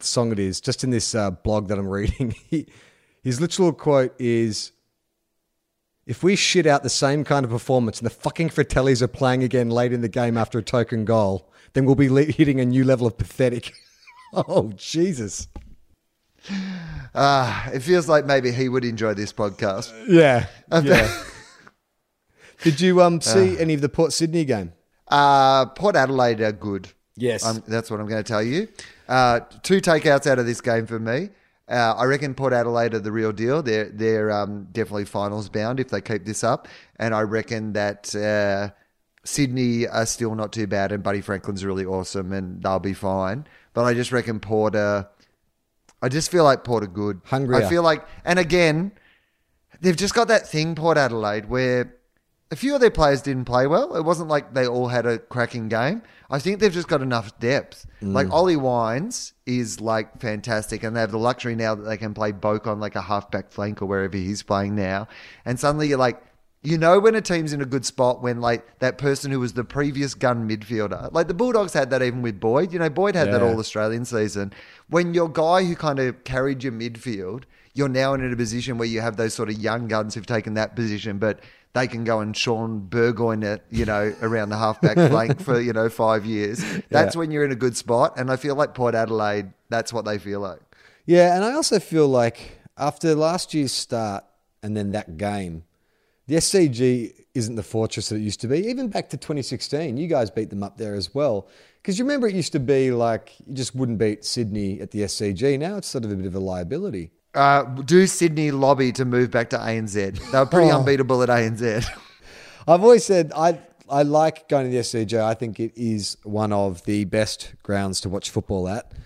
song 0.00 0.32
it 0.32 0.38
is. 0.38 0.60
Just 0.60 0.84
in 0.84 0.90
this 0.90 1.14
uh, 1.14 1.30
blog 1.30 1.68
that 1.68 1.78
I'm 1.78 1.88
reading, 1.88 2.34
he, 2.50 2.66
his 3.22 3.40
literal 3.40 3.72
quote 3.72 4.14
is 4.18 4.72
If 6.06 6.22
we 6.22 6.36
shit 6.36 6.66
out 6.66 6.82
the 6.82 6.88
same 6.88 7.24
kind 7.24 7.44
of 7.44 7.50
performance 7.50 7.98
and 7.98 8.06
the 8.06 8.14
fucking 8.14 8.50
Fratellis 8.50 9.02
are 9.02 9.08
playing 9.08 9.42
again 9.42 9.68
late 9.68 9.92
in 9.92 10.00
the 10.00 10.08
game 10.08 10.36
after 10.36 10.58
a 10.58 10.62
token 10.62 11.04
goal, 11.04 11.50
then 11.74 11.84
we'll 11.84 11.94
be 11.94 12.08
le- 12.08 12.24
hitting 12.24 12.60
a 12.60 12.64
new 12.64 12.84
level 12.84 13.06
of 13.06 13.18
pathetic. 13.18 13.74
oh, 14.32 14.72
Jesus. 14.76 15.48
Ah, 17.14 17.68
it 17.72 17.80
feels 17.80 18.08
like 18.08 18.24
maybe 18.24 18.52
he 18.52 18.68
would 18.68 18.84
enjoy 18.84 19.14
this 19.14 19.32
podcast. 19.32 19.92
Yeah. 20.08 20.46
yeah. 20.82 21.24
Did 22.62 22.80
you 22.80 23.02
um, 23.02 23.20
see 23.20 23.58
any 23.58 23.74
of 23.74 23.80
the 23.80 23.88
Port 23.88 24.12
Sydney 24.12 24.44
game? 24.44 24.72
Uh, 25.08 25.66
Port 25.66 25.96
Adelaide 25.96 26.40
are 26.40 26.52
good. 26.52 26.88
Yes. 27.16 27.44
Um, 27.44 27.62
that's 27.66 27.90
what 27.90 28.00
I'm 28.00 28.06
going 28.06 28.22
to 28.22 28.28
tell 28.28 28.42
you. 28.42 28.68
Uh, 29.08 29.40
two 29.62 29.80
takeouts 29.80 30.26
out 30.26 30.38
of 30.38 30.46
this 30.46 30.60
game 30.60 30.86
for 30.86 30.98
me. 30.98 31.30
Uh, 31.68 31.94
I 31.96 32.04
reckon 32.04 32.34
Port 32.34 32.52
Adelaide 32.52 32.94
are 32.94 33.00
the 33.00 33.10
real 33.10 33.32
deal. 33.32 33.60
They're 33.62 33.88
they're 33.88 34.30
um, 34.30 34.68
definitely 34.70 35.04
finals 35.04 35.48
bound 35.48 35.80
if 35.80 35.88
they 35.88 36.00
keep 36.00 36.24
this 36.24 36.44
up, 36.44 36.68
and 36.96 37.12
I 37.12 37.22
reckon 37.22 37.72
that 37.72 38.14
uh, 38.14 38.70
Sydney 39.24 39.88
are 39.88 40.06
still 40.06 40.36
not 40.36 40.52
too 40.52 40.68
bad, 40.68 40.92
and 40.92 41.02
Buddy 41.02 41.20
Franklin's 41.20 41.64
really 41.64 41.84
awesome, 41.84 42.32
and 42.32 42.62
they'll 42.62 42.78
be 42.78 42.94
fine. 42.94 43.46
But 43.74 43.84
I 43.84 43.94
just 43.94 44.12
reckon 44.12 44.38
Port 44.38 44.76
are. 44.76 45.08
I 46.00 46.08
just 46.08 46.30
feel 46.30 46.44
like 46.44 46.62
Port 46.62 46.84
are 46.84 46.88
good. 46.88 47.20
Hungry. 47.24 47.56
I 47.56 47.68
feel 47.68 47.82
like, 47.82 48.06
and 48.24 48.38
again, 48.38 48.92
they've 49.80 49.96
just 49.96 50.14
got 50.14 50.28
that 50.28 50.46
thing, 50.46 50.76
Port 50.76 50.96
Adelaide, 50.96 51.48
where 51.48 51.95
a 52.50 52.56
few 52.56 52.74
of 52.74 52.80
their 52.80 52.90
players 52.90 53.22
didn't 53.22 53.44
play 53.44 53.66
well. 53.66 53.96
It 53.96 54.04
wasn't 54.04 54.28
like 54.28 54.54
they 54.54 54.66
all 54.66 54.88
had 54.88 55.04
a 55.04 55.18
cracking 55.18 55.68
game. 55.68 56.02
I 56.30 56.38
think 56.38 56.60
they've 56.60 56.72
just 56.72 56.88
got 56.88 57.02
enough 57.02 57.38
depth. 57.38 57.86
Mm. 58.02 58.12
Like 58.12 58.30
Ollie 58.30 58.56
Wines 58.56 59.32
is 59.46 59.80
like 59.80 60.20
fantastic, 60.20 60.82
and 60.82 60.94
they 60.94 61.00
have 61.00 61.10
the 61.10 61.18
luxury 61.18 61.56
now 61.56 61.74
that 61.74 61.82
they 61.82 61.96
can 61.96 62.14
play 62.14 62.32
Boak 62.32 62.66
on 62.66 62.78
like 62.78 62.94
a 62.94 63.02
halfback 63.02 63.50
flank 63.50 63.82
or 63.82 63.86
wherever 63.86 64.16
he's 64.16 64.42
playing 64.42 64.76
now. 64.76 65.08
And 65.44 65.58
suddenly 65.58 65.88
you're 65.88 65.98
like, 65.98 66.22
you 66.62 66.78
know, 66.78 66.98
when 66.98 67.14
a 67.14 67.20
team's 67.20 67.52
in 67.52 67.60
a 67.60 67.64
good 67.64 67.84
spot 67.84 68.22
when 68.22 68.40
like 68.40 68.78
that 68.80 68.98
person 68.98 69.30
who 69.30 69.38
was 69.38 69.52
the 69.52 69.64
previous 69.64 70.14
gun 70.14 70.48
midfielder, 70.48 71.12
like 71.12 71.28
the 71.28 71.34
Bulldogs 71.34 71.72
had 71.72 71.90
that 71.90 72.02
even 72.02 72.22
with 72.22 72.40
Boyd. 72.40 72.72
You 72.72 72.78
know, 72.78 72.90
Boyd 72.90 73.14
had 73.14 73.32
that 73.32 73.42
all 73.42 73.58
Australian 73.58 74.04
season. 74.04 74.52
When 74.88 75.14
your 75.14 75.28
guy 75.28 75.64
who 75.64 75.76
kind 75.76 75.98
of 75.98 76.24
carried 76.24 76.64
your 76.64 76.72
midfield, 76.72 77.44
you're 77.74 77.88
now 77.88 78.14
in 78.14 78.32
a 78.32 78.34
position 78.34 78.78
where 78.78 78.88
you 78.88 79.00
have 79.00 79.16
those 79.16 79.34
sort 79.34 79.48
of 79.48 79.58
young 79.58 79.86
guns 79.86 80.14
who've 80.14 80.26
taken 80.26 80.54
that 80.54 80.74
position, 80.74 81.18
but 81.18 81.40
they 81.76 81.86
can 81.86 82.04
go 82.04 82.20
and 82.20 82.34
Shaun 82.36 82.80
Burgoyne 82.80 83.42
it, 83.42 83.62
you 83.70 83.84
know, 83.84 84.14
around 84.22 84.48
the 84.48 84.56
halfback 84.56 84.94
flank 84.96 85.40
for, 85.46 85.60
you 85.60 85.72
know, 85.74 85.88
five 85.90 86.24
years. 86.24 86.64
That's 86.90 87.14
Yeah. 87.14 87.18
when 87.18 87.30
you're 87.30 87.44
in 87.44 87.52
a 87.52 87.56
good 87.56 87.76
spot. 87.76 88.14
And 88.18 88.30
I 88.30 88.36
feel 88.36 88.54
like 88.54 88.74
Port 88.74 88.94
Adelaide, 88.94 89.52
that's 89.68 89.92
what 89.92 90.04
they 90.06 90.18
feel 90.18 90.40
like. 90.40 90.60
Yeah, 91.04 91.36
and 91.36 91.44
I 91.44 91.52
also 91.52 91.78
feel 91.78 92.08
like 92.08 92.58
after 92.78 93.14
last 93.14 93.52
year's 93.54 93.72
start 93.72 94.24
and 94.62 94.76
then 94.76 94.92
that 94.92 95.18
game, 95.18 95.64
the 96.26 96.36
SCG 96.36 97.12
isn't 97.34 97.54
the 97.56 97.62
fortress 97.62 98.08
that 98.08 98.16
it 98.16 98.20
used 98.22 98.40
to 98.40 98.48
be. 98.48 98.58
Even 98.66 98.88
back 98.88 99.10
to 99.10 99.16
2016, 99.18 99.96
you 99.98 100.08
guys 100.08 100.30
beat 100.30 100.48
them 100.50 100.62
up 100.62 100.78
there 100.78 100.94
as 100.94 101.14
well. 101.14 101.46
Because 101.82 101.98
you 101.98 102.04
remember 102.06 102.26
it 102.26 102.34
used 102.34 102.52
to 102.52 102.58
be 102.60 102.90
like 102.90 103.32
you 103.46 103.54
just 103.54 103.74
wouldn't 103.76 103.98
beat 103.98 104.24
Sydney 104.24 104.80
at 104.80 104.90
the 104.90 105.00
SCG. 105.02 105.58
Now 105.58 105.76
it's 105.76 105.86
sort 105.86 106.04
of 106.04 106.10
a 106.10 106.16
bit 106.16 106.26
of 106.26 106.34
a 106.34 106.40
liability. 106.40 107.12
Uh, 107.36 107.62
do 107.82 108.06
Sydney 108.06 108.50
lobby 108.50 108.92
to 108.92 109.04
move 109.04 109.30
back 109.30 109.50
to 109.50 109.58
ANZ? 109.58 109.94
They 110.32 110.38
were 110.38 110.46
pretty 110.46 110.70
Oh. 110.70 110.78
unbeatable 110.80 111.22
at 111.22 111.28
ANZ. 111.28 111.84
I've 112.68 112.82
always 112.82 113.04
said 113.04 113.32
I 113.36 113.60
I 113.88 114.02
like 114.02 114.48
going 114.48 114.64
to 114.64 114.70
the 114.70 114.78
SCG. 114.78 115.20
I 115.20 115.34
think 115.34 115.60
it 115.60 115.72
is 115.76 116.16
one 116.24 116.52
of 116.52 116.82
the 116.86 117.04
best 117.04 117.54
grounds 117.62 118.00
to 118.00 118.08
watch 118.08 118.30
football 118.30 118.68
at. 118.68 118.90
You're 118.92 119.00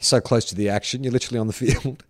so 0.00 0.20
close 0.20 0.44
to 0.46 0.54
the 0.54 0.68
action. 0.68 1.02
You're 1.04 1.12
literally 1.14 1.38
on 1.38 1.46
the 1.46 1.52
field. 1.64 2.04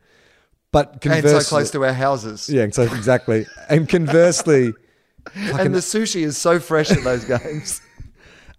But 0.72 0.92
and 0.94 1.00
conversely, 1.02 1.40
so 1.40 1.48
close 1.48 1.70
to 1.70 1.84
our 1.84 1.92
houses. 1.92 2.48
yeah, 2.48 2.66
so 2.70 2.82
exactly. 2.82 3.46
And 3.68 3.88
conversely, 3.88 4.72
And 5.34 5.74
the 5.74 5.78
sushi 5.80 6.22
is 6.24 6.36
so 6.36 6.58
fresh 6.58 6.90
at 6.90 7.02
those 7.04 7.24
games. 7.24 7.80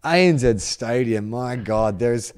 ANZ 0.03 0.61
Stadium, 0.61 1.29
my 1.29 1.55
God, 1.57 1.99
there's 1.99 2.33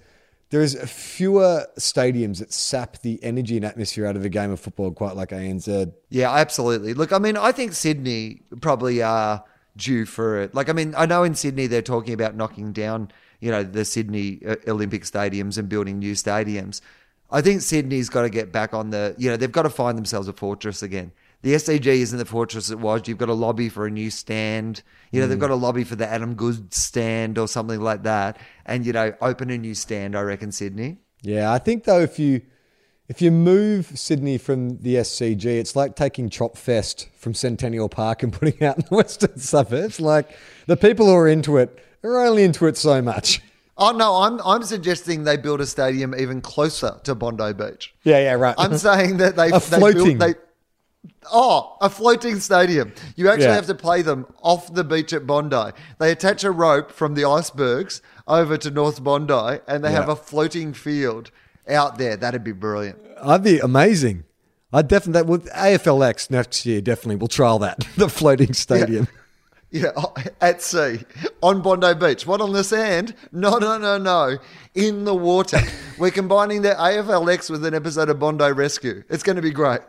there's 0.49 0.75
fewer 0.89 1.67
stadiums 1.77 2.39
that 2.39 2.51
sap 2.51 3.01
the 3.01 3.23
energy 3.23 3.55
and 3.55 3.65
atmosphere 3.65 4.05
out 4.05 4.15
of 4.15 4.25
a 4.25 4.29
game 4.29 4.51
of 4.51 4.59
football 4.59 4.91
quite 4.91 5.15
like 5.15 5.29
ANZ. 5.29 5.93
Yeah, 6.09 6.33
absolutely. 6.33 6.93
Look, 6.93 7.13
I 7.13 7.19
mean, 7.19 7.37
I 7.37 7.51
think 7.51 7.73
Sydney 7.73 8.41
probably 8.59 9.01
are 9.03 9.43
due 9.77 10.05
for 10.05 10.39
it. 10.39 10.55
Like, 10.55 10.69
I 10.69 10.73
mean, 10.73 10.95
I 10.97 11.05
know 11.05 11.23
in 11.23 11.35
Sydney 11.35 11.67
they're 11.67 11.81
talking 11.83 12.13
about 12.13 12.35
knocking 12.35 12.73
down, 12.73 13.11
you 13.39 13.51
know, 13.51 13.61
the 13.61 13.85
Sydney 13.85 14.39
uh, 14.45 14.55
Olympic 14.67 15.03
stadiums 15.03 15.57
and 15.57 15.69
building 15.69 15.99
new 15.99 16.13
stadiums. 16.13 16.81
I 17.31 17.41
think 17.41 17.61
Sydney's 17.61 18.09
got 18.09 18.23
to 18.23 18.29
get 18.29 18.51
back 18.51 18.73
on 18.73 18.89
the, 18.89 19.13
you 19.19 19.29
know, 19.29 19.37
they've 19.37 19.51
got 19.51 19.63
to 19.63 19.69
find 19.69 19.97
themselves 19.97 20.27
a 20.27 20.33
fortress 20.33 20.81
again. 20.81 21.11
The 21.41 21.53
SCG 21.53 21.85
isn't 21.85 22.17
the 22.17 22.25
fortress 22.25 22.69
it 22.69 22.79
was. 22.79 23.07
You've 23.07 23.17
got 23.17 23.27
to 23.27 23.33
lobby 23.33 23.69
for 23.69 23.85
a 23.85 23.91
new 23.91 24.09
stand. 24.09 24.83
You 25.11 25.21
know, 25.21 25.27
they've 25.27 25.37
mm. 25.37 25.41
got 25.41 25.47
to 25.47 25.55
lobby 25.55 25.85
for 25.85 25.95
the 25.95 26.07
Adam 26.07 26.35
Goodes 26.35 26.75
stand 26.75 27.37
or 27.37 27.47
something 27.47 27.79
like 27.79 28.03
that. 28.03 28.37
And, 28.65 28.85
you 28.85 28.91
know, 28.91 29.13
open 29.21 29.49
a 29.49 29.57
new 29.57 29.73
stand, 29.73 30.17
I 30.17 30.21
reckon, 30.21 30.51
Sydney. 30.51 30.97
Yeah, 31.21 31.51
I 31.51 31.57
think 31.57 31.83
though 31.83 31.99
if 31.99 32.17
you 32.19 32.41
if 33.07 33.21
you 33.21 33.31
move 33.31 33.91
Sydney 33.95 34.37
from 34.37 34.77
the 34.77 34.95
SCG, 34.95 35.45
it's 35.45 35.75
like 35.75 35.95
taking 35.95 36.29
Tropfest 36.29 37.07
from 37.15 37.33
Centennial 37.33 37.89
Park 37.89 38.21
and 38.23 38.31
putting 38.39 38.55
it 38.59 38.63
out 38.63 38.77
in 38.77 38.85
the 38.89 38.95
western 38.95 39.37
suburbs. 39.37 39.99
Like 39.99 40.29
the 40.67 40.77
people 40.77 41.07
who 41.07 41.13
are 41.13 41.27
into 41.27 41.57
it 41.57 41.77
are 42.03 42.25
only 42.25 42.43
into 42.43 42.67
it 42.67 42.77
so 42.77 43.01
much. 43.01 43.41
Oh, 43.81 43.91
no, 43.91 44.15
I'm, 44.15 44.41
I'm 44.43 44.63
suggesting 44.63 45.23
they 45.23 45.37
build 45.37 45.61
a 45.61 45.65
stadium 45.65 46.13
even 46.13 46.41
closer 46.41 46.99
to 47.05 47.15
Bondi 47.15 47.53
Beach. 47.53 47.93
Yeah, 48.03 48.19
yeah, 48.19 48.33
right. 48.33 48.53
I'm 48.57 48.77
saying 48.77 49.17
that 49.17 49.37
they 49.37 49.47
A 49.47 49.51
they 49.51 49.59
floating. 49.59 50.17
Built, 50.17 50.35
they, 50.35 50.41
oh, 51.31 51.77
a 51.81 51.89
floating 51.89 52.39
stadium. 52.39 52.93
You 53.15 53.29
actually 53.29 53.45
Yeah. 53.45 53.55
have 53.55 53.67
to 53.67 53.75
play 53.75 54.01
them 54.01 54.25
off 54.41 54.73
the 54.73 54.83
beach 54.83 55.13
at 55.13 55.25
Bondi. 55.25 55.71
They 55.99 56.11
attach 56.11 56.43
a 56.43 56.51
rope 56.51 56.91
from 56.91 57.15
the 57.15 57.25
icebergs 57.25 58.01
over 58.27 58.57
to 58.57 58.69
North 58.71 59.03
Bondi, 59.03 59.59
and 59.67 59.83
they 59.83 59.91
have 59.91 60.09
a 60.09 60.15
floating 60.15 60.73
field 60.73 61.31
out 61.69 61.97
there. 61.97 62.15
That'd 62.17 62.43
be 62.43 62.51
brilliant. 62.51 62.99
I'd 63.21 63.43
be 63.43 63.59
amazing. 63.59 64.23
I 64.71 64.81
definitely 64.83 65.13
that 65.21 65.25
would 65.25 65.45
AFLX 65.45 66.29
next 66.29 66.63
year 66.65 66.79
definitely 66.79 67.15
we'll 67.15 67.27
trial 67.27 67.57
that 67.59 67.79
the 67.97 68.07
floating 68.07 68.53
stadium. 68.53 69.07
Yeah, 69.71 69.91
oh, 69.97 70.13
at 70.41 70.61
sea 70.61 70.99
on 71.41 71.61
Bondi 71.61 71.93
Beach. 71.95 72.25
What 72.27 72.39
on 72.41 72.53
the 72.53 72.63
sand? 72.63 73.15
No, 73.31 73.57
no, 73.57 73.77
no, 73.77 73.97
no. 73.97 74.37
In 74.75 75.05
the 75.05 75.15
water. 75.15 75.59
We're 75.99 76.11
combining 76.11 76.61
the 76.61 76.71
AFLX 76.71 77.49
with 77.49 77.65
an 77.65 77.73
episode 77.73 78.09
of 78.09 78.19
Bondi 78.19 78.51
Rescue. 78.51 79.03
It's 79.09 79.23
going 79.23 79.35
to 79.37 79.41
be 79.41 79.51
great. 79.51 79.81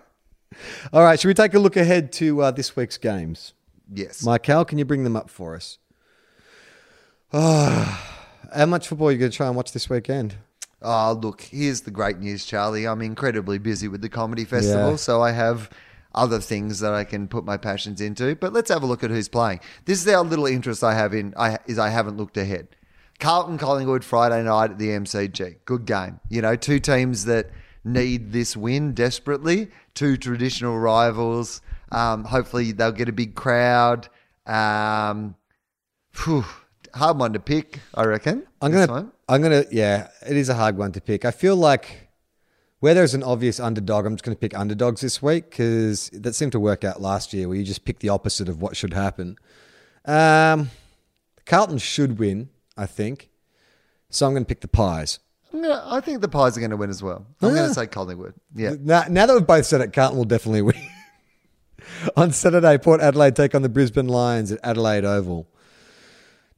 All 0.92 1.02
right, 1.02 1.18
should 1.18 1.28
we 1.28 1.34
take 1.34 1.54
a 1.54 1.58
look 1.58 1.76
ahead 1.76 2.12
to 2.14 2.42
uh, 2.42 2.50
this 2.50 2.74
week's 2.76 2.98
games? 2.98 3.54
Yes. 3.92 4.24
Michael, 4.24 4.64
can 4.64 4.78
you 4.78 4.84
bring 4.84 5.04
them 5.04 5.16
up 5.16 5.30
for 5.30 5.54
us? 5.54 5.78
Ah, 7.32 8.18
how 8.54 8.66
much 8.66 8.88
football 8.88 9.08
are 9.08 9.12
you 9.12 9.18
going 9.18 9.30
to 9.30 9.36
try 9.36 9.46
and 9.46 9.56
watch 9.56 9.72
this 9.72 9.88
weekend? 9.88 10.36
Oh, 10.82 11.12
look, 11.20 11.42
here's 11.42 11.82
the 11.82 11.90
great 11.90 12.18
news, 12.18 12.44
Charlie. 12.46 12.86
I'm 12.86 13.02
incredibly 13.02 13.58
busy 13.58 13.86
with 13.88 14.00
the 14.00 14.08
comedy 14.08 14.44
festival, 14.44 14.90
Yeah. 14.90 14.96
so 14.96 15.20
I 15.22 15.32
have 15.32 15.68
other 16.14 16.40
things 16.40 16.80
that 16.80 16.92
I 16.92 17.04
can 17.04 17.28
put 17.28 17.44
my 17.44 17.56
passions 17.56 18.00
into. 18.00 18.34
But 18.34 18.52
let's 18.52 18.70
have 18.70 18.82
a 18.82 18.86
look 18.86 19.04
at 19.04 19.10
who's 19.10 19.28
playing. 19.28 19.60
This 19.84 20.00
is 20.04 20.12
our 20.12 20.24
little 20.24 20.46
interest 20.46 20.82
I 20.82 20.94
have 20.94 21.14
in 21.14 21.34
I 21.36 21.58
is 21.66 21.78
I 21.78 21.90
haven't 21.90 22.16
looked 22.16 22.36
ahead. 22.36 22.68
Carlton 23.20 23.58
Collingwood 23.58 24.02
Friday 24.02 24.42
night 24.42 24.70
at 24.72 24.78
the 24.78 24.88
MCG. 24.88 25.56
Good 25.66 25.84
game. 25.84 26.18
You 26.30 26.40
know, 26.42 26.56
two 26.56 26.80
teams 26.80 27.26
that 27.26 27.50
need 27.84 28.32
this 28.32 28.56
win 28.56 28.92
desperately. 28.94 29.70
Two 29.94 30.16
traditional 30.16 30.78
rivals. 30.78 31.60
Um, 31.92 32.24
hopefully 32.24 32.72
they'll 32.72 32.92
get 32.92 33.08
a 33.08 33.12
big 33.12 33.34
crowd. 33.34 34.08
Um, 34.46 35.34
phew, 36.12 36.44
hard 36.94 37.18
one 37.18 37.32
to 37.32 37.40
pick, 37.40 37.80
I 37.94 38.04
reckon. 38.04 38.46
I'm 38.60 38.72
gonna, 38.72 38.90
one. 38.90 39.12
I'm 39.28 39.42
gonna, 39.42 39.64
yeah, 39.70 40.08
it 40.26 40.36
is 40.36 40.48
a 40.48 40.54
hard 40.54 40.76
one 40.76 40.92
to 40.92 41.00
pick. 41.00 41.24
I 41.24 41.30
feel 41.30 41.56
like 41.56 42.08
where 42.80 42.94
there's 42.94 43.14
an 43.14 43.22
obvious 43.22 43.60
underdog, 43.60 44.06
I'm 44.06 44.14
just 44.14 44.24
gonna 44.24 44.36
pick 44.36 44.56
underdogs 44.58 45.00
this 45.00 45.22
week 45.22 45.50
because 45.50 46.10
that 46.10 46.34
seemed 46.34 46.52
to 46.52 46.60
work 46.60 46.84
out 46.84 47.00
last 47.00 47.32
year, 47.32 47.48
where 47.48 47.56
you 47.56 47.64
just 47.64 47.84
pick 47.84 47.98
the 47.98 48.08
opposite 48.08 48.48
of 48.48 48.62
what 48.62 48.76
should 48.76 48.94
happen. 48.94 49.36
Um, 50.04 50.70
Carlton 51.44 51.78
should 51.78 52.18
win, 52.18 52.48
I 52.76 52.86
think, 52.86 53.30
so 54.08 54.26
I'm 54.26 54.32
gonna 54.32 54.46
pick 54.46 54.60
the 54.60 54.68
Pies. 54.68 55.18
I'm 55.52 55.64
I 55.64 56.00
think 56.00 56.20
the 56.20 56.28
Pies 56.28 56.56
are 56.56 56.60
going 56.60 56.70
to 56.70 56.76
win 56.76 56.90
as 56.90 57.02
well. 57.02 57.26
I'm 57.42 57.54
going 57.54 57.68
to 57.68 57.74
say 57.74 57.86
Collingwood. 57.86 58.34
Yeah. 58.54 58.74
Now, 58.80 59.04
now 59.08 59.26
that 59.26 59.34
we've 59.34 59.46
both 59.46 59.66
said 59.66 59.80
it, 59.80 59.92
Carlton 59.92 60.16
will 60.16 60.24
definitely 60.24 60.62
win. 60.62 60.80
on 62.16 62.32
Saturday, 62.32 62.78
Port 62.78 63.00
Adelaide 63.00 63.36
take 63.36 63.54
on 63.54 63.62
the 63.62 63.68
Brisbane 63.68 64.08
Lions 64.08 64.52
at 64.52 64.60
Adelaide 64.62 65.04
Oval. 65.04 65.48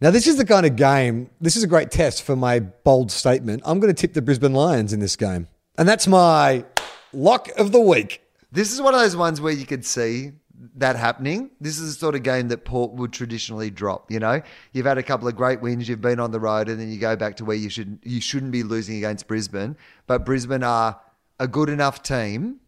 Now, 0.01 0.10
this 0.10 0.27
is 0.27 0.36
the 0.36 0.44
kind 0.44 0.66
of 0.66 0.74
game, 0.77 1.31
this 1.40 1.56
is 1.56 1.62
a 1.62 1.69
great 1.69 1.90
test 1.90 2.24
for 2.24 2.35
my 2.35 2.59
bold 2.59 3.12
statement. 3.12 3.62
I'm 3.64 3.78
going 3.78 3.94
to 3.94 3.98
tip 3.98 4.14
the 4.14 4.23
Brisbane 4.23 4.52
Lions 4.52 4.93
in 4.93 5.01
this 5.01 5.14
game. 5.14 5.47
And 5.78 5.89
that's 5.89 6.09
my 6.09 6.64
lock 7.12 7.48
of 7.56 7.73
the 7.73 7.81
week. 7.81 8.20
This 8.51 8.73
is 8.73 8.82
one 8.82 8.94
of 8.94 9.01
those 9.01 9.16
ones 9.16 9.40
where 9.40 9.52
you 9.52 9.64
could 9.64 9.85
see 9.85 10.32
that 10.76 10.97
happening. 10.97 11.51
This 11.60 11.78
is 11.78 11.94
the 11.94 11.98
sort 12.01 12.14
of 12.14 12.22
game 12.22 12.48
that 12.48 12.64
Port 12.64 12.93
would 12.93 13.12
traditionally 13.12 13.70
drop. 13.70 14.10
You 14.10 14.20
know, 14.20 14.40
you've 14.72 14.86
had 14.86 14.98
a 14.98 15.02
couple 15.02 15.26
of 15.28 15.34
great 15.36 15.60
wins, 15.60 15.89
you've 15.89 16.01
been 16.01 16.20
on 16.20 16.30
the 16.30 16.40
road, 16.40 16.68
and 16.68 16.78
then 16.80 16.90
you 16.90 16.98
go 16.98 17.16
back 17.16 17.36
to 17.36 17.44
where 17.44 17.56
you 17.56 17.68
should 17.68 17.98
you 18.02 18.20
shouldn't 18.20 18.52
be 18.52 18.62
losing 18.62 18.97
against 18.97 19.26
Brisbane. 19.26 19.76
But 20.06 20.24
Brisbane 20.24 20.62
are 20.62 21.01
a 21.40 21.48
good 21.48 21.68
enough 21.68 22.02
team 22.02 22.60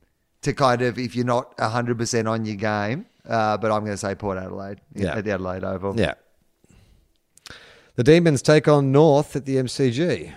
to 0.43 0.53
kind 0.53 0.83
of, 0.83 0.99
if 0.99 1.15
you're 1.17 1.25
not 1.25 1.59
hundred 1.61 1.97
percent 1.99 2.27
on 2.29 2.45
your 2.45 2.57
game, 2.57 3.07
uh, 3.29 3.57
but 3.57 3.71
I'm 3.71 3.81
going 3.81 3.93
to 3.93 3.97
say 3.97 4.15
Port 4.15 4.39
Adelaide 4.39 4.81
Yeah. 4.95 5.17
at 5.17 5.25
the 5.25 5.31
Adelaide 5.31 5.65
Oval. 5.65 5.99
Yeah. 5.99 6.15
The 7.97 8.03
Demons 8.03 8.43
take 8.43 8.67
on 8.67 8.91
North 8.91 9.37
at 9.37 9.45
the 9.47 9.57
MCG. 9.57 10.33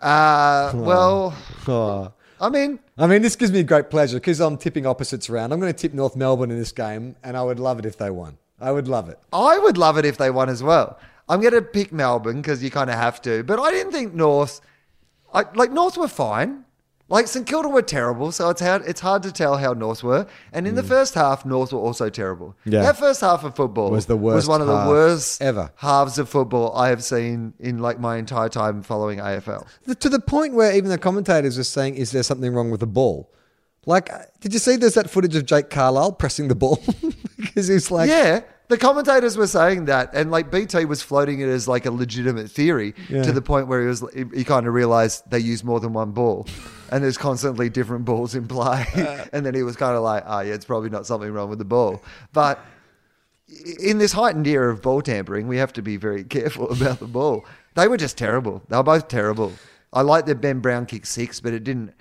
Uh, 0.00 0.72
well, 0.74 1.34
Oh. 1.66 2.12
I 2.40 2.50
mean, 2.50 2.80
I 2.98 3.06
mean, 3.06 3.22
this 3.22 3.36
gives 3.36 3.50
me 3.50 3.62
great 3.62 3.88
pleasure 3.88 4.18
because 4.18 4.40
I'm 4.40 4.58
tipping 4.58 4.86
opposites 4.86 5.30
around. 5.30 5.52
I'm 5.52 5.60
going 5.60 5.72
to 5.72 5.78
tip 5.78 5.94
North 5.94 6.16
Melbourne 6.16 6.50
in 6.50 6.58
this 6.58 6.72
game, 6.72 7.16
and 7.22 7.36
I 7.36 7.42
would 7.42 7.58
love 7.58 7.78
it 7.78 7.86
if 7.86 7.96
they 7.96 8.10
won. 8.10 8.36
I 8.60 8.72
would 8.72 8.88
love 8.88 9.08
it. 9.08 9.18
I 9.32 9.58
would 9.58 9.78
love 9.78 9.96
it 9.96 10.04
if 10.04 10.18
they 10.18 10.30
won 10.30 10.48
as 10.48 10.62
well. 10.62 10.98
I'm 11.28 11.40
going 11.40 11.54
to 11.54 11.62
pick 11.62 11.92
Melbourne 11.92 12.42
because 12.42 12.62
you 12.62 12.70
kind 12.70 12.90
of 12.90 12.96
have 12.96 13.22
to. 13.22 13.42
But 13.42 13.58
I 13.58 13.70
didn't 13.70 13.92
think 13.92 14.12
North, 14.14 14.60
I, 15.32 15.44
like 15.54 15.72
North 15.72 15.96
were 15.96 16.08
fine. 16.08 16.65
Like 17.08 17.28
St 17.28 17.46
Kilda 17.46 17.68
were 17.68 17.82
terrible, 17.82 18.32
so 18.32 18.50
it's 18.50 18.60
hard, 18.60 18.82
it's 18.84 19.00
hard 19.00 19.22
to 19.22 19.30
tell 19.30 19.56
how 19.58 19.72
North 19.74 20.02
were. 20.02 20.26
And 20.52 20.66
in 20.66 20.74
the 20.74 20.82
first 20.82 21.14
half, 21.14 21.46
North 21.46 21.72
were 21.72 21.78
also 21.78 22.10
terrible. 22.10 22.56
Mm. 22.66 22.72
Yeah. 22.72 22.82
That 22.82 22.96
first 22.98 23.20
half 23.20 23.44
of 23.44 23.54
football 23.54 23.92
Was 23.92 24.06
the 24.06 24.16
worst 24.16 24.48
one 24.48 24.60
of 24.60 24.66
the 24.66 24.76
half 24.76 24.88
worst 24.88 25.40
ever. 25.40 25.70
halves 25.76 26.18
of 26.18 26.28
football 26.28 26.74
I 26.76 26.88
have 26.88 27.04
seen 27.04 27.54
in 27.60 27.78
like 27.78 28.00
my 28.00 28.16
entire 28.16 28.48
time 28.48 28.82
following 28.82 29.20
AFL. 29.20 29.64
The- 29.86 29.94
To 29.94 30.08
the 30.08 30.18
point 30.18 30.54
where 30.54 30.74
even 30.74 30.90
the 30.90 30.98
commentators 30.98 31.56
were 31.56 31.62
saying, 31.64 31.94
"Is 31.94 32.10
there 32.10 32.24
something 32.24 32.52
wrong 32.52 32.72
with 32.72 32.80
the 32.80 32.88
ball?" 32.88 33.30
Like, 33.88 34.12
uh, 34.12 34.22
did 34.40 34.52
you 34.52 34.58
see? 34.58 34.74
There's 34.74 34.94
that 34.94 35.08
footage 35.08 35.36
of 35.36 35.46
Jake 35.46 35.70
Carlisle 35.70 36.12
pressing 36.14 36.48
the 36.48 36.56
ball 36.56 36.82
because 37.36 37.68
he's 37.68 37.88
like, 37.92 38.10
yeah, 38.10 38.40
the 38.66 38.76
commentators 38.76 39.36
were 39.36 39.46
saying 39.46 39.84
that, 39.84 40.10
and 40.12 40.32
like 40.32 40.50
BT 40.50 40.86
was 40.86 41.02
floating 41.02 41.38
it 41.38 41.48
as 41.48 41.68
like 41.68 41.86
a 41.86 41.92
legitimate 41.92 42.50
theory 42.50 42.94
Yeah. 43.08 43.22
to 43.22 43.30
the 43.30 43.42
point 43.42 43.68
where 43.68 43.80
he 43.82 43.86
was 43.86 44.02
he, 44.12 44.24
he 44.38 44.42
kind 44.42 44.66
of 44.66 44.74
realized 44.74 45.30
they 45.30 45.38
use 45.38 45.62
more 45.62 45.78
than 45.78 45.92
one 45.92 46.10
ball, 46.10 46.48
and 46.90 47.02
there's 47.02 47.18
constantly 47.18 47.68
different 47.68 48.04
balls 48.04 48.34
in 48.34 48.46
play, 48.48 48.86
uh. 48.96 49.24
and 49.32 49.44
then 49.44 49.54
he 49.54 49.62
was 49.62 49.76
kind 49.76 49.96
of 49.96 50.02
like, 50.02 50.24
oh 50.26 50.40
yeah, 50.40 50.54
it's 50.54 50.64
probably 50.64 50.90
not 50.90 51.06
something 51.06 51.30
wrong 51.30 51.48
with 51.50 51.58
the 51.58 51.64
ball, 51.64 52.02
but. 52.32 52.58
In 53.78 53.98
this 53.98 54.10
heightened 54.10 54.44
era 54.48 54.72
of 54.72 54.82
ball 54.82 55.00
tampering, 55.00 55.46
we 55.46 55.58
have 55.58 55.72
to 55.74 55.82
be 55.82 55.96
very 55.96 56.24
careful 56.36 56.68
about 56.68 56.98
the 56.98 57.06
ball. 57.06 57.46
They 57.76 57.86
were 57.86 57.96
just 57.96 58.18
terrible. 58.18 58.60
They 58.68 58.76
were 58.76 58.82
both 58.82 59.06
terrible. 59.06 59.52
I 59.92 60.02
like 60.02 60.26
that 60.26 60.40
Ben 60.40 60.58
Brown 60.58 60.84
kicked 60.84 61.06
six, 61.06 61.38
but 61.38 61.52
it 61.52 61.62
didn't. 61.62 61.94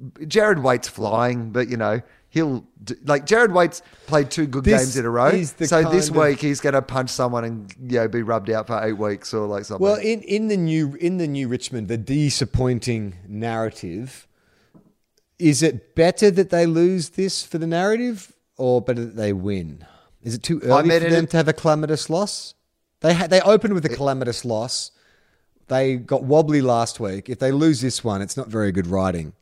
Jarrad 0.00 0.62
Waite's 0.62 0.86
flying, 0.86 1.50
but 1.50 1.68
you 1.68 1.76
know 1.76 2.02
he'll 2.32 2.64
like 3.04 3.26
Jarrad 3.26 3.52
Waite's 3.52 3.82
played 4.06 4.30
two 4.30 4.46
good 4.46 4.64
This 4.64 4.80
games 4.80 4.96
in 4.96 5.04
a 5.04 5.10
row. 5.10 5.42
So 5.42 5.82
this 5.90 6.08
of- 6.08 6.16
week 6.16 6.40
he's 6.40 6.60
going 6.60 6.72
to 6.72 6.82
punch 6.82 7.10
someone 7.10 7.44
and 7.44 7.74
you 7.80 7.98
know 7.98 8.08
be 8.08 8.22
rubbed 8.22 8.50
out 8.50 8.66
for 8.66 8.82
eight 8.82 8.94
weeks 8.94 9.32
or 9.34 9.46
like 9.46 9.64
something. 9.64 9.84
Well, 9.84 9.96
in, 9.96 10.22
in 10.22 10.48
the 10.48 10.56
new 10.56 10.94
in 10.94 11.18
the 11.18 11.28
new 11.28 11.46
Richmond, 11.46 11.88
the 11.88 11.98
disappointing 11.98 13.16
narrative 13.28 14.26
is 15.42 15.62
it 15.62 15.94
better 15.94 16.30
that 16.30 16.50
they 16.50 16.66
lose 16.66 17.10
this 17.10 17.42
for 17.42 17.58
the 17.58 17.66
narrative, 17.66 18.32
or 18.56 18.80
better 18.80 19.04
that 19.04 19.16
they 19.16 19.32
win? 19.32 19.84
Is 20.22 20.34
it 20.34 20.42
too 20.42 20.60
early 20.60 20.88
for 20.88 21.10
them 21.10 21.26
to 21.26 21.36
have 21.36 21.48
a 21.48 21.52
calamitous 21.52 22.08
loss? 22.08 22.54
They 23.00 23.14
ha- 23.14 23.26
they 23.26 23.40
opened 23.40 23.74
with 23.74 23.84
a 23.84 23.88
calamitous 23.88 24.44
loss. 24.44 24.92
They 25.68 25.96
got 25.96 26.22
wobbly 26.22 26.60
last 26.60 27.00
week. 27.00 27.28
If 27.28 27.38
they 27.40 27.50
lose 27.50 27.80
this 27.80 28.04
one, 28.04 28.22
it's 28.22 28.36
not 28.36 28.48
very 28.48 28.70
good 28.72 28.86
riding. 28.86 29.32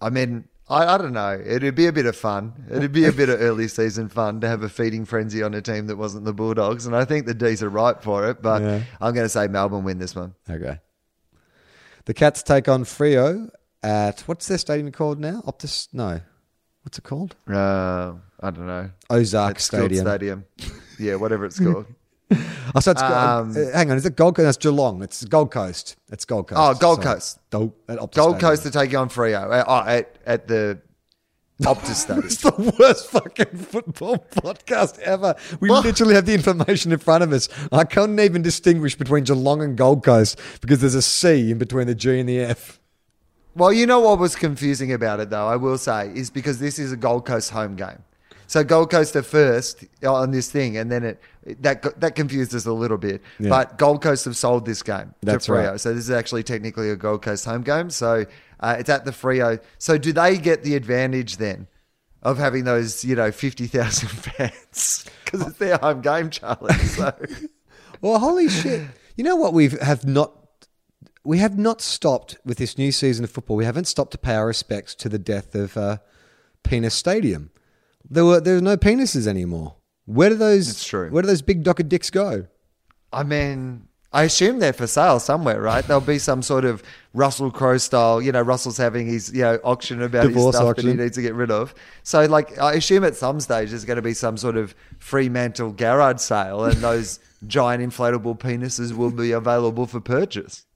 I 0.00 0.10
mean, 0.10 0.48
I, 0.68 0.94
I 0.94 0.98
don't 0.98 1.12
know. 1.12 1.40
It'd 1.44 1.74
be 1.76 1.86
a 1.86 1.92
bit 1.92 2.06
of 2.06 2.16
fun. 2.16 2.54
It'd 2.70 2.90
be 2.92 3.04
a 3.04 3.12
bit 3.12 3.28
of 3.28 3.40
early 3.40 3.68
season 3.68 4.08
fun 4.08 4.40
to 4.40 4.48
have 4.48 4.62
a 4.64 4.68
feeding 4.68 5.04
frenzy 5.04 5.42
on 5.42 5.54
a 5.54 5.60
team 5.62 5.86
that 5.86 5.96
wasn't 5.96 6.24
the 6.24 6.32
Bulldogs, 6.32 6.86
and 6.86 6.96
I 6.96 7.04
think 7.04 7.26
the 7.26 7.34
D's 7.34 7.62
are 7.62 7.68
right 7.68 8.00
for 8.02 8.28
it. 8.28 8.42
But 8.42 8.62
Yeah. 8.62 8.82
I'm 9.00 9.14
going 9.14 9.24
to 9.26 9.28
say 9.28 9.46
Melbourne 9.46 9.84
win 9.84 9.98
this 9.98 10.16
one. 10.16 10.34
Okay. 10.50 10.78
The 12.06 12.14
Cats 12.14 12.42
take 12.42 12.68
on 12.68 12.82
Freo 12.84 13.50
at 13.82 14.20
what's 14.26 14.46
their 14.48 14.58
stadium 14.58 14.90
called 14.92 15.18
now? 15.18 15.42
Optus? 15.46 15.88
No, 15.92 16.20
what's 16.82 16.98
it 16.98 17.04
called? 17.04 17.36
Uh, 17.48 18.12
I 18.40 18.50
don't 18.50 18.66
know. 18.66 18.90
Ozark 19.10 19.56
It's 19.56 19.64
Stadium. 19.64 20.04
Stadium. 20.06 20.44
Yeah, 20.98 21.16
whatever 21.16 21.44
it's 21.44 21.58
called. 21.58 21.86
Oh, 22.74 22.80
so 22.80 22.92
it's 22.92 23.02
Um, 23.02 23.50
uh, 23.50 23.76
hang 23.76 23.90
on. 23.90 23.98
Is 23.98 24.06
it 24.06 24.16
Gold 24.16 24.36
Coast? 24.36 24.46
That's 24.46 24.56
Geelong. 24.56 25.02
It's 25.02 25.22
Gold 25.26 25.50
Coast. 25.50 25.96
It's 26.10 26.24
Gold 26.24 26.48
Coast. 26.48 26.58
Oh, 26.58 26.72
Gold 26.80 27.02
Sorry. 27.02 27.14
Coast. 27.16 27.38
Gold, 27.50 27.72
Gold 27.86 28.10
Stadium. 28.14 28.38
Coast 28.40 28.62
to 28.62 28.70
take 28.70 28.90
you 28.92 28.96
on 28.98 29.10
Freo 29.10 29.50
uh, 29.52 29.64
oh, 29.68 29.80
at, 29.86 30.16
at 30.24 30.48
the 30.48 30.80
Optus 31.62 31.94
Stadium. 32.04 32.24
It's 32.24 32.38
the 32.38 32.74
worst 32.80 33.10
fucking 33.10 33.58
football 33.58 34.16
podcast 34.30 34.98
ever. 35.00 35.34
We 35.60 35.68
What? 35.68 35.84
literally 35.84 36.14
have 36.14 36.24
the 36.24 36.32
information 36.32 36.90
in 36.90 36.98
front 37.00 37.22
of 37.22 37.34
us. 37.34 37.50
I 37.70 37.84
couldn't 37.84 38.18
even 38.18 38.40
distinguish 38.40 38.94
between 38.96 39.24
Geelong 39.24 39.60
and 39.60 39.76
Gold 39.76 40.02
Coast 40.02 40.40
because 40.62 40.80
there's 40.80 40.94
a 40.94 41.02
C 41.02 41.50
in 41.50 41.58
between 41.58 41.86
the 41.86 41.94
G 41.94 42.18
and 42.18 42.26
the 42.26 42.40
F. 42.40 42.80
Well, 43.54 43.72
you 43.72 43.86
know 43.86 44.00
what 44.00 44.18
was 44.18 44.34
confusing 44.34 44.92
about 44.92 45.20
it, 45.20 45.30
though, 45.30 45.46
I 45.46 45.56
will 45.56 45.78
say, 45.78 46.10
is 46.14 46.30
because 46.30 46.58
this 46.58 46.78
is 46.78 46.92
a 46.92 46.96
Gold 46.96 47.26
Coast 47.26 47.50
home 47.50 47.76
game. 47.76 48.02
So 48.46 48.62
Gold 48.62 48.90
Coast 48.90 49.16
are 49.16 49.22
first 49.22 49.84
on 50.06 50.30
this 50.30 50.50
thing, 50.50 50.76
and 50.76 50.92
then 50.92 51.04
it 51.04 51.22
that 51.62 51.98
that 52.00 52.14
confused 52.14 52.54
us 52.54 52.66
a 52.66 52.72
little 52.72 52.98
bit. 52.98 53.22
Yeah. 53.38 53.48
But 53.48 53.78
Gold 53.78 54.02
Coast 54.02 54.26
have 54.26 54.36
sold 54.36 54.66
this 54.66 54.82
game 54.82 55.14
That's 55.22 55.46
to 55.46 55.52
Freo, 55.52 55.70
right. 55.70 55.80
so 55.80 55.94
this 55.94 56.04
is 56.04 56.10
actually 56.10 56.42
technically 56.42 56.90
a 56.90 56.96
Gold 56.96 57.22
Coast 57.22 57.46
home 57.46 57.62
game. 57.62 57.88
So 57.88 58.26
uh, 58.60 58.76
it's 58.78 58.90
at 58.90 59.06
the 59.06 59.10
Freo. 59.10 59.58
So 59.78 59.96
do 59.96 60.12
they 60.12 60.36
get 60.36 60.64
the 60.64 60.74
advantage 60.74 61.38
then 61.38 61.66
of 62.22 62.36
having 62.36 62.64
those 62.64 63.02
you 63.02 63.16
know 63.16 63.32
fifty 63.32 63.66
thousand 63.66 64.08
fans 64.10 65.06
because 65.24 65.46
it's 65.46 65.56
their 65.56 65.78
home 65.78 66.02
game, 66.02 66.28
Charlie? 66.28 66.74
So 66.74 67.14
Well, 68.02 68.18
holy 68.18 68.48
shit! 68.48 68.82
You 69.16 69.24
know 69.24 69.36
what? 69.36 69.54
We 69.54 69.68
have 69.68 70.04
not. 70.04 70.32
We 71.24 71.38
have 71.38 71.58
not 71.58 71.80
stopped 71.80 72.36
with 72.44 72.58
this 72.58 72.76
new 72.76 72.90
season 72.90 73.24
of 73.24 73.30
football. 73.30 73.56
We 73.56 73.64
haven't 73.64 73.86
stopped 73.86 74.10
to 74.12 74.18
pay 74.18 74.34
our 74.34 74.46
respects 74.46 74.94
to 74.96 75.08
the 75.08 75.18
death 75.18 75.54
of 75.54 75.76
uh, 75.76 75.98
Penis 76.62 76.94
Stadium. 76.94 77.50
There 78.08 78.24
were 78.24 78.40
there 78.40 78.56
are 78.56 78.60
no 78.60 78.76
penises 78.76 79.26
anymore. 79.26 79.76
Where 80.06 80.30
do 80.30 80.34
those? 80.34 80.68
It's 80.68 80.84
true. 80.84 81.10
Where 81.10 81.22
do 81.22 81.28
those 81.28 81.42
big 81.42 81.62
docker 81.62 81.84
dicks 81.84 82.10
go? 82.10 82.46
I 83.12 83.22
mean, 83.22 83.86
I 84.12 84.24
assume 84.24 84.58
they're 84.58 84.72
for 84.72 84.86
sale 84.86 85.18
somewhere, 85.20 85.60
right? 85.60 85.86
There'll 85.86 86.00
be 86.00 86.18
some 86.18 86.42
sort 86.42 86.64
of 86.64 86.82
Russell 87.14 87.50
Crowe 87.50 87.78
style. 87.78 88.20
You 88.20 88.32
know, 88.32 88.42
Russell's 88.42 88.76
having 88.76 89.06
his 89.06 89.32
you 89.32 89.42
know 89.42 89.58
auction 89.64 90.02
about 90.02 90.26
Divorce 90.26 90.54
his 90.54 90.60
stuff 90.60 90.76
that 90.76 90.84
he 90.84 90.92
needs 90.92 91.16
to 91.16 91.22
get 91.22 91.34
rid 91.34 91.50
of. 91.50 91.74
So, 92.02 92.24
like, 92.26 92.58
I 92.58 92.74
assume 92.74 93.04
at 93.04 93.16
some 93.16 93.40
stage 93.40 93.70
there's 93.70 93.84
going 93.84 93.96
to 93.96 94.02
be 94.02 94.14
some 94.14 94.36
sort 94.36 94.56
of 94.56 94.74
Fremantle 94.98 95.72
garage 95.72 96.20
sale, 96.20 96.64
and 96.64 96.76
those 96.78 97.20
giant 97.46 97.82
inflatable 97.82 98.38
penises 98.38 98.92
will 98.92 99.10
be 99.10 99.32
available 99.32 99.86
for 99.86 100.00
purchase. 100.00 100.66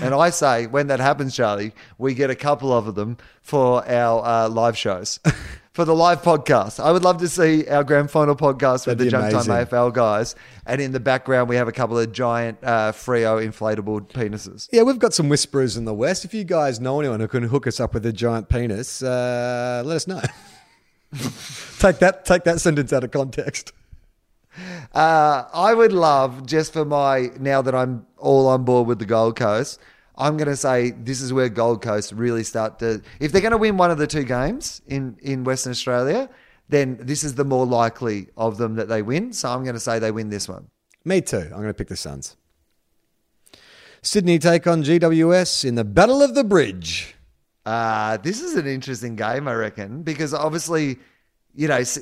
And 0.00 0.14
I 0.14 0.30
say, 0.30 0.66
when 0.66 0.88
that 0.88 1.00
happens, 1.00 1.34
Charlie, 1.34 1.72
we 1.98 2.14
get 2.14 2.30
a 2.30 2.34
couple 2.34 2.72
of 2.72 2.94
them 2.94 3.16
for 3.42 3.86
our 3.88 4.24
uh, 4.24 4.48
live 4.48 4.76
shows. 4.76 5.20
For 5.74 5.84
the 5.84 5.92
live 5.92 6.22
podcast, 6.22 6.78
I 6.78 6.92
would 6.92 7.02
love 7.02 7.18
to 7.18 7.26
see 7.26 7.66
our 7.66 7.82
grand 7.82 8.08
final 8.08 8.36
podcast 8.36 8.86
with 8.86 8.96
That'd 8.96 8.98
be 8.98 9.04
the 9.06 9.10
Junk 9.10 9.32
Time. 9.32 9.66
AFL 9.66 9.92
guys, 9.92 10.36
and 10.66 10.80
in 10.80 10.92
the 10.92 11.00
background 11.00 11.48
we 11.48 11.56
have 11.56 11.66
a 11.66 11.72
couple 11.72 11.98
of 11.98 12.12
giant 12.12 12.58
uh, 12.62 12.92
Freo 12.92 13.44
inflatable 13.44 14.08
penises. 14.12 14.68
Yeah, 14.70 14.82
we've 14.82 15.00
got 15.00 15.14
some 15.14 15.28
whisperers 15.28 15.76
in 15.76 15.84
the 15.84 15.92
West. 15.92 16.24
If 16.24 16.32
you 16.32 16.44
guys 16.44 16.78
know 16.78 17.00
anyone 17.00 17.18
who 17.18 17.26
can 17.26 17.42
hook 17.42 17.66
us 17.66 17.80
up 17.80 17.92
with 17.92 18.06
a 18.06 18.12
giant 18.12 18.48
penis, 18.48 19.02
uh, 19.02 19.82
let 19.84 19.96
us 19.96 20.06
know. 20.06 20.20
take 21.80 21.98
that 21.98 22.24
take 22.24 22.44
that 22.44 22.60
sentence 22.60 22.92
out 22.92 23.02
of 23.02 23.10
context. 23.10 23.72
Uh, 24.94 25.44
I 25.52 25.74
would 25.74 25.92
love 25.92 26.46
just 26.46 26.72
for 26.72 26.84
my 26.84 27.30
now 27.40 27.62
that 27.62 27.74
I'm 27.74 28.06
all 28.18 28.46
on 28.46 28.64
board 28.64 28.86
with 28.86 28.98
the 28.98 29.06
Gold 29.06 29.36
Coast. 29.36 29.80
I'm 30.16 30.36
going 30.36 30.48
to 30.48 30.56
say 30.56 30.92
this 30.92 31.20
is 31.20 31.32
where 31.32 31.48
Gold 31.48 31.82
Coast 31.82 32.12
really 32.12 32.44
start 32.44 32.78
to. 32.78 33.02
If 33.18 33.32
they're 33.32 33.40
going 33.40 33.52
to 33.52 33.58
win 33.58 33.76
one 33.76 33.90
of 33.90 33.98
the 33.98 34.06
two 34.06 34.24
games 34.24 34.82
in 34.86 35.16
in 35.20 35.44
Western 35.44 35.72
Australia, 35.72 36.30
then 36.68 36.98
this 37.00 37.24
is 37.24 37.34
the 37.34 37.44
more 37.44 37.66
likely 37.66 38.28
of 38.36 38.56
them 38.58 38.76
that 38.76 38.88
they 38.88 39.02
win. 39.02 39.32
So 39.32 39.50
I'm 39.50 39.64
going 39.64 39.74
to 39.74 39.80
say 39.80 39.98
they 39.98 40.12
win 40.12 40.30
this 40.30 40.48
one. 40.48 40.68
Me 41.04 41.20
too. 41.20 41.38
I'm 41.38 41.50
going 41.50 41.66
to 41.66 41.74
pick 41.74 41.88
the 41.88 41.96
Suns. 41.96 42.36
Sydney 44.02 44.38
take 44.38 44.66
on 44.66 44.84
GWS 44.84 45.64
in 45.64 45.74
the 45.74 45.84
Battle 45.84 46.22
of 46.22 46.34
the 46.34 46.44
Bridge. 46.44 47.14
Uh, 47.64 48.18
this 48.18 48.42
is 48.42 48.54
an 48.54 48.66
interesting 48.66 49.16
game, 49.16 49.48
I 49.48 49.54
reckon, 49.54 50.02
because 50.02 50.34
obviously, 50.34 50.98
you 51.56 51.68
know, 51.68 51.76
it's 51.76 51.96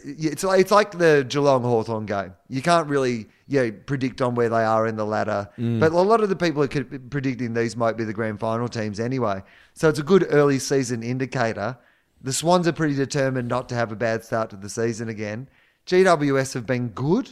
like, 0.44 0.60
it's 0.60 0.70
like 0.70 0.92
the 0.98 1.26
Geelong 1.28 1.62
Hawthorn 1.62 2.06
game. 2.06 2.32
You 2.48 2.62
can't 2.62 2.88
really, 2.88 3.26
you 3.48 3.62
know, 3.62 3.72
predict 3.86 4.22
on 4.22 4.34
where 4.34 4.48
they 4.48 4.64
are 4.64 4.86
in 4.86 4.96
the 4.96 5.04
ladder. 5.04 5.48
But 5.56 5.92
a 5.92 6.00
lot 6.00 6.22
of 6.22 6.28
the 6.30 6.36
people 6.36 6.62
are 6.62 6.68
co- 6.68 6.84
predicting 7.10 7.52
these 7.54 7.76
might 7.76 7.96
be 7.96 8.04
the 8.04 8.14
grand 8.14 8.40
final 8.40 8.68
teams 8.68 8.98
anyway. 8.98 9.42
So 9.74 9.88
it's 9.88 9.98
a 9.98 10.02
good 10.02 10.26
early 10.30 10.58
season 10.58 11.02
indicator. 11.02 11.76
The 12.22 12.32
Swans 12.32 12.66
are 12.68 12.72
pretty 12.72 12.94
determined 12.94 13.48
not 13.48 13.68
to 13.70 13.74
have 13.74 13.92
a 13.92 13.96
bad 13.96 14.24
start 14.24 14.50
to 14.50 14.56
the 14.56 14.68
season 14.70 15.08
again. 15.08 15.48
GWS 15.86 16.54
have 16.54 16.64
been 16.66 16.88
good 16.88 17.28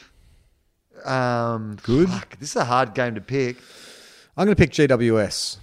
Um, 1.05 1.77
Good. 1.83 2.09
fuck, 2.11 2.39
this 2.39 2.51
is 2.51 2.57
a 2.57 2.65
hard 2.65 2.93
game 2.95 3.15
to 3.15 3.21
pick. 3.21 3.57
I'm 4.37 4.45
going 4.47 4.57
to 4.57 4.61
pick 4.61 4.73
GWS. 4.73 5.57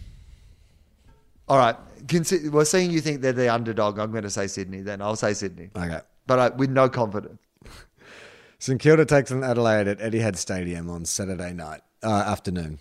All 1.47 1.57
right. 1.57 1.75
Consider, 2.07 2.49
well, 2.51 2.65
seeing 2.65 2.89
you 2.91 3.01
think 3.01 3.21
they're 3.21 3.34
the 3.34 3.53
underdog, 3.53 3.99
I'm 3.99 4.11
going 4.11 4.23
to 4.23 4.29
say 4.29 4.47
Sydney. 4.47 4.81
Then 4.81 5.01
I'll 5.01 5.15
say 5.15 5.34
Sydney, 5.34 5.69
Okay. 5.75 5.99
But 6.28 6.40
I, 6.40 6.49
with 6.49 6.70
no 6.70 6.90
confidence. 6.90 7.40
St 8.60 8.80
Kilda 8.80 9.06
takes 9.06 9.32
on 9.32 9.44
Adelaide 9.44 9.88
at 9.88 9.99
Etihad 9.99 10.36
Stadium 10.36 10.90
on 10.90 11.06
Saturday 11.06 11.54
night 11.54 11.82
uh, 12.04 12.08
afternoon. 12.10 12.80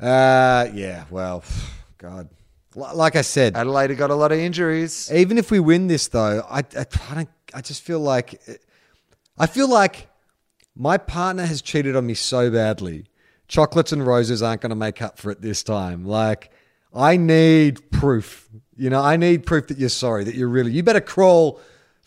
Uh, 0.00 0.68
yeah. 0.72 1.04
Well, 1.10 1.44
God. 1.98 2.28
L- 2.76 2.90
Like 2.96 3.16
I 3.16 3.22
said, 3.22 3.56
Adelaide 3.56 3.96
got 3.96 4.10
a 4.10 4.14
lot 4.14 4.32
of 4.32 4.38
injuries. 4.38 5.10
even 5.12 5.38
if 5.38 5.50
we 5.50 5.60
win 5.60 5.86
this, 5.88 6.08
though, 6.08 6.44
I, 6.48 6.58
I, 6.60 6.86
I 7.10 7.14
don't. 7.14 7.28
I 7.54 7.60
just 7.60 7.82
feel 7.82 8.00
like 8.00 8.40
I 9.36 9.46
feel 9.46 9.68
like 9.68 10.08
my 10.74 10.96
partner 10.96 11.44
has 11.44 11.60
cheated 11.60 11.94
on 11.96 12.06
me 12.06 12.14
so 12.14 12.50
badly. 12.50 13.04
Chocolates 13.46 13.92
and 13.92 14.06
roses 14.06 14.42
aren't 14.42 14.62
going 14.62 14.70
to 14.70 14.76
make 14.76 15.02
up 15.02 15.18
for 15.18 15.30
it 15.30 15.42
this 15.42 15.62
time. 15.62 16.06
Like 16.06 16.50
I 16.94 17.18
need 17.18 17.90
proof. 17.90 18.48
You 18.74 18.88
know, 18.88 19.02
I 19.02 19.18
need 19.18 19.44
proof 19.44 19.66
that 19.66 19.76
you're 19.76 19.90
sorry. 19.90 20.24
That 20.24 20.34
you're 20.34 20.48
really. 20.48 20.72
You 20.72 20.82
better 20.82 21.02
crawl 21.02 21.60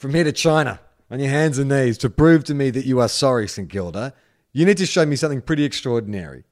from 0.05 0.13
here 0.13 0.23
to 0.23 0.31
China 0.31 0.79
on 1.09 1.19
your 1.19 1.31
hands 1.31 1.57
and 1.57 1.67
knees 1.67 1.97
to 1.97 2.11
prove 2.11 2.43
to 2.43 2.53
me 2.53 2.69
that 2.69 2.85
you 2.85 2.99
are 2.99 3.07
sorry, 3.07 3.47
St 3.47 3.67
Kilda. 3.67 4.13
You 4.53 4.63
need 4.63 4.77
to 4.77 4.85
show 4.85 5.03
me 5.03 5.15
something 5.15 5.41
pretty 5.41 5.63
extraordinary. 5.63 6.43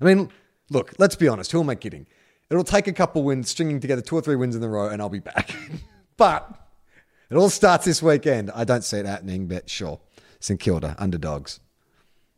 I 0.00 0.04
mean, 0.06 0.30
look, 0.70 0.94
let's 0.98 1.14
be 1.14 1.28
honest. 1.28 1.52
Who 1.52 1.60
am 1.60 1.68
I 1.68 1.74
kidding? 1.74 2.06
It'll 2.48 2.64
take 2.64 2.86
a 2.86 2.94
couple 2.94 3.22
wins, 3.22 3.50
stringing 3.50 3.80
together 3.80 4.00
two 4.00 4.16
or 4.16 4.22
three 4.22 4.34
wins 4.34 4.56
in 4.56 4.62
a 4.62 4.68
row, 4.68 4.88
and 4.88 5.02
I'll 5.02 5.10
be 5.10 5.18
back. 5.18 5.54
but 6.16 6.50
it 7.28 7.36
all 7.36 7.50
starts 7.50 7.84
this 7.84 8.02
weekend. 8.02 8.50
I 8.52 8.64
don't 8.64 8.82
see 8.82 8.96
it 8.96 9.04
happening, 9.04 9.46
but 9.46 9.68
sure. 9.68 10.00
St 10.38 10.58
Kilda, 10.58 10.96
underdogs. 10.98 11.60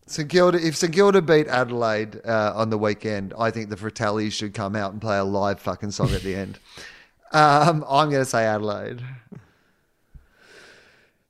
St 0.09 0.29
Kilda, 0.29 0.59
if 0.59 0.75
St 0.75 0.93
Kilda 0.93 1.23
beat 1.23 1.47
Adelaide 1.47 2.21
uh, 2.27 2.53
on 2.57 2.71
the 2.71 2.79
weekend, 2.79 3.33
I 3.39 3.53
think 3.53 3.71
the 3.71 3.77
Fratellis 3.77 4.33
should 4.33 4.55
come 4.55 4.75
out 4.75 4.91
and 4.91 5.01
play 5.01 5.19
a 5.19 5.25
live 5.25 5.61
fucking 5.61 5.93
song 5.93 6.11
at 6.11 6.23
the 6.23 6.35
end. 6.35 6.59
Um, 7.35 7.83
I'm 7.89 8.11
going 8.11 8.21
to 8.21 8.27
say 8.27 8.45
Adelaide. 8.45 9.03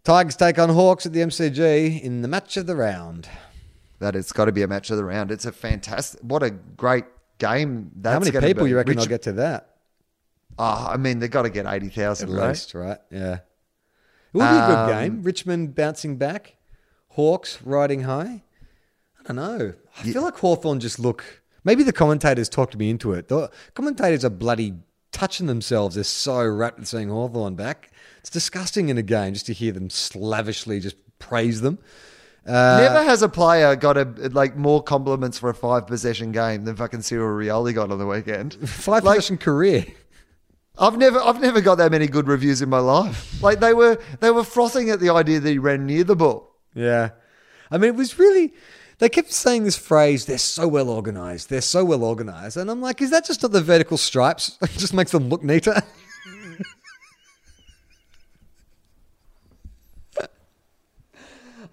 Tigers 0.05 0.37
take 0.37 0.59
on 0.59 0.69
Hawks 0.71 1.07
at 1.07 1.13
the 1.13 1.21
MCG 1.21 2.01
in 2.03 2.23
the 2.23 2.29
match 2.29 2.57
of 2.57 2.67
the 2.67 2.75
round. 2.77 3.29
That 4.01 4.17
it's 4.17 4.33
got 4.33 4.47
to 4.47 4.53
be 4.53 4.63
a 4.63 4.67
match 4.69 4.91
of 4.91 4.97
the 4.97 5.05
round. 5.05 5.31
It's 5.31 5.45
a 5.47 5.53
fantastic. 5.53 6.21
What 6.23 6.43
a 6.43 6.51
great 6.51 7.05
game. 7.39 7.93
That's 7.95 8.15
How 8.15 8.33
many 8.33 8.47
people 8.47 8.65
be. 8.65 8.71
you 8.71 8.77
reckon 8.77 8.91
Rich- 8.95 8.99
will 8.99 9.07
get 9.07 9.23
to 9.23 9.33
that? 9.35 9.77
Oh, 10.59 10.89
I 10.91 10.97
mean, 10.97 11.21
they've 11.21 11.31
got 11.31 11.43
to 11.43 11.51
get 11.51 11.67
eighty 11.67 11.87
At 11.87 11.93
thousand, 11.95 12.33
right? 12.33 12.49
least, 12.49 12.75
right? 12.75 12.99
Yeah. 13.11 13.35
It 13.35 13.41
will 14.39 14.41
be 14.41 14.47
a 14.57 14.67
good 14.67 14.79
Um, 14.79 14.89
game. 14.91 15.23
Richmond 15.23 15.75
bouncing 15.77 16.17
back, 16.17 16.57
Hawks 17.11 17.59
riding 17.63 18.03
high. 18.03 18.43
I 19.21 19.23
don't 19.33 19.37
know. 19.37 19.75
I 19.99 20.03
feel 20.03 20.23
like 20.23 20.35
Hawthorn 20.39 20.81
just 20.81 20.99
look. 20.99 21.43
Maybe 21.65 21.85
the 21.85 21.93
commentators 21.93 22.49
talked 22.49 22.77
me 22.77 22.91
into 22.91 23.13
it. 23.13 23.29
The 23.29 23.51
commentators 23.75 24.25
are 24.25 24.31
bloody 24.31 24.75
touching 25.13 25.47
themselves. 25.47 25.95
They're 25.95 26.03
so 26.03 26.45
wrapped 26.45 26.79
in 26.81 26.87
seeing 26.87 27.09
Hawthorn 27.09 27.55
back. 27.55 27.92
It's 28.23 28.31
disgusting 28.31 28.89
in 28.89 28.97
a 28.99 29.03
game 29.03 29.35
just 29.35 29.47
to 29.47 29.53
hear 29.53 29.73
them 29.73 29.91
slavishly 29.91 30.81
just 30.81 30.97
praise 31.19 31.61
them. 31.61 31.79
Uh, 32.47 32.79
Never 32.81 33.05
has 33.05 33.23
a 33.23 33.29
player 33.29 33.77
got 33.77 33.97
a 33.97 34.05
like 34.33 34.57
more 34.57 34.83
compliments 34.83 35.39
for 35.39 35.51
a 35.51 35.55
five 35.55 35.87
possession 35.87 36.33
game 36.33 36.65
than 36.65 36.75
fucking 36.75 37.03
Cyril 37.03 37.29
Rioli 37.29 37.75
got 37.75 37.91
on 37.91 37.99
the 37.99 38.07
weekend. 38.07 38.55
five 38.69 39.05
like, 39.05 39.17
possession 39.17 39.39
career. 39.39 39.87
I've 40.79 40.97
never 40.97 41.21
I've 41.21 41.41
never 41.41 41.61
got 41.61 41.77
that 41.77 41.91
many 41.91 42.07
good 42.07 42.27
reviews 42.29 42.63
in 42.63 42.69
my 42.69 42.79
life. 42.79 43.43
Like 43.43 43.61
they 43.61 43.75
were 43.75 44.01
they 44.21 44.31
were 44.31 44.45
frothing 44.45 44.91
at 44.91 45.01
the 45.01 45.11
idea 45.11 45.41
that 45.41 45.51
he 45.51 45.59
ran 45.59 45.87
near 45.87 46.05
the 46.05 46.17
ball. 46.17 46.57
Yeah. 46.75 47.11
I 47.71 47.79
mean, 47.79 47.89
it 47.91 47.97
was 47.97 48.19
really. 48.19 48.55
They 48.99 49.09
kept 49.09 49.33
saying 49.33 49.65
this 49.65 49.77
phrase, 49.77 50.27
they're 50.27 50.39
so 50.39 50.69
well 50.69 50.89
organized. 50.89 51.51
They're 51.51 51.61
so 51.61 51.85
well 51.85 52.05
organized. 52.05 52.57
And 52.57 52.71
I'm 52.71 52.81
like, 52.81 53.03
is 53.03 53.11
that 53.11 53.25
just 53.25 53.43
not 53.43 53.51
the 53.51 53.61
vertical 53.61 53.99
stripes? 53.99 54.59
It 54.63 54.71
just 54.71 54.95
makes 54.95 55.11
them 55.11 55.29
look 55.29 55.43
neater. 55.43 55.83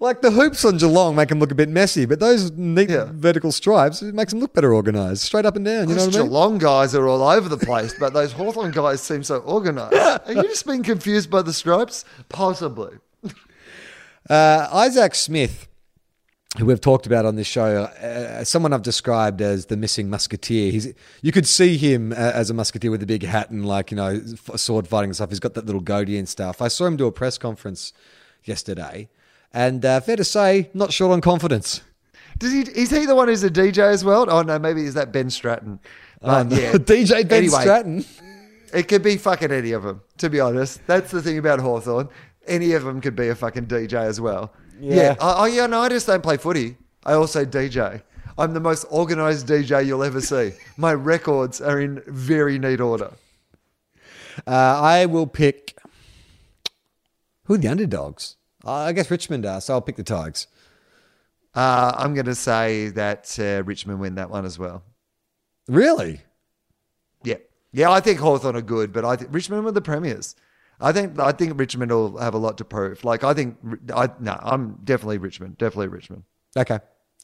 Like 0.00 0.22
the 0.22 0.30
hoops 0.32 0.64
on 0.64 0.78
Geelong 0.78 1.14
make 1.14 1.28
them 1.28 1.38
look 1.38 1.52
a 1.52 1.54
bit 1.54 1.68
messy, 1.68 2.06
but 2.06 2.18
those 2.18 2.50
neat 2.52 2.90
Yeah. 2.90 3.08
vertical 3.12 3.52
stripes, 3.52 4.02
it 4.02 4.14
makes 4.14 4.32
them 4.32 4.40
look 4.40 4.52
better 4.54 4.72
organized, 4.74 5.20
straight 5.22 5.46
up 5.46 5.54
and 5.56 5.64
down. 5.64 5.88
You 5.88 5.94
know 5.94 6.00
Those 6.04 6.06
what 6.08 6.16
I 6.16 6.18
mean? 6.20 6.28
Geelong 6.28 6.58
guys 6.58 6.94
are 6.94 7.06
all 7.06 7.22
over 7.22 7.48
the 7.48 7.58
place, 7.58 7.94
but 8.00 8.12
those 8.12 8.32
Hawthorn 8.32 8.70
guys 8.72 9.00
seem 9.00 9.22
so 9.22 9.40
organised. 9.42 9.94
Are 10.26 10.32
you 10.32 10.42
just 10.42 10.66
being 10.66 10.82
confused 10.82 11.30
by 11.30 11.42
the 11.42 11.52
stripes? 11.52 12.04
Possibly. 12.28 12.94
Uh, 14.28 14.68
Isaac 14.72 15.14
Smith, 15.14 15.66
who 16.58 16.66
we've 16.66 16.80
talked 16.80 17.06
about 17.06 17.24
on 17.24 17.34
this 17.36 17.46
show, 17.46 17.82
uh, 17.84 18.44
someone 18.44 18.72
I've 18.72 18.82
described 18.82 19.40
as 19.40 19.66
the 19.66 19.76
missing 19.76 20.08
musketeer. 20.10 20.70
He's 20.70 20.92
you 21.22 21.32
could 21.32 21.46
see 21.46 21.76
him 21.76 22.12
uh, 22.12 22.16
as 22.16 22.50
a 22.50 22.54
musketeer 22.54 22.90
with 22.90 23.02
a 23.02 23.06
big 23.06 23.24
hat 23.24 23.50
and 23.50 23.66
like 23.66 23.90
you 23.90 23.96
know 23.96 24.20
f- 24.48 24.60
sword 24.60 24.86
fighting 24.86 25.08
and 25.10 25.16
stuff. 25.16 25.30
He's 25.30 25.40
got 25.40 25.54
that 25.54 25.66
little 25.66 25.80
goatee 25.80 26.18
and 26.18 26.28
stuff. 26.28 26.60
I 26.62 26.68
saw 26.68 26.86
him 26.86 26.96
do 26.96 27.06
a 27.06 27.12
press 27.12 27.38
conference 27.38 27.92
yesterday, 28.44 29.08
and 29.52 29.84
uh, 29.84 30.00
fair 30.00 30.16
to 30.16 30.24
say, 30.24 30.70
not 30.74 30.92
short 30.92 31.12
on 31.12 31.20
confidence. 31.20 31.82
Does 32.38 32.52
he? 32.52 32.60
Is 32.60 32.90
he 32.90 33.06
the 33.06 33.14
one 33.14 33.28
who's 33.28 33.44
a 33.44 33.50
DJ 33.50 33.78
as 33.78 34.04
well? 34.04 34.26
Oh 34.28 34.42
no, 34.42 34.58
maybe 34.58 34.84
is 34.84 34.94
that 34.94 35.12
Ben 35.12 35.30
Stratton? 35.30 35.78
But, 36.20 36.28
Um, 36.28 36.50
yeah. 36.50 36.72
DJ 36.74 37.28
Ben 37.28 37.44
Anyway, 37.44 37.60
Stratton. 37.60 38.04
It 38.72 38.88
could 38.88 39.02
be 39.02 39.16
fucking 39.16 39.50
any 39.50 39.72
of 39.72 39.82
them. 39.82 40.00
To 40.18 40.30
be 40.30 40.40
honest, 40.40 40.80
that's 40.86 41.10
the 41.10 41.20
thing 41.20 41.38
about 41.38 41.60
Hawthorn. 41.60 42.08
Any 42.46 42.72
of 42.72 42.84
them 42.84 43.00
could 43.00 43.16
be 43.16 43.28
a 43.28 43.34
fucking 43.34 43.66
DJ 43.66 43.94
as 43.94 44.20
well. 44.20 44.52
Yeah. 44.80 45.16
Oh, 45.20 45.34
oh, 45.40 45.44
yeah. 45.44 45.66
No, 45.66 45.80
I 45.80 45.88
just 45.88 46.06
don't 46.06 46.22
play 46.22 46.36
footy. 46.36 46.76
I 47.04 47.12
also 47.14 47.44
DJ. 47.44 48.02
I'm 48.38 48.54
the 48.54 48.60
most 48.60 48.86
organised 48.86 49.46
DJ 49.46 49.84
you'll 49.84 50.04
ever 50.04 50.20
see. 50.20 50.52
My 50.78 50.94
records 50.94 51.60
are 51.60 51.80
in 51.80 52.02
very 52.06 52.58
neat 52.58 52.80
order. 52.80 53.12
Uh, 54.46 54.80
I 54.80 55.04
will 55.06 55.26
pick. 55.26 55.76
Who 57.44 57.54
are 57.54 57.58
the 57.58 57.68
underdogs? 57.68 58.36
Uh, 58.64 58.72
I 58.72 58.92
guess 58.92 59.10
Richmond 59.10 59.46
are, 59.46 59.60
so 59.60 59.74
I'll 59.74 59.80
pick 59.80 59.96
the 59.96 60.02
Tigers. 60.02 60.46
Uh, 61.54 61.92
I'm 61.96 62.14
going 62.14 62.26
to 62.26 62.34
say 62.34 62.88
that 62.90 63.36
uh, 63.40 63.62
Richmond 63.64 64.00
win 64.00 64.14
that 64.16 64.30
one 64.30 64.44
as 64.44 64.58
well. 64.58 64.82
Really? 65.68 66.20
Yeah, 67.24 67.36
yeah. 67.72 67.90
I 67.90 68.00
think 68.00 68.20
Hawthorn 68.20 68.56
are 68.56 68.62
good, 68.62 68.92
but 68.92 69.04
I 69.04 69.16
think 69.16 69.32
Richmond 69.32 69.64
were 69.64 69.72
the 69.72 69.80
premiers. 69.80 70.36
I 70.80 70.92
think 70.92 71.18
I 71.18 71.32
think 71.32 71.58
Richmond 71.58 71.90
will 71.92 72.16
have 72.18 72.34
a 72.34 72.38
lot 72.38 72.56
to 72.58 72.64
prove. 72.64 73.04
Like 73.04 73.22
I 73.24 73.34
think 73.34 73.56
I 73.94 74.08
no, 74.20 74.38
I'm 74.40 74.78
definitely 74.84 75.18
Richmond, 75.18 75.58
definitely 75.58 75.88
Richmond. 75.88 76.22
Okay. 76.56 76.78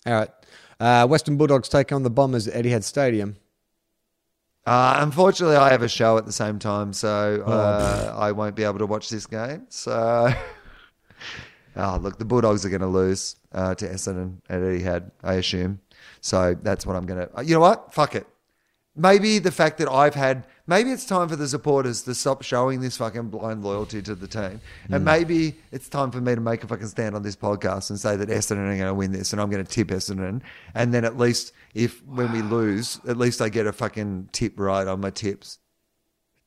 All 0.07 0.13
right. 0.13 0.31
Uh, 0.79 1.07
Western 1.07 1.37
Bulldogs 1.37 1.69
take 1.69 1.91
on 1.93 2.03
the 2.03 2.11
Bombers 2.11 2.47
at 2.49 2.65
Etihad 2.65 2.85
Stadium. 2.85 3.37
Uh, 4.67 4.99
unfortunately, 5.01 5.57
I 5.57 5.71
have 5.71 5.83
a 5.83 5.89
show 5.89 6.19
at 6.19 6.27
the 6.27 6.33
same 6.33 6.59
time, 6.59 6.93
so 6.93 7.43
Oh. 7.47 7.53
uh, 7.53 8.15
I 8.19 8.33
won't 8.33 8.57
be 8.57 8.65
able 8.65 8.79
to 8.81 8.87
watch 8.87 9.09
this 9.09 9.25
game. 9.27 9.67
So, 9.69 10.29
oh, 11.77 11.99
look, 12.01 12.19
the 12.19 12.25
Bulldogs 12.25 12.65
are 12.65 12.69
going 12.69 12.81
to 12.81 12.87
lose 12.87 13.37
uh, 13.53 13.75
to 13.75 13.89
Essendon 13.89 14.39
at 14.49 14.61
Etihad, 14.61 15.11
I 15.23 15.35
assume. 15.35 15.81
So 16.21 16.57
that's 16.61 16.87
what 16.87 16.97
I'm 16.97 17.07
going 17.07 17.27
to. 17.27 17.45
You 17.45 17.55
know 17.55 17.61
what? 17.61 17.93
Fuck 17.95 18.15
it. 18.15 18.27
Maybe 18.95 19.39
the 19.39 19.53
fact 19.53 19.79
that 19.79 19.91
I've 19.91 20.15
had. 20.15 20.47
Maybe 20.69 20.91
it's 20.91 21.05
time 21.05 21.29
for 21.29 21.37
the 21.37 21.47
supporters 21.47 22.03
to 22.03 22.15
stop 22.15 22.43
showing 22.43 22.81
this 22.81 22.97
fucking 22.97 23.29
blind 23.29 23.63
loyalty 23.63 24.03
to 24.03 24.17
the 24.17 24.27
team, 24.27 24.61
and 24.91 25.05
maybe 25.05 25.55
it's 25.71 25.89
time 25.89 26.11
for 26.11 26.21
me 26.21 26.35
to 26.35 26.41
make 26.41 26.65
a 26.65 26.67
fucking 26.67 26.89
stand 26.89 27.15
on 27.15 27.23
this 27.23 27.37
podcast 27.37 27.91
and 27.91 28.01
say 28.01 28.17
that 28.17 28.29
Essendon 28.29 28.73
are 28.73 28.77
going 28.77 28.81
to 28.81 28.95
win 28.95 29.13
this, 29.13 29.33
and 29.33 29.41
I'm 29.41 29.49
going 29.49 29.65
to 29.65 29.71
tip 29.71 29.89
Essendon, 29.89 30.43
and 30.75 30.93
then 30.93 31.05
at 31.05 31.17
least 31.17 31.53
if 31.75 32.05
when 32.07 32.33
we 32.33 32.43
lose, 32.43 32.99
at 33.07 33.17
least 33.17 33.41
I 33.41 33.49
get 33.49 33.69
a 33.69 33.73
fucking 33.73 34.31
tip 34.33 34.59
right 34.59 34.89
on 34.89 35.01
my 35.01 35.11
tips. 35.11 35.59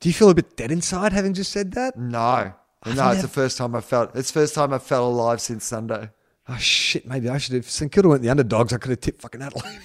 Do 0.01 0.09
you 0.09 0.13
feel 0.13 0.29
a 0.29 0.35
bit 0.35 0.57
dead 0.57 0.71
inside 0.71 1.13
having 1.13 1.33
just 1.33 1.53
said 1.53 1.71
that? 1.73 1.97
No. 1.97 2.53
No, 2.85 3.11
it's 3.11 3.21
the 3.21 3.27
first 3.27 3.57
time 3.57 3.75
I 3.75 3.81
felt. 3.81 4.15
It's 4.15 4.31
the 4.31 4.39
first 4.39 4.55
time 4.55 4.71
I 4.73 4.79
felt 4.79 5.11
alive 5.13 5.41
since 5.41 5.65
Sunday. 5.65 6.09
Oh 6.51 6.57
shit! 6.57 7.05
Maybe 7.05 7.29
I 7.29 7.37
should 7.37 7.53
have. 7.53 7.69
St 7.69 7.91
Kilda 7.91 8.09
went 8.09 8.23
the 8.23 8.29
underdogs. 8.29 8.73
I 8.73 8.77
could 8.77 8.89
have 8.89 9.01
tipped 9.01 9.21
fucking 9.21 9.39
Adelaide. 9.41 9.79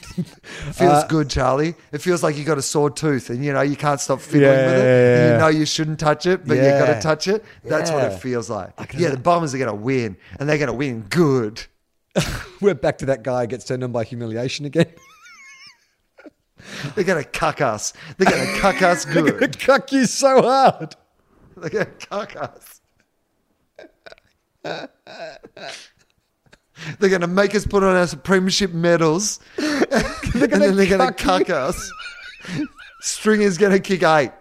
Feels 0.72 0.80
uh, 0.80 1.06
good, 1.08 1.28
Charlie. 1.28 1.74
It 1.92 1.98
feels 1.98 2.22
like 2.22 2.38
you 2.38 2.44
got 2.44 2.56
a 2.56 2.62
sore 2.62 2.88
tooth, 2.88 3.28
and 3.28 3.44
you 3.44 3.52
know 3.52 3.60
you 3.60 3.76
can't 3.76 4.00
stop 4.00 4.20
fiddling 4.20 4.42
Yeah, 4.44 4.66
with 4.66 4.74
it. 4.76 4.84
yeah, 4.84 5.16
yeah. 5.26 5.32
You 5.32 5.38
know 5.40 5.48
you 5.48 5.66
shouldn't 5.66 5.98
touch 6.00 6.24
it, 6.24 6.46
but 6.46 6.56
you 6.56 6.62
got 6.62 6.86
to 6.94 7.00
touch 7.02 7.28
it. 7.28 7.44
That's 7.64 7.90
what 7.90 8.04
it 8.10 8.18
feels 8.18 8.48
like. 8.48 8.72
Yeah, 8.96 9.10
the 9.10 9.18
Bombers 9.18 9.52
are 9.54 9.58
going 9.58 9.68
to 9.68 9.74
win, 9.76 10.16
and 10.40 10.48
they're 10.48 10.56
going 10.56 10.68
to 10.68 10.72
win 10.72 11.02
good. 11.10 11.62
We're 12.62 12.74
back 12.74 12.96
to 12.98 13.06
that 13.06 13.22
guy 13.24 13.42
who 13.42 13.46
gets 13.48 13.64
turned 13.66 13.84
on 13.84 13.92
by 13.92 14.04
humiliation 14.04 14.64
again. 14.64 14.86
They're 16.94 17.04
going 17.04 17.22
to 17.22 17.28
cuck 17.28 17.60
us. 17.60 17.92
They're 18.16 18.30
going 18.30 18.46
to 18.54 18.60
cuck 18.60 18.80
us 18.80 19.04
good. 19.04 19.24
They're 19.26 19.32
gonna 19.40 19.52
cuck 19.52 19.92
you 19.92 20.06
so 20.06 20.40
hard. 20.40 20.96
They're 21.56 21.68
going 21.70 21.86
to 21.86 22.06
cuck 22.06 22.36
us. 22.36 22.73
They're 26.98 27.10
going 27.10 27.20
to 27.20 27.26
make 27.28 27.54
us 27.54 27.66
put 27.66 27.82
on 27.84 27.94
our 27.96 28.06
premiership 28.16 28.72
medals, 28.72 29.38
and 29.58 29.86
then 30.34 30.76
they're 30.76 30.86
going 30.88 31.06
to 31.06 31.12
cuck 31.12 31.48
us. 31.48 31.90
Stringer's 33.00 33.58
going 33.58 33.72
to 33.72 33.80
kick 33.80 34.02
eight. 34.02 34.32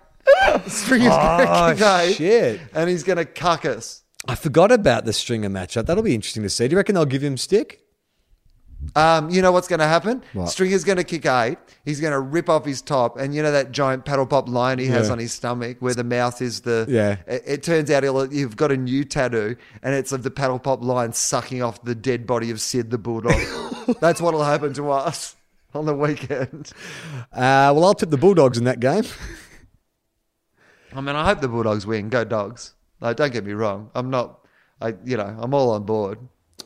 Stringer's 0.68 1.10
going 1.10 1.48
Oh, 1.48 1.70
to 1.70 1.76
kick 1.76 1.84
eight, 1.86 2.16
shit. 2.16 2.62
and 2.74 2.90
he's 2.90 3.04
going 3.04 3.18
to 3.18 3.26
cuck 3.26 3.66
us. 3.66 4.02
I 4.28 4.36
forgot 4.36 4.72
about 4.72 5.06
the 5.06 5.14
Stringer 5.14 5.50
matchup. 5.50 5.86
That'll 5.86 6.04
be 6.04 6.16
interesting 6.16 6.44
to 6.44 6.50
see. 6.50 6.68
Do 6.68 6.72
you 6.72 6.78
reckon 6.78 6.95
they'll 6.95 7.06
give 7.06 7.24
him 7.24 7.38
stick? 7.38 7.82
Um, 8.95 9.30
you 9.30 9.41
know 9.41 9.51
what's 9.51 9.68
going 9.68 9.80
to 9.80 9.88
happen? 9.88 10.23
What? 10.34 10.49
Stringer's 10.49 10.84
going 10.84 10.97
to 10.97 11.03
kick 11.03 11.26
eight. 11.26 11.57
He's 11.85 11.99
going 11.99 12.14
to 12.14 12.19
rip 12.19 12.49
off 12.49 12.65
his 12.65 12.81
top, 12.81 13.18
and 13.18 13.34
you 13.34 13.41
know 13.41 13.51
that 13.51 13.72
giant 13.72 14.05
paddle 14.05 14.26
pop 14.26 14.47
lion 14.47 14.80
he 14.80 14.85
has 14.88 15.07
Yeah. 15.07 15.14
on 15.14 15.19
his 15.19 15.34
stomach, 15.34 15.77
where 15.80 15.93
the 15.93 16.03
mouth 16.03 16.41
is 16.41 16.61
the. 16.61 16.85
Yeah. 16.88 17.18
It, 17.27 17.43
it 17.45 17.64
turns 17.64 17.89
out 17.91 18.03
he'll, 18.03 18.31
you've 18.34 18.55
got 18.55 18.72
a 18.72 18.77
new 18.77 19.03
tattoo, 19.03 19.55
and 19.81 19.95
it's 19.95 20.11
of 20.11 20.23
the 20.23 20.31
paddle 20.31 20.60
pop 20.60 20.84
lion 20.84 21.14
sucking 21.14 21.61
off 21.61 21.84
the 21.84 21.95
dead 21.95 22.26
body 22.27 22.51
of 22.51 22.61
Sid 22.61 22.91
the 22.91 22.97
bulldog. 22.97 23.34
That's 23.99 24.22
what'll 24.22 24.43
happen 24.43 24.73
to 24.76 24.91
us 24.91 25.35
on 25.73 25.85
the 25.85 25.95
weekend. 25.95 26.72
Uh, 27.31 27.73
well, 27.76 27.85
I'll 27.85 27.93
tip 27.95 28.10
the 28.11 28.18
Bulldogs 28.18 28.57
in 28.57 28.64
that 28.65 28.80
game. 28.80 29.03
I 30.95 31.01
mean, 31.01 31.15
I 31.15 31.26
hope 31.26 31.41
the 31.41 31.47
Bulldogs 31.47 31.85
win. 31.88 32.10
Go 32.10 32.23
Dogs! 32.23 32.73
Like, 33.01 33.18
don't 33.18 33.34
get 33.34 33.43
me 33.45 33.53
wrong. 33.53 33.89
I'm 33.95 34.10
not. 34.10 34.45
I, 34.80 34.93
you 35.03 35.18
know, 35.18 35.35
I'm 35.39 35.53
all 35.53 35.72
on 35.72 35.84
board. 35.84 36.19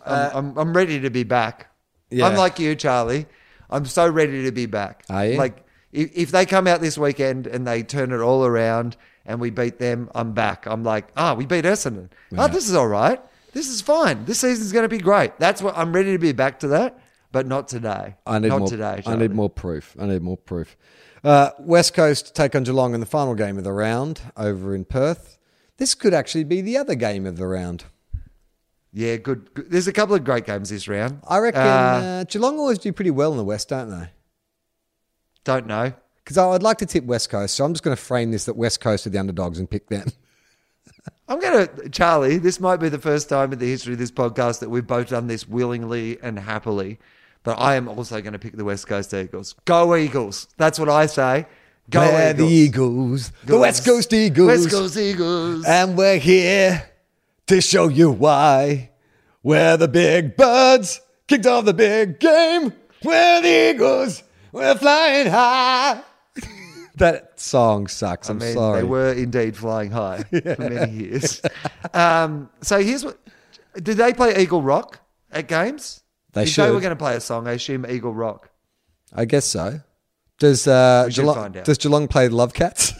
I'm, 0.06 0.35
I'm, 0.35 0.57
I'm 0.57 0.73
ready 0.73 0.99
to 0.99 1.10
be 1.10 1.23
back. 1.23 1.66
Yeah. 2.10 2.28
I'm 2.28 2.36
like 2.36 2.60
you, 2.60 2.76
Charlie. 2.76 3.26
I'm 3.70 3.86
so 3.86 4.08
ready 4.08 4.44
to 4.44 4.52
be 4.52 4.66
back. 4.66 5.04
Are 5.10 5.26
you? 5.26 5.38
Like, 5.38 5.66
if, 5.92 6.16
if 6.16 6.32
they 6.32 6.46
come 6.46 6.68
out 6.68 6.82
this 6.82 6.98
weekend 6.98 7.48
and 7.48 7.68
they 7.68 7.84
turn 7.84 8.12
it 8.12 8.20
all 8.20 8.46
around 8.46 8.96
and 9.26 9.40
we 9.40 9.50
beat 9.50 9.80
them, 9.80 10.10
I'm 10.16 10.34
back. 10.34 10.66
I'm 10.66 10.84
like, 10.84 11.08
ah, 11.18 11.34
we 11.34 11.46
beat 11.46 11.66
Essendon. 11.66 12.10
Oh, 12.38 12.48
this 12.48 12.70
is 12.70 12.76
all 12.76 12.88
right. 12.88 13.20
This 13.54 13.68
is 13.68 13.82
fine. 13.82 14.26
This 14.26 14.40
season's 14.40 14.72
going 14.72 14.84
to 14.84 14.90
be 14.90 15.00
great. 15.00 15.38
That's 15.40 15.62
what 15.62 15.78
I'm 15.78 15.92
ready 15.94 16.12
to 16.12 16.20
be 16.20 16.32
back 16.32 16.60
to 16.60 16.68
that, 16.70 17.00
but 17.32 17.48
not 17.48 17.68
today. 17.68 18.16
I 18.26 18.40
need 18.40 18.50
not 18.50 18.60
more. 18.60 18.68
today. 18.70 19.02
I 19.06 19.16
need 19.16 19.32
more 19.32 19.50
proof. 19.50 19.96
I 20.00 20.06
need 20.06 20.22
more 20.22 20.38
proof. 20.38 20.78
Uh, 21.24 21.50
West 21.60 21.94
Coast 21.94 22.36
take 22.36 22.56
on 22.56 22.64
Geelong 22.64 22.94
in 22.94 23.00
the 23.00 23.06
final 23.06 23.36
game 23.36 23.58
of 23.58 23.64
the 23.64 23.74
round 23.74 24.22
over 24.38 24.76
in 24.76 24.86
Perth. 24.86 25.38
This 25.78 25.96
could 25.96 26.14
actually 26.14 26.44
be 26.44 26.62
the 26.62 26.78
other 26.78 26.96
game 26.96 27.26
of 27.26 27.38
the 27.38 27.48
round. 27.48 27.86
Yeah, 28.98 29.18
good, 29.18 29.53
good. 29.53 29.69
There's 29.69 29.88
a 29.88 29.94
couple 29.94 30.15
of 30.15 30.24
great 30.24 30.48
games 30.48 30.72
this 30.72 30.88
round. 30.88 31.22
I 31.28 31.38
reckon 31.38 31.61
Uh, 31.61 31.65
uh, 31.65 32.24
Geelong 32.24 32.57
always 32.57 32.80
do 32.80 32.91
pretty 32.91 33.11
well 33.11 33.32
in 33.32 33.38
the 33.38 33.44
West, 33.44 33.69
don't 33.69 33.91
they? 33.91 34.10
don't 35.44 35.68
know. 35.68 35.94
Because 36.24 36.38
I'd 36.40 36.64
like 36.64 36.80
to 36.80 36.86
tip 36.88 37.03
West 37.06 37.30
Coast, 37.30 37.53
so 37.56 37.64
I'm 37.64 37.74
just 37.74 37.84
going 37.84 37.95
to 37.95 38.02
frame 38.02 38.32
this 38.32 38.45
that 38.45 38.56
West 38.57 38.82
Coast 38.82 39.06
are 39.06 39.11
the 39.11 39.19
underdogs 39.19 39.60
and 39.60 39.69
pick 39.69 39.88
them. 39.88 40.07
I'm 41.30 41.40
going 41.40 41.68
to, 41.68 41.90
Charlie, 41.90 42.38
this 42.40 42.60
might 42.60 42.78
be 42.78 42.90
the 42.90 42.98
first 42.98 43.30
time 43.30 43.53
in 43.53 43.60
the 43.60 43.68
history 43.68 43.94
of 43.94 43.99
this 43.99 44.10
podcast 44.11 44.60
that 44.61 44.69
we've 44.69 44.88
both 44.88 45.10
done 45.10 45.28
this 45.28 45.48
willingly 45.48 46.18
and 46.24 46.40
happily. 46.40 46.98
But 47.44 47.60
I 47.60 47.76
am 47.76 47.88
also 47.88 48.19
going 48.19 48.34
to 48.34 48.40
pick 48.40 48.57
the 48.57 48.65
West 48.65 48.88
Coast 48.88 49.14
Eagles. 49.14 49.53
Go 49.65 49.95
Eagles. 49.95 50.48
That's 50.57 50.80
what 50.80 50.90
I 50.90 51.06
say. 51.06 51.45
Go 51.91 51.99
We're 52.02 52.32
Eagles. 52.32 52.38
the 52.49 52.53
Eagles, 52.56 53.32
the 53.45 53.57
West 53.60 53.86
Coast 53.86 54.11
Eagles, 54.11 54.48
West 54.48 54.69
Coast 54.72 54.98
Eagles. 54.98 55.65
and 55.65 55.95
we're 55.98 56.18
here 56.18 56.84
to 57.48 57.61
show 57.61 57.88
you 57.88 58.11
why. 58.11 58.91
We're 59.44 59.78
the 59.78 59.88
big 59.88 60.36
birds, 60.36 60.99
kicked 61.28 61.45
off 61.45 61.65
the 61.65 61.74
big 61.74 62.19
game. 62.19 62.74
We're 63.03 63.41
the 63.41 63.72
Eagles, 63.72 64.24
we're 64.52 64.76
flying 64.76 65.28
high. 65.28 66.02
that 66.95 67.40
song 67.40 67.88
sucks. 67.88 68.30
I 68.30 68.34
I'm 68.34 68.40
mean, 68.40 68.53
sorry. 68.53 68.82
they 68.82 68.84
were 68.88 69.14
indeed 69.14 69.56
flying 69.56 69.91
high 69.91 70.24
for 70.30 70.56
many 70.60 70.91
years. 70.91 71.41
um, 71.94 72.49
so 72.61 72.82
here's 72.82 73.06
what. 73.06 73.18
Did 73.76 73.98
they 73.98 74.14
play 74.14 74.36
Eagle 74.41 74.61
Rock 74.61 74.99
at 75.32 75.48
games? 75.48 76.02
They 76.34 76.41
if 76.44 76.48
they 76.48 76.52
should. 76.52 76.74
were 76.74 76.82
going 76.82 76.91
to 76.91 76.95
play 76.95 77.15
a 77.15 77.22
song, 77.22 77.48
I 77.48 77.53
assume 77.53 77.86
Eagle 77.86 78.14
Rock. 78.14 78.49
I 79.14 79.26
guess 79.26 79.45
so. 79.45 79.82
Does 80.40 80.68
uh, 80.68 81.07
Geelong, 81.11 81.52
does 81.52 81.78
Geelong 81.78 82.07
play 82.07 82.28
Love 82.28 82.53
Cats? 82.53 82.94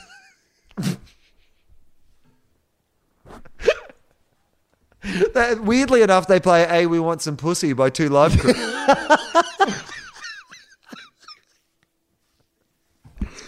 That- 5.34 5.62
weirdly 5.64 6.02
enough, 6.02 6.28
they 6.28 6.40
play 6.40 6.66
"A 6.70 6.86
We 6.88 7.00
Want 7.00 7.22
Some 7.22 7.38
Pussy" 7.38 7.74
by 7.74 7.90
Two 7.90 8.10
Live 8.10 8.38
Crew. 8.40 8.54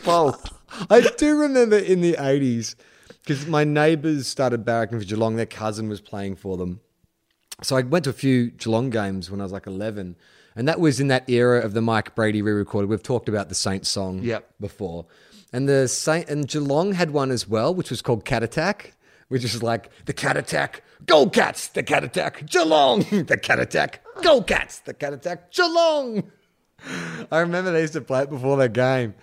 Both. 0.04 0.54
I 0.90 1.02
do 1.18 1.38
remember 1.38 1.78
in 1.78 2.02
the 2.02 2.14
80s 2.14 2.76
because 3.22 3.46
my 3.48 3.64
neighbours 3.64 4.28
started 4.28 4.66
barracking 4.66 5.00
for 5.00 5.06
Geelong. 5.06 5.36
Their 5.36 5.46
cousin 5.46 5.90
was 5.90 6.02
playing 6.02 6.36
for 6.38 6.58
them. 6.58 6.80
So 7.62 7.76
I 7.76 7.82
went 7.82 8.06
to 8.06 8.10
a 8.12 8.14
few 8.14 8.52
Geelong 8.52 8.90
games 8.90 9.30
when 9.30 9.42
I 9.42 9.44
was 9.44 9.52
like 9.52 9.68
11. 9.68 10.16
And 10.56 10.68
that 10.68 10.80
was 10.80 11.00
in 11.00 11.08
that 11.10 11.30
era 11.30 11.60
of 11.60 11.74
the 11.74 11.82
Mike 11.82 12.16
Brady 12.16 12.42
re 12.42 12.52
recorded. 12.54 12.90
We've 12.90 13.04
talked 13.04 13.30
about 13.30 13.50
the 13.50 13.56
Saints 13.56 13.90
song 13.90 14.24
Yep. 14.24 14.50
before. 14.60 15.06
And 15.52 15.68
the 15.68 15.88
Saint 15.88 16.30
and 16.30 16.48
Geelong 16.48 16.94
had 16.94 17.12
one 17.12 17.32
as 17.32 17.48
well, 17.48 17.74
which 17.74 17.90
was 17.90 18.02
called 18.02 18.24
Cat 18.26 18.44
Attack, 18.44 18.94
which 19.30 19.44
is 19.44 19.64
like 19.64 19.90
the 20.06 20.14
Cat 20.14 20.38
Attack, 20.38 20.84
go 21.06 21.28
Cats, 21.30 21.70
the 21.70 21.84
Cat 21.84 22.04
Attack, 22.04 22.46
Geelong, 22.46 23.00
the 23.28 23.38
Cat 23.38 23.60
Attack, 23.60 24.04
go 24.22 24.42
Cats, 24.42 24.80
the 24.82 24.94
Cat 24.94 25.14
Attack, 25.14 25.52
Geelong. 25.52 26.30
I 27.32 27.40
remember 27.40 27.72
they 27.72 27.82
used 27.82 27.94
to 27.94 28.02
play 28.02 28.24
it 28.24 28.30
before 28.30 28.58
their 28.58 28.68
game. 28.68 29.16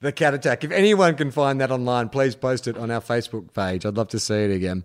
The 0.00 0.12
Cat 0.12 0.32
Attack. 0.32 0.62
If 0.62 0.70
anyone 0.70 1.16
can 1.16 1.30
find 1.30 1.60
that 1.60 1.72
online, 1.72 2.08
please 2.08 2.36
post 2.36 2.68
it 2.68 2.76
on 2.76 2.90
our 2.90 3.00
Facebook 3.00 3.52
page. 3.52 3.84
I'd 3.84 3.96
love 3.96 4.08
to 4.08 4.20
see 4.20 4.44
it 4.44 4.50
again. 4.52 4.84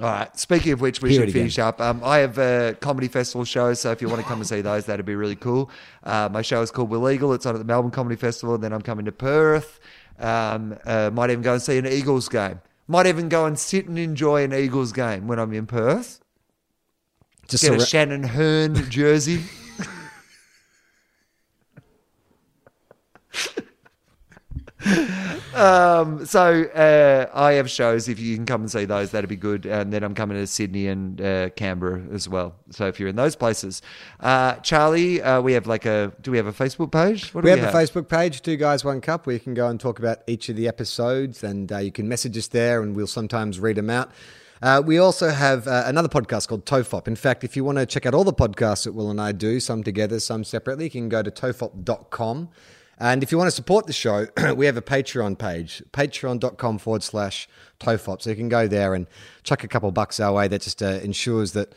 All 0.00 0.06
right. 0.06 0.38
Speaking 0.38 0.72
of 0.72 0.80
which, 0.80 1.02
we 1.02 1.10
Hear 1.10 1.22
should 1.22 1.32
finish 1.32 1.58
up. 1.58 1.80
Um, 1.80 2.02
I 2.04 2.18
have 2.18 2.38
a 2.38 2.76
comedy 2.80 3.08
festival 3.08 3.44
show, 3.44 3.74
so 3.74 3.90
if 3.90 4.00
you 4.00 4.08
want 4.08 4.22
to 4.22 4.26
come 4.26 4.38
and 4.38 4.48
see 4.48 4.60
those, 4.60 4.86
that'd 4.86 5.04
be 5.04 5.16
really 5.16 5.36
cool. 5.36 5.70
Uh, 6.02 6.28
my 6.30 6.40
show 6.40 6.62
is 6.62 6.70
called 6.70 6.88
Will 6.88 7.10
Eagle. 7.10 7.32
It's 7.34 7.44
on 7.44 7.54
at 7.54 7.58
the 7.58 7.64
Melbourne 7.64 7.90
Comedy 7.90 8.16
Festival. 8.16 8.54
And 8.54 8.64
then 8.64 8.72
I'm 8.72 8.80
coming 8.80 9.04
to 9.06 9.12
Perth. 9.12 9.80
Um, 10.18 10.78
uh, 10.86 11.10
might 11.12 11.30
even 11.30 11.42
go 11.42 11.54
and 11.54 11.62
see 11.62 11.78
an 11.78 11.86
Eagles 11.86 12.28
game. 12.28 12.60
Might 12.92 13.06
even 13.06 13.30
go 13.30 13.46
and 13.46 13.58
sit 13.58 13.88
and 13.88 13.98
enjoy 13.98 14.44
an 14.44 14.52
Eagles 14.52 14.92
game 14.92 15.26
when 15.26 15.38
I'm 15.38 15.54
in 15.54 15.64
Perth. 15.64 16.20
Just 17.48 17.64
Get 17.64 17.72
a 17.72 17.76
surra- 17.78 17.88
Shannon 17.88 18.22
Hurn 18.22 18.90
jersey. 18.90 19.44
um, 25.54 26.24
so 26.26 26.64
uh, 26.64 27.30
I 27.32 27.52
have 27.52 27.70
shows. 27.70 28.08
If 28.08 28.18
you 28.18 28.36
can 28.36 28.46
come 28.46 28.62
and 28.62 28.70
see 28.70 28.84
those, 28.84 29.10
that'd 29.10 29.28
be 29.28 29.36
good. 29.36 29.66
And 29.66 29.92
then 29.92 30.02
I'm 30.02 30.14
coming 30.14 30.36
to 30.36 30.46
Sydney 30.46 30.88
and 30.88 31.20
uh, 31.20 31.50
Canberra 31.50 32.02
as 32.12 32.28
well. 32.28 32.54
So 32.70 32.86
if 32.86 32.98
you're 32.98 33.08
in 33.08 33.16
those 33.16 33.36
places, 33.36 33.82
uh, 34.20 34.54
Charlie, 34.56 35.22
uh, 35.22 35.40
we 35.40 35.52
have 35.52 35.66
like 35.66 35.86
a. 35.86 36.12
Do 36.22 36.30
we 36.30 36.36
have 36.36 36.46
a 36.46 36.52
Facebook 36.52 36.90
page? 36.90 37.32
What 37.34 37.42
do 37.42 37.50
we 37.50 37.58
have 37.58 37.74
a 37.74 37.76
Facebook 37.76 38.08
page, 38.08 38.42
Two 38.42 38.56
Guys 38.56 38.84
One 38.84 39.00
Cup, 39.00 39.26
where 39.26 39.34
you 39.34 39.40
can 39.40 39.54
go 39.54 39.68
and 39.68 39.78
talk 39.78 39.98
about 39.98 40.18
each 40.26 40.48
of 40.48 40.56
the 40.56 40.68
episodes, 40.68 41.44
and 41.44 41.70
uh, 41.72 41.78
you 41.78 41.92
can 41.92 42.08
message 42.08 42.36
us 42.36 42.48
there, 42.48 42.82
and 42.82 42.96
we'll 42.96 43.06
sometimes 43.06 43.60
read 43.60 43.76
them 43.76 43.90
out. 43.90 44.10
Uh, 44.62 44.80
we 44.84 44.96
also 44.96 45.28
have 45.28 45.66
uh, 45.66 45.82
another 45.86 46.08
podcast 46.08 46.46
called 46.46 46.64
Tofop. 46.64 47.08
In 47.08 47.16
fact, 47.16 47.42
if 47.42 47.56
you 47.56 47.64
want 47.64 47.78
to 47.78 47.86
check 47.86 48.06
out 48.06 48.14
all 48.14 48.22
the 48.22 48.32
podcasts 48.32 48.84
that 48.84 48.92
Wil 48.92 49.10
and 49.10 49.20
I 49.20 49.32
do, 49.32 49.58
some 49.58 49.82
together, 49.82 50.20
some 50.20 50.44
separately, 50.44 50.84
you 50.84 50.90
can 50.90 51.08
go 51.08 51.20
to 51.20 51.32
tofop.com. 51.32 52.48
And 53.02 53.24
if 53.24 53.32
you 53.32 53.36
want 53.36 53.48
to 53.48 53.54
support 53.56 53.88
the 53.88 53.92
show, 53.92 54.28
we 54.54 54.66
have 54.66 54.76
a 54.76 54.82
Patreon 54.82 55.36
page, 55.36 55.82
patreon.com 55.92 56.78
forward 56.78 57.02
slash 57.02 57.48
tofop. 57.80 58.22
So 58.22 58.30
you 58.30 58.36
can 58.36 58.48
go 58.48 58.68
there 58.68 58.94
and 58.94 59.08
chuck 59.42 59.64
a 59.64 59.68
couple 59.68 59.90
bucks 59.90 60.20
our 60.20 60.32
way. 60.32 60.46
That 60.46 60.62
just 60.62 60.80
uh, 60.80 61.00
ensures 61.02 61.50
that 61.54 61.74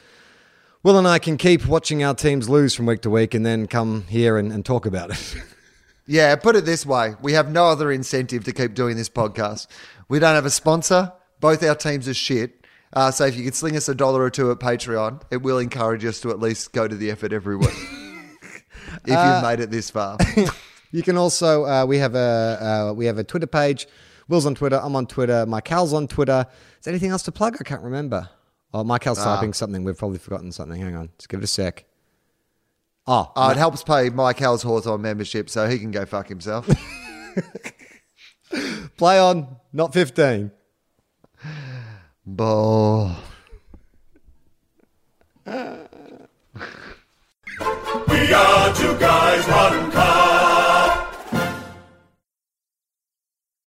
Wil 0.84 0.99
and 0.99 1.07
I 1.07 1.18
can 1.18 1.38
keep 1.38 1.65
watching 1.65 2.03
our 2.03 2.14
teams 2.14 2.47
lose 2.47 2.76
from 2.76 2.85
week 2.85 3.02
to 3.02 3.10
week 3.10 3.34
and 3.34 3.43
then 3.43 3.65
come 3.65 4.06
here 4.07 4.38
and, 4.38 4.52
and 4.52 4.64
talk 4.64 4.85
about 4.85 5.10
it. 5.11 5.35
Yeah, 6.07 6.35
put 6.35 6.56
it 6.56 6.65
this 6.65 6.85
way: 6.85 7.15
we 7.23 7.34
have 7.34 7.52
no 7.52 7.65
other 7.65 7.91
incentive 7.91 8.43
to 8.43 8.52
keep 8.52 8.76
doing 8.76 8.95
this 8.95 9.10
podcast. 9.10 9.65
We 10.07 10.19
don't 10.19 10.35
have 10.35 10.45
a 10.45 10.52
sponsor. 10.52 11.11
Both 11.39 11.64
our 11.64 11.73
teams 11.73 12.07
are 12.07 12.14
shit. 12.14 12.64
Uh, 12.93 13.10
so 13.10 13.26
if 13.26 13.35
you 13.35 13.43
could 13.43 13.56
sling 13.56 13.76
us 13.76 13.89
a 13.89 13.95
dollar 13.95 14.22
or 14.22 14.30
two 14.30 14.52
at 14.52 14.60
Patreon, 14.60 15.23
it 15.31 15.38
will 15.38 15.57
encourage 15.57 16.06
us 16.06 16.22
to 16.22 16.30
at 16.30 16.39
least 16.39 16.73
go 16.73 16.88
to 16.88 16.93
the 16.93 17.10
effort 17.10 17.34
every 17.34 17.57
week. 17.57 17.69
if 19.07 19.07
you've 19.07 19.41
made 19.41 19.61
it 19.61 19.72
this 19.72 19.89
far. 19.89 20.19
You 20.95 21.03
can 21.03 21.17
also 21.17 21.65
uh, 21.65 21.85
we 21.85 21.97
have 21.97 22.15
a 22.15 22.88
uh, 22.89 22.93
we 22.93 23.05
have 23.07 23.17
a 23.17 23.23
Twitter 23.26 23.47
page. 23.47 23.85
Wil's 24.30 24.45
on 24.45 24.55
Twitter. 24.55 24.80
I'm 24.81 24.95
on 24.95 25.07
Twitter. 25.07 25.45
My 25.45 25.59
on 25.69 26.07
Twitter. 26.07 26.45
Is 26.80 26.88
anything 26.88 27.09
else 27.09 27.23
to 27.23 27.34
plug? 27.34 27.57
I 27.59 27.65
can't 27.65 27.81
remember. 27.81 28.30
Oh, 28.73 28.85
my 28.85 28.97
Cal's 28.97 29.19
ah. 29.19 29.35
typing 29.35 29.51
something. 29.51 29.84
We've 29.84 29.97
probably 29.97 30.19
forgotten 30.19 30.53
something. 30.53 30.81
Hang 30.81 30.95
on. 30.95 31.09
Just 31.17 31.27
give 31.27 31.41
it 31.41 31.43
a 31.43 31.47
sec. 31.47 31.84
Oh, 33.05 33.30
it 33.51 33.57
helps 33.57 33.84
pay 33.84 34.09
michael's 34.09 34.63
horse 34.63 34.88
on 34.88 35.01
membership 35.01 35.49
so 35.49 35.67
he 35.67 35.80
can 35.80 35.91
go 35.91 36.05
fuck 36.05 36.30
himself. 36.30 36.65
Play 38.97 39.19
on, 39.19 39.57
not 39.73 39.93
15. 39.93 40.49
Ball. 42.26 43.11
we 45.45 45.51
are 48.34 48.73
two 48.73 48.97
guys, 48.97 49.45
one 49.45 49.91
car. 49.91 50.35